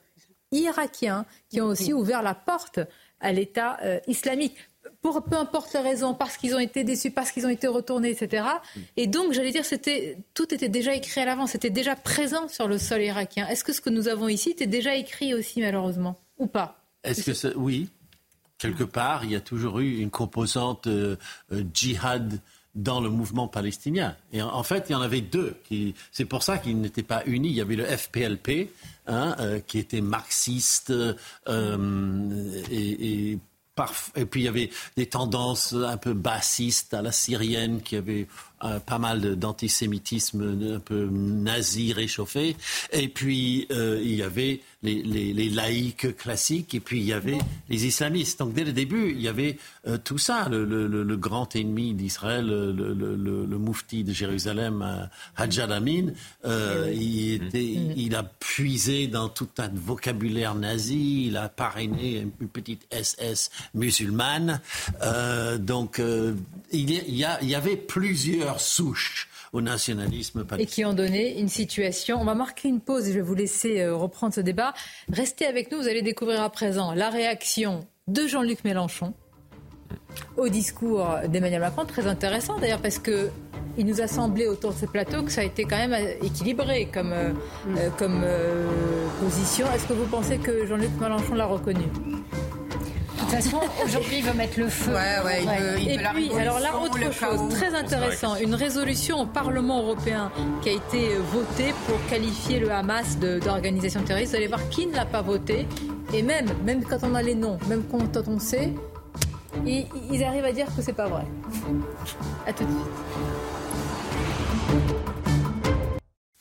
irakiens 0.51 1.25
qui 1.49 1.61
ont 1.61 1.67
aussi 1.67 1.93
ouvert 1.93 2.21
la 2.21 2.35
porte 2.35 2.79
à 3.19 3.31
l'État 3.31 3.77
euh, 3.83 3.99
islamique 4.07 4.57
pour 5.01 5.23
peu 5.23 5.35
importe 5.35 5.73
les 5.73 5.81
raisons, 5.81 6.13
parce 6.13 6.37
qu'ils 6.37 6.55
ont 6.55 6.59
été 6.59 6.83
déçus, 6.83 7.11
parce 7.11 7.31
qu'ils 7.31 7.45
ont 7.45 7.49
été 7.49 7.67
retournés, 7.67 8.09
etc. 8.09 8.45
Et 8.97 9.07
donc, 9.07 9.33
j'allais 9.33 9.51
dire, 9.51 9.65
c'était 9.65 10.17
tout 10.33 10.53
était 10.53 10.69
déjà 10.69 10.95
écrit 10.95 11.21
à 11.21 11.25
l'avance, 11.25 11.51
c'était 11.51 11.69
déjà 11.69 11.95
présent 11.95 12.47
sur 12.47 12.67
le 12.67 12.77
sol 12.77 13.01
irakien. 13.01 13.47
Est-ce 13.47 13.63
que 13.63 13.73
ce 13.73 13.81
que 13.81 13.89
nous 13.89 14.07
avons 14.07 14.29
ici 14.29 14.51
était 14.51 14.67
déjà 14.67 14.95
écrit 14.95 15.33
aussi, 15.33 15.61
malheureusement, 15.61 16.19
ou 16.37 16.47
pas? 16.47 16.79
Est-ce 17.03 17.31
que 17.31 17.57
oui, 17.57 17.89
quelque 18.57 18.85
part, 18.85 19.25
il 19.25 19.31
y 19.31 19.35
a 19.35 19.41
toujours 19.41 19.79
eu 19.79 19.97
une 19.99 20.09
composante 20.09 20.87
euh, 20.87 21.17
euh, 21.51 21.63
djihad 21.73 22.39
dans 22.75 23.01
le 23.01 23.09
mouvement 23.09 23.47
palestinien. 23.47 24.15
Et 24.31 24.41
en, 24.41 24.63
fait, 24.63 24.85
il 24.89 24.93
y 24.93 24.95
en 24.95 25.01
avait 25.01 25.21
deux. 25.21 25.55
Qui, 25.65 25.93
c'est 26.11 26.25
pour 26.25 26.41
ça 26.41 26.57
qu'ils 26.57 26.79
n'étaient 26.81 27.03
pas 27.03 27.21
unis. 27.27 27.49
Il 27.49 27.55
y 27.55 27.61
avait 27.61 27.75
le 27.75 27.85
FPLP, 27.85 28.71
hein, 29.05 29.35
euh, 29.39 29.59
qui 29.59 29.77
était 29.77 30.01
marxiste 30.01 30.91
et, 31.51 33.31
et 33.31 33.39
et 34.15 34.25
puis 34.25 34.41
il 34.41 34.43
y 34.43 34.47
avait 34.47 34.69
des 34.97 35.07
tendances 35.07 35.73
un 35.73 35.97
peu 35.97 36.13
bassistes 36.13 36.93
à 36.93 37.01
la 37.01 37.11
syrienne 37.11 37.81
qui 37.81 37.95
avaient 37.95 38.27
euh, 38.63 38.79
pas 38.79 38.97
mal 38.97 39.35
d'antisémitisme 39.35 40.75
un 40.75 40.79
peu 40.79 41.09
nazi 41.11 41.91
réchauffé. 41.91 42.55
Et 42.91 43.07
puis 43.09 43.67
euh, 43.71 43.99
il 44.01 44.15
y 44.15 44.23
avait 44.23 44.61
les, 44.83 45.01
les, 45.01 45.33
les, 45.33 45.49
laïcs 45.49 46.15
classiques 46.15 46.73
et 46.73 46.79
puis 46.79 46.99
il 46.99 47.05
y 47.05 47.13
avait 47.13 47.37
les 47.69 47.85
islamistes. 47.85 48.39
Donc 48.39 48.53
dès 48.53 48.63
le 48.63 48.71
début, 48.71 49.11
il 49.11 49.21
y 49.21 49.27
avait 49.27 49.57
euh, 49.87 49.97
tout 49.97 50.17
ça. 50.17 50.47
Le, 50.49 50.63
le, 50.65 50.87
le, 50.87 51.17
grand 51.17 51.55
ennemi 51.55 51.93
d'Israël, 51.93 52.45
le, 52.45 52.71
le, 52.71 53.57
moufti 53.57 54.03
de 54.03 54.13
Jérusalem, 54.13 55.09
Hajj 55.37 55.59
al-Amin, 55.59 56.07
il, 56.45 57.33
était, 57.33 57.59
mm-hmm. 57.59 57.93
il 57.95 58.15
a 58.15 58.23
puisé 58.23 59.07
dans 59.07 59.29
tout 59.29 59.49
un 59.57 59.69
vocabulaire 59.73 60.55
nazi, 60.55 61.27
il 61.27 61.37
a 61.37 61.49
parrainé 61.49 62.27
une 62.39 62.49
petite 62.49 62.87
SS 62.91 63.51
musulmane. 63.73 64.59
donc 65.59 66.01
il 66.71 66.91
y, 66.91 67.23
a, 67.23 67.41
il 67.41 67.49
y 67.49 67.55
avait 67.55 67.77
plusieurs 67.77 68.52
souches 68.59 69.29
au 69.53 69.61
nationalisme 69.61 70.43
palestinien. 70.43 70.63
Et 70.63 70.65
qui 70.67 70.85
ont 70.85 70.93
donné 70.93 71.39
une 71.39 71.49
situation. 71.49 72.19
On 72.19 72.25
va 72.25 72.35
marquer 72.35 72.67
une 72.67 72.81
pause 72.81 73.07
et 73.07 73.11
je 73.11 73.19
vais 73.19 73.25
vous 73.25 73.35
laisser 73.35 73.81
euh, 73.81 73.95
reprendre 73.95 74.33
ce 74.33 74.41
débat. 74.41 74.73
Restez 75.11 75.45
avec 75.45 75.71
nous, 75.71 75.79
vous 75.79 75.87
allez 75.87 76.01
découvrir 76.01 76.41
à 76.41 76.49
présent 76.49 76.93
la 76.93 77.09
réaction 77.09 77.87
de 78.07 78.27
Jean-Luc 78.27 78.63
Mélenchon 78.63 79.13
au 80.37 80.49
discours 80.49 81.07
d'Emmanuel 81.27 81.61
Macron, 81.61 81.85
très 81.85 82.07
intéressant 82.07 82.59
d'ailleurs 82.59 82.81
parce 82.81 82.99
que 82.99 83.29
il 83.77 83.85
nous 83.87 84.01
a 84.01 84.07
semblé 84.07 84.47
autour 84.47 84.73
de 84.73 84.77
ce 84.77 84.85
plateau 84.85 85.23
que 85.23 85.31
ça 85.31 85.41
a 85.41 85.43
été 85.43 85.63
quand 85.65 85.77
même 85.77 85.93
euh, 85.93 86.25
équilibré 86.25 86.87
comme, 86.93 87.11
euh, 87.11 87.89
comme 87.97 88.23
position. 89.19 89.65
Est-ce 89.73 89.87
que 89.87 89.93
vous 89.93 90.05
pensez 90.05 90.37
que 90.37 90.65
Jean-Luc 90.67 90.91
Mélenchon 90.99 91.33
l'a 91.33 91.45
reconnu? 91.45 91.85
Façon, 93.35 93.59
aujourd'hui, 93.85 94.17
il 94.19 94.23
veut 94.23 94.33
mettre 94.33 94.59
le 94.59 94.69
feu. 94.69 94.91
Ouais, 94.91 95.25
ouais, 95.25 95.43
il 95.43 95.49
veut, 95.49 95.79
il 95.79 95.91
Et 95.91 95.97
puis, 95.97 96.31
alors 96.39 96.59
là, 96.59 96.77
autre 96.77 97.13
chose 97.13 97.49
très 97.49 97.73
intéressant, 97.73 98.35
une 98.35 98.55
résolution 98.55 99.21
au 99.21 99.25
Parlement 99.25 99.81
européen 99.81 100.31
qui 100.61 100.69
a 100.69 100.73
été 100.73 101.15
votée 101.31 101.73
pour 101.87 101.97
qualifier 102.09 102.59
le 102.59 102.71
Hamas 102.71 103.17
d'organisation 103.17 104.01
terroriste. 104.01 104.31
Vous 104.31 104.37
allez 104.37 104.47
voir 104.47 104.67
qui 104.69 104.87
ne 104.87 104.95
l'a 104.95 105.05
pas 105.05 105.21
voté. 105.21 105.67
Et 106.13 106.21
même, 106.21 106.47
même 106.63 106.83
quand 106.83 106.99
on 107.03 107.15
a 107.15 107.21
les 107.21 107.35
noms, 107.35 107.57
même 107.67 107.83
quand 107.89 108.17
on 108.27 108.39
sait, 108.39 108.73
ils, 109.65 109.85
ils 110.11 110.23
arrivent 110.23 110.45
à 110.45 110.51
dire 110.51 110.67
que 110.75 110.81
c'est 110.81 110.93
pas 110.93 111.07
vrai. 111.07 111.25
À 112.45 112.53
tout 112.53 112.63
de 112.63 112.69
suite. 112.69 115.12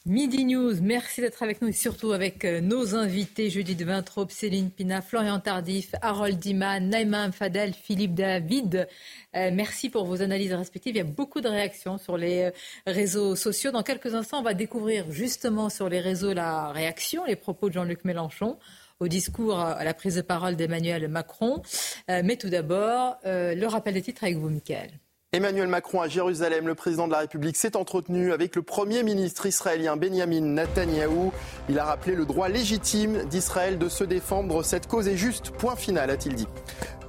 Midi 0.05 0.45
News, 0.45 0.81
merci 0.83 1.21
d'être 1.21 1.45
avec 1.45 1.63
nous 1.63 1.69
et 1.69 1.73
surtout 1.73 2.11
avec 2.11 2.45
euh, 2.45 2.61
nos 2.61 2.97
invités. 2.97 3.51
Jeudi 3.51 3.77
de 3.77 3.87
Céline 4.31 4.73
Pina, 4.73 5.01
Florian 5.01 5.39
Tardif, 5.39 5.95
Harold 6.03 6.41
Diman, 6.41 6.89
Naïma 6.89 7.31
Fadel, 7.31 7.73
Philippe 7.73 8.15
David. 8.15 8.89
Euh, 9.37 9.51
merci 9.53 9.91
pour 9.91 10.05
vos 10.05 10.21
analyses 10.21 10.55
respectives. 10.55 10.97
Il 10.97 10.99
y 10.99 11.03
a 11.03 11.05
beaucoup 11.05 11.41
de 11.41 11.49
réactions 11.49 11.99
sur 11.99 12.17
les 12.17 12.47
euh, 12.47 12.51
réseaux 12.85 13.37
sociaux. 13.37 13.71
Dans 13.71 13.85
quelques 13.85 14.13
instants, 14.13 14.41
on 14.41 14.43
va 14.43 14.55
découvrir 14.55 15.09
justement 15.13 15.69
sur 15.69 15.89
les 15.89 16.01
réseaux 16.01 16.33
la 16.33 16.73
réaction, 16.73 17.25
les 17.25 17.37
propos 17.37 17.69
de 17.69 17.75
Jean-Luc 17.75 18.05
Mélenchon 18.05 18.59
au 18.99 19.07
discours 19.07 19.61
à 19.61 19.85
la 19.85 19.95
prise 19.95 20.17
de 20.17 20.23
parole 20.23 20.57
d'Emmanuel 20.57 21.09
Macron. 21.09 21.63
mais 22.09 22.37
tout 22.37 22.49
d'abord, 22.49 23.19
le 23.25 23.67
rappel 23.67 23.95
des 23.95 24.03
titres 24.03 24.23
avec 24.23 24.37
vous, 24.37 24.49
Michael. 24.49 24.93
Emmanuel 25.35 25.67
Macron 25.67 26.03
à 26.03 26.09
Jérusalem, 26.09 26.67
le 26.67 26.75
président 26.75 27.07
de 27.07 27.13
la 27.13 27.21
République 27.21 27.57
s'est 27.57 27.75
entretenu 27.75 28.35
avec 28.35 28.55
le 28.55 28.61
Premier 28.61 29.03
ministre 29.03 29.47
israélien 29.47 29.97
Benjamin 29.97 30.43
Netanyahou. 30.43 31.33
Il 31.71 31.79
a 31.79 31.87
rappelé 31.87 32.15
le 32.15 32.27
droit 32.27 32.51
légitime 32.51 33.25
d'Israël 33.31 33.79
de 33.79 33.89
se 33.89 34.05
défendre. 34.05 34.63
Cette 34.63 34.89
cause 34.89 35.09
est 35.09 35.17
juste. 35.17 35.51
Point 35.53 35.75
final, 35.75 36.11
a-t-il 36.11 36.35
dit. 36.35 36.47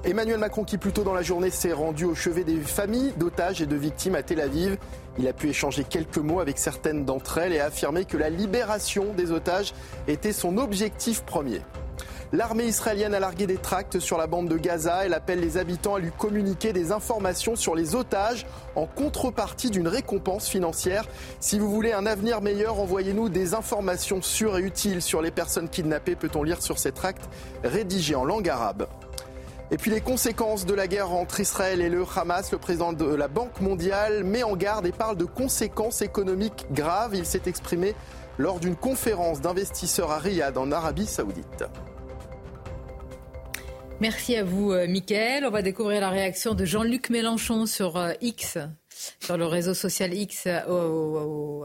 Emmanuel 0.06 0.38
Macron, 0.38 0.64
qui 0.64 0.78
plus 0.78 0.94
tôt 0.94 1.04
dans 1.04 1.14
la 1.14 1.22
journée 1.22 1.50
s'est 1.50 1.74
rendu 1.74 2.06
au 2.06 2.16
chevet 2.16 2.45
des 2.45 2.62
familles 2.62 3.12
d'otages 3.18 3.62
et 3.62 3.66
de 3.66 3.76
victimes 3.76 4.16
à 4.16 4.24
Tel 4.24 4.40
Aviv, 4.40 4.78
il 5.20 5.28
a 5.28 5.34
pu 5.34 5.50
échanger 5.50 5.84
quelques 5.84 6.16
mots 6.18 6.40
avec 6.40 6.58
certaines 6.58 7.04
d'entre 7.04 7.40
elles 7.40 7.52
et 7.52 7.60
a 7.60 7.66
affirmé 7.66 8.06
que 8.06 8.16
la 8.16 8.30
libération 8.30 9.14
des 9.18 9.34
otages 9.34 9.74
était 10.08 10.32
son 10.32 10.58
objectif 10.58 11.24
premier. 11.24 11.60
L'armée 12.34 12.65
israélienne 12.65 13.14
a 13.14 13.19
largué 13.19 13.45
des 13.45 13.57
tracts 13.57 13.99
sur 13.99 14.18
la 14.18 14.26
bande 14.26 14.49
de 14.49 14.57
Gaza. 14.57 15.05
Elle 15.05 15.14
appelle 15.14 15.39
les 15.39 15.57
habitants 15.57 15.93
à 15.93 15.99
lui 15.99 16.10
communiquer 16.10 16.73
des 16.73 16.91
informations 16.91 17.55
sur 17.55 17.76
les 17.76 17.93
otages 17.93 18.47
en 18.76 18.88
contrepartie 18.88 19.69
d'une 19.69 19.88
récompense 19.88 20.49
financière. 20.49 21.05
Si 21.39 21.60
vous 21.60 21.69
voulez 21.69 21.93
un 21.93 22.07
avenir 22.07 22.41
meilleur, 22.41 22.80
envoyez-nous 22.80 23.30
des 23.30 23.53
informations 23.53 24.23
sûres 24.23 24.57
et 24.57 24.61
utiles 24.61 25.03
sur 25.03 25.22
les 25.22 25.30
personnes 25.30 25.69
kidnappées, 25.69 26.15
peut-on 26.15 26.41
lire 26.41 26.64
sur 26.64 26.80
ces 26.80 26.91
tracts 26.91 27.30
rédigés 27.64 28.15
en 28.15 28.26
langue 28.26 28.49
arabe? 28.49 28.88
Et 29.69 29.77
puis 29.77 29.91
les 29.91 30.01
conséquences 30.01 30.65
de 30.65 30.73
la 30.73 30.88
guerre 30.88 31.11
entre 31.11 31.39
Israël 31.39 31.81
et 31.81 31.89
le 31.89 32.03
Hamas, 32.15 32.51
le 32.51 32.57
président 32.57 32.93
de 32.93 33.14
la 33.14 33.27
Banque 33.27 33.61
mondiale 33.61 34.23
met 34.23 34.41
en 34.41 34.55
garde 34.55 34.88
et 34.88 34.91
parle 34.91 35.18
de 35.18 35.26
conséquences 35.26 36.01
économiques 36.01 36.65
graves. 36.72 37.14
Il 37.14 37.27
s'est 37.27 37.43
exprimé 37.45 37.93
lors 38.39 38.60
d'une 38.60 38.76
conférence 38.76 39.39
d'investisseurs 39.39 40.10
à 40.10 40.18
Riyad 40.18 40.57
en 40.57 40.72
Arabie 40.72 41.05
saoudite. 41.05 41.65
Merci 44.02 44.36
à 44.36 44.44
vous, 44.44 44.72
euh, 44.72 44.88
Mickaël. 44.88 45.45
On 45.45 45.49
va 45.49 45.61
découvrir 45.61 46.02
la 46.02 46.10
réaction 46.10 46.56
de 46.56 46.65
Jean-Luc 46.65 47.10
Mélenchon 47.10 47.65
sur 47.65 47.98
euh, 47.98 48.11
X, 48.22 48.57
sur 49.20 49.38
le 49.38 49.45
réseau 49.45 49.74
social 49.74 50.14
X, 50.14 50.48
à 50.48 50.65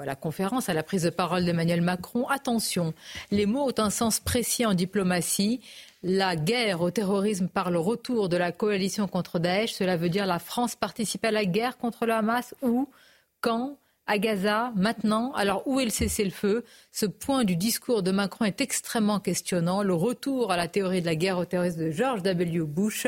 la 0.04 0.14
conférence, 0.14 0.68
à 0.68 0.74
la 0.74 0.82
prise 0.82 1.02
de 1.02 1.10
parole 1.10 1.44
d'Emmanuel 1.44 1.80
Macron. 1.80 2.28
Attention, 2.28 2.94
les 3.30 3.46
mots 3.46 3.68
ont 3.68 3.80
un 3.80 3.90
sens 3.90 4.20
précis 4.20 4.66
en 4.66 4.74
diplomatie. 4.74 5.60
La 6.02 6.36
guerre 6.36 6.80
au 6.80 6.90
terrorisme 6.90 7.48
par 7.48 7.72
le 7.72 7.80
retour 7.80 8.28
de 8.28 8.36
la 8.36 8.52
coalition 8.52 9.08
contre 9.08 9.40
Daesh, 9.40 9.72
cela 9.72 9.96
veut 9.96 10.08
dire 10.08 10.26
la 10.26 10.38
France 10.38 10.76
participe 10.76 11.24
à 11.24 11.32
la 11.32 11.44
guerre 11.44 11.76
contre 11.76 12.06
le 12.06 12.12
Hamas 12.12 12.54
ou 12.62 12.88
quand 13.40 13.76
à 14.08 14.18
Gaza 14.18 14.72
maintenant. 14.74 15.32
Alors 15.34 15.62
où 15.66 15.78
est 15.78 15.84
le 15.84 15.90
cessez-le-feu? 15.90 16.64
Ce 16.90 17.06
point 17.06 17.44
du 17.44 17.54
discours 17.54 18.02
de 18.02 18.10
Macron 18.10 18.46
est 18.46 18.60
extrêmement 18.60 19.20
questionnant. 19.20 19.82
Le 19.82 19.94
retour 19.94 20.50
à 20.50 20.56
la 20.56 20.66
théorie 20.66 21.02
de 21.02 21.06
la 21.06 21.14
guerre 21.14 21.38
au 21.38 21.44
terrorisme 21.44 21.84
de 21.84 21.90
George 21.90 22.22
W. 22.22 22.60
Bush 22.60 23.06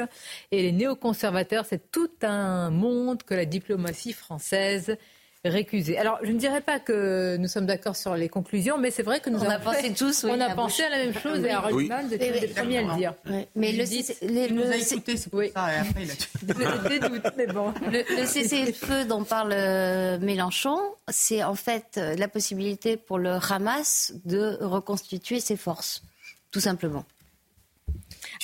et 0.52 0.62
les 0.62 0.72
néoconservateurs, 0.72 1.64
c'est 1.64 1.90
tout 1.90 2.10
un 2.22 2.70
monde 2.70 3.22
que 3.24 3.34
la 3.34 3.46
diplomatie 3.46 4.12
française 4.12 4.96
récusé. 5.44 5.96
Alors, 5.96 6.18
je 6.22 6.30
ne 6.32 6.38
dirais 6.38 6.60
pas 6.60 6.78
que 6.78 7.36
nous 7.38 7.48
sommes 7.48 7.66
d'accord 7.66 7.96
sur 7.96 8.14
les 8.14 8.28
conclusions, 8.28 8.76
mais 8.76 8.90
c'est 8.90 9.02
vrai 9.02 9.20
que 9.20 9.30
nous 9.30 9.38
on 9.38 9.48
avons 9.48 9.70
a 9.70 9.74
pensé 9.74 9.94
tous, 9.94 10.24
on 10.24 10.38
a 10.38 10.54
pensé 10.54 10.82
à 10.82 10.90
la 10.90 10.98
même 10.98 11.14
chose 11.14 11.42
et 11.44 11.50
Harold 11.50 11.74
oui. 11.74 11.90
était 12.12 12.46
le 12.46 12.48
premier 12.48 12.78
à 12.78 12.82
le 12.82 12.96
dire. 12.96 13.14
Mais 13.54 13.72
le, 13.72 13.84
les, 14.26 14.50
nous 14.50 14.62
a 14.62 14.76
écouté, 14.76 15.16
c'est 15.16 15.30
pour 15.30 15.42
ça. 15.54 15.74
Et 15.74 15.78
après, 15.78 16.02
il 16.02 16.10
a 16.10 16.88
des 16.88 16.98
doutes, 16.98 17.32
mais 17.36 17.46
bon. 17.46 17.72
Le, 17.90 18.20
le 18.20 18.26
cessez-le-feu 18.26 19.06
dont 19.06 19.24
parle 19.24 19.52
euh, 19.52 20.18
Mélenchon, 20.18 20.78
c'est 21.08 21.42
en 21.42 21.54
fait 21.54 21.96
euh, 21.96 22.14
la 22.16 22.28
possibilité 22.28 22.96
pour 22.98 23.18
le 23.18 23.38
Hamas 23.50 24.12
de 24.26 24.58
reconstituer 24.60 25.40
ses 25.40 25.56
forces, 25.56 26.02
tout 26.50 26.60
simplement. 26.60 27.04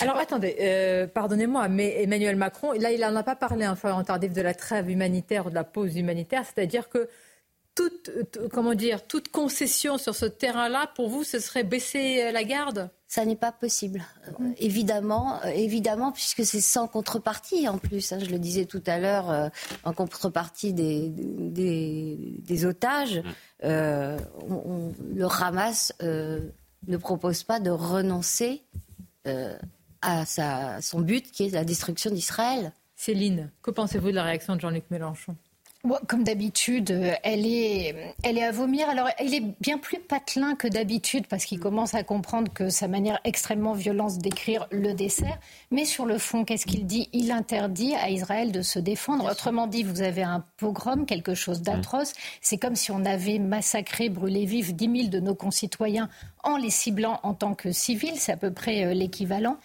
Alors 0.01 0.19
attendez, 0.19 0.57
euh, 0.61 1.07
pardonnez-moi, 1.07 1.69
mais 1.69 2.03
Emmanuel 2.03 2.37
Macron, 2.37 2.73
là, 2.73 2.93
il 2.93 3.01
n'en 3.01 3.17
a 3.17 3.23
pas 3.23 3.37
parlé, 3.37 3.65
un 3.65 3.77
hein, 3.83 4.05
Tardif, 4.05 4.33
de 4.33 4.43
la 4.43 4.53
trêve 4.53 4.91
humanitaire 4.91 5.47
ou 5.47 5.51
de 5.51 5.55
la 5.55 5.65
pause 5.65 5.97
humanitaire, 5.97 6.45
c'est-à-dire 6.45 6.91
que 6.91 7.09
toute, 7.75 8.11
comment 8.53 8.75
dire, 8.75 9.07
toute 9.07 9.29
concession 9.29 9.97
sur 9.97 10.15
ce 10.15 10.27
terrain-là, 10.27 10.91
pour 10.97 11.09
vous, 11.09 11.25
ce 11.25 11.39
serait 11.39 11.65
baisser 11.65 12.23
euh, 12.23 12.33
la 12.33 12.45
garde? 12.45 12.91
Ça 13.09 13.25
n'est 13.25 13.37
pas 13.37 13.53
possible, 13.53 14.05
euh, 14.29 14.49
évidemment, 14.59 15.43
évidemment, 15.45 16.13
puisque 16.13 16.45
c'est 16.45 16.61
sans 16.61 16.89
contrepartie 16.89 17.67
en 17.69 17.79
plus. 17.79 18.13
Hein, 18.13 18.19
je 18.19 18.31
le 18.31 18.39
disais 18.39 18.67
tout 18.67 18.83
à 18.87 18.99
l'heure, 18.99 19.51
en 19.85 19.93
contrepartie 19.95 20.75
des, 20.75 21.09
des, 21.09 22.67
otages, 22.67 23.23
mmh. 23.63 23.67
le 23.67 25.27
Hamas 25.41 25.93
ne 26.03 26.97
propose 26.99 27.45
pas 27.45 27.61
de 27.61 27.71
renoncer 27.71 28.63
à 30.07 30.25
sa, 30.25 30.81
son 30.81 31.01
but 31.01 31.31
qui 31.31 31.47
est 31.47 31.51
la 31.51 31.65
destruction 31.65 32.11
d'Israël. 32.11 32.73
Céline, 32.95 33.51
que 33.61 33.71
pensez-vous 33.71 34.11
de 34.11 34.15
la 34.15 34.23
réaction 34.23 34.57
de 34.57 34.61
Jean-Luc 34.61 34.85
Mélenchon? 34.91 35.37
Comme 36.09 36.25
d'habitude, 36.25 36.91
elle 37.23 37.47
est, 37.47 38.15
elle 38.25 38.39
est 38.39 38.43
à 38.43 38.51
vomir. 38.51 38.89
Alors, 38.89 39.09
il 39.23 39.35
est 39.35 39.45
bien 39.61 39.79
plus 39.79 40.01
patelin 40.01 40.57
que 40.57 40.67
d'habitude 40.67 41.29
parce 41.29 41.45
qu'il 41.45 41.61
commence 41.61 41.95
à 41.95 42.03
comprendre 42.03 42.53
que 42.53 42.71
sa 42.71 42.89
manière 42.89 43.21
extrêmement 43.23 43.73
violente 43.73 44.19
d'écrire 44.19 44.67
le 44.73 44.95
dessert. 44.95 45.39
Mais 45.71 45.85
sur 45.85 46.05
le 46.05 46.19
fond, 46.19 46.45
qu'est-ce 46.45 46.67
qu'il 46.67 46.87
dit? 46.87 47.09
Il 47.13 47.31
interdit 47.31 47.95
à 47.95 48.11
Israël 48.11 48.51
de 48.51 48.63
se 48.63 48.81
défendre. 48.81 49.31
Autrement 49.31 49.69
dit, 49.69 49.85
vous 49.85 50.03
avez 50.03 50.25
un 50.25 50.43
pogrom, 50.57 51.07
quelque 51.07 51.35
chose 51.35 51.63
d'atroce. 51.63 52.15
C'est 52.41 52.59
comme 52.59 52.75
si 52.75 52.91
on 52.91 53.05
avait 53.05 53.39
massacré, 53.39 54.09
brûlé 54.09 54.45
vif 54.45 54.75
10 54.75 55.03
000 55.03 55.09
de 55.09 55.21
nos 55.21 55.37
concitoyens 55.37 56.09
en 56.47 56.57
les 56.57 56.71
ciblant 56.71 57.21
en 57.23 57.35
tant 57.35 57.55
que 57.55 57.73
civils. 57.73 58.17
C'est 58.17 58.33
à 58.33 58.37
peu 58.37 58.51
près 58.51 58.85
euh, 58.85 58.95
l'équivalent. 58.95 59.59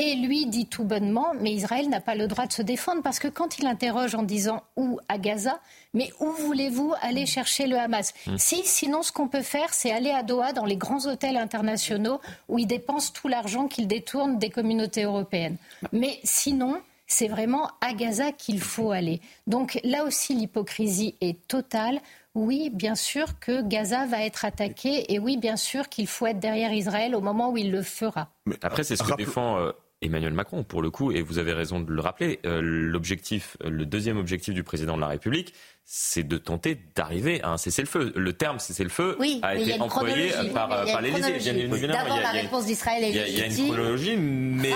Et 0.00 0.14
lui 0.14 0.46
dit 0.46 0.66
tout 0.66 0.84
bonnement, 0.84 1.32
mais 1.40 1.52
Israël 1.52 1.88
n'a 1.88 2.00
pas 2.00 2.14
le 2.14 2.28
droit 2.28 2.46
de 2.46 2.52
se 2.52 2.62
défendre 2.62 3.02
parce 3.02 3.18
que 3.18 3.26
quand 3.26 3.58
il 3.58 3.66
interroge 3.66 4.14
en 4.14 4.22
disant 4.22 4.62
où? 4.76 5.00
à 5.08 5.18
Gaza, 5.18 5.58
mais 5.92 6.12
où 6.20 6.30
voulez-vous 6.30 6.94
aller 7.02 7.26
chercher 7.26 7.66
le 7.66 7.76
Hamas? 7.76 8.14
Hmm. 8.26 8.38
Si, 8.38 8.62
sinon, 8.64 9.02
ce 9.02 9.10
qu'on 9.10 9.26
peut 9.26 9.42
faire, 9.42 9.74
c'est 9.74 9.90
aller 9.90 10.10
à 10.10 10.22
Doha 10.22 10.52
dans 10.52 10.66
les 10.66 10.76
grands 10.76 11.04
hôtels 11.06 11.36
internationaux 11.36 12.20
où 12.48 12.60
il 12.60 12.66
dépense 12.68 13.12
tout 13.12 13.26
l'argent 13.26 13.66
qu'il 13.66 13.88
détourne 13.88 14.38
des 14.38 14.50
communautés 14.50 15.02
européennes. 15.02 15.56
Mais 15.92 16.20
sinon, 16.22 16.80
c'est 17.08 17.26
vraiment 17.26 17.68
à 17.80 17.92
Gaza 17.92 18.30
qu'il 18.30 18.60
faut 18.60 18.92
aller. 18.92 19.20
Donc 19.48 19.80
là 19.82 20.04
aussi, 20.04 20.34
l'hypocrisie 20.34 21.16
est 21.20 21.48
totale. 21.48 22.00
Oui, 22.34 22.70
bien 22.72 22.94
sûr 22.94 23.38
que 23.40 23.66
Gaza 23.66 24.06
va 24.06 24.22
être 24.22 24.44
attaqué 24.44 25.12
et 25.12 25.18
oui, 25.18 25.36
bien 25.36 25.56
sûr 25.56 25.88
qu'il 25.88 26.06
faut 26.06 26.26
être 26.26 26.38
derrière 26.38 26.72
Israël 26.72 27.14
au 27.14 27.20
moment 27.20 27.50
où 27.50 27.56
il 27.56 27.70
le 27.72 27.82
fera. 27.82 28.30
Après, 28.62 28.84
c'est 28.84 28.96
ce 28.96 29.02
que 29.02 29.16
défend 29.16 29.58
euh, 29.58 29.72
Emmanuel 30.00 30.32
Macron, 30.32 30.62
pour 30.62 30.80
le 30.80 30.90
coup, 30.90 31.10
et 31.10 31.22
vous 31.22 31.38
avez 31.38 31.52
raison 31.52 31.80
de 31.80 31.92
le 31.92 32.00
rappeler, 32.00 32.38
euh, 32.46 32.60
l'objectif, 32.62 33.56
le 33.64 33.84
deuxième 33.84 34.18
objectif 34.18 34.54
du 34.54 34.62
président 34.62 34.94
de 34.94 35.00
la 35.00 35.08
République, 35.08 35.54
c'est 35.84 36.22
de 36.22 36.38
tenter 36.38 36.78
d'arriver 36.94 37.42
à 37.42 37.50
un 37.50 37.56
cessez-le-feu. 37.56 38.12
Le 38.14 38.32
terme 38.32 38.58
cessez-le-feu 38.60 39.18
a 39.42 39.56
été 39.56 39.80
employé 39.80 40.30
par, 40.54 40.68
par 40.68 41.00
l'Élysée. 41.00 41.68
D'abord, 41.88 42.20
la 42.20 42.30
réponse 42.30 42.66
d'Israël 42.66 43.02
est 43.04 43.12
légitime. 43.12 43.34
Il 43.34 43.38
y 43.38 43.42
a 43.42 43.46
une 43.46 43.72
chronologie, 43.72 44.16
mais 44.16 44.70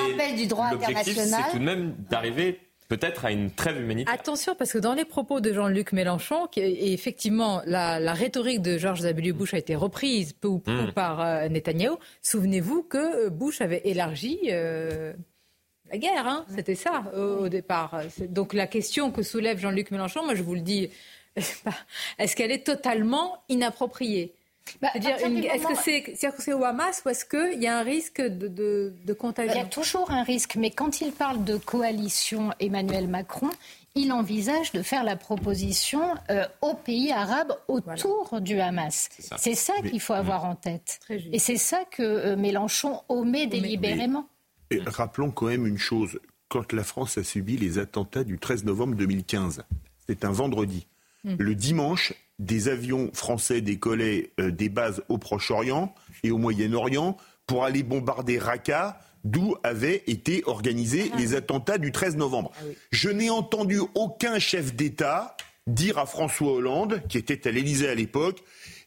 l'objectif, 0.72 1.16
c'est 1.16 1.50
tout 1.52 1.58
de 1.58 1.64
même 1.64 1.94
d'arriver 2.10 2.58
peut-être 2.96 3.24
à 3.24 3.32
une 3.32 3.50
trêve 3.50 3.80
humanitaire. 3.80 4.12
Attention, 4.12 4.54
parce 4.54 4.72
que 4.72 4.78
dans 4.78 4.92
les 4.92 5.06
propos 5.06 5.40
de 5.40 5.50
Jean-Luc 5.50 5.92
Mélenchon, 5.92 6.46
et 6.56 6.92
effectivement, 6.92 7.62
la, 7.64 8.12
rhétorique 8.12 8.60
de 8.60 8.76
George 8.76 9.00
W. 9.00 9.32
Bush 9.32 9.54
a 9.54 9.58
été 9.58 9.74
reprise 9.74 10.34
peu 10.34 10.48
ou 10.48 10.58
prou 10.58 10.72
hmm. 10.72 10.92
par 10.92 11.22
euh, 11.22 11.48
Netanyahou. 11.48 11.96
Souvenez-vous 12.20 12.82
que 12.82 13.26
euh, 13.26 13.30
Bush 13.30 13.62
avait 13.62 13.80
élargi 13.86 14.40
euh, 14.50 15.14
la 15.90 15.96
guerre, 15.96 16.26
hein. 16.26 16.44
c'était 16.54 16.74
ça 16.74 17.04
au, 17.16 17.48
départ. 17.48 18.02
Donc 18.28 18.52
la 18.52 18.66
question 18.66 19.10
que 19.10 19.22
soulève 19.22 19.58
Jean-Luc 19.58 19.90
Mélenchon, 19.90 20.22
moi 20.24 20.34
je 20.34 20.42
vous 20.42 20.54
le 20.54 20.60
dis, 20.60 20.90
est-ce 22.18 22.36
qu'elle 22.36 22.52
est 22.52 22.66
totalement 22.66 23.42
inappropriée? 23.48 24.34
Bah, 24.80 24.88
est-ce 24.94 25.66
que 25.66 25.76
c'est 25.82 26.14
c'est 26.38 26.52
au 26.52 26.64
Hamas 26.64 27.02
ou 27.04 27.08
est-ce 27.08 27.24
qu'il 27.24 27.62
y 27.62 27.66
a 27.66 27.78
un 27.78 27.82
risque 27.82 28.20
de, 28.20 28.48
de, 28.48 28.94
de, 29.04 29.12
contagion? 29.12 29.52
Il 29.54 29.58
y 29.58 29.60
a 29.60 29.66
toujours 29.66 30.10
un 30.10 30.22
risque, 30.22 30.56
mais 30.56 30.70
quand 30.70 31.00
il 31.00 31.12
parle 31.12 31.44
de 31.44 31.56
coalition 31.56 32.52
Emmanuel 32.60 33.08
Macron, 33.08 33.50
il 33.94 34.12
envisage 34.12 34.72
de 34.72 34.82
faire 34.82 35.04
la 35.04 35.16
proposition 35.16 36.14
euh, 36.30 36.46
aux 36.62 36.74
pays 36.74 37.12
arabes 37.12 37.52
autour 37.68 38.40
du 38.40 38.58
Hamas. 38.60 39.08
C'est 39.36 39.54
ça, 39.54 39.74
qu'il 39.82 40.00
faut 40.00 40.14
avoir 40.14 40.44
en 40.44 40.54
tête. 40.54 41.00
Et 41.10 41.38
c'est 41.38 41.56
ça 41.56 41.84
que 41.90 42.02
euh, 42.02 42.36
Mélenchon 42.36 43.02
omet 43.08 43.46
délibérément. 43.46 44.28
et 44.70 44.80
rappelons 44.86 45.30
quand 45.30 45.46
même 45.46 45.66
une 45.66 45.78
chose. 45.78 46.18
Quand 46.48 46.72
la 46.72 46.84
France 46.84 47.18
a 47.18 47.24
subi 47.24 47.56
les 47.56 47.78
attentats 47.78 48.24
du 48.24 48.38
13 48.38 48.64
novembre 48.64 48.94
2015, 48.96 49.64
c'était 50.06 50.26
un 50.26 50.32
vendredi. 50.32 50.86
Hmm. 51.24 51.36
Le 51.38 51.54
dimanche, 51.54 52.14
des 52.42 52.68
avions 52.68 53.10
français 53.14 53.60
décollaient 53.60 54.32
euh, 54.40 54.50
des 54.50 54.68
bases 54.68 55.02
au 55.08 55.18
Proche-Orient 55.18 55.94
et 56.22 56.30
au 56.30 56.38
Moyen-Orient 56.38 57.16
pour 57.46 57.64
aller 57.64 57.82
bombarder 57.82 58.38
Raqqa, 58.38 59.00
d'où 59.24 59.54
avaient 59.62 60.02
été 60.06 60.42
organisés 60.46 61.10
Ah. 61.14 61.16
les 61.18 61.34
attentats 61.34 61.78
du 61.78 61.92
13 61.92 62.16
novembre. 62.16 62.52
Je 62.90 63.08
n'ai 63.08 63.30
entendu 63.30 63.80
aucun 63.94 64.38
chef 64.38 64.74
d'État 64.74 65.36
dire 65.68 65.98
à 65.98 66.06
François 66.06 66.52
Hollande, 66.52 67.02
qui 67.08 67.18
était 67.18 67.46
à 67.46 67.52
l'Élysée 67.52 67.88
à 67.88 67.94
l'époque, 67.94 68.42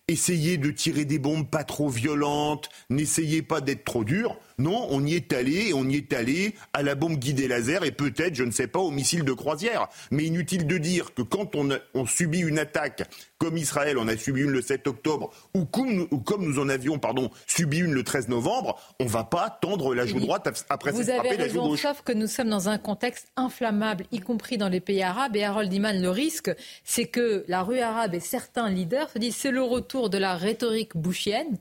essayez 0.09 0.57
de 0.57 0.71
tirer 0.71 1.05
des 1.05 1.19
bombes 1.19 1.49
pas 1.49 1.63
trop 1.63 1.87
violentes, 1.87 2.69
n'essayez 2.89 3.41
pas 3.41 3.61
d'être 3.61 3.85
trop 3.85 4.03
dur. 4.03 4.37
Non, 4.57 4.87
on 4.89 5.05
y 5.05 5.15
est 5.15 5.33
allé, 5.33 5.67
et 5.69 5.73
on 5.73 5.83
y 5.89 5.95
est 5.97 6.13
allé 6.13 6.55
à 6.73 6.81
la 6.81 6.95
bombe 6.95 7.17
guidée 7.17 7.47
laser 7.47 7.83
et 7.83 7.91
peut-être, 7.91 8.35
je 8.35 8.43
ne 8.43 8.51
sais 8.51 8.67
pas, 8.67 8.79
au 8.79 8.89
missile 8.91 9.23
de 9.23 9.33
croisière. 9.33 9.87
Mais 10.11 10.23
inutile 10.23 10.65
de 10.65 10.77
dire 10.77 11.13
que 11.13 11.21
quand 11.21 11.55
on, 11.55 11.71
a- 11.71 11.79
on 11.93 12.05
subit 12.05 12.39
une 12.39 12.57
attaque, 12.57 13.03
comme 13.37 13.57
Israël 13.57 13.97
en 13.97 14.07
a 14.07 14.15
subi 14.15 14.41
une 14.43 14.51
le 14.51 14.61
7 14.61 14.87
octobre, 14.87 15.31
ou 15.53 15.65
comme, 15.65 15.91
nous- 15.93 16.07
ou 16.11 16.19
comme 16.19 16.45
nous 16.45 16.57
en 16.59 16.69
avions 16.69 16.99
pardon, 16.99 17.29
subi 17.47 17.79
une 17.79 17.93
le 17.93 18.03
13 18.03 18.29
novembre, 18.29 18.79
on 19.01 19.05
va 19.05 19.25
pas 19.25 19.49
tendre 19.61 19.93
la 19.93 20.05
joue 20.05 20.19
droite 20.21 20.47
après 20.69 20.91
Vous 20.91 21.03
s'être 21.03 21.09
avez 21.19 21.27
frappé 21.29 21.37
la 21.37 21.47
joue 21.49 21.59
raison, 21.59 21.67
gauche. 21.71 21.81
sauf 21.81 22.01
que 22.03 22.13
nous 22.13 22.27
sommes 22.27 22.49
dans 22.49 22.69
un 22.69 22.77
contexte 22.77 23.27
inflammable, 23.35 24.05
y 24.13 24.19
compris 24.19 24.57
dans 24.57 24.69
les 24.69 24.79
pays 24.79 25.03
arabes. 25.03 25.35
Et 25.35 25.43
Harold 25.43 25.71
Iman, 25.73 26.01
le 26.01 26.09
risque, 26.09 26.49
c'est 26.85 27.07
que 27.07 27.43
la 27.49 27.61
rue 27.63 27.79
arabe 27.79 28.15
et 28.15 28.19
certains 28.21 28.69
leaders 28.69 29.09
se 29.09 29.19
disent 29.19 29.35
c'est 29.35 29.51
le 29.51 29.63
retour 29.63 30.09
de 30.09 30.17
la 30.17 30.35
rhétorique 30.37 30.95
bushienne, 30.95 31.57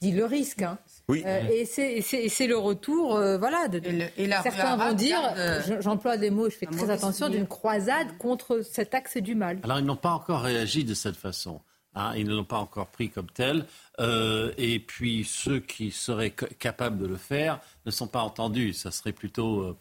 dit 0.00 0.10
le 0.10 0.24
risque. 0.24 0.62
hein. 0.62 0.78
Oui. 1.08 1.22
Euh, 1.26 1.40
et 1.50 1.64
c'est- 1.66 2.46
le 2.46 2.56
retour, 2.56 3.16
euh, 3.16 3.36
voilà. 3.36 3.68
De, 3.68 3.78
et 4.16 4.26
la 4.26 4.38
rue 4.40 4.42
certains 4.50 4.76
vont 4.76 4.94
dire, 4.94 5.20
euh, 5.36 5.60
je- 5.66 5.80
j'emploie 5.82 6.16
des 6.16 6.30
mots, 6.30 6.48
je 6.48 6.56
fais 6.56 6.66
très 6.66 6.88
attention, 6.90 7.28
d'une 7.28 7.46
croisade 7.46 8.16
contre 8.18 8.62
cet 8.62 8.94
axe 8.94 9.18
du 9.18 9.34
mal. 9.34 9.58
Alors, 9.64 9.78
ils 9.78 9.84
n'ont 9.84 9.96
pas 9.96 10.12
encore 10.12 10.40
réagi 10.42 10.84
de 10.84 10.94
cette 10.94 11.16
façon. 11.16 11.60
hein, 11.96 12.12
ils 12.16 12.26
ne 12.26 12.34
l'ont 12.34 12.42
pas 12.44 12.58
encore 12.58 12.88
pris 12.88 13.08
comme 13.08 13.30
tel. 13.32 13.66
Euh, 14.00 14.52
et 14.58 14.80
puis, 14.80 15.22
ceux 15.24 15.60
qui 15.60 15.92
seraient 15.92 16.34
ca- 16.36 16.48
capables 16.58 16.98
de 16.98 17.06
le 17.06 17.16
faire 17.16 17.60
ne 17.86 17.92
sont 17.92 18.08
pas 18.08 18.22
entendus. 18.22 18.72
Ça 18.72 18.90
serait 18.90 19.12
plutôt. 19.12 19.60
euh, 19.60 19.76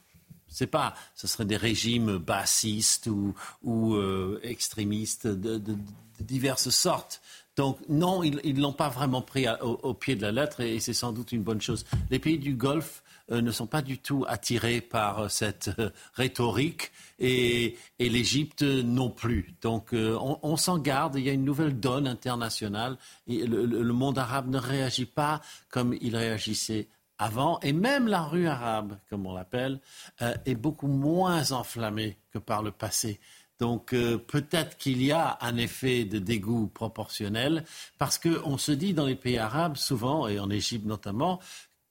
c'est 0.48 0.68
pas, 0.68 0.94
ce 1.16 1.26
seraient 1.26 1.46
des 1.46 1.58
régimes 1.58 2.18
bassistes 2.20 3.08
ou, 3.08 3.34
ou 3.64 3.96
euh, 3.96 4.40
extrémistes 4.44 5.26
de, 5.26 5.58
de- 5.58 5.74
de 5.74 5.78
diverses 6.20 6.70
sortes. 6.70 7.22
Donc 7.56 7.78
non, 7.88 8.24
ils 8.24 8.56
ne 8.56 8.62
l'ont 8.62 8.74
pas 8.74 8.90
vraiment 8.90 9.22
pris 9.22 9.46
au, 9.62 9.94
pied 9.94 10.16
de 10.16 10.22
la 10.22 10.32
lettre 10.32 10.62
et, 10.62 10.80
c'est 10.80 10.94
sans 10.94 11.12
doute 11.12 11.32
une 11.32 11.44
bonne 11.44 11.62
chose. 11.62 11.86
Les 12.10 12.20
pays 12.20 12.40
du 12.40 12.56
Golfe 12.56 13.04
euh, 13.32 13.42
ne 13.42 13.52
sont 13.52 13.68
pas 13.68 13.82
du 13.82 14.00
tout 14.00 14.26
attirés 14.28 14.82
par 14.82 15.20
euh, 15.20 15.28
cette 15.30 15.70
euh, 15.80 15.92
rhétorique 16.14 16.92
et, 17.20 17.78
l'Égypte 18.00 18.64
non 18.64 19.10
plus. 19.10 19.56
Donc 19.62 19.94
on, 19.94 20.58
s'en 20.58 20.78
garde, 20.78 21.16
il 21.16 21.24
y 21.24 21.30
a 21.30 21.34
une 21.34 21.46
nouvelle 21.46 21.80
donne 21.80 22.06
internationale 22.06 22.98
et 23.28 23.46
le, 23.48 23.94
monde 23.94 24.20
arabe 24.20 24.50
ne 24.50 24.58
réagit 24.58 25.06
pas 25.06 25.42
comme 25.70 25.96
il 26.02 26.16
réagissait 26.16 26.90
avant 27.18 27.60
et 27.62 27.72
même 27.72 28.08
la 28.08 28.24
rue 28.24 28.48
arabe, 28.48 28.98
comme 29.10 29.26
on 29.26 29.34
l'appelle, 29.34 29.80
est 30.20 30.56
beaucoup 30.56 30.88
moins 30.88 31.54
enflammée 31.54 32.18
que 32.32 32.40
par 32.40 32.62
le 32.62 32.72
passé. 32.72 33.20
Donc 33.60 33.94
euh, 33.94 34.18
peut-être 34.18 34.78
qu'il 34.78 35.02
y 35.04 35.12
a 35.12 35.38
un 35.42 35.58
effet 35.58 36.06
de 36.06 36.20
dégoût 36.20 36.68
proportionnel 36.68 37.64
parce 37.98 38.18
qu'on 38.20 38.58
se 38.58 38.72
dit 38.72 38.94
dans 38.94 39.06
les 39.06 39.16
pays 39.16 39.38
arabes 39.38 39.78
souvent, 39.78 40.28
et 40.28 40.40
en 40.40 40.50
Égypte 40.50 40.86
notamment, 40.86 41.40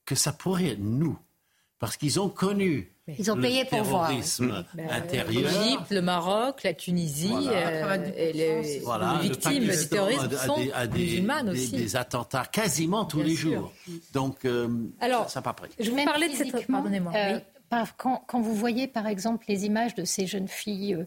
que 0.04 0.14
ça 0.14 0.32
pourrait 0.32 0.68
être 0.70 0.80
nous. 0.80 1.18
Parce 1.78 1.96
qu'ils 1.96 2.20
ont 2.20 2.28
connu 2.28 2.92
Ils 3.18 3.28
ont 3.32 3.34
le 3.34 3.42
payé 3.42 3.64
pour 3.64 3.82
voir. 3.82 4.06
terrorisme 4.08 4.64
Ben, 4.74 4.88
intérieur. 4.90 5.50
L'Égypte, 5.52 5.90
le 5.90 6.00
Maroc, 6.02 6.62
la 6.62 6.74
Tunisie, 6.74 7.26
Voilà. 7.28 7.96
euh, 7.96 8.12
et 8.16 8.32
les, 8.32 8.78
Voilà, 8.80 9.18
les 9.20 9.28
le 9.28 9.34
victimes 9.34 9.58
du 9.62 9.66
Pakistan 9.66 9.88
terrorisme 9.96 10.30
sont 10.46 10.56
des- 10.58 10.72
a 10.72 10.86
des- 10.86 10.98
musulmanes 11.00 11.46
des- 11.52 11.52
aussi. 11.64 11.76
des 11.76 11.96
attentats 11.96 12.44
quasiment 12.46 13.04
tous 13.04 13.16
Bien 13.18 13.26
les 13.26 13.34
sûr. 13.36 13.52
jours. 13.52 13.72
Donc, 14.12 14.44
euh, 14.44 14.68
Alors, 15.00 15.28
ça 15.28 15.40
n'a 15.40 15.42
pas 15.42 15.54
pris. 15.54 15.70
Je 15.80 15.90
vous 15.90 16.04
parlais 16.04 16.28
de 16.28 16.34
cette... 16.36 16.66
Pardonnez-moi. 16.68 17.12
euh, 17.16 17.34
oui. 17.36 17.40
par- 17.68 17.96
quand, 17.96 18.22
quand 18.28 18.40
vous 18.40 18.54
voyez 18.54 18.86
par 18.86 19.08
exemple 19.08 19.44
les 19.48 19.64
images 19.66 19.96
de 19.96 20.04
ces 20.04 20.26
jeunes 20.28 20.46
filles 20.48 21.04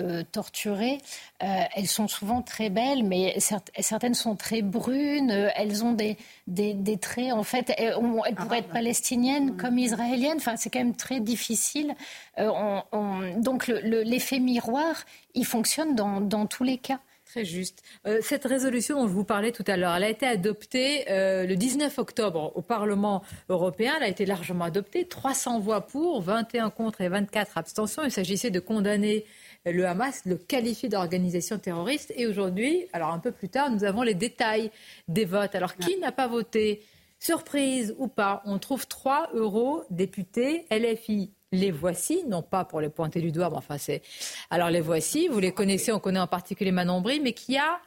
euh, 0.00 0.22
torturées, 0.30 0.98
euh, 1.42 1.46
elles 1.74 1.86
sont 1.86 2.08
souvent 2.08 2.42
très 2.42 2.70
belles, 2.70 3.02
mais 3.04 3.36
cer- 3.38 3.60
certaines 3.80 4.14
sont 4.14 4.36
très 4.36 4.62
brunes, 4.62 5.30
euh, 5.30 5.48
elles 5.56 5.84
ont 5.84 5.92
des, 5.92 6.16
des, 6.46 6.74
des 6.74 6.98
traits, 6.98 7.32
en 7.32 7.42
fait, 7.42 7.72
elles, 7.78 7.94
on- 7.96 8.24
elles 8.24 8.34
pourraient 8.34 8.58
être 8.58 8.68
palestiniennes 8.68 9.56
comme 9.56 9.78
israéliennes, 9.78 10.36
enfin 10.38 10.56
c'est 10.56 10.70
quand 10.70 10.78
même 10.80 10.96
très 10.96 11.20
difficile. 11.20 11.94
Euh, 12.38 12.50
on- 12.54 12.82
on- 12.92 13.40
donc 13.40 13.66
le- 13.68 13.80
le- 13.80 14.02
l'effet 14.02 14.38
miroir, 14.38 14.94
il 15.34 15.44
fonctionne 15.46 15.94
dans, 15.94 16.20
dans 16.20 16.46
tous 16.46 16.64
les 16.64 16.78
cas. 16.78 17.00
Très 17.24 17.44
juste. 17.44 17.82
Euh, 18.06 18.20
cette 18.22 18.44
résolution 18.44 19.00
dont 19.02 19.08
je 19.08 19.12
vous 19.12 19.24
parlais 19.24 19.50
tout 19.50 19.64
à 19.66 19.76
l'heure, 19.76 19.94
elle 19.96 20.04
a 20.04 20.08
été 20.08 20.24
adoptée 20.26 21.10
euh, 21.10 21.44
le 21.44 21.56
19 21.56 21.98
octobre 21.98 22.52
au 22.54 22.62
Parlement 22.62 23.20
européen. 23.48 23.94
Elle 23.96 24.04
a 24.04 24.08
été 24.08 24.24
largement 24.26 24.64
adoptée. 24.66 25.08
300 25.08 25.58
voix 25.58 25.80
pour, 25.88 26.22
21 26.22 26.70
contre 26.70 27.00
et 27.00 27.08
24 27.08 27.58
abstentions. 27.58 28.04
Il 28.04 28.12
s'agissait 28.12 28.50
de 28.50 28.60
condamner 28.60 29.24
le 29.72 29.86
Hamas, 29.86 30.22
le 30.24 30.36
qualifier 30.36 30.88
d'organisation 30.88 31.58
terroriste. 31.58 32.12
Et 32.16 32.26
aujourd'hui, 32.26 32.86
alors 32.92 33.10
un 33.10 33.18
peu 33.18 33.32
plus 33.32 33.48
tard, 33.48 33.70
nous 33.70 33.84
avons 33.84 34.02
les 34.02 34.14
détails 34.14 34.70
des 35.08 35.24
votes. 35.24 35.54
Alors 35.54 35.76
qui 35.76 35.98
n'a 35.98 36.12
pas 36.12 36.28
voté 36.28 36.82
Surprise 37.18 37.94
ou 37.98 38.08
pas, 38.08 38.42
on 38.44 38.58
trouve 38.58 38.86
trois 38.86 39.30
eurodéputés 39.32 40.66
LFI. 40.70 41.32
Les 41.52 41.70
voici, 41.70 42.24
non 42.26 42.42
pas 42.42 42.64
pour 42.64 42.80
les 42.80 42.90
pointer 42.90 43.20
du 43.20 43.32
doigt, 43.32 43.48
mais 43.48 43.56
enfin 43.56 43.78
c'est. 43.78 44.02
Alors 44.50 44.68
les 44.68 44.80
voici, 44.80 45.28
vous 45.28 45.40
les 45.40 45.52
connaissez, 45.52 45.92
on 45.92 46.00
connaît 46.00 46.20
en 46.20 46.26
particulier 46.26 46.72
Manon 46.72 47.00
Brie, 47.00 47.20
mais 47.20 47.32
qui 47.32 47.56
a, 47.56 47.80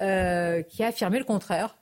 euh, 0.00 0.62
qui 0.62 0.82
a 0.82 0.88
affirmé 0.88 1.18
le 1.18 1.24
contraire, 1.24 1.76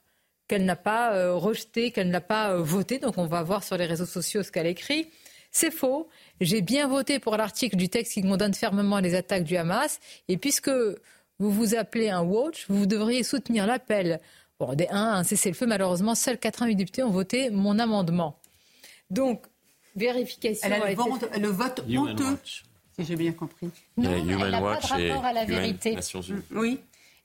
qu'elle 0.48 0.64
n'a 0.64 0.77
pas 0.77 1.14
euh, 1.14 1.35
rejeté, 1.35 1.93
qu'elle 1.93 2.10
n'a 2.10 2.20
pas 2.20 2.52
euh, 2.52 2.62
voté. 2.62 2.98
Donc 2.98 3.16
on 3.16 3.27
va 3.27 3.43
voir 3.43 3.64
sur 3.64 3.78
les 3.78 3.86
réseaux 3.86 4.05
sociaux 4.05 4.43
ce 4.43 4.52
qu'elle 4.52 4.66
écrit. 4.66 5.09
C'est 5.52 5.70
faux. 5.70 6.08
J'ai 6.40 6.62
bien 6.62 6.88
voté 6.88 7.18
pour 7.18 7.36
l'article 7.36 7.76
du 7.76 7.88
texte 7.88 8.14
qui 8.14 8.22
condamne 8.22 8.54
fermement 8.54 8.98
les 8.98 9.14
attaques 9.14 9.44
du 9.44 9.56
Hamas. 9.56 10.00
Et 10.28 10.38
puisque 10.38 10.70
vous 11.38 11.50
vous 11.50 11.74
appelez 11.74 12.08
un 12.08 12.22
watch, 12.22 12.64
vous 12.68 12.86
devriez 12.86 13.22
soutenir 13.22 13.66
l'appel 13.66 14.18
bon, 14.58 14.74
des 14.74 14.88
1 14.88 14.96
à 14.96 15.16
un 15.18 15.24
cessez-le-feu. 15.24 15.66
Malheureusement, 15.66 16.14
seuls 16.14 16.38
88 16.38 16.74
députés 16.74 17.02
ont 17.02 17.10
voté 17.10 17.50
mon 17.50 17.78
amendement. 17.78 18.38
Donc, 19.10 19.44
vérification. 19.94 20.66
Elle 20.66 20.72
a 20.72 20.84
a 20.86 20.88
le, 20.88 20.94
vote- 20.96 21.20
faite. 21.20 21.38
le 21.38 21.48
vote 21.48 21.84
Human 21.86 22.08
honteux, 22.12 22.24
Watch. 22.30 22.64
si 22.98 23.04
j'ai 23.04 23.16
bien 23.16 23.32
compris. 23.32 23.68
Il 23.98 24.04
y 24.04 24.06
a 24.06 24.10
Non, 24.10 24.16
Human 24.24 24.40
elle 24.46 24.50
n'a 24.52 24.60
pas 24.60 24.76
de 24.80 24.86
rapport 25.10 25.24
à 25.26 25.32
la 25.34 25.42
UN, 25.44 25.46
vérité. 25.48 25.94
Nations 25.96 26.22
Unies. 26.22 26.42
Oui. 26.52 26.80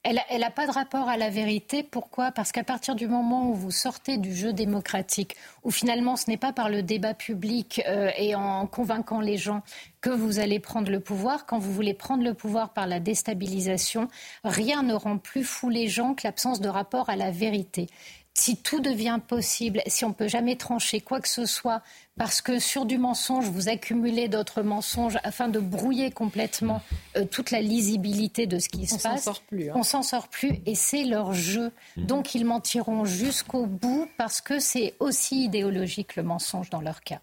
Elle 0.10 0.40
n'a 0.40 0.52
pas 0.52 0.68
de 0.68 0.72
rapport 0.72 1.10
à 1.10 1.18
la 1.18 1.30
vérité. 1.30 1.84
Pourquoi? 1.84 2.32
Parce 2.32 2.54
qu'à 2.54 2.64
partir 2.64 2.96
du 2.96 3.08
moment 3.08 3.50
où 3.50 3.54
vous 3.54 3.72
sortez 3.72 4.16
du 4.16 4.34
jeu 4.34 4.54
démocratique, 4.54 5.36
où 5.66 5.72
finalement 5.72 6.16
ce 6.16 6.30
n'est 6.30 6.38
pas 6.38 6.54
par 6.54 6.70
le 6.70 6.82
débat 6.82 7.14
public 7.14 7.82
euh, 7.90 8.10
et 8.18 8.34
en 8.34 8.68
convainquant 8.68 9.20
les 9.20 9.38
gens 9.38 9.64
que 10.00 10.10
vous 10.10 10.40
allez 10.40 10.62
prendre 10.62 10.90
le 10.90 11.02
pouvoir, 11.02 11.46
quand 11.46 11.60
vous 11.60 11.74
voulez 11.74 11.94
prendre 11.94 12.24
le 12.24 12.34
pouvoir 12.34 12.72
par 12.72 12.88
la 12.88 13.02
déstabilisation, 13.02 14.08
rien 14.46 14.82
ne 14.82 14.94
rend 14.94 15.18
plus 15.18 15.44
fou 15.44 15.68
les 15.68 15.90
gens 15.90 16.14
que 16.14 16.26
l'absence 16.26 16.62
de 16.62 16.70
rapport 16.70 17.10
à 17.10 17.18
la 17.18 17.30
vérité. 17.30 17.88
Si 18.34 18.56
tout 18.56 18.80
devient 18.80 19.20
possible, 19.28 19.82
si 19.88 20.06
on 20.06 20.10
ne 20.10 20.14
peut 20.14 20.30
jamais 20.30 20.56
trancher 20.56 21.02
quoi 21.02 21.20
que 21.20 21.28
ce 21.28 21.46
soit, 21.46 21.82
parce 22.18 22.42
que 22.42 22.60
sur 22.60 22.86
du 22.86 22.98
mensonge, 22.98 23.46
vous 23.50 23.70
accumulez 23.70 24.28
d'autres 24.28 24.62
mensonges 24.62 25.18
afin 25.24 25.48
de 25.48 25.60
brouiller 25.60 26.12
complètement 26.12 26.82
euh, 27.16 27.26
toute 27.26 27.52
la 27.52 27.62
lisibilité 27.62 28.48
de 28.48 28.60
ce 28.60 28.70
qui 28.70 28.88
On 28.92 28.96
se 28.96 29.02
s'en 29.02 29.10
passe. 29.12 29.24
sort 29.24 29.42
plus, 29.42 29.70
hein. 29.70 29.74
On 29.76 29.84
s'en 29.84 30.02
sort 30.04 30.28
plus 30.28 30.54
et 30.66 30.76
c'est 30.76 31.04
leur 31.04 31.34
jeu. 31.34 31.72
Donc 31.96 32.36
ils 32.36 32.46
mentiront 32.46 33.06
jusqu'au 33.06 33.66
bout 33.66 34.08
parce 34.18 34.42
que 34.42 34.60
c'est 34.60 34.96
aussi 35.00 35.46
idéologique 35.46 36.16
le 36.16 36.24
mensonge 36.24 36.70
dans 36.70 36.82
leur 36.82 37.02
cas. 37.02 37.20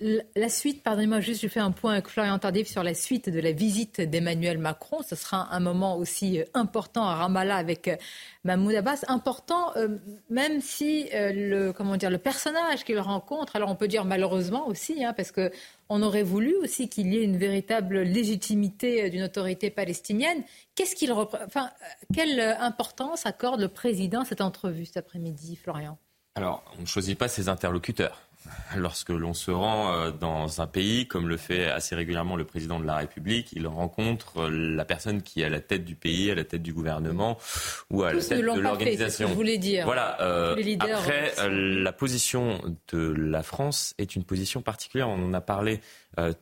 La- 0.00 0.22
La 0.36 0.48
suite, 0.48 0.82
pardonnez-moi, 0.84 1.20
juste 1.20 1.42
je 1.42 1.48
fais 1.48 1.58
un 1.60 1.72
point 1.72 1.92
avec 1.94 2.06
Florian 2.08 2.38
Tardif 2.38 2.68
sur 2.68 2.82
la 2.84 2.94
suite 2.94 3.28
de 3.28 3.40
la 3.40 3.50
visite 3.52 4.00
d'Emmanuel 4.00 4.58
Macron. 4.58 4.98
Ce 5.08 5.16
sera 5.16 5.48
un 5.52 5.60
moment 5.60 5.96
aussi 5.96 6.40
euh, 6.40 6.44
important 6.54 7.02
à 7.08 7.16
Ramallah 7.16 7.56
avec 7.56 7.88
euh, 7.88 7.96
Mahmoud 8.44 8.74
Abbas. 8.76 9.00
Important, 9.08 9.72
euh, 9.76 9.98
même 10.30 10.60
si 10.60 11.08
euh, 11.12 11.32
le, 11.34 11.72
comment 11.72 11.96
dire, 11.96 12.08
le 12.10 12.18
personnage 12.18 12.84
qu'il 12.84 13.00
rencontre, 13.00 13.56
alors 13.56 13.68
on 13.70 13.74
peut 13.74 13.88
dire 13.88 14.04
malheureusement 14.04 14.27
aussi, 14.32 15.04
hein, 15.04 15.12
parce 15.12 15.32
que 15.32 15.50
on 15.88 16.02
aurait 16.02 16.22
voulu 16.22 16.54
aussi 16.56 16.88
qu'il 16.88 17.12
y 17.12 17.16
ait 17.16 17.24
une 17.24 17.36
véritable 17.36 18.00
légitimité 18.02 19.04
euh, 19.04 19.10
d'une 19.10 19.22
autorité 19.22 19.70
palestinienne. 19.70 20.42
Qu'est-ce 20.74 20.94
qu'il 20.94 21.12
enfin, 21.12 21.70
euh, 21.82 22.04
quelle 22.14 22.38
euh, 22.38 22.58
importance 22.58 23.26
accorde 23.26 23.60
le 23.60 23.68
président 23.68 24.20
à 24.20 24.24
cette 24.24 24.40
entrevue 24.40 24.86
cet 24.86 24.98
après-midi, 24.98 25.56
Florian? 25.56 25.98
Alors, 26.34 26.62
on 26.78 26.82
ne 26.82 26.86
choisit 26.86 27.18
pas 27.18 27.28
ses 27.28 27.48
interlocuteurs. 27.48 28.27
Lorsque 28.76 29.10
l'on 29.10 29.34
se 29.34 29.50
rend 29.50 29.92
euh, 29.92 30.10
dans 30.10 30.60
un 30.60 30.66
pays, 30.66 31.06
comme 31.06 31.28
le 31.28 31.36
fait 31.36 31.66
assez 31.66 31.94
régulièrement 31.94 32.36
le 32.36 32.44
président 32.44 32.80
de 32.80 32.86
la 32.86 32.96
République, 32.96 33.52
il 33.52 33.66
rencontre 33.66 34.42
euh, 34.42 34.50
la 34.50 34.84
personne 34.84 35.22
qui 35.22 35.42
est 35.42 35.44
à 35.44 35.48
la 35.48 35.60
tête 35.60 35.84
du 35.84 35.94
pays, 35.94 36.30
à 36.30 36.34
la 36.34 36.44
tête 36.44 36.62
du 36.62 36.72
gouvernement 36.72 37.38
ou 37.90 38.02
à 38.02 38.12
la 38.12 38.22
tête 38.22 38.38
de 38.38 38.60
l'organisation. 38.60 39.28
Je 39.28 39.34
voulais 39.34 39.58
dire. 39.58 39.84
Voilà. 39.84 40.20
Euh, 40.20 40.56
après, 40.80 41.32
la 41.48 41.92
position 41.92 42.60
de 42.92 43.12
la 43.16 43.42
France 43.42 43.94
est 43.98 44.16
une 44.16 44.24
position 44.24 44.62
particulière. 44.62 45.08
On 45.08 45.22
en 45.22 45.34
a 45.34 45.40
parlé 45.40 45.80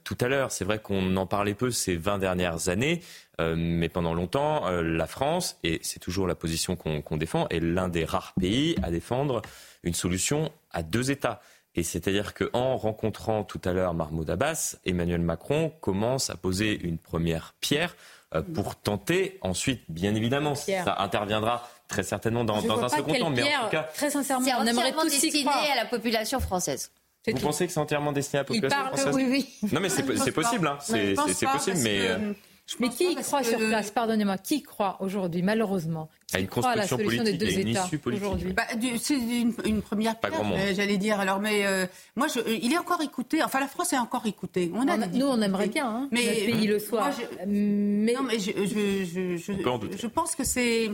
tout 0.04 0.16
à 0.20 0.28
l'heure. 0.28 0.52
C'est 0.52 0.64
vrai 0.64 0.78
qu'on 0.78 1.16
en 1.16 1.26
parlait 1.26 1.52
peu 1.52 1.70
ces 1.70 1.96
20 1.96 2.18
dernières 2.18 2.68
années. 2.68 3.02
mais 3.38 3.88
pendant 3.88 4.14
longtemps, 4.14 4.70
la 4.70 5.06
France, 5.06 5.58
et 5.64 5.80
c'est 5.82 5.98
toujours 5.98 6.26
la 6.26 6.34
position 6.34 6.76
qu'on 6.76 7.16
défend, 7.16 7.46
est 7.48 7.60
l'un 7.60 7.88
des 7.88 8.04
rares 8.04 8.32
pays 8.40 8.76
à 8.82 8.90
défendre 8.90 9.42
une 9.82 9.94
solution 9.94 10.50
à 10.72 10.82
deux 10.82 11.10
États. 11.10 11.40
Et 11.76 11.82
c'est-à-dire 11.82 12.32
qu'en 12.34 12.76
rencontrant 12.76 13.44
tout 13.44 13.60
à 13.64 13.72
l'heure 13.72 13.92
Mahmoud 13.94 14.28
Abbas, 14.30 14.76
Emmanuel 14.86 15.20
Macron 15.20 15.70
commence 15.80 16.30
à 16.30 16.36
poser 16.36 16.80
une 16.82 16.98
première 16.98 17.54
pierre 17.60 17.94
euh, 18.34 18.42
pour 18.42 18.76
tenter 18.76 19.38
ensuite, 19.42 19.82
bien 19.88 20.14
évidemment, 20.14 20.54
ça 20.54 20.96
interviendra 20.98 21.68
très 21.86 22.02
certainement 22.02 22.44
dans, 22.44 22.56
un 22.56 22.88
second 22.88 23.14
temps. 23.14 23.30
Mais 23.30 23.42
en 23.56 23.64
tout 23.64 23.70
cas, 23.70 23.88
très 23.94 24.10
sincèrement, 24.10 24.46
on 24.58 24.66
aimerait 24.66 24.92
tous 24.92 25.04
destiné 25.04 25.50
à 25.72 25.76
la 25.76 25.84
population 25.84 26.40
française. 26.40 26.90
Vous 27.26 27.38
pensez 27.40 27.66
que 27.66 27.72
c'est 27.72 27.80
entièrement 27.80 28.12
destiné 28.12 28.38
à 28.38 28.42
la 28.42 28.46
population 28.46 28.86
française 28.86 29.14
Oui, 29.14 29.26
oui. 29.28 29.68
Non, 29.72 29.80
mais 29.80 29.88
c'est 29.88 30.32
possible. 30.32 30.66
Hein. 30.66 30.78
C'est 30.80 31.46
possible, 31.46 31.78
mais. 31.82 32.08
Euh, 32.08 32.32
mais 32.80 32.88
qui 32.88 33.14
croit 33.14 33.42
sur 33.42 33.58
place 33.58 33.90
Pardonnez-moi, 33.90 34.38
qui 34.38 34.62
croit 34.62 34.96
aujourd'hui, 35.00 35.42
malheureusement? 35.42 36.08
À 36.32 36.40
une 36.40 36.48
croit 36.48 36.70
à 36.70 36.76
la 36.76 36.86
solution 36.86 37.22
des 37.22 37.34
deux 37.34 37.58
États 37.58 37.88
aujourd'hui? 38.06 38.52
Bah, 38.52 38.64
C'est 38.98 39.14
une, 39.14 39.82
première 39.82 40.18
pierre, 40.18 40.74
j'allais 40.74 40.98
dire. 40.98 41.20
Alors, 41.20 41.40
mais 41.40 41.66
euh, 41.66 41.86
moi, 42.16 42.26
je, 42.28 42.40
il 42.48 42.72
est 42.72 42.78
encore 42.78 43.00
écouté. 43.02 43.42
Enfin, 43.42 43.60
la 43.60 43.68
France 43.68 43.92
est 43.92 43.98
encore 43.98 44.26
écoutée. 44.26 44.70
On 44.74 44.88
a 44.88 44.96
nous, 44.96 45.26
on 45.26 45.40
aimerait 45.40 45.68
bien, 45.68 45.88
hein, 45.88 46.08
mais 46.10 46.26
notre 46.26 46.46
pays 46.46 46.66
le 46.66 46.78
soit. 46.78 47.10
mais... 47.46 48.14
Non, 48.14 48.22
mais 48.22 48.38
je, 48.38 48.50
je, 48.50 49.36
je 49.36 50.06
pense 50.06 50.34
que 50.34 50.44
c'est 50.44 50.90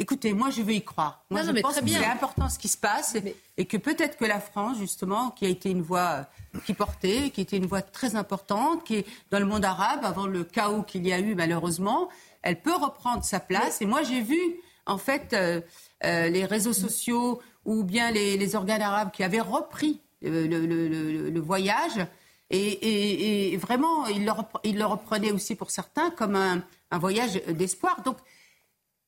Écoutez, 0.00 0.32
moi, 0.32 0.50
je 0.50 0.62
veux 0.62 0.74
y 0.74 0.82
croire. 0.82 1.24
Moi, 1.28 1.42
je 1.42 1.50
pense 1.60 1.80
que 1.80 1.88
c'est 1.88 2.04
important 2.04 2.48
ce 2.48 2.58
qui 2.58 2.68
se 2.68 2.76
passe 2.76 3.16
et 3.56 3.64
que 3.64 3.76
peut-être 3.76 4.16
que 4.16 4.24
la 4.24 4.38
France, 4.38 4.78
justement, 4.78 5.30
qui 5.30 5.44
a 5.44 5.48
été 5.48 5.70
une 5.70 5.82
voix 5.82 6.24
euh, 6.54 6.58
qui 6.64 6.72
portait, 6.72 7.30
qui 7.30 7.40
était 7.40 7.56
une 7.56 7.66
voix 7.66 7.82
très 7.82 8.14
importante, 8.14 8.84
qui 8.84 8.94
est 8.98 9.06
dans 9.32 9.40
le 9.40 9.44
monde 9.44 9.64
arabe, 9.64 10.04
avant 10.04 10.28
le 10.28 10.44
chaos 10.44 10.84
qu'il 10.84 11.04
y 11.04 11.12
a 11.12 11.18
eu, 11.18 11.34
malheureusement, 11.34 12.08
elle 12.42 12.62
peut 12.62 12.76
reprendre 12.76 13.24
sa 13.24 13.40
place. 13.40 13.82
Et 13.82 13.86
moi, 13.86 14.04
j'ai 14.04 14.20
vu, 14.20 14.38
en 14.86 14.98
fait, 14.98 15.32
euh, 15.32 15.60
euh, 16.04 16.28
les 16.28 16.44
réseaux 16.44 16.72
sociaux 16.72 17.42
ou 17.64 17.82
bien 17.82 18.12
les, 18.12 18.54
organes 18.54 18.82
arabes 18.82 19.10
qui 19.10 19.24
avaient 19.24 19.40
repris 19.40 20.00
le, 20.22 21.40
voyage. 21.40 22.06
Et, 22.50 23.56
vraiment, 23.60 24.06
ils 24.06 24.24
le, 24.24 24.84
reprenaient 24.84 25.32
aussi 25.32 25.56
pour 25.56 25.72
certains 25.72 26.10
comme 26.10 26.36
un, 26.36 26.62
un 26.92 26.98
voyage 26.98 27.42
d'espoir. 27.48 28.02
Donc, 28.02 28.16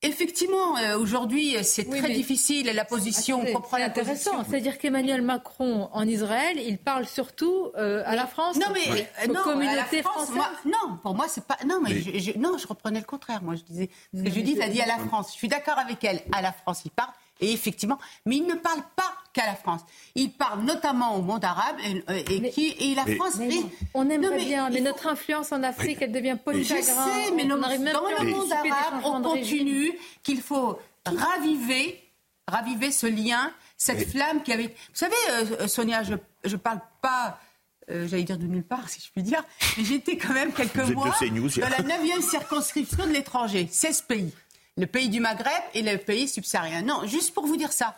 Effectivement, 0.03 0.77
euh, 0.77 0.97
aujourd'hui, 0.97 1.55
c'est 1.63 1.87
très 1.87 2.11
difficile 2.11 2.71
la 2.73 2.85
position. 2.85 3.43
C'est 3.43 3.83
intéressant. 3.83 4.43
C'est-à-dire 4.49 4.79
qu'Emmanuel 4.79 5.21
Macron 5.21 5.89
en 5.93 6.07
Israël, 6.07 6.59
il 6.59 6.79
parle 6.79 7.05
surtout 7.05 7.71
euh, 7.77 8.01
à 8.07 8.15
la 8.15 8.25
France, 8.25 8.55
non, 8.55 8.65
mais, 8.73 9.07
euh, 9.23 9.27
non, 9.27 9.41
communauté 9.43 10.01
française. 10.01 10.35
non, 10.65 10.97
pour 11.03 11.13
moi, 11.13 11.27
c'est 11.27 11.45
pas. 11.45 11.57
Non, 11.67 11.79
mais, 11.81 12.01
Je, 12.01 12.37
non, 12.39 12.57
je 12.57 12.65
reprenais 12.65 12.99
le 12.99 13.05
contraire. 13.05 13.43
Moi, 13.43 13.53
je 13.55 13.61
disais. 13.61 13.89
Ce 14.15 14.23
que 14.23 14.31
Judith 14.31 14.59
a 14.59 14.69
dit 14.69 14.81
à 14.81 14.87
la 14.87 14.97
France. 14.97 15.33
Je 15.33 15.37
suis 15.37 15.47
d'accord 15.47 15.77
avec 15.77 16.03
elle. 16.03 16.21
À 16.31 16.41
la 16.41 16.51
France, 16.51 16.81
il 16.85 16.91
parle. 16.91 17.11
Et 17.41 17.51
effectivement, 17.51 17.97
mais 18.25 18.37
il 18.37 18.45
ne 18.45 18.53
parle 18.53 18.81
pas 18.95 19.11
qu'à 19.33 19.45
la 19.45 19.55
France. 19.55 19.81
Il 20.15 20.31
parle 20.31 20.61
notamment 20.61 21.15
au 21.15 21.21
monde 21.21 21.43
arabe 21.43 21.75
et, 21.83 22.03
euh, 22.09 22.49
qui 22.49 22.75
et 22.79 22.95
la 22.95 23.05
France. 23.15 23.39
on 23.93 24.09
aimerait 24.09 24.45
bien, 24.45 24.69
mais 24.69 24.81
notre 24.81 25.07
influence 25.07 25.51
en 25.51 25.63
Afrique, 25.63 25.97
elle 26.01 26.11
devient 26.11 26.37
polychagrin. 26.43 26.81
Je 26.81 27.25
sais, 27.25 27.31
mais 27.35 27.43
on 27.51 27.57
même 27.57 27.93
dans 27.93 28.23
le 28.23 28.29
monde 28.29 28.51
arabe, 28.51 29.01
on 29.03 29.21
continue 29.21 29.91
qu'il 30.23 30.41
faut 30.41 30.79
raviver, 31.05 31.99
raviver 32.47 32.91
ce 32.91 33.07
lien, 33.07 33.51
cette 33.77 34.07
flamme 34.09 34.43
qui 34.43 34.53
avait. 34.53 34.67
Vous 34.67 34.93
savez, 34.93 35.15
euh, 35.31 35.67
Sonia, 35.67 36.03
je 36.03 36.13
ne 36.13 36.57
parle 36.57 36.81
pas. 37.01 37.39
Euh, 37.89 38.07
j'allais 38.07 38.23
dire 38.23 38.37
de 38.37 38.45
nulle 38.45 38.63
part, 38.63 38.87
si 38.87 39.01
je 39.01 39.11
puis 39.11 39.23
dire, 39.23 39.43
mais 39.75 39.83
j'étais 39.83 40.15
quand 40.15 40.33
même 40.33 40.53
quelques 40.53 40.77
mois 40.91 41.09
dans 41.09 41.69
la 41.69 41.79
9e 41.79 42.21
circonscription 42.21 43.07
de 43.07 43.11
l'étranger, 43.11 43.67
16 43.69 44.03
pays 44.03 44.31
le 44.77 44.87
pays 44.87 45.09
du 45.09 45.19
Maghreb 45.19 45.61
et 45.73 45.81
le 45.81 45.97
pays 45.97 46.27
subsaharien. 46.27 46.81
Non, 46.81 47.05
juste 47.05 47.33
pour 47.33 47.45
vous 47.45 47.57
dire 47.57 47.71
ça. 47.71 47.95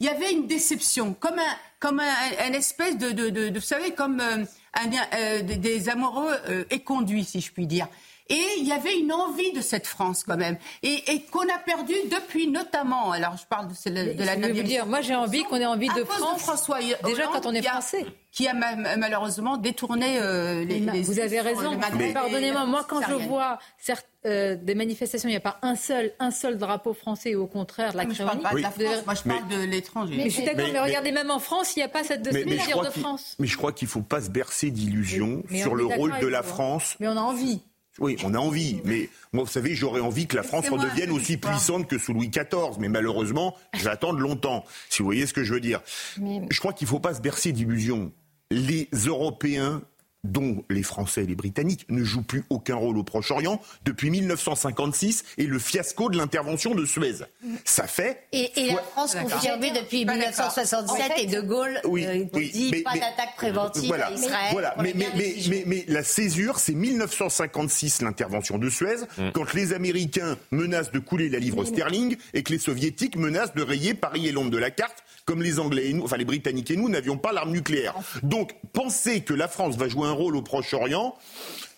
Il 0.00 0.06
y 0.06 0.08
avait 0.08 0.32
une 0.32 0.46
déception, 0.46 1.14
comme 1.14 1.38
un, 1.38 1.56
comme 1.78 2.00
un, 2.00 2.52
espèce 2.52 2.98
de, 2.98 3.52
vous 3.52 3.60
savez, 3.60 3.92
comme 3.92 4.20
euh, 4.20 4.44
un, 4.74 4.90
euh, 5.14 5.42
des 5.42 5.88
amoureux 5.88 6.34
euh, 6.48 6.64
éconduits, 6.70 7.24
si 7.24 7.40
je 7.40 7.52
puis 7.52 7.66
dire. 7.66 7.88
Et 8.30 8.42
il 8.58 8.66
y 8.66 8.72
avait 8.72 8.98
une 8.98 9.12
envie 9.12 9.52
de 9.52 9.60
cette 9.60 9.86
France 9.86 10.24
quand 10.24 10.38
même, 10.38 10.56
et, 10.82 11.02
qu'on 11.30 11.42
a 11.42 11.58
perdu 11.58 11.92
depuis 12.10 12.48
notamment. 12.48 13.12
Alors 13.12 13.36
je 13.36 13.44
parle 13.44 13.68
de, 13.68 14.14
de 14.14 14.24
la. 14.24 14.34
Je 14.34 14.62
dire, 14.62 14.86
moi 14.86 15.02
j'ai 15.02 15.14
envie 15.14 15.42
qu'on 15.44 15.56
ait 15.56 15.66
envie 15.66 15.88
de 15.88 16.04
France. 16.04 16.40
François 16.40 16.78
déjà 17.04 17.26
quand 17.26 17.44
on 17.44 17.52
est 17.52 17.62
français. 17.62 18.06
Qui 18.32 18.48
a 18.48 18.54
malheureusement 18.96 19.58
détourné 19.58 20.18
euh, 20.18 20.64
les, 20.64 21.02
Vous 21.02 21.20
avez 21.20 21.40
raison. 21.40 21.78
Pardonnez-moi, 21.78 22.66
moi 22.66 22.84
quand 22.88 23.00
je 23.02 23.14
vois 23.14 23.58
certes, 23.78 24.08
euh, 24.26 24.56
des 24.56 24.74
manifestations, 24.74 25.28
il 25.28 25.32
n'y 25.32 25.36
a 25.36 25.40
pas 25.40 25.58
un 25.60 25.76
seul, 25.76 26.12
un 26.18 26.30
seul 26.30 26.56
drapeau 26.56 26.94
français, 26.94 27.34
ou 27.34 27.42
au 27.42 27.46
contraire 27.46 27.92
de 27.92 27.98
la 27.98 28.08
Je 28.08 28.22
parle 28.22 28.40
pas 28.40 28.54
de 28.54 28.58
la 28.58 28.70
France, 28.70 29.04
moi 29.04 29.14
je 29.14 29.22
parle 29.22 29.48
de 29.48 29.64
l'étranger. 29.64 30.16
Mais, 30.16 30.30
je 30.30 30.36
suis 30.36 30.44
d'accord, 30.44 30.66
mais, 30.72 30.80
regardez, 30.80 31.12
même 31.12 31.30
en 31.30 31.38
France, 31.38 31.76
il 31.76 31.80
n'y 31.80 31.84
a 31.84 31.88
pas 31.88 32.02
cette 32.04 32.22
de 32.22 32.30
de 32.30 32.90
France. 32.90 33.36
Mais 33.38 33.46
je 33.46 33.56
crois 33.58 33.72
qu'il 33.72 33.86
ne 33.86 33.90
faut 33.90 34.00
pas 34.00 34.22
se 34.22 34.30
bercer 34.30 34.70
d'illusions 34.70 35.42
sur 35.52 35.74
le 35.74 35.84
rôle 35.84 36.18
de 36.20 36.26
la 36.26 36.42
France. 36.42 36.96
Mais 37.00 37.08
on 37.08 37.16
a 37.18 37.20
envie. 37.20 37.60
Oui, 38.00 38.16
on 38.24 38.34
a 38.34 38.38
envie, 38.38 38.80
mais 38.84 39.08
moi, 39.32 39.44
vous 39.44 39.50
savez, 39.50 39.74
j'aurais 39.74 40.00
envie 40.00 40.26
que 40.26 40.36
la 40.36 40.42
France 40.42 40.68
redevienne 40.68 41.12
aussi 41.12 41.36
puissante 41.36 41.88
que 41.88 41.96
sous 41.98 42.12
Louis 42.12 42.28
XIV, 42.28 42.78
mais 42.80 42.88
malheureusement, 42.88 43.56
j'attends 43.72 44.10
longtemps, 44.12 44.64
si 44.88 44.98
vous 44.98 45.04
voyez 45.06 45.26
ce 45.26 45.32
que 45.32 45.44
je 45.44 45.54
veux 45.54 45.60
dire. 45.60 45.80
Je 46.50 46.58
crois 46.58 46.72
qu'il 46.72 46.86
ne 46.86 46.90
faut 46.90 46.98
pas 46.98 47.14
se 47.14 47.20
bercer 47.20 47.52
d'illusions. 47.52 48.12
Les 48.50 48.88
Européens 49.06 49.82
dont 50.24 50.64
les 50.70 50.82
Français 50.82 51.24
et 51.24 51.26
les 51.26 51.34
Britanniques 51.34 51.86
ne 51.88 52.02
jouent 52.02 52.22
plus 52.22 52.44
aucun 52.50 52.74
rôle 52.74 52.98
au 52.98 53.04
Proche-Orient 53.04 53.60
depuis 53.84 54.10
1956 54.10 55.24
et 55.38 55.46
le 55.46 55.58
fiasco 55.58 56.08
de 56.10 56.16
l'intervention 56.16 56.74
de 56.74 56.84
Suez. 56.84 57.24
Ça 57.64 57.86
fait... 57.86 58.26
Et, 58.32 58.50
la 58.66 58.82
France 58.82 59.14
confirmée 59.14 59.70
depuis 59.70 60.04
1977 60.04 61.12
et 61.18 61.26
De 61.26 61.40
Gaulle 61.40 61.78
euh, 61.84 62.24
dit 62.32 62.82
pas 62.82 62.94
d'attaque 62.94 63.36
préventive 63.36 63.92
à 63.92 64.10
Israël. 64.10 64.48
Voilà, 64.52 64.74
mais, 64.78 64.94
mais, 64.96 65.84
la 65.88 66.02
césure, 66.02 66.58
c'est 66.58 66.74
1956 66.74 68.02
l'intervention 68.02 68.58
de 68.58 68.70
Suez, 68.70 68.96
mm. 69.18 69.30
quand 69.32 69.52
les 69.52 69.72
Américains 69.72 70.36
menacent 70.50 70.92
de 70.92 70.98
couler 70.98 71.28
la 71.28 71.38
livre 71.38 71.64
sterling 71.64 72.16
et 72.32 72.42
que 72.42 72.52
les 72.52 72.58
Soviétiques 72.58 73.16
menacent 73.16 73.54
de 73.54 73.62
rayer 73.62 73.94
Paris 73.94 74.26
et 74.28 74.32
Londres 74.32 74.50
de 74.50 74.58
la 74.58 74.70
carte 74.70 75.04
comme 75.24 75.42
les 75.42 75.58
Anglais 75.58 75.88
et 75.88 75.92
nous, 75.92 76.04
enfin 76.04 76.16
les 76.16 76.24
Britanniques 76.24 76.70
et 76.70 76.76
nous, 76.76 76.88
n'avions 76.88 77.16
pas 77.16 77.32
l'arme 77.32 77.50
nucléaire. 77.50 77.94
Donc, 78.22 78.54
penser 78.72 79.22
que 79.22 79.34
la 79.34 79.48
France 79.48 79.76
va 79.76 79.88
jouer 79.88 80.06
un 80.06 80.12
rôle 80.12 80.36
au 80.36 80.42
Proche-Orient, 80.42 81.16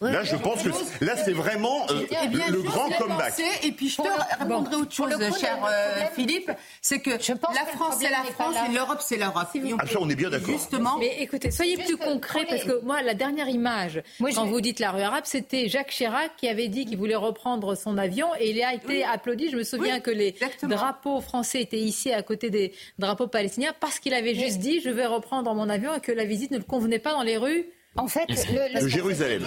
là, 0.01 0.25
je 0.25 0.37
pense 0.37 0.63
que 0.63 1.05
là, 1.05 1.17
c'est 1.17 1.33
vraiment 1.33 1.87
euh, 1.91 2.03
le, 2.51 2.63
grand 2.63 2.91
comeback. 2.91 3.35
et 3.63 3.73
puis, 3.73 3.89
je 3.89 3.97
te 3.97 4.09
répondrai 4.39 4.77
autre 4.77 4.93
chose, 4.93 5.13
cher 5.39 5.59
euh, 5.65 6.07
Philippe, 6.15 6.51
c'est 6.81 6.99
que 6.99 7.11
la 7.11 7.67
France, 7.67 7.97
c'est 8.01 8.11
la 8.11 8.25
France 8.25 8.57
et 8.69 8.73
l'Europe, 8.73 8.99
c'est 9.01 9.17
l'Europe. 9.17 9.49
Ah, 9.79 9.87
ça, 9.87 9.99
on 10.01 10.09
est 10.09 10.17
bien 10.17 10.31
d'accord. 10.31 10.49
Justement. 10.49 10.99
Mais 10.99 11.17
écoutez, 11.21 11.51
soyez 11.51 11.77
plus 11.77 11.97
concret, 11.97 12.47
parce 12.49 12.65
que 12.65 12.81
moi, 12.83 13.03
la 13.03 13.15
dernière 13.15 13.49
image, 13.49 14.03
quand 14.35 14.47
vous 14.47 14.61
dites 14.61 14.81
la 14.81 14.91
rue 14.91 15.03
arabe, 15.03 15.25
c'était 15.25 15.69
Jacques 15.69 15.91
Chirac 15.91 16.33
qui 16.37 16.49
avait 16.49 16.69
dit 16.69 16.87
qu'il 16.87 16.99
voulait 16.99 17.17
reprendre 17.17 17.77
son 17.77 17.99
avion 17.99 18.29
et 18.39 18.51
il 18.51 18.63
a 18.63 18.75
été 18.75 19.05
applaudi. 19.05 19.51
Je 19.51 19.57
me 19.57 19.65
souviens 19.65 20.01
que 20.01 20.11
les 20.11 20.35
drapeaux 20.63 21.21
français 21.21 21.63
étaient 21.63 21.79
ici 21.79 22.13
à 22.13 22.23
côté 22.23 22.51
des 22.51 22.73
drapeaux 22.99 23.29
palestiniens 23.37 23.75
parce 23.79 23.99
qu'il 23.99 24.15
avait 24.15 24.35
juste 24.35 24.61
dit 24.61 24.81
je 24.81 24.89
vais 24.89 25.05
reprendre 25.05 25.53
mon 25.55 25.69
avion 25.69 25.93
et 25.95 26.01
que 26.01 26.11
la 26.11 26.25
visite 26.25 26.53
ne 26.53 26.57
le 26.57 26.65
convenait 26.65 26.99
pas 26.99 27.13
dans 27.13 27.23
les 27.23 27.37
rues 27.37 27.67
en 27.97 28.09
fait, 28.09 28.27
le, 28.29 28.81
le, 28.81 28.89
Jérusalem. 28.89 29.43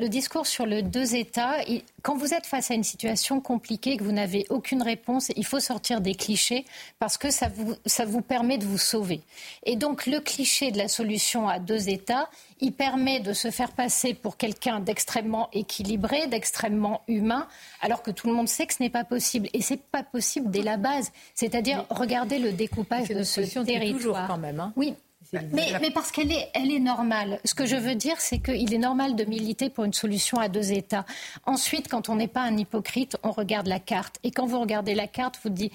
Le, 0.00 0.08
discours, 0.08 0.46
sur 0.46 0.66
le 0.66 0.82
deux 0.82 1.14
États, 1.14 1.56
quand 2.02 2.16
vous 2.16 2.34
êtes 2.34 2.46
face 2.46 2.70
à 2.70 2.74
une 2.74 2.84
situation 2.84 3.40
compliquée, 3.40 3.96
que 3.96 4.04
vous 4.04 4.12
n'avez 4.12 4.46
aucune 4.50 4.82
réponse, 4.82 5.30
il 5.36 5.44
faut 5.44 5.60
sortir 5.60 6.00
des 6.00 6.14
clichés 6.14 6.64
parce 6.98 7.18
que 7.18 7.30
ça 7.30 7.48
vous, 7.48 7.74
ça 7.86 8.04
vous 8.04 8.20
permet 8.20 8.58
de 8.58 8.64
vous 8.64 8.78
sauver. 8.78 9.20
Et 9.64 9.76
donc 9.76 10.06
le 10.06 10.20
cliché 10.20 10.70
de 10.70 10.78
la 10.78 10.88
solution 10.88 11.48
à 11.48 11.58
deux 11.58 11.88
États, 11.88 12.28
il 12.60 12.72
permet 12.72 13.20
de 13.20 13.32
se 13.32 13.50
faire 13.50 13.72
passer 13.72 14.14
pour 14.14 14.36
quelqu'un 14.36 14.80
d'extrêmement 14.80 15.48
équilibré, 15.52 16.26
d'extrêmement 16.26 17.02
humain, 17.08 17.46
alors 17.80 18.02
que 18.02 18.10
tout 18.10 18.26
le 18.26 18.34
monde 18.34 18.48
sait 18.48 18.66
que 18.66 18.74
ce 18.74 18.82
n'est 18.82 18.90
pas 18.90 19.04
possible. 19.04 19.48
Et 19.52 19.62
c'est 19.62 19.80
pas 19.80 20.02
possible 20.02 20.50
dès 20.50 20.62
la 20.62 20.76
base. 20.76 21.10
C'est-à-dire, 21.34 21.84
regardez 21.90 22.38
le 22.38 22.52
découpage 22.52 23.08
de 23.08 23.22
ce 23.22 23.40
territoire. 23.64 24.28
quand 24.28 24.38
même. 24.38 24.60
Hein. 24.60 24.72
Oui, 24.76 24.94
mais, 25.32 25.90
parce 25.92 26.10
qu'elle 26.10 26.32
est, 26.32 26.48
elle 26.54 26.72
est 26.72 26.80
normale. 26.80 27.40
Ce 27.44 27.54
que 27.54 27.66
je 27.66 27.76
veux 27.76 27.94
dire, 27.94 28.20
c'est 28.20 28.38
qu'il 28.38 28.72
est 28.72 28.78
normal 28.78 29.16
de 29.16 29.24
militer 29.24 29.70
pour 29.70 29.84
une 29.84 29.92
solution 29.92 30.38
à 30.38 30.48
deux 30.48 30.72
États. 30.72 31.04
Ensuite, 31.44 31.88
quand 31.88 32.08
on 32.08 32.16
n'est 32.16 32.28
pas 32.28 32.42
un 32.42 32.56
hypocrite, 32.56 33.16
on 33.22 33.30
regarde 33.30 33.66
la 33.66 33.80
carte. 33.80 34.18
Et 34.22 34.30
quand 34.30 34.46
vous 34.46 34.60
regardez 34.60 34.94
la 34.94 35.06
carte, 35.06 35.38
vous 35.42 35.50
dites 35.50 35.72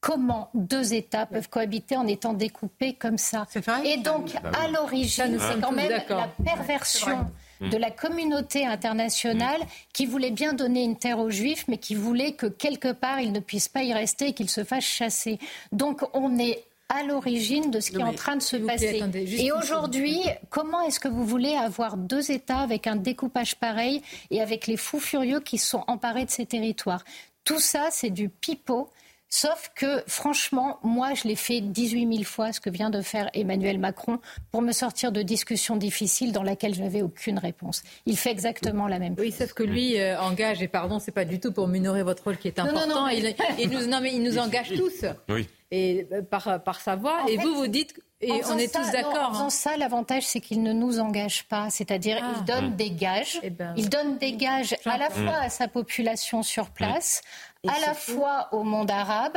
comment 0.00 0.50
deux 0.52 0.92
États 0.92 1.24
peuvent 1.24 1.48
cohabiter 1.48 1.96
en 1.96 2.06
étant 2.06 2.34
découpés 2.34 2.92
comme 2.92 3.16
ça. 3.16 3.46
Et 3.84 3.96
donc, 3.96 4.34
Bah 4.42 4.50
à 4.62 4.68
l'origine, 4.68 5.38
c'est 5.40 5.60
quand 5.60 5.72
même 5.72 5.90
la 5.90 6.28
perversion 6.44 7.26
de 7.60 7.76
la 7.78 7.90
communauté 7.90 8.66
internationale 8.66 9.60
qui 9.94 10.04
voulait 10.04 10.30
bien 10.30 10.52
donner 10.52 10.82
une 10.82 10.96
terre 10.96 11.20
aux 11.20 11.30
Juifs, 11.30 11.64
mais 11.68 11.78
qui 11.78 11.94
voulait 11.94 12.32
que 12.32 12.46
quelque 12.46 12.92
part 12.92 13.20
ils 13.20 13.32
ne 13.32 13.40
puissent 13.40 13.70
pas 13.70 13.82
y 13.82 13.94
rester 13.94 14.28
et 14.28 14.32
qu'ils 14.34 14.50
se 14.50 14.64
fassent 14.64 14.84
chasser. 14.84 15.38
Donc 15.72 16.02
on 16.12 16.38
est 16.38 16.64
à 16.88 17.02
l'origine 17.02 17.70
de 17.70 17.80
ce 17.80 17.90
qui 17.90 17.96
est 17.98 18.02
en 18.02 18.12
train 18.12 18.36
de 18.36 18.42
se 18.42 18.56
passer. 18.56 19.02
et 19.38 19.52
aujourd'hui, 19.52 20.20
comment 20.50 20.82
est-ce 20.82 21.00
que 21.00 21.08
vous 21.08 21.24
voulez 21.24 21.54
avoir 21.54 21.96
deux 21.96 22.30
États 22.30 22.58
avec 22.58 22.86
un 22.86 22.96
découpage 22.96 23.56
pareil 23.56 24.02
et 24.30 24.40
avec 24.42 24.66
les 24.66 24.76
fous 24.76 25.00
furieux 25.00 25.40
qui 25.40 25.58
se 25.58 25.66
sont 25.68 25.84
emparés 25.86 26.24
de 26.26 26.30
ces 26.30 26.46
territoires? 26.46 27.04
Tout 27.44 27.60
ça, 27.60 27.88
c'est 27.90 28.10
du 28.10 28.28
pipeau. 28.28 28.90
Sauf 29.30 29.72
que, 29.74 30.04
franchement, 30.06 30.78
moi, 30.84 31.14
je 31.14 31.26
l'ai 31.26 31.34
fait 31.34 31.60
18 31.60 32.08
000 32.12 32.22
fois, 32.24 32.52
ce 32.52 32.60
que 32.60 32.70
vient 32.70 32.90
de 32.90 33.00
faire 33.02 33.30
Emmanuel 33.34 33.78
Macron, 33.78 34.20
pour 34.52 34.62
me 34.62 34.70
sortir 34.70 35.10
de 35.10 35.22
discussions 35.22 35.74
difficiles 35.76 36.30
dans 36.30 36.44
lesquelles 36.44 36.72
je 36.74 36.80
n'avais 36.82 37.02
aucune 37.02 37.38
réponse. 37.40 37.82
Il 38.06 38.16
fait 38.16 38.30
exactement 38.30 38.86
la 38.86 39.00
même 39.00 39.16
chose. 39.16 39.24
Oui, 39.26 39.32
sauf 39.32 39.52
que 39.52 39.64
lui 39.64 39.98
euh, 39.98 40.20
engage, 40.20 40.62
et 40.62 40.68
pardon, 40.68 41.00
c'est 41.00 41.10
pas 41.10 41.24
du 41.24 41.40
tout 41.40 41.50
pour 41.50 41.66
minorer 41.66 42.04
votre 42.04 42.22
rôle 42.22 42.36
qui 42.36 42.46
est 42.46 42.58
Non, 42.58 42.66
non, 42.66 42.70
important, 42.82 43.00
non, 43.00 43.06
mais- 43.08 43.18
il, 43.18 43.34
il 43.58 43.70
nous, 43.70 43.86
non, 43.86 44.00
mais 44.00 44.14
il 44.14 44.22
nous 44.22 44.38
engage 44.38 44.68
tous. 44.76 45.04
Oui. 45.28 45.48
Et 45.70 46.06
euh, 46.12 46.22
par, 46.22 46.62
par 46.62 46.80
sa 46.80 46.94
voix, 46.96 47.22
En 47.22 47.26
et 47.26 47.36
fait, 47.36 47.42
vous, 47.42 47.54
vous 47.54 47.66
dites, 47.66 47.94
et 48.20 48.30
on 48.50 48.58
est 48.58 48.68
ça, 48.68 48.80
tous 48.80 48.90
d'accord. 48.92 49.30
En 49.30 49.32
faisant 49.32 49.46
hein. 49.46 49.50
ça, 49.50 49.76
l'avantage, 49.76 50.22
c'est 50.24 50.40
qu'il 50.40 50.62
ne 50.62 50.72
nous 50.72 50.98
engage 51.00 51.44
pas. 51.44 51.68
C'est-à-dire, 51.70 52.18
Ah. 52.22 52.32
il 52.38 52.44
donne 52.44 52.70
Mm. 52.70 52.76
des 52.76 52.90
gages. 52.90 53.40
ben, 53.58 53.74
il 53.76 53.88
donne 53.88 54.18
des 54.18 54.32
gages 54.34 54.76
à 54.84 54.96
la 54.98 55.10
fois 55.10 55.22
Mm. 55.40 55.44
à 55.44 55.48
sa 55.50 55.68
population 55.68 56.42
sur 56.42 56.70
place, 56.70 57.22
Et 57.64 57.68
à 57.68 57.80
la 57.86 57.94
fois 57.94 58.48
au 58.52 58.62
monde 58.62 58.90
arabe, 58.90 59.36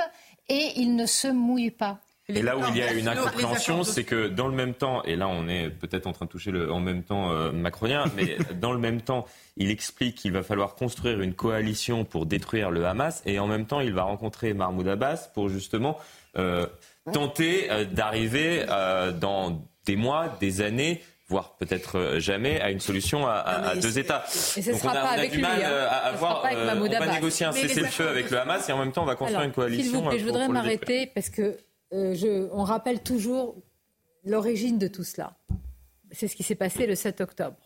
et 0.49 0.73
il 0.75 0.95
ne 0.95 1.05
se 1.05 1.27
mouille 1.27 1.71
pas. 1.71 1.99
Et 2.29 2.41
là 2.41 2.57
où 2.57 2.61
il 2.67 2.75
y 2.75 2.81
a 2.83 2.91
une 2.91 3.07
incompréhension, 3.07 3.85
c'est 3.85 4.03
que 4.03 4.27
dans 4.27 4.47
le 4.49 4.53
même 4.53 4.73
temps, 4.73 5.01
et 5.03 5.15
là 5.15 5.29
on 5.29 5.47
est 5.47 5.69
peut-être 5.69 6.07
en 6.07 6.11
train 6.11 6.25
de 6.25 6.29
toucher 6.29 6.51
le 6.51 6.69
en 6.73 6.81
même 6.81 7.03
temps 7.03 7.31
euh, 7.31 7.53
macronien, 7.53 8.03
mais 8.17 8.37
dans 8.59 8.73
le 8.73 8.79
même 8.79 8.99
temps, 8.99 9.25
il 9.55 9.71
explique 9.71 10.15
qu'il 10.15 10.33
va 10.33 10.43
falloir 10.43 10.75
construire 10.75 11.21
une 11.21 11.33
coalition 11.33 12.03
pour 12.03 12.25
détruire 12.25 12.69
le 12.69 12.85
Hamas, 12.85 13.21
et 13.25 13.39
en 13.39 13.47
même 13.47 13.65
temps, 13.65 13.79
il 13.79 13.93
va 13.93 14.03
rencontrer 14.03 14.53
Mahmoud 14.53 14.89
Abbas 14.89 15.29
pour 15.33 15.47
justement 15.47 15.97
euh, 15.97 16.01
tenter 17.11 17.71
euh, 17.71 17.85
d'arriver 17.85 18.65
euh, 18.69 19.11
dans 19.11 19.61
des 19.85 19.95
mois, 19.95 20.35
des 20.39 20.61
années 20.61 21.01
voire 21.29 21.57
peut-être 21.57 21.97
euh, 21.99 22.19
jamais, 22.21 22.61
à 22.61 22.71
une 22.71 22.79
solution 22.79 23.27
à, 23.27 23.31
à- 23.33 23.69
à 23.71 23.75
deux 23.75 23.99
États. 23.99 24.23
et 24.55 24.61
ce 24.61 24.71
Donc 24.71 24.79
sera 24.79 24.93
on 24.93 24.95
a, 24.95 25.01
pas 25.01 25.07
on 25.07 25.09
a 25.09 25.17
avec 25.17 25.31
du 25.31 25.35
lui, 25.37 25.43
mal 25.43 25.61
hein. 25.61 25.69
euh, 25.69 25.87
à 25.89 26.13
euh, 26.55 26.65
Mahmoud 26.67 26.91
on 26.95 26.99
va 26.99 27.13
négocier 27.15 27.45
un 27.45 27.51
cessez-le-feu 27.51 28.07
avec 28.07 28.29
le 28.31 28.39
Hamas 28.39 28.69
et 28.69 28.71
en 28.71 28.77
même 28.77 28.93
temps 28.93 29.03
on 29.03 29.05
va 29.05 29.15
construire 29.15 29.39
Alors, 29.39 29.47
une 29.49 29.53
coalition. 29.53 29.83
S'il 29.83 29.91
vous 29.93 30.01
plaît, 30.07 30.15
euh, 30.15 30.19
je 30.19 30.23
voudrais 30.25 30.47
m'arrêter 30.47 31.07
parce 31.07 31.29
que 31.29 31.57
euh, 31.93 32.13
je, 32.15 32.47
on 32.53 32.63
rappelle 32.63 33.01
toujours 33.03 33.57
l'origine 34.23 34.77
de 34.77 34.87
tout 34.87 35.03
cela. 35.03 35.33
C'est 36.11 36.29
ce 36.29 36.35
qui 36.37 36.43
s'est 36.43 36.55
passé 36.55 36.87
le 36.87 36.95
7 36.95 37.19
octobre. 37.19 37.57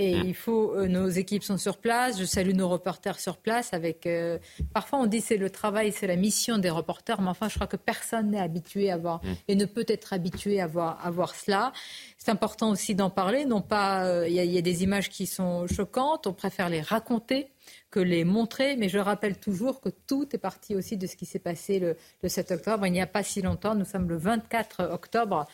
Et 0.00 0.14
Mmh. 0.16 0.26
il 0.28 0.34
faut, 0.34 0.74
euh, 0.76 0.86
nos 0.86 1.08
équipes 1.08 1.42
sont 1.42 1.56
sur 1.58 1.76
place. 1.78 2.20
Je 2.20 2.24
salue 2.24 2.52
nos 2.54 2.68
reporters 2.68 3.18
sur 3.18 3.36
place. 3.36 3.74
Avec, 3.74 4.06
euh, 4.06 4.38
parfois, 4.72 5.00
on 5.00 5.06
dit 5.06 5.20
c'est 5.20 5.36
le 5.36 5.50
travail, 5.50 5.90
c'est 5.90 6.06
la 6.06 6.14
mission 6.14 6.56
des 6.58 6.70
reporters, 6.70 7.20
mais 7.20 7.30
enfin, 7.30 7.48
je 7.48 7.56
crois 7.56 7.66
que 7.66 7.76
personne 7.76 8.30
n'est 8.30 8.38
habitué 8.40 8.92
à 8.92 8.96
voir 8.96 9.20
Mmh. 9.24 9.28
et 9.48 9.54
ne 9.56 9.64
peut 9.64 9.84
être 9.88 10.12
habitué 10.12 10.60
à 10.60 10.68
voir, 10.68 11.04
à 11.04 11.10
voir 11.10 11.34
cela. 11.34 11.72
C'est 12.16 12.30
important 12.30 12.70
aussi 12.70 12.94
d'en 12.94 13.10
parler. 13.10 13.44
Non 13.44 13.60
pas, 13.60 14.04
euh, 14.06 14.28
il 14.28 14.34
y, 14.34 14.38
a- 14.38 14.44
il 14.44 14.52
y 14.52 14.58
a 14.58 14.62
des 14.62 14.84
images 14.84 15.08
qui 15.10 15.26
sont 15.26 15.66
choquantes. 15.66 16.28
On 16.28 16.32
préfère 16.32 16.68
les 16.68 16.80
raconter 16.80 17.48
que 17.90 17.98
les 17.98 18.22
montrer. 18.24 18.76
Mais 18.76 18.88
je 18.88 18.98
rappelle 18.98 19.36
toujours 19.38 19.80
que 19.80 19.88
tout 20.06 20.28
est 20.32 20.38
parti 20.38 20.76
aussi 20.76 20.96
de 20.96 21.08
ce 21.08 21.16
qui 21.16 21.26
s'est 21.26 21.40
passé 21.40 21.80
le, 21.80 21.96
le 22.22 22.28
7 22.28 22.52
octobre. 22.52 22.86
Il 22.86 22.92
n'y 22.92 23.00
a 23.02 23.06
pas 23.08 23.24
si 23.24 23.42
longtemps. 23.42 23.74
Nous 23.74 23.84
sommes 23.84 24.08
le 24.08 24.16
24 24.16 24.84
octobre. 24.92 25.46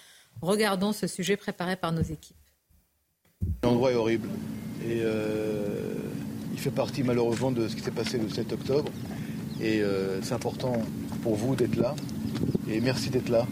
Regardons 0.43 0.93
ce 0.93 1.07
sujet 1.07 1.39
préparé 1.39 1.77
par 1.77 1.93
nos 1.93 2.03
équipes. 2.03 2.37
L'endroit 3.63 3.93
est 3.93 3.97
horrible 3.97 4.29
et 4.85 5.01
euh, 5.03 5.95
il 6.53 6.59
fait 6.59 6.71
partie 6.71 7.03
malheureusement 7.03 7.51
de 7.51 7.69
ce 7.69 7.77
qui 7.77 7.83
s'est 7.83 7.91
passé 7.91 8.19
le 8.19 8.29
7 8.29 8.53
octobre. 8.53 8.93
Et 9.61 9.81
euh, 9.81 10.21
c'est 10.23 10.35
important 10.35 10.75
pour 11.23 11.37
vous 11.37 11.55
d'être 11.55 11.77
là 11.77 11.95
et 12.71 12.81
merci 12.81 13.11
d'être 13.11 13.29
là. 13.29 13.47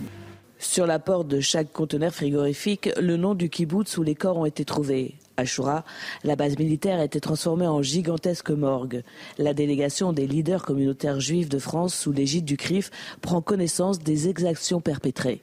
Sur 0.59 0.86
la 0.86 0.98
porte 0.98 1.27
de 1.27 1.40
chaque 1.40 1.73
conteneur 1.73 2.14
frigorifique, 2.14 2.90
le 3.01 3.16
nom 3.16 3.35
du 3.35 3.48
kibbutz 3.48 3.97
où 3.98 4.02
les 4.02 4.14
corps 4.14 4.36
ont 4.36 4.47
été 4.47 4.64
trouvés. 4.64 5.16
Ashura, 5.36 5.85
la 6.24 6.36
base 6.36 6.59
militaire 6.59 7.01
a 7.01 7.05
été 7.05 7.20
transformée 7.20 7.66
en 7.66 7.82
gigantesque 7.82 8.51
morgue. 8.51 9.02
La 9.39 9.55
délégation 9.55 10.12
des 10.12 10.27
leaders 10.27 10.62
communautaires 10.62 11.20
juifs 11.20 11.48
de 11.48 11.59
France 11.59 11.94
sous 11.94 12.12
l'égide 12.12 12.44
du 12.44 12.56
CRIF 12.56 12.90
prend 13.23 13.40
connaissance 13.40 13.98
des 13.98 14.28
exactions 14.28 14.81
perpétrées. 14.81 15.43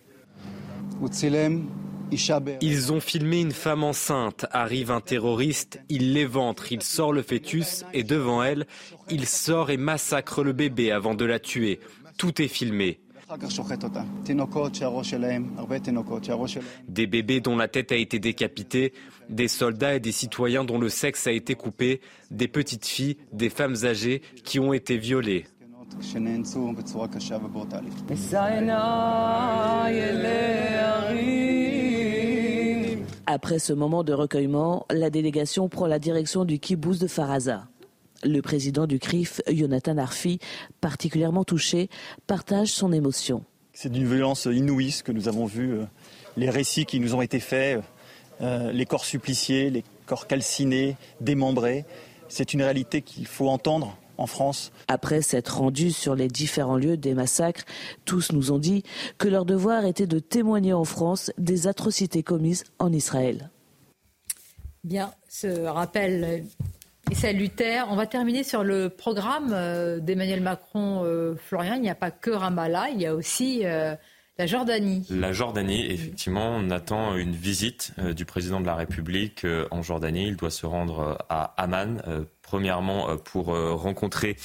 Ils 2.62 2.92
ont 2.92 3.00
filmé 3.00 3.42
une 3.42 3.52
femme 3.52 3.84
enceinte. 3.84 4.46
Arrive 4.52 4.92
un 4.92 5.02
terroriste, 5.02 5.80
il 5.90 6.14
l'éventre, 6.14 6.72
il 6.72 6.82
sort 6.82 7.14
le 7.14 7.22
fœtus 7.22 7.86
et 7.94 8.04
devant 8.04 8.44
elle, 8.44 8.66
il 9.10 9.26
sort 9.26 9.70
et 9.70 9.78
massacre 9.78 10.44
le 10.44 10.54
bébé 10.54 10.92
avant 10.92 11.14
de 11.14 11.26
la 11.26 11.40
tuer. 11.40 11.80
Tout 12.18 12.42
est 12.42 12.48
filmé. 12.48 13.00
Des 16.88 17.08
bébés 17.08 17.42
dont 17.42 17.56
la 17.56 17.68
tête 17.68 17.92
a 17.92 17.96
été 17.96 18.18
décapitée, 18.18 18.94
des 19.30 19.48
soldats 19.48 19.96
et 19.96 20.00
des 20.00 20.12
citoyens 20.12 20.64
dont 20.64 20.80
le 20.80 20.90
sexe 20.90 21.28
a 21.28 21.32
été 21.32 21.54
coupé, 21.54 22.02
des 22.32 22.48
petites 22.48 22.88
filles, 22.88 23.18
des 23.32 23.50
femmes 23.50 23.76
âgées 23.84 24.24
qui 24.44 24.60
ont 24.60 24.74
été 24.74 24.98
violées. 24.98 25.46
Après 33.32 33.60
ce 33.60 33.74
moment 33.74 34.04
de 34.04 34.12
recueillement, 34.12 34.88
la 34.90 35.12
délégation 35.12 35.70
prend 35.70 35.86
la 35.86 36.00
direction 36.00 36.46
du 36.46 36.58
kibbutz 36.58 36.98
de 36.98 37.06
Faraza. 37.06 37.68
Le 38.24 38.42
président 38.42 38.88
du 38.88 38.98
CRIF, 38.98 39.40
Jonathan 39.48 40.00
Arfi, 40.00 40.40
particulièrement 40.82 41.44
touché, 41.44 41.90
partage 42.26 42.70
son 42.70 42.92
émotion. 42.92 43.44
C'est 43.72 43.92
d'une 43.92 44.08
violence 44.08 44.46
inouïe 44.46 44.90
ce 44.90 45.04
que 45.04 45.12
nous 45.12 45.28
avons 45.28 45.46
vu, 45.46 45.74
euh, 45.74 45.86
les 46.38 46.50
récits 46.50 46.88
qui 46.88 47.00
nous 47.00 47.14
ont 47.14 47.22
été 47.22 47.40
faits, 47.40 47.84
euh, 48.42 48.72
les 48.72 48.88
corps 48.88 49.06
suppliciés, 49.06 49.70
les 49.70 49.84
corps 50.08 50.26
calcinés, 50.26 50.98
démembrés. 51.22 51.86
C'est 52.30 52.56
une 52.56 52.64
réalité 52.64 53.04
qu'il 53.04 53.28
faut 53.28 53.48
entendre 53.48 53.96
en 54.20 54.28
France. 54.28 54.72
Après 54.88 55.22
s'être 55.22 55.58
rendus 55.58 55.92
sur 55.92 56.16
les 56.16 56.28
différents 56.28 56.78
lieux 56.78 56.98
des 56.98 57.14
massacres, 57.14 57.64
tous 58.06 58.32
nous 58.32 58.52
ont 58.52 58.60
dit 58.60 58.84
que 59.18 59.28
leur 59.28 59.46
devoir 59.46 59.86
était 59.86 60.08
de 60.08 60.20
témoigner 60.20 60.74
en 60.74 60.86
France 60.86 61.32
des 61.38 61.68
atrocités 61.68 62.24
commises 62.24 62.66
en 62.80 62.92
Israël. 62.92 63.50
Bien, 64.84 65.12
ce 65.28 65.66
rappel 65.66 66.46
est 67.12 67.16
salutaire. 67.16 67.88
On 67.90 67.96
va 67.96 68.08
terminer 68.08 68.44
sur 68.44 68.64
le 68.64 68.90
programme 68.90 69.52
euh, 69.54 70.00
d'Emmanuel 70.00 70.42
Macron. 70.42 71.04
euh, 71.04 71.36
Florian, 71.36 71.76
il 71.76 71.82
n'y 71.82 71.90
a 71.90 71.96
pas 71.96 72.12
que 72.12 72.32
Ramallah, 72.32 72.90
il 72.92 73.02
y 73.02 73.06
a 73.06 73.16
aussi 73.16 73.62
euh, 73.66 73.96
la 74.40 74.46
Jordanie. 74.46 75.06
La 75.10 75.34
Jordanie, 75.34 75.86
effectivement, 75.92 76.56
on 76.56 76.70
attend 76.70 77.18
une 77.18 77.36
visite 77.36 77.92
euh, 78.00 78.14
du 78.14 78.24
président 78.24 78.62
de 78.62 78.66
la 78.66 78.76
République 78.76 79.44
euh, 79.44 79.68
en 79.70 79.82
Jordanie. 79.82 80.28
Il 80.28 80.38
doit 80.38 80.50
se 80.50 80.66
rendre 80.66 81.00
euh, 81.00 81.16
à 81.28 81.54
Amman, 81.62 82.02
premièrement 82.42 83.18
pour 83.18 83.48
rencontrer 83.48 84.38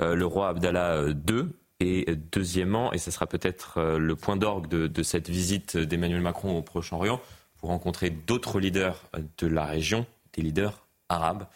le 0.00 0.24
roi 0.24 0.48
Abdallah 0.48 1.04
II. 1.28 1.44
Et 1.78 2.16
deuxièmement, 2.32 2.92
et 2.92 2.98
ce 2.98 3.12
sera 3.12 3.26
peut-être 3.26 3.80
le 3.98 4.16
point 4.16 4.36
d'orgue 4.36 4.68
de, 4.68 5.02
cette 5.02 5.28
visite 5.28 5.76
d'Emmanuel 5.76 6.20
Macron 6.20 6.56
au 6.56 6.62
Proche-Orient, 6.62 7.20
pour 7.58 7.68
rencontrer 7.68 8.10
d'autres 8.10 8.58
leaders 8.58 9.00
de 9.38 9.46
la 9.46 9.64
région, 9.64 10.06
des 10.32 10.42
leaders 10.42 10.86
arabes. 11.08 11.46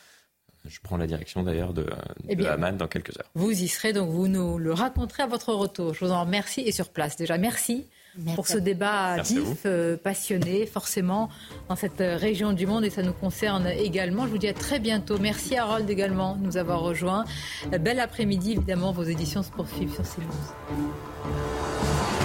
Je 0.69 0.79
prends 0.83 0.97
la 0.97 1.07
direction 1.07 1.43
d'ailleurs 1.43 1.73
de, 1.73 1.87
Eh 2.29 2.35
de 2.35 2.43
bien, 2.43 2.53
Amman 2.53 2.77
dans 2.77 2.89
quelques 2.89 3.17
heures. 3.19 3.31
Vous 3.35 3.51
y 3.51 3.69
serez, 3.69 3.93
donc 3.93 4.11
vous 4.11 4.29
nous 4.29 4.59
le 4.59 4.73
raconterez 4.73 5.23
à 5.23 5.27
votre 5.27 5.53
retour. 5.53 5.95
Je 5.95 6.05
vous 6.05 6.11
en 6.11 6.23
remercie 6.23 6.61
et 6.61 6.73
sur 6.73 6.89
place 6.89 7.17
déjà. 7.17 7.39
Merci. 7.39 7.87
Pour 8.35 8.47
ce 8.47 8.57
débat 8.57 9.21
vif, 9.21 9.65
euh, 9.67 9.99
passionné, 9.99 10.65
forcément, 10.65 11.29
dans 11.69 11.77
cette 11.77 12.01
euh, 12.01 12.17
région 12.17 12.55
du 12.55 12.67
monde, 12.67 12.83
et 12.85 12.89
ça 12.89 13.03
nous 13.03 13.13
concerne 13.13 13.67
également. 13.67 14.25
Je 14.25 14.31
vous 14.31 14.39
dis 14.39 14.49
à 14.49 14.55
très 14.55 14.79
bientôt. 14.79 15.19
Merci 15.19 15.57
Harold 15.57 15.89
également 15.91 16.37
de 16.37 16.47
nous 16.47 16.57
avoir 16.57 16.81
rejoints. 16.81 17.27
Euh, 17.75 17.79
Bel 17.79 18.01
après-midi, 18.01 18.53
évidemment, 18.53 18.93
vos 18.93 19.03
éditions 19.03 19.43
se 19.43 19.51
poursuivent 19.51 19.93
sur 19.93 20.05
CNews. 20.05 22.16